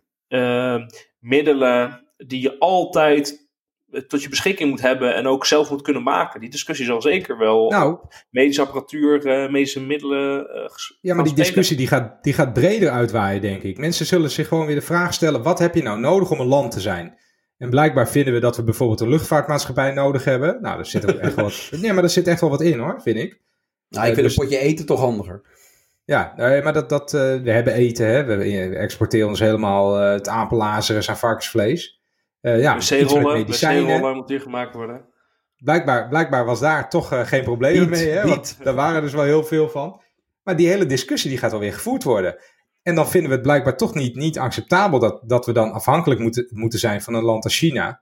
middelen 1.19 2.05
die 2.17 2.41
je 2.41 2.59
altijd 2.59 3.40
tot 4.07 4.23
je 4.23 4.29
beschikking 4.29 4.69
moet 4.69 4.81
hebben 4.81 5.15
en 5.15 5.27
ook 5.27 5.45
zelf 5.45 5.69
moet 5.69 5.81
kunnen 5.81 6.03
maken. 6.03 6.39
Die 6.39 6.49
discussie 6.49 6.85
zal 6.85 7.01
zeker 7.01 7.37
wel 7.37 7.69
nou, 7.69 7.97
medische 8.29 8.61
apparatuur, 8.61 9.25
uh, 9.25 9.51
medische 9.51 9.81
middelen. 9.81 10.47
Uh, 10.55 10.69
ja, 11.01 11.15
maar 11.15 11.23
die 11.23 11.33
discussie 11.33 11.77
die 11.77 11.87
gaat, 11.87 12.23
die 12.23 12.33
gaat 12.33 12.53
breder 12.53 12.89
uitwaaien, 12.89 13.41
denk 13.41 13.63
ik. 13.63 13.77
Mensen 13.77 14.05
zullen 14.05 14.31
zich 14.31 14.47
gewoon 14.47 14.65
weer 14.65 14.75
de 14.75 14.81
vraag 14.81 15.13
stellen: 15.13 15.43
wat 15.43 15.59
heb 15.59 15.75
je 15.75 15.83
nou 15.83 15.99
nodig 15.99 16.31
om 16.31 16.39
een 16.39 16.47
land 16.47 16.71
te 16.71 16.79
zijn? 16.79 17.17
En 17.57 17.69
blijkbaar 17.69 18.09
vinden 18.09 18.33
we 18.33 18.39
dat 18.39 18.55
we 18.55 18.63
bijvoorbeeld 18.63 18.99
een 18.99 19.09
luchtvaartmaatschappij 19.09 19.93
nodig 19.93 20.23
hebben. 20.23 20.61
Nou, 20.61 20.75
daar 20.75 20.85
zit 20.85 21.09
ook 21.09 21.19
echt 21.19 21.35
wel 21.35 21.45
wat. 21.45 21.69
Nee, 21.81 21.93
maar 21.93 22.03
er 22.03 22.09
zit 22.09 22.27
echt 22.27 22.41
wel 22.41 22.49
wat 22.49 22.61
in 22.61 22.79
hoor, 22.79 23.01
vind 23.01 23.17
ik. 23.17 23.39
Nou, 23.89 24.07
ik 24.07 24.13
vind 24.13 24.27
dus, 24.27 24.37
een 24.37 24.43
potje 24.43 24.59
eten 24.59 24.85
toch 24.85 24.99
handiger. 24.99 25.41
Ja, 26.05 26.33
maar 26.37 26.73
dat, 26.73 26.89
dat, 26.89 27.13
uh, 27.13 27.21
we 27.21 27.51
hebben 27.51 27.73
eten, 27.73 28.07
hè? 28.07 28.23
We 28.23 28.75
exporteren 28.75 29.27
ons 29.27 29.39
helemaal 29.39 29.95
het 29.95 30.27
apenlazeren 30.27 31.07
aan 31.07 31.17
varkensvlees. 31.17 32.00
Uh, 32.41 32.61
ja, 32.61 32.77
wc-rollen 32.77 34.15
moet 34.15 34.29
hier 34.29 34.41
gemaakt 34.41 34.73
worden. 34.73 35.05
Blijkbaar, 35.57 36.07
blijkbaar 36.07 36.45
was 36.45 36.59
daar 36.59 36.89
toch 36.89 37.13
uh, 37.13 37.25
geen 37.25 37.43
probleem 37.43 37.89
mee. 37.89 38.09
Hè? 38.09 38.27
Want 38.27 38.57
daar 38.63 38.73
waren 38.73 39.01
dus 39.01 39.13
wel 39.13 39.23
heel 39.23 39.43
veel 39.43 39.69
van. 39.69 40.01
Maar 40.43 40.55
die 40.55 40.67
hele 40.67 40.85
discussie 40.85 41.29
die 41.29 41.39
gaat 41.39 41.53
alweer 41.53 41.73
gevoerd 41.73 42.03
worden. 42.03 42.41
En 42.81 42.95
dan 42.95 43.09
vinden 43.09 43.29
we 43.29 43.35
het 43.35 43.45
blijkbaar 43.45 43.77
toch 43.77 43.93
niet, 43.93 44.15
niet 44.15 44.39
acceptabel 44.39 44.99
dat, 44.99 45.21
dat 45.25 45.45
we 45.45 45.51
dan 45.51 45.71
afhankelijk 45.71 46.19
moeten, 46.19 46.47
moeten 46.49 46.79
zijn 46.79 47.01
van 47.01 47.13
een 47.13 47.23
land 47.23 47.43
als 47.43 47.57
China. 47.57 48.01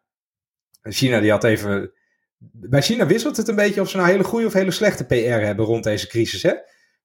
China 0.82 1.20
die 1.20 1.32
had 1.32 1.44
even. 1.44 1.92
Bij 2.38 2.82
China 2.82 3.06
wisselt 3.06 3.38
het 3.38 3.48
een 3.48 3.56
beetje 3.56 3.82
of 3.82 3.90
ze 3.90 3.98
nou 3.98 4.10
hele 4.10 4.24
goede 4.24 4.46
of 4.46 4.54
hele 4.54 4.72
slechte 4.72 5.06
PR 5.06 5.14
hebben 5.16 5.66
rond 5.66 5.84
deze 5.84 6.08
crisis. 6.08 6.44
Hè? 6.44 6.54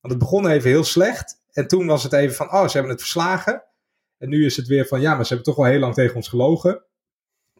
Want 0.00 0.14
het 0.14 0.18
begon 0.18 0.48
even 0.48 0.70
heel 0.70 0.84
slecht. 0.84 1.42
En 1.52 1.66
toen 1.66 1.86
was 1.86 2.02
het 2.02 2.12
even 2.12 2.34
van, 2.34 2.52
oh, 2.52 2.66
ze 2.66 2.72
hebben 2.72 2.90
het 2.90 3.00
verslagen. 3.00 3.64
En 4.18 4.28
nu 4.28 4.44
is 4.44 4.56
het 4.56 4.66
weer 4.66 4.86
van, 4.86 5.00
ja, 5.00 5.14
maar 5.14 5.26
ze 5.26 5.34
hebben 5.34 5.54
toch 5.54 5.62
wel 5.64 5.72
heel 5.72 5.80
lang 5.80 5.94
tegen 5.94 6.16
ons 6.16 6.28
gelogen 6.28 6.84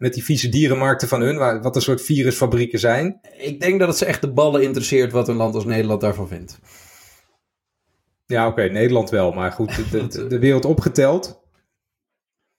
met 0.05 0.15
die 0.15 0.25
vieze 0.25 0.49
dierenmarkten 0.49 1.09
van 1.09 1.21
hun, 1.21 1.37
waar, 1.37 1.63
wat 1.63 1.77
een 1.77 1.83
soort 1.83 2.03
virusfabrieken 2.03 2.79
zijn. 2.79 3.21
Ik 3.37 3.61
denk 3.61 3.79
dat 3.79 3.89
het 3.89 3.97
ze 3.97 4.05
echt 4.05 4.21
de 4.21 4.33
ballen 4.33 4.63
interesseert 4.63 5.13
wat 5.13 5.29
een 5.29 5.37
land 5.37 5.55
als 5.55 5.65
Nederland 5.65 6.01
daarvan 6.01 6.29
vindt. 6.29 6.59
Ja, 8.27 8.47
oké, 8.47 8.63
Nederland 8.63 9.11
wel, 9.11 9.33
maar 9.33 9.53
goed, 9.53 9.91
de, 9.91 10.27
de, 10.29 10.39
wereld 10.39 10.65
opgeteld. 10.65 11.43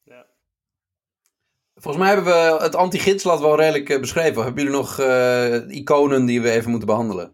Ja. 0.03 0.25
Volgens 1.75 2.03
mij 2.03 2.13
hebben 2.13 2.33
we 2.33 2.57
het 2.63 2.75
anti-gidslat 2.75 3.39
wel 3.39 3.57
redelijk 3.57 3.89
uh, 3.89 3.99
beschreven. 3.99 4.43
Hebben 4.43 4.63
jullie 4.63 4.77
nog 4.77 4.99
uh, 4.99 5.77
iconen 5.77 6.25
die 6.25 6.41
we 6.41 6.51
even 6.51 6.69
moeten 6.69 6.87
behandelen? 6.87 7.33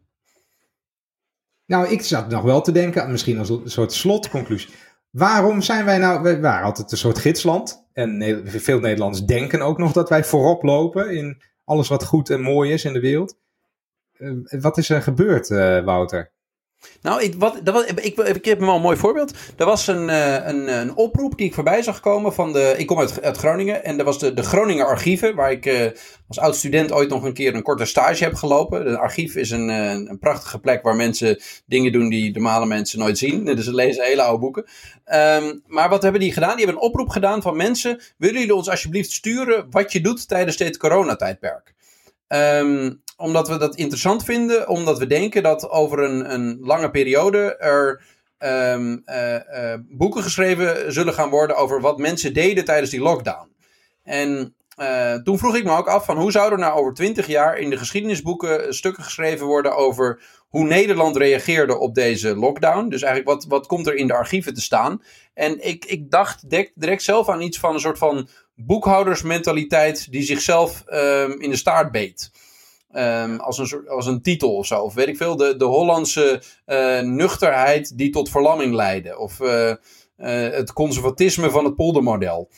Nou, 1.66 1.88
ik 1.88 2.01
zat 2.01 2.30
nog 2.30 2.43
wel 2.43 2.62
te 2.62 2.72
denken, 2.72 3.12
misschien 3.12 3.39
als 3.39 3.49
een 3.49 3.62
soort 3.66 3.93
slotconclusie. 3.93 4.70
Waarom 5.12 5.62
zijn 5.62 5.86
wij 5.86 5.97
nou, 5.97 6.22
we 6.22 6.39
waren 6.39 6.66
altijd 6.66 6.91
een 6.91 6.97
soort 6.97 7.18
gidsland. 7.18 7.88
En 7.93 8.43
veel 8.45 8.80
Nederlanders 8.80 9.26
denken 9.26 9.62
ook 9.62 9.78
nog 9.78 9.91
dat 9.91 10.09
wij 10.09 10.24
voorop 10.24 10.64
lopen 10.64 11.16
in 11.16 11.41
alles 11.64 11.88
wat 11.88 12.05
goed 12.05 12.30
en 12.30 12.41
mooi 12.41 12.72
is 12.72 12.86
in 12.86 12.93
de 12.93 12.99
wereld. 12.99 13.38
Uh, 14.18 14.62
wat 14.62 14.78
is 14.78 14.89
er 14.89 15.01
gebeurd, 15.01 15.47
Wouter? 15.86 16.32
Nou, 17.02 17.22
ik, 17.22 17.36
wat, 17.38 17.60
dat 17.64 17.90
ik, 18.04 18.46
heb 18.46 18.60
wel 18.60 18.76
een 18.76 18.82
mooi 18.82 18.98
voorbeeld. 18.98 19.34
Er 19.58 19.66
was 19.66 19.88
een, 19.88 20.10
eh, 20.10 20.48
een, 20.48 20.68
een 20.68 20.96
oproep 20.96 21.38
die 21.38 21.48
ik 21.48 21.54
voorbij 21.54 21.82
zag 21.82 22.00
komen 22.00 22.34
van 22.34 22.54
de... 22.54 22.74
Ik 22.78 22.88
kom 22.88 23.00
uit, 23.00 23.38
Groningen 23.38 23.84
en 23.84 23.98
dat 23.98 24.06
was 24.06 24.20
de, 24.20 24.34
de 24.34 24.44
Groninger 24.44 24.86
Archieven... 24.86 25.36
waar 25.36 25.52
ik 25.52 25.66
uh, 25.66 25.82
als 26.28 26.40
oud-student 26.40 26.92
ooit 26.92 27.10
nog 27.10 27.24
een 27.24 27.34
keer 27.34 27.56
een 27.56 27.62
korte 27.62 27.86
stage 27.86 28.24
heb 28.24 28.34
gelopen. 28.34 28.84
De 28.84 28.98
archief 28.98 29.36
is 29.36 29.52
een, 29.52 29.70
eh, 29.70 29.90
een, 29.90 30.20
prachtige 30.20 30.60
plek 30.60 30.84
waar 30.84 30.96
mensen 30.96 31.42
dingen 31.66 31.92
doen 31.92 32.10
die 32.10 32.34
normale 32.34 32.66
mensen 32.66 33.00
nooit 33.00 33.18
zien. 33.18 33.46
Dus 33.62 33.66
ze 33.66 33.76
lezen 33.76 34.04
hele 34.04 34.22
oude 34.22 34.40
boeken. 34.40 34.66
Um, 35.14 35.62
maar 35.68 35.90
wat 35.90 36.02
hebben 36.02 36.22
die 36.22 36.34
gedaan? 36.34 36.56
Die 36.56 36.66
hebben 36.66 36.84
een 36.84 36.90
oproep 36.90 37.10
gedaan 37.10 37.42
van 37.42 37.56
mensen... 37.56 38.02
willen 38.18 38.40
jullie 38.40 38.56
ons 38.56 38.70
alsjeblieft 38.70 39.12
sturen 39.12 39.68
wat 39.70 39.92
je 39.92 40.02
doet 40.02 40.28
tijdens 40.28 40.58
dit 40.58 40.78
coronatijdperk? 40.78 41.74
Um, 42.28 43.02
omdat 43.22 43.47
we 43.47 43.57
dat 43.57 43.76
interessant 43.76 44.24
vinden, 44.24 44.67
omdat 44.67 44.97
we 44.97 45.07
denken 45.07 45.43
dat 45.43 45.69
over 45.69 45.99
een, 45.99 46.34
een 46.34 46.57
lange 46.61 46.91
periode 46.91 47.55
er 47.57 48.01
um, 48.39 49.03
uh, 49.05 49.34
uh, 49.34 49.74
boeken 49.89 50.24
geschreven 50.24 50.93
zullen 50.93 51.13
gaan 51.13 51.30
worden 51.30 51.55
over 51.55 51.82
wat 51.82 51.97
mensen 51.97 52.34
deden 52.34 52.65
tijdens 52.65 52.91
die 52.91 53.01
lockdown. 53.01 53.49
En 54.03 54.55
uh, 54.78 55.13
toen 55.13 55.38
vroeg 55.38 55.55
ik 55.55 55.63
me 55.63 55.78
ook 55.78 55.88
af 55.88 56.05
van 56.05 56.17
hoe 56.17 56.32
zouden 56.32 56.59
er 56.59 56.65
nou 56.65 56.80
over 56.80 56.93
twintig 56.93 57.28
jaar 57.28 57.57
in 57.57 57.69
de 57.69 57.78
geschiedenisboeken 57.78 58.74
stukken 58.74 59.03
geschreven 59.03 59.45
worden 59.45 59.76
over 59.76 60.22
hoe 60.49 60.65
Nederland 60.65 61.17
reageerde 61.17 61.78
op 61.78 61.95
deze 61.95 62.36
lockdown. 62.36 62.89
Dus 62.89 63.01
eigenlijk 63.01 63.34
wat, 63.34 63.45
wat 63.49 63.67
komt 63.67 63.88
er 63.88 63.95
in 63.95 64.07
de 64.07 64.13
archieven 64.13 64.53
te 64.53 64.61
staan. 64.61 65.01
En 65.34 65.67
ik, 65.67 65.86
ik 65.86 66.11
dacht 66.11 66.49
direct, 66.76 67.03
zelf 67.03 67.30
aan 67.30 67.41
iets 67.41 67.59
van 67.59 67.74
een 67.74 67.80
soort 67.80 67.97
van 67.97 68.28
boekhoudersmentaliteit 68.55 70.11
die 70.11 70.24
zichzelf 70.24 70.84
um, 70.88 71.41
in 71.41 71.49
de 71.49 71.55
staart 71.55 71.91
beet. 71.91 72.32
Um, 72.94 73.39
als, 73.39 73.58
een, 73.58 73.88
als 73.89 74.06
een 74.06 74.22
titel 74.22 74.56
of 74.56 74.66
zo. 74.66 74.82
Of 74.82 74.94
weet 74.94 75.08
ik 75.08 75.18
veel. 75.18 75.36
De, 75.36 75.56
de 75.58 75.66
Hollandse 75.66 76.42
uh, 76.66 77.02
nuchterheid 77.02 77.98
die 77.98 78.10
tot 78.10 78.30
verlamming 78.30 78.74
leidde. 78.74 79.18
Of 79.18 79.39
uh, 79.39 79.70
uh, 79.70 79.76
het 80.50 80.74
conservatisme 80.74 81.50
van 81.50 81.66
het 81.66 81.76
poldermodel. 81.76 82.50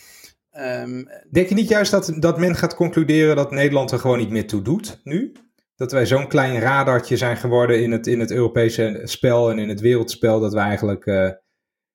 Um, 0.58 1.10
Denk 1.32 1.50
je 1.50 1.56
niet 1.56 1.68
juist 1.68 1.92
dat, 1.92 2.14
dat 2.20 2.40
men 2.40 2.56
gaat 2.56 2.76
concluderen 2.76 3.36
dat 3.36 3.52
Nederland 3.52 3.92
er 3.92 4.00
gewoon 4.00 4.18
niet 4.18 4.30
meer 4.30 4.48
toe 4.48 4.62
doet 4.62 5.00
nu? 5.04 5.32
Dat 5.76 5.92
wij 5.92 6.06
zo'n 6.06 6.28
klein 6.28 6.60
radartje 6.60 7.18
zijn 7.18 7.38
geworden 7.38 7.82
in 7.82 7.92
het, 7.92 8.08
in 8.08 8.20
het 8.20 8.32
Europese 8.32 9.02
spel 9.04 9.52
en 9.52 9.60
in 9.60 9.70
het 9.70 9.80
wereldspel. 9.80 10.40
Dat 10.40 10.54
we 10.54 10.60
eigenlijk. 10.60 11.06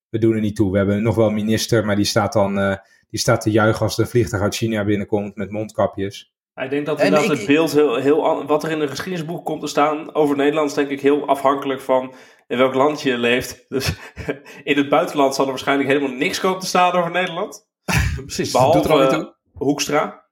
we 0.08 0.18
doen 0.18 0.34
er 0.34 0.40
niet 0.40 0.56
toe. 0.56 0.70
We 0.72 0.78
hebben 0.78 1.02
nog 1.02 1.14
wel 1.14 1.26
een 1.26 1.34
minister, 1.34 1.84
maar 1.84 1.96
die 1.96 2.04
staat 2.04 2.32
dan. 2.32 2.78
die 3.08 3.20
staat 3.20 3.40
te 3.40 3.50
juichen 3.50 3.82
als 3.82 3.96
de 3.96 4.06
vliegtuig 4.06 4.42
uit 4.42 4.54
China 4.54 4.84
binnenkomt 4.84 5.36
met 5.36 5.50
mondkapjes. 5.50 6.32
Ik 6.58 6.70
denk 6.70 6.86
dat 6.86 7.00
inderdaad 7.00 7.28
het 7.28 7.46
beeld 7.46 7.72
heel, 7.72 7.94
heel, 7.96 8.46
wat 8.46 8.62
er 8.62 8.70
in 8.70 8.80
een 8.80 8.88
geschiedenisboek 8.88 9.44
komt 9.44 9.60
te 9.60 9.66
staan 9.66 10.14
over 10.14 10.36
Nederland 10.36 10.68
is 10.68 10.74
denk 10.74 10.88
ik 10.88 11.00
heel 11.00 11.26
afhankelijk 11.26 11.80
van 11.80 12.14
in 12.46 12.58
welk 12.58 12.74
land 12.74 13.02
je 13.02 13.18
leeft. 13.18 13.64
Dus 13.68 13.94
in 14.64 14.76
het 14.76 14.88
buitenland 14.88 15.34
zal 15.34 15.44
er 15.44 15.50
waarschijnlijk 15.50 15.88
helemaal 15.88 16.16
niks 16.16 16.40
komen 16.40 16.60
te 16.60 16.66
staan 16.66 16.92
over 16.92 17.10
Nederland. 17.10 17.68
Precies, 18.16 18.52
Behalve 18.52 18.88
doet 18.88 19.12
er 19.12 19.36
Hoekstra 19.52 20.26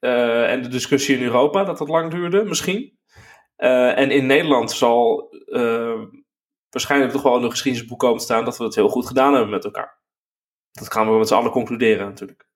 uh, 0.00 0.50
en 0.50 0.62
de 0.62 0.68
discussie 0.68 1.16
in 1.16 1.22
Europa, 1.22 1.64
dat 1.64 1.78
dat 1.78 1.88
lang 1.88 2.10
duurde 2.10 2.44
misschien. 2.44 2.98
Uh, 3.58 3.98
en 3.98 4.10
in 4.10 4.26
Nederland 4.26 4.70
zal 4.70 5.28
uh, 5.46 6.02
waarschijnlijk 6.70 7.12
toch 7.12 7.22
wel 7.22 7.36
in 7.36 7.42
een 7.42 7.50
geschiedenisboek 7.50 7.98
komen 7.98 8.18
te 8.18 8.24
staan 8.24 8.44
dat 8.44 8.56
we 8.56 8.64
het 8.64 8.74
heel 8.74 8.88
goed 8.88 9.06
gedaan 9.06 9.32
hebben 9.32 9.50
met 9.50 9.64
elkaar. 9.64 9.98
Dat 10.70 10.92
gaan 10.92 11.10
we 11.12 11.18
met 11.18 11.28
z'n 11.28 11.34
allen 11.34 11.50
concluderen 11.50 12.06
natuurlijk. 12.06 12.49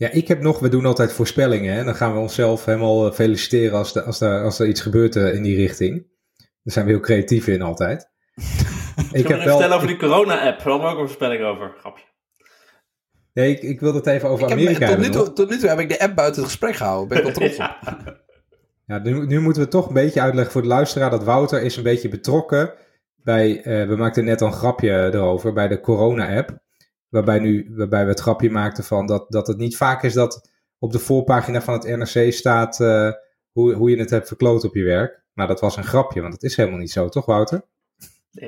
Ja, 0.00 0.10
ik 0.10 0.28
heb 0.28 0.40
nog, 0.40 0.58
we 0.58 0.68
doen 0.68 0.86
altijd 0.86 1.12
voorspellingen. 1.12 1.74
Hè? 1.74 1.84
Dan 1.84 1.94
gaan 1.94 2.12
we 2.12 2.18
onszelf 2.18 2.64
helemaal 2.64 3.06
eh, 3.06 3.12
feliciteren 3.12 3.78
als, 3.78 3.92
de, 3.92 4.02
als, 4.02 4.20
er, 4.20 4.42
als 4.42 4.58
er 4.58 4.66
iets 4.66 4.80
gebeurt 4.80 5.16
uh, 5.16 5.34
in 5.34 5.42
die 5.42 5.56
richting. 5.56 6.06
Daar 6.36 6.72
zijn 6.72 6.84
we 6.84 6.90
heel 6.90 7.00
creatief 7.00 7.46
in 7.46 7.62
altijd. 7.62 8.10
ik 9.12 9.28
heb 9.28 9.42
wel 9.42 9.48
vertellen 9.48 9.76
over 9.76 9.86
die 9.86 9.96
corona-app. 9.96 10.58
Daar 10.58 10.68
hadden 10.68 10.86
we 10.86 10.92
ook 10.92 10.98
een 11.00 11.06
voorspelling 11.06 11.42
over. 11.42 11.74
Grapje. 11.78 12.04
Nee, 13.32 13.50
ik, 13.50 13.62
ik 13.62 13.80
wil 13.80 13.94
het 13.94 14.06
even 14.06 14.28
over 14.28 14.50
Amerika 14.50 14.86
heb, 14.86 14.94
tot, 14.94 15.06
nu 15.06 15.10
toe, 15.12 15.32
tot 15.32 15.50
nu 15.50 15.58
toe 15.58 15.68
heb 15.68 15.78
ik 15.78 15.88
de 15.88 16.00
app 16.00 16.14
buiten 16.14 16.42
het 16.42 16.50
gesprek 16.50 16.74
gehouden. 16.74 17.08
Ben 17.08 17.18
ik 17.18 17.24
wel 17.24 17.32
trots 17.32 17.58
op. 17.58 17.78
ja, 18.86 18.98
nu, 18.98 19.26
nu, 19.26 19.40
moeten 19.40 19.62
we 19.62 19.68
toch 19.68 19.88
een 19.88 19.94
beetje 19.94 20.20
uitleggen 20.20 20.52
voor 20.52 20.62
de 20.62 20.68
luisteraar 20.68 21.10
dat 21.10 21.24
Wouter 21.24 21.62
is 21.62 21.76
een 21.76 21.82
beetje 21.82 22.08
betrokken 22.08 22.72
bij, 23.16 23.56
uh, 23.56 23.88
we 23.88 23.96
maakten 23.96 24.24
net 24.24 24.40
al 24.40 24.46
een 24.46 24.52
grapje 24.52 25.10
erover, 25.12 25.52
bij 25.52 25.68
de 25.68 25.80
corona-app. 25.80 26.58
Waarbij, 27.10 27.38
nu, 27.38 27.72
waarbij 27.76 28.04
we 28.04 28.10
het 28.10 28.20
grapje 28.20 28.50
maakten 28.50 28.84
van 28.84 29.06
dat, 29.06 29.26
dat 29.28 29.46
het 29.46 29.56
niet 29.56 29.76
vaak 29.76 30.02
is 30.02 30.14
dat 30.14 30.50
op 30.78 30.92
de 30.92 30.98
voorpagina 30.98 31.62
van 31.62 31.74
het 31.74 31.96
NRC 31.96 32.32
staat 32.32 32.80
uh, 32.80 33.10
hoe, 33.52 33.74
hoe 33.74 33.90
je 33.90 33.96
het 33.96 34.10
hebt 34.10 34.28
verkloot 34.28 34.64
op 34.64 34.74
je 34.74 34.84
werk. 34.84 35.22
Maar 35.32 35.46
dat 35.46 35.60
was 35.60 35.76
een 35.76 35.84
grapje, 35.84 36.20
want 36.20 36.32
dat 36.32 36.42
is 36.42 36.56
helemaal 36.56 36.78
niet 36.78 36.90
zo, 36.90 37.08
toch 37.08 37.26
Wouter? 37.26 37.62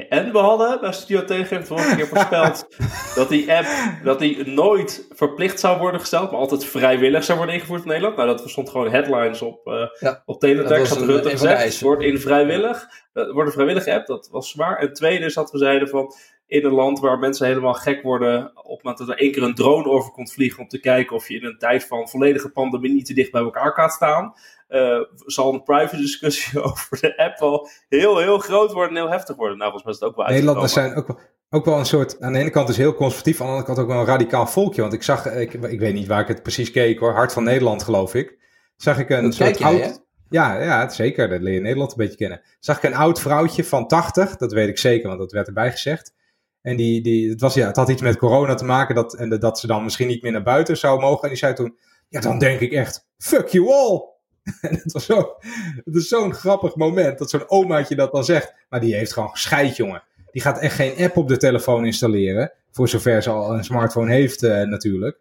En 0.09 0.33
we 0.33 0.39
hadden 0.39 0.81
bij 0.81 0.93
Studio 0.93 1.25
Tegen 1.25 1.67
vorige 1.67 1.97
keer 1.97 2.07
voorspeld 2.07 2.67
dat 3.15 3.29
die 3.29 3.53
app 3.53 3.67
dat 4.05 4.19
die 4.19 4.47
nooit 4.47 5.07
verplicht 5.11 5.61
zou 5.61 5.79
worden 5.79 6.01
gesteld, 6.01 6.31
maar 6.31 6.41
altijd 6.41 6.65
vrijwillig 6.65 7.25
zou 7.25 7.39
worden 7.39 7.55
ingevoerd 7.55 7.83
in 7.83 7.89
Nederland. 7.89 8.17
Nou, 8.17 8.29
dat 8.29 8.51
stond 8.51 8.71
gewoon 8.71 8.91
headlines 8.91 9.43
op, 9.43 9.67
uh, 9.67 9.87
ja, 10.01 10.23
op 10.27 10.41
Teletext. 10.41 10.95
Had 10.95 11.05
Rutte 11.05 11.31
gezegd, 11.31 11.81
wordt 11.81 12.03
in 12.03 12.19
vrijwillig, 12.19 12.89
uh, 13.15 13.33
wordt 13.33 13.49
een 13.49 13.55
vrijwillige 13.55 13.95
app, 13.95 14.07
dat 14.07 14.29
was 14.31 14.51
zwaar. 14.51 14.79
En 14.79 14.93
tweede 14.93 15.25
is 15.25 15.35
dat 15.35 15.51
we 15.51 15.59
zeiden 15.59 15.89
van, 15.89 16.15
in 16.53 16.65
een 16.65 16.73
land 16.73 17.01
waar 17.01 17.19
mensen 17.19 17.47
helemaal 17.47 17.75
gek 17.75 18.03
worden 18.03 18.51
op 18.57 18.75
het 18.75 18.83
moment 18.83 18.99
dat 18.99 19.09
er 19.09 19.19
één 19.19 19.33
keer 19.33 19.43
een 19.43 19.55
drone 19.55 19.89
over 19.89 20.13
komt 20.13 20.33
vliegen 20.33 20.61
om 20.61 20.69
te 20.69 20.81
kijken 20.81 21.17
of 21.17 21.29
je 21.29 21.35
in 21.35 21.45
een 21.45 21.59
tijd 21.59 21.85
van 21.85 22.09
volledige 22.09 22.49
pandemie 22.49 22.93
niet 22.93 23.07
te 23.07 23.15
dicht 23.15 23.31
bij 23.31 23.43
elkaar 23.43 23.73
gaat 23.73 23.93
staan, 23.93 24.35
uh, 24.69 25.01
zal 25.27 25.55
een 25.55 25.63
private 25.63 25.97
discussie 25.97 26.63
over 26.69 27.01
de 27.01 27.17
app 27.17 27.39
wel 27.39 27.69
heel, 27.89 28.19
heel 28.19 28.39
groot 28.39 28.73
worden 28.73 28.97
en 28.97 29.03
heel 29.03 29.11
heftig 29.11 29.37
worden. 29.37 29.59
Nou, 29.59 29.71
volgens 29.71 29.85
mij 29.85 29.93
is 29.93 30.01
het 30.01 30.09
ook 30.09 30.17
wel 30.17 30.35
Nederlanders 30.35 30.73
zijn 30.73 30.95
ook 30.95 31.07
wel, 31.07 31.19
ook 31.51 31.65
wel 31.65 31.79
een 31.79 31.87
soort, 31.87 32.21
aan 32.21 32.33
de 32.33 32.39
ene 32.39 32.51
kant 32.51 32.69
is 32.69 32.77
heel 32.77 32.95
conservatief, 32.95 33.41
aan 33.41 33.47
de 33.47 33.53
andere 33.53 33.67
kant 33.67 33.79
ook 33.79 33.93
wel 33.93 34.01
een 34.01 34.07
radicaal 34.07 34.47
volkje. 34.47 34.81
Want 34.81 34.93
ik 34.93 35.03
zag, 35.03 35.27
ik, 35.27 35.53
ik 35.53 35.81
weet 35.81 35.95
niet 35.95 36.07
waar 36.07 36.21
ik 36.21 36.29
het 36.29 36.43
precies 36.43 36.71
keek 36.71 36.99
hoor, 36.99 37.13
Hart 37.13 37.33
van 37.33 37.45
Nederland 37.45 37.83
geloof 37.83 38.15
ik, 38.15 38.39
zag 38.77 38.99
ik 38.99 39.11
een 39.11 39.33
soort 39.33 39.61
oud... 39.61 40.01
Ja, 40.29 40.63
ja, 40.63 40.89
zeker. 40.89 41.29
Dat 41.29 41.41
leer 41.41 41.55
je 41.55 41.61
Nederland 41.61 41.91
een 41.91 41.97
beetje 41.97 42.17
kennen. 42.17 42.41
Zag 42.61 42.77
ik 42.77 42.83
een 42.83 42.95
oud 42.95 43.21
vrouwtje 43.21 43.65
van 43.65 43.87
80, 43.87 44.37
dat 44.37 44.53
weet 44.53 44.69
ik 44.69 44.79
zeker, 44.79 45.09
want 45.09 45.21
dat 45.21 45.33
werd 45.33 45.47
erbij 45.47 45.71
gezegd. 45.71 46.15
En 46.63 46.77
die, 46.77 47.03
die, 47.03 47.31
het, 47.31 47.41
was, 47.41 47.55
ja, 47.55 47.67
het 47.67 47.77
had 47.77 47.89
iets 47.89 48.03
met 48.03 48.17
corona 48.17 48.55
te 48.55 48.65
maken 48.65 48.95
dat, 48.95 49.15
en 49.15 49.29
dat 49.39 49.59
ze 49.59 49.67
dan 49.67 49.83
misschien 49.83 50.09
niet 50.09 50.23
meer 50.23 50.33
naar 50.33 50.43
buiten 50.43 50.77
zou 50.77 51.01
mogen. 51.01 51.23
En 51.23 51.29
die 51.29 51.39
zei 51.39 51.55
toen, 51.55 51.77
ja, 52.09 52.21
dan 52.21 52.39
denk 52.39 52.61
ik 52.61 52.73
echt, 52.73 53.07
fuck 53.19 53.49
you 53.49 53.73
all. 53.73 54.11
En 54.61 54.75
het 54.75 54.93
was 54.93 55.05
zo, 55.05 55.37
het 55.85 55.95
is 55.95 56.09
zo'n 56.09 56.35
grappig 56.35 56.77
moment 56.77 57.19
dat 57.19 57.31
zo'n 57.31 57.51
omaatje 57.51 57.95
dat 57.95 58.13
dan 58.13 58.25
zegt. 58.25 58.55
Maar 58.69 58.81
die 58.81 58.95
heeft 58.95 59.13
gewoon 59.13 59.31
gescheid, 59.31 59.77
jongen. 59.77 60.03
Die 60.31 60.43
gaat 60.43 60.59
echt 60.59 60.75
geen 60.75 60.97
app 61.05 61.17
op 61.17 61.29
de 61.29 61.37
telefoon 61.37 61.87
installeren. 61.87 62.53
Voor 62.71 62.89
zover 62.89 63.23
ze 63.23 63.31
al 63.31 63.55
een 63.55 63.65
smartphone 63.65 64.13
heeft, 64.13 64.43
uh, 64.43 64.63
natuurlijk. 64.63 65.19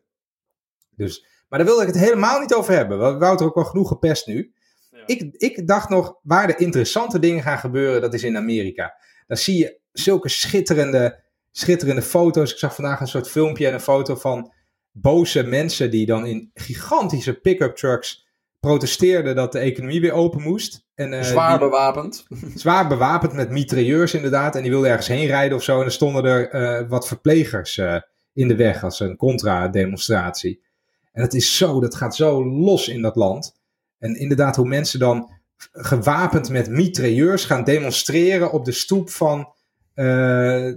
Dus, 0.95 1.25
maar 1.49 1.59
daar 1.59 1.67
wilde 1.67 1.81
ik 1.81 1.93
het 1.93 2.03
helemaal 2.03 2.39
niet 2.39 2.53
over 2.53 2.73
hebben. 2.73 3.19
Wouter 3.19 3.45
ook 3.45 3.55
wel 3.55 3.63
genoeg 3.63 3.87
gepest 3.87 4.27
nu. 4.27 4.53
Ja. 4.91 5.03
Ik, 5.05 5.35
ik 5.37 5.67
dacht 5.67 5.89
nog, 5.89 6.15
waar 6.23 6.47
de 6.47 6.55
interessante 6.55 7.19
dingen 7.19 7.43
gaan 7.43 7.57
gebeuren, 7.57 8.01
dat 8.01 8.13
is 8.13 8.23
in 8.23 8.37
Amerika. 8.37 8.95
Daar 9.27 9.37
zie 9.37 9.57
je 9.57 9.77
zulke 9.91 10.29
schitterende 10.29 11.19
schitterende 11.51 12.01
foto's. 12.01 12.51
Ik 12.51 12.57
zag 12.57 12.75
vandaag 12.75 12.99
een 12.99 13.07
soort 13.07 13.29
filmpje 13.29 13.67
en 13.67 13.73
een 13.73 13.79
foto 13.79 14.15
van 14.15 14.53
boze 14.91 15.43
mensen 15.43 15.91
die 15.91 16.05
dan 16.05 16.25
in 16.25 16.51
gigantische 16.53 17.33
pick-up 17.33 17.75
trucks 17.75 18.29
protesteerden 18.59 19.35
dat 19.35 19.51
de 19.51 19.59
economie 19.59 20.01
weer 20.01 20.11
open 20.11 20.41
moest. 20.41 20.85
En, 20.95 21.13
uh, 21.13 21.23
zwaar 21.23 21.59
bewapend. 21.59 22.25
Zwaar 22.55 22.87
bewapend 22.87 23.33
met 23.33 23.49
mitrailleurs 23.49 24.13
inderdaad. 24.13 24.55
En 24.55 24.61
die 24.61 24.71
wilden 24.71 24.89
ergens 24.89 25.07
heen 25.07 25.27
rijden 25.27 25.57
of 25.57 25.63
zo. 25.63 25.79
En 25.79 25.85
er 25.85 25.91
stonden 25.91 26.23
er 26.23 26.53
uh, 26.81 26.89
wat 26.89 27.07
verplegers 27.07 27.77
uh, 27.77 27.95
in 28.33 28.47
de 28.47 28.55
weg 28.55 28.83
als 28.83 28.99
een 28.99 29.15
contra-demonstratie. 29.15 30.63
En 31.11 31.21
het 31.21 31.33
is 31.33 31.57
zo, 31.57 31.79
dat 31.79 31.95
gaat 31.95 32.15
zo 32.15 32.45
los 32.45 32.87
in 32.87 33.01
dat 33.01 33.15
land. 33.15 33.59
En 33.97 34.15
inderdaad, 34.15 34.55
hoe 34.55 34.67
mensen 34.67 34.99
dan 34.99 35.31
gewapend 35.71 36.49
met 36.49 36.69
mitrailleurs 36.69 37.45
gaan 37.45 37.63
demonstreren 37.63 38.51
op 38.51 38.65
de 38.65 38.71
stoep 38.71 39.09
van 39.09 39.53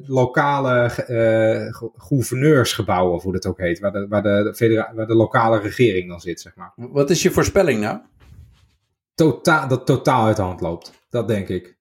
lokale 0.06 1.04
uh, 1.08 1.90
gouverneursgebouwen, 1.96 3.14
of 3.14 3.22
hoe 3.22 3.32
dat 3.32 3.46
ook 3.46 3.58
heet, 3.58 3.78
waar 3.78 3.92
de, 3.92 4.06
waar, 4.08 4.22
de 4.22 4.88
waar 4.94 5.06
de 5.06 5.14
lokale 5.14 5.60
regering 5.60 6.08
dan 6.08 6.20
zit, 6.20 6.40
zeg 6.40 6.54
maar. 6.54 6.72
Wat 6.76 7.10
is 7.10 7.22
je 7.22 7.30
voorspelling 7.30 7.80
nou? 7.80 7.98
Totaal, 9.14 9.68
dat 9.68 9.86
totaal 9.86 10.26
uit 10.26 10.36
de 10.36 10.42
hand 10.42 10.60
loopt. 10.60 10.92
Dat 11.10 11.28
denk 11.28 11.48
ik. 11.48 11.76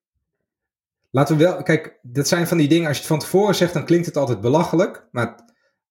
laten 1.12 1.38
we 1.38 1.44
wel, 1.44 1.64
kijk, 1.64 2.00
dat 2.02 2.28
zijn 2.28 2.48
van 2.48 2.58
die 2.58 2.68
dingen, 2.68 2.88
als 2.88 2.96
je 2.96 3.02
het 3.02 3.12
van 3.12 3.20
tevoren 3.20 3.56
zegt, 3.56 3.74
dan 3.74 3.86
klinkt 3.86 4.06
het 4.06 4.18
altijd 4.18 4.42
belachelijk. 4.42 5.08
Maar 5.12 5.40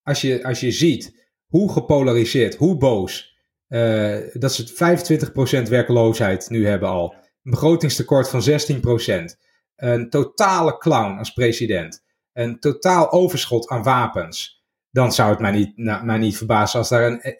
als 0.03 0.21
je, 0.21 0.43
als 0.43 0.59
je 0.59 0.71
ziet 0.71 1.29
hoe 1.47 1.71
gepolariseerd, 1.71 2.55
hoe 2.55 2.77
boos, 2.77 3.37
uh, 3.69 4.17
dat 4.33 4.53
ze 4.53 5.63
25% 5.65 5.69
werkloosheid 5.69 6.49
nu 6.49 6.67
hebben 6.67 6.89
al. 6.89 7.15
Een 7.43 7.51
begrotingstekort 7.51 8.29
van 8.29 8.41
16%. 8.41 9.42
Een 9.75 10.09
totale 10.09 10.77
clown 10.77 11.17
als 11.17 11.33
president. 11.33 12.03
Een 12.33 12.59
totaal 12.59 13.11
overschot 13.11 13.69
aan 13.69 13.83
wapens. 13.83 14.63
Dan 14.91 15.11
zou 15.11 15.29
het 15.29 15.39
mij 15.39 15.51
niet, 15.51 15.77
nou, 15.77 16.05
mij 16.05 16.17
niet 16.17 16.37
verbazen 16.37 16.79
als 16.79 16.89
daar 16.89 17.07
een 17.07 17.37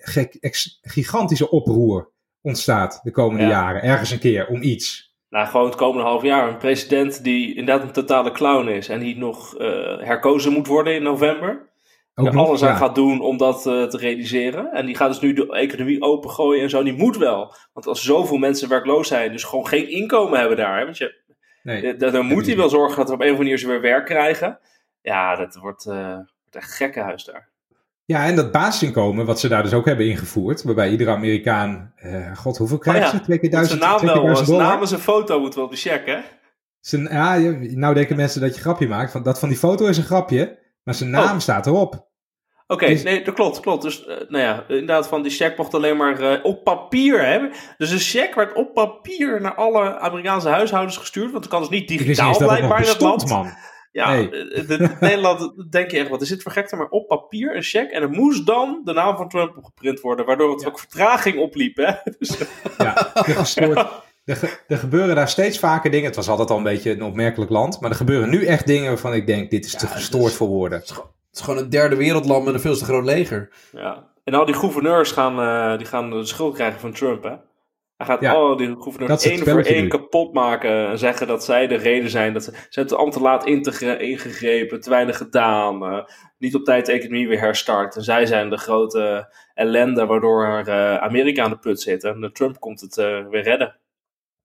gigantische 0.81 1.49
oproer 1.49 2.11
ontstaat 2.41 2.99
de 3.03 3.11
komende 3.11 3.45
jaren. 3.45 3.81
Ergens 3.81 4.11
een 4.11 4.19
keer 4.19 4.47
om 4.47 4.61
iets. 4.61 5.15
Nou, 5.29 5.47
gewoon 5.47 5.65
het 5.65 5.75
komende 5.75 6.03
half 6.03 6.21
jaar. 6.21 6.47
Een 6.47 6.57
president 6.57 7.23
die 7.23 7.55
inderdaad 7.55 7.87
een 7.87 7.93
totale 7.93 8.31
clown 8.31 8.67
is 8.67 8.89
en 8.89 8.99
die 8.99 9.17
nog 9.17 9.59
uh, 9.59 9.67
herkozen 9.99 10.53
moet 10.53 10.67
worden 10.67 10.95
in 10.95 11.03
november. 11.03 11.71
Ook 12.15 12.27
er 12.27 12.37
alles 12.37 12.63
aan 12.63 12.77
gaat 12.77 12.95
doen 12.95 13.21
om 13.21 13.37
dat 13.37 13.65
uh, 13.65 13.83
te 13.83 13.97
realiseren. 13.97 14.71
En 14.71 14.85
die 14.85 14.95
gaat 14.95 15.09
dus 15.09 15.19
nu 15.19 15.33
de 15.33 15.53
economie 15.53 16.01
opengooien 16.01 16.63
en 16.63 16.69
zo. 16.69 16.83
Die 16.83 16.93
moet 16.93 17.17
wel. 17.17 17.55
Want 17.73 17.87
als 17.87 18.03
zoveel 18.03 18.37
mensen 18.37 18.69
werkloos 18.69 19.07
zijn, 19.07 19.31
dus 19.31 19.43
gewoon 19.43 19.67
geen 19.67 19.89
inkomen 19.89 20.39
hebben 20.39 20.57
daar. 20.57 20.77
Hè, 20.77 20.83
want 20.83 20.97
je, 20.97 21.22
nee, 21.63 21.95
dan 21.95 22.25
moet 22.25 22.45
hij 22.45 22.55
wel 22.55 22.69
zorgen 22.69 22.97
dat 22.97 23.07
we 23.07 23.13
op 23.13 23.19
een 23.19 23.25
of 23.25 23.31
andere 23.31 23.43
manier 23.43 23.57
ze 23.57 23.67
weer 23.67 23.81
werk 23.81 24.05
krijgen. 24.05 24.59
Ja, 25.01 25.35
dat 25.35 25.55
wordt, 25.55 25.85
uh, 25.85 26.15
wordt 26.15 26.55
echt 26.55 26.75
gekkenhuis 26.75 27.23
daar. 27.23 27.51
Ja, 28.05 28.25
en 28.25 28.35
dat 28.35 28.51
basisinkomen, 28.51 29.25
wat 29.25 29.39
ze 29.39 29.47
daar 29.47 29.63
dus 29.63 29.73
ook 29.73 29.85
hebben 29.85 30.05
ingevoerd, 30.05 30.63
waarbij 30.63 30.89
iedere 30.89 31.11
Amerikaan, 31.11 31.93
uh, 32.05 32.37
god, 32.37 32.57
hoeveel 32.57 32.77
krijgt 32.77 33.05
oh 33.05 33.11
ja, 33.11 33.17
ze? 33.17 33.23
Twee 33.23 33.39
keer 33.39 33.49
duizend, 33.49 33.81
zijn 33.81 33.91
naam 33.91 34.05
wel, 34.05 34.35
zijn 34.35 34.57
naam 34.57 34.81
is 34.81 34.91
een 34.91 34.99
foto, 34.99 35.39
moeten 35.39 35.59
we 35.59 35.65
op 35.65 35.71
de 35.71 35.77
check, 35.77 36.05
hè? 36.05 36.19
Zijn, 36.79 37.03
ja, 37.03 37.37
nou 37.59 37.93
denken 37.93 38.15
mensen 38.15 38.41
dat 38.41 38.55
je 38.55 38.61
grapje 38.61 38.87
maakt. 38.87 39.11
Van, 39.11 39.23
dat 39.23 39.39
van 39.39 39.49
die 39.49 39.57
foto 39.57 39.85
is 39.85 39.97
een 39.97 40.03
grapje, 40.03 40.59
maar 40.83 40.93
zijn 40.93 41.09
naam 41.09 41.33
oh. 41.33 41.39
staat 41.39 41.67
erop. 41.67 42.11
Oké, 42.67 42.85
nee, 42.85 43.23
dat 43.23 43.33
klopt, 43.33 43.59
klopt. 43.59 43.81
Dus, 43.81 44.07
uh, 44.07 44.07
nou 44.07 44.43
ja, 44.43 44.65
inderdaad, 44.67 45.07
van 45.07 45.21
die 45.21 45.31
check 45.31 45.57
mocht 45.57 45.73
alleen 45.73 45.97
maar 45.97 46.21
uh, 46.21 46.45
op 46.45 46.63
papier 46.63 47.25
hebben. 47.25 47.51
Dus 47.77 47.91
een 47.91 47.99
check 47.99 48.35
werd 48.35 48.55
op 48.55 48.73
papier 48.73 49.41
naar 49.41 49.55
alle 49.55 49.99
Amerikaanse 49.99 50.49
huishoudens 50.49 50.97
gestuurd, 50.97 51.31
want 51.31 51.43
het 51.43 51.53
kan 51.53 51.61
dus 51.61 51.69
niet 51.69 51.87
digitaal 51.87 52.37
blijkbaar 52.37 52.81
in 52.81 52.87
het 52.87 53.01
land. 53.01 53.29
Man. 53.29 53.53
Ja, 53.93 54.13
nee. 54.13 54.29
Eh, 54.29 54.67
de, 54.67 54.95
Nederland 54.99 55.71
denk 55.71 55.91
je 55.91 55.97
echt, 55.97 56.09
wat 56.09 56.21
is 56.21 56.29
dit 56.29 56.41
voor 56.41 56.51
gekte? 56.51 56.75
Maar 56.75 56.89
op 56.89 57.07
papier 57.07 57.55
een 57.55 57.63
check 57.63 57.91
en 57.91 58.01
er 58.01 58.09
moest 58.09 58.45
dan 58.45 58.81
de 58.83 58.93
naam 58.93 59.17
van 59.17 59.29
Trump 59.29 59.57
opgeprint 59.57 59.99
worden, 59.99 60.25
waardoor 60.25 60.51
het 60.51 60.67
ook 60.67 60.79
vertraging 60.79 61.37
opliep. 61.37 61.77
Hè? 61.77 61.93
Dus, 62.19 62.37
ja, 62.77 63.11
gestoord. 63.13 63.85
Er, 64.25 64.61
er, 64.67 64.77
gebeuren 64.77 65.15
daar 65.15 65.29
steeds 65.29 65.59
vaker 65.59 65.91
dingen. 65.91 66.05
Het 66.05 66.15
was 66.15 66.27
altijd 66.29 66.49
al 66.49 66.57
een 66.57 66.63
beetje 66.63 66.91
een 66.91 67.03
opmerkelijk 67.03 67.51
land. 67.51 67.81
Maar 67.81 67.89
er 67.89 67.95
gebeuren 67.95 68.29
nu 68.29 68.45
echt 68.45 68.67
dingen 68.67 68.87
waarvan 68.87 69.13
ik 69.13 69.27
denk: 69.27 69.49
dit 69.49 69.65
is 69.65 69.75
te 69.75 69.87
gestoord 69.87 70.33
voor 70.33 70.47
woorden. 70.47 70.79
Het 70.79 70.89
is, 70.89 70.95
gewoon 71.41 71.59
een 71.59 71.69
derde 71.69 71.95
wereldland 71.95 72.45
met 72.45 72.53
een 72.53 72.59
veel 72.59 72.77
te 72.77 72.85
groot 72.85 73.05
leger. 73.05 73.49
Ja. 73.71 74.11
En 74.23 74.33
al 74.33 74.45
die 74.45 74.55
gouverneurs 74.55 75.11
gaan, 75.11 75.39
uh, 75.39 75.77
die 75.77 75.87
gaan 75.87 76.09
de 76.09 76.25
schuld 76.25 76.55
krijgen 76.55 76.79
van 76.79 76.93
Trump. 76.93 77.23
Hè? 77.23 77.33
Hij 77.97 78.05
gaat 78.05 78.21
ja, 78.21 78.41
oh, 78.41 78.57
die 78.57 78.75
gouverneur 78.79 79.23
één 79.23 79.39
voor 79.39 79.61
één 79.61 79.87
kapot 79.87 80.33
maken 80.33 80.87
en 80.87 80.99
zeggen 80.99 81.27
dat 81.27 81.43
zij 81.43 81.67
de 81.67 81.75
reden 81.75 82.09
zijn. 82.09 82.33
Dat 82.33 82.43
ze, 82.43 82.51
ze 82.51 82.79
hebben 82.79 83.03
het 83.03 83.11
te 83.11 83.19
laat 83.19 83.45
ingegrepen, 83.45 84.81
te 84.81 84.89
weinig 84.89 85.17
gedaan, 85.17 85.83
uh, 85.83 86.03
niet 86.37 86.55
op 86.55 86.63
tijd 86.63 86.85
de 86.85 86.91
economie 86.91 87.27
weer 87.27 87.39
herstart. 87.39 87.95
En 87.95 88.03
zij 88.03 88.25
zijn 88.25 88.49
de 88.49 88.57
grote 88.57 89.33
ellende 89.53 90.05
waardoor 90.05 90.63
uh, 90.67 90.95
Amerika 90.95 91.43
aan 91.43 91.49
de 91.49 91.57
put 91.57 91.81
zit. 91.81 92.03
En 92.03 92.29
Trump 92.33 92.59
komt 92.59 92.81
het 92.81 92.95
weer 93.29 93.43
redden. 93.43 93.75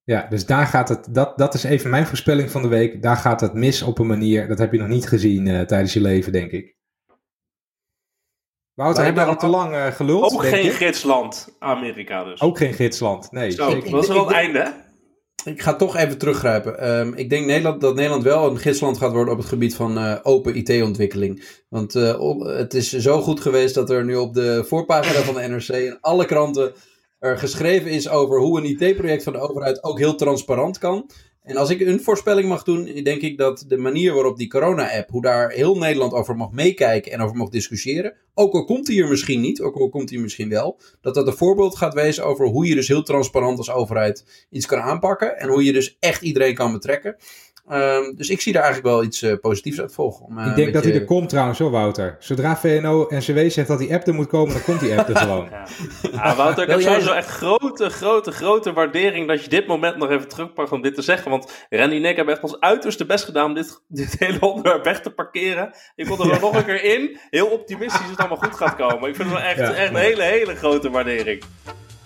Ja, 0.05 0.27
dus 0.31 0.47
daar 0.47 0.67
gaat 0.67 0.89
het, 0.89 1.15
dat, 1.15 1.39
dat 1.39 1.55
is 1.55 1.65
even 1.65 1.91
mijn 1.91 2.07
voorspelling 2.07 2.51
van 2.51 2.63
de 2.63 2.69
week. 2.69 3.03
Daar 3.03 3.17
gaat 3.17 3.41
het 3.41 3.55
mis 3.55 3.83
op 3.83 3.99
een 3.99 4.07
manier, 4.07 4.49
dat 4.49 4.59
heb 4.59 4.73
je 4.73 4.79
nog 4.79 4.89
niet 4.89 5.09
gezien 5.09 5.67
tijdens 5.67 5.93
je 5.93 6.01
leven, 6.01 6.33
denk 6.33 6.51
ik. 6.51 6.78
Wouter, 8.79 9.05
hebben 9.05 9.25
we 9.25 9.31
al 9.31 9.37
te 9.37 9.47
lang 9.47 9.73
uh, 9.73 9.87
geluld? 9.87 10.33
Ook 10.33 10.45
geen 10.45 10.71
gidsland, 10.71 11.57
Amerika 11.59 12.25
dus. 12.25 12.41
Ook 12.41 12.59
geen 12.59 12.73
gidsland, 12.73 13.33
nee. 13.33 13.51
Zo, 13.51 13.71
zeker. 13.71 13.91
dat 13.91 14.03
is 14.03 14.09
wel 14.09 14.27
het 14.27 14.35
einde, 14.35 14.73
Ik 15.45 15.63
ga 15.63 15.75
toch 15.75 15.97
even 15.97 16.19
teruggrijpen. 16.19 16.99
Um, 16.99 17.15
ik 17.15 17.31
denk 17.31 17.47
Nederland, 17.47 17.81
dat 17.81 17.95
Nederland 17.95 18.23
wel 18.23 18.51
een 18.51 18.59
gidsland 18.59 18.99
gaat 18.99 19.13
worden 19.13 19.33
op 19.33 19.39
het 19.39 19.49
gebied 19.49 19.75
van 19.75 19.99
uh, 19.99 20.17
open 20.23 20.57
IT-ontwikkeling. 20.57 21.45
Want 21.69 21.95
uh, 21.95 22.41
het 22.41 22.75
is 22.75 22.93
zo 22.93 23.21
goed 23.21 23.41
geweest 23.41 23.75
dat 23.75 23.91
er 23.91 24.05
nu 24.05 24.17
op 24.17 24.35
de 24.35 24.65
voorpagina 24.67 25.21
van 25.21 25.35
de 25.35 25.49
NRC 25.49 25.69
in 25.69 25.99
alle 26.01 26.25
kranten 26.25 26.73
er 27.19 27.39
geschreven 27.39 27.91
is 27.91 28.09
over 28.09 28.39
hoe 28.39 28.59
een 28.59 28.79
IT-project 28.79 29.23
van 29.23 29.33
de 29.33 29.39
overheid 29.39 29.85
ook 29.85 29.99
heel 29.99 30.15
transparant 30.15 30.79
kan. 30.79 31.11
En 31.49 31.57
als 31.57 31.71
ik 31.71 31.81
een 31.81 32.01
voorspelling 32.01 32.49
mag 32.49 32.63
doen, 32.63 32.85
denk 32.85 33.21
ik 33.21 33.39
dat 33.39 33.65
de 33.69 33.77
manier 33.77 34.15
waarop 34.15 34.37
die 34.37 34.49
corona-app, 34.49 35.11
hoe 35.11 35.23
daar 35.23 35.51
heel 35.51 35.77
Nederland 35.77 36.13
over 36.13 36.37
mag 36.37 36.53
meekijken 36.53 37.13
en 37.13 37.21
over 37.21 37.37
mag 37.37 37.49
discussiëren, 37.49 38.15
ook 38.35 38.55
al 38.55 38.65
komt 38.65 38.87
hij 38.87 38.97
hier 38.97 39.09
misschien 39.09 39.41
niet, 39.41 39.61
ook 39.61 39.77
al 39.77 39.89
komt 39.89 40.11
hij 40.11 40.19
misschien 40.19 40.49
wel, 40.49 40.81
dat 41.01 41.15
dat 41.15 41.27
een 41.27 41.37
voorbeeld 41.37 41.77
gaat 41.77 41.95
wezen 41.95 42.25
over 42.25 42.47
hoe 42.47 42.67
je 42.67 42.75
dus 42.75 42.89
heel 42.89 43.03
transparant 43.03 43.59
als 43.59 43.71
overheid 43.71 44.47
iets 44.51 44.67
kan 44.67 44.81
aanpakken 44.81 45.39
en 45.39 45.49
hoe 45.49 45.65
je 45.65 45.73
dus 45.73 45.97
echt 46.01 46.23
iedereen 46.23 46.55
kan 46.55 46.73
betrekken. 46.73 47.17
Um, 47.73 48.17
dus 48.17 48.29
ik 48.29 48.41
zie 48.41 48.53
daar 48.53 48.63
eigenlijk 48.63 48.95
wel 48.95 49.05
iets 49.05 49.23
uh, 49.23 49.35
positiefs 49.41 49.81
uit 49.81 49.93
volgen. 49.93 50.27
Om, 50.27 50.39
uh, 50.39 50.47
ik 50.47 50.57
denk 50.57 50.73
dat 50.73 50.85
hij 50.85 50.95
er 50.95 51.05
komt 51.05 51.29
trouwens 51.29 51.59
hoor, 51.59 51.71
Wouter. 51.71 52.17
Zodra 52.19 52.57
VNO-NCW 52.57 53.51
zegt 53.51 53.69
dat 53.69 53.79
die 53.79 53.95
app 53.95 54.07
er 54.07 54.15
moet 54.15 54.27
komen, 54.27 54.53
dan 54.53 54.63
komt 54.63 54.81
die 54.81 54.99
app 54.99 55.09
er 55.09 55.17
gewoon. 55.27 55.49
Ja, 55.51 55.67
ja 56.13 56.37
Wouter, 56.37 56.63
ik 56.63 56.71
heb 56.71 56.81
sowieso 56.81 57.13
echt 57.13 57.29
grote, 57.29 57.91
grote, 57.91 58.31
grote 58.31 58.73
waardering 58.73 59.29
dat 59.29 59.43
je 59.43 59.49
dit 59.49 59.67
moment 59.67 59.97
nog 59.97 60.11
even 60.11 60.29
terugpakt 60.29 60.73
om 60.73 60.83
dit 60.83 60.95
te 60.95 61.03
zeggen. 61.03 61.31
Want 61.31 61.67
Randy 61.71 61.97
en 61.97 62.05
ik 62.05 62.17
hebben 62.17 62.35
echt 62.35 62.43
ons 62.43 62.61
uiterste 62.61 63.07
best 63.07 63.25
gedaan 63.25 63.47
om 63.47 63.55
dit, 63.55 63.83
dit 63.89 64.17
hele 64.19 64.41
onderwerp 64.41 64.85
weg 64.85 65.01
te 65.01 65.11
parkeren. 65.11 65.75
Ik 65.95 66.07
kom 66.07 66.21
er 66.21 66.27
ja. 66.27 66.39
nog 66.41 66.55
een 66.55 66.65
keer 66.65 66.85
in. 66.85 67.19
Heel 67.31 67.47
optimistisch 67.47 68.01
dat 68.01 68.11
het 68.11 68.19
allemaal 68.19 68.37
goed 68.37 68.55
gaat 68.55 68.77
komen. 68.77 69.09
Ik 69.09 69.17
vind 69.17 69.31
het 69.31 69.39
wel 69.39 69.49
echt, 69.49 69.61
echt 69.61 69.91
een 69.91 69.97
hele, 69.97 70.23
hele 70.23 70.55
grote 70.55 70.91
waardering. 70.91 71.43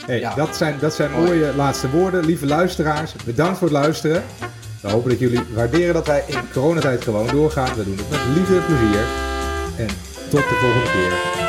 Hey, 0.06 0.32
dat, 0.36 0.56
zijn, 0.56 0.78
dat 0.80 0.94
zijn 0.94 1.10
mooie 1.10 1.54
laatste 1.56 1.90
woorden. 1.90 2.24
Lieve 2.24 2.46
luisteraars, 2.46 3.12
bedankt 3.24 3.58
voor 3.58 3.68
het 3.68 3.76
luisteren. 3.76 4.22
We 4.82 4.90
hopen 4.90 5.10
dat 5.10 5.18
jullie 5.18 5.40
waarderen 5.54 5.94
dat 5.94 6.06
wij 6.06 6.24
in 6.26 6.50
coronatijd 6.52 7.02
gewoon 7.02 7.26
doorgaan. 7.26 7.74
We 7.76 7.84
doen 7.84 7.96
het 7.96 8.10
met 8.10 8.20
liefde 8.34 8.56
en 8.56 8.66
plezier. 8.66 9.04
En 9.76 9.88
tot 10.30 10.40
de 10.40 10.54
volgende 10.60 10.90
keer. 10.90 11.41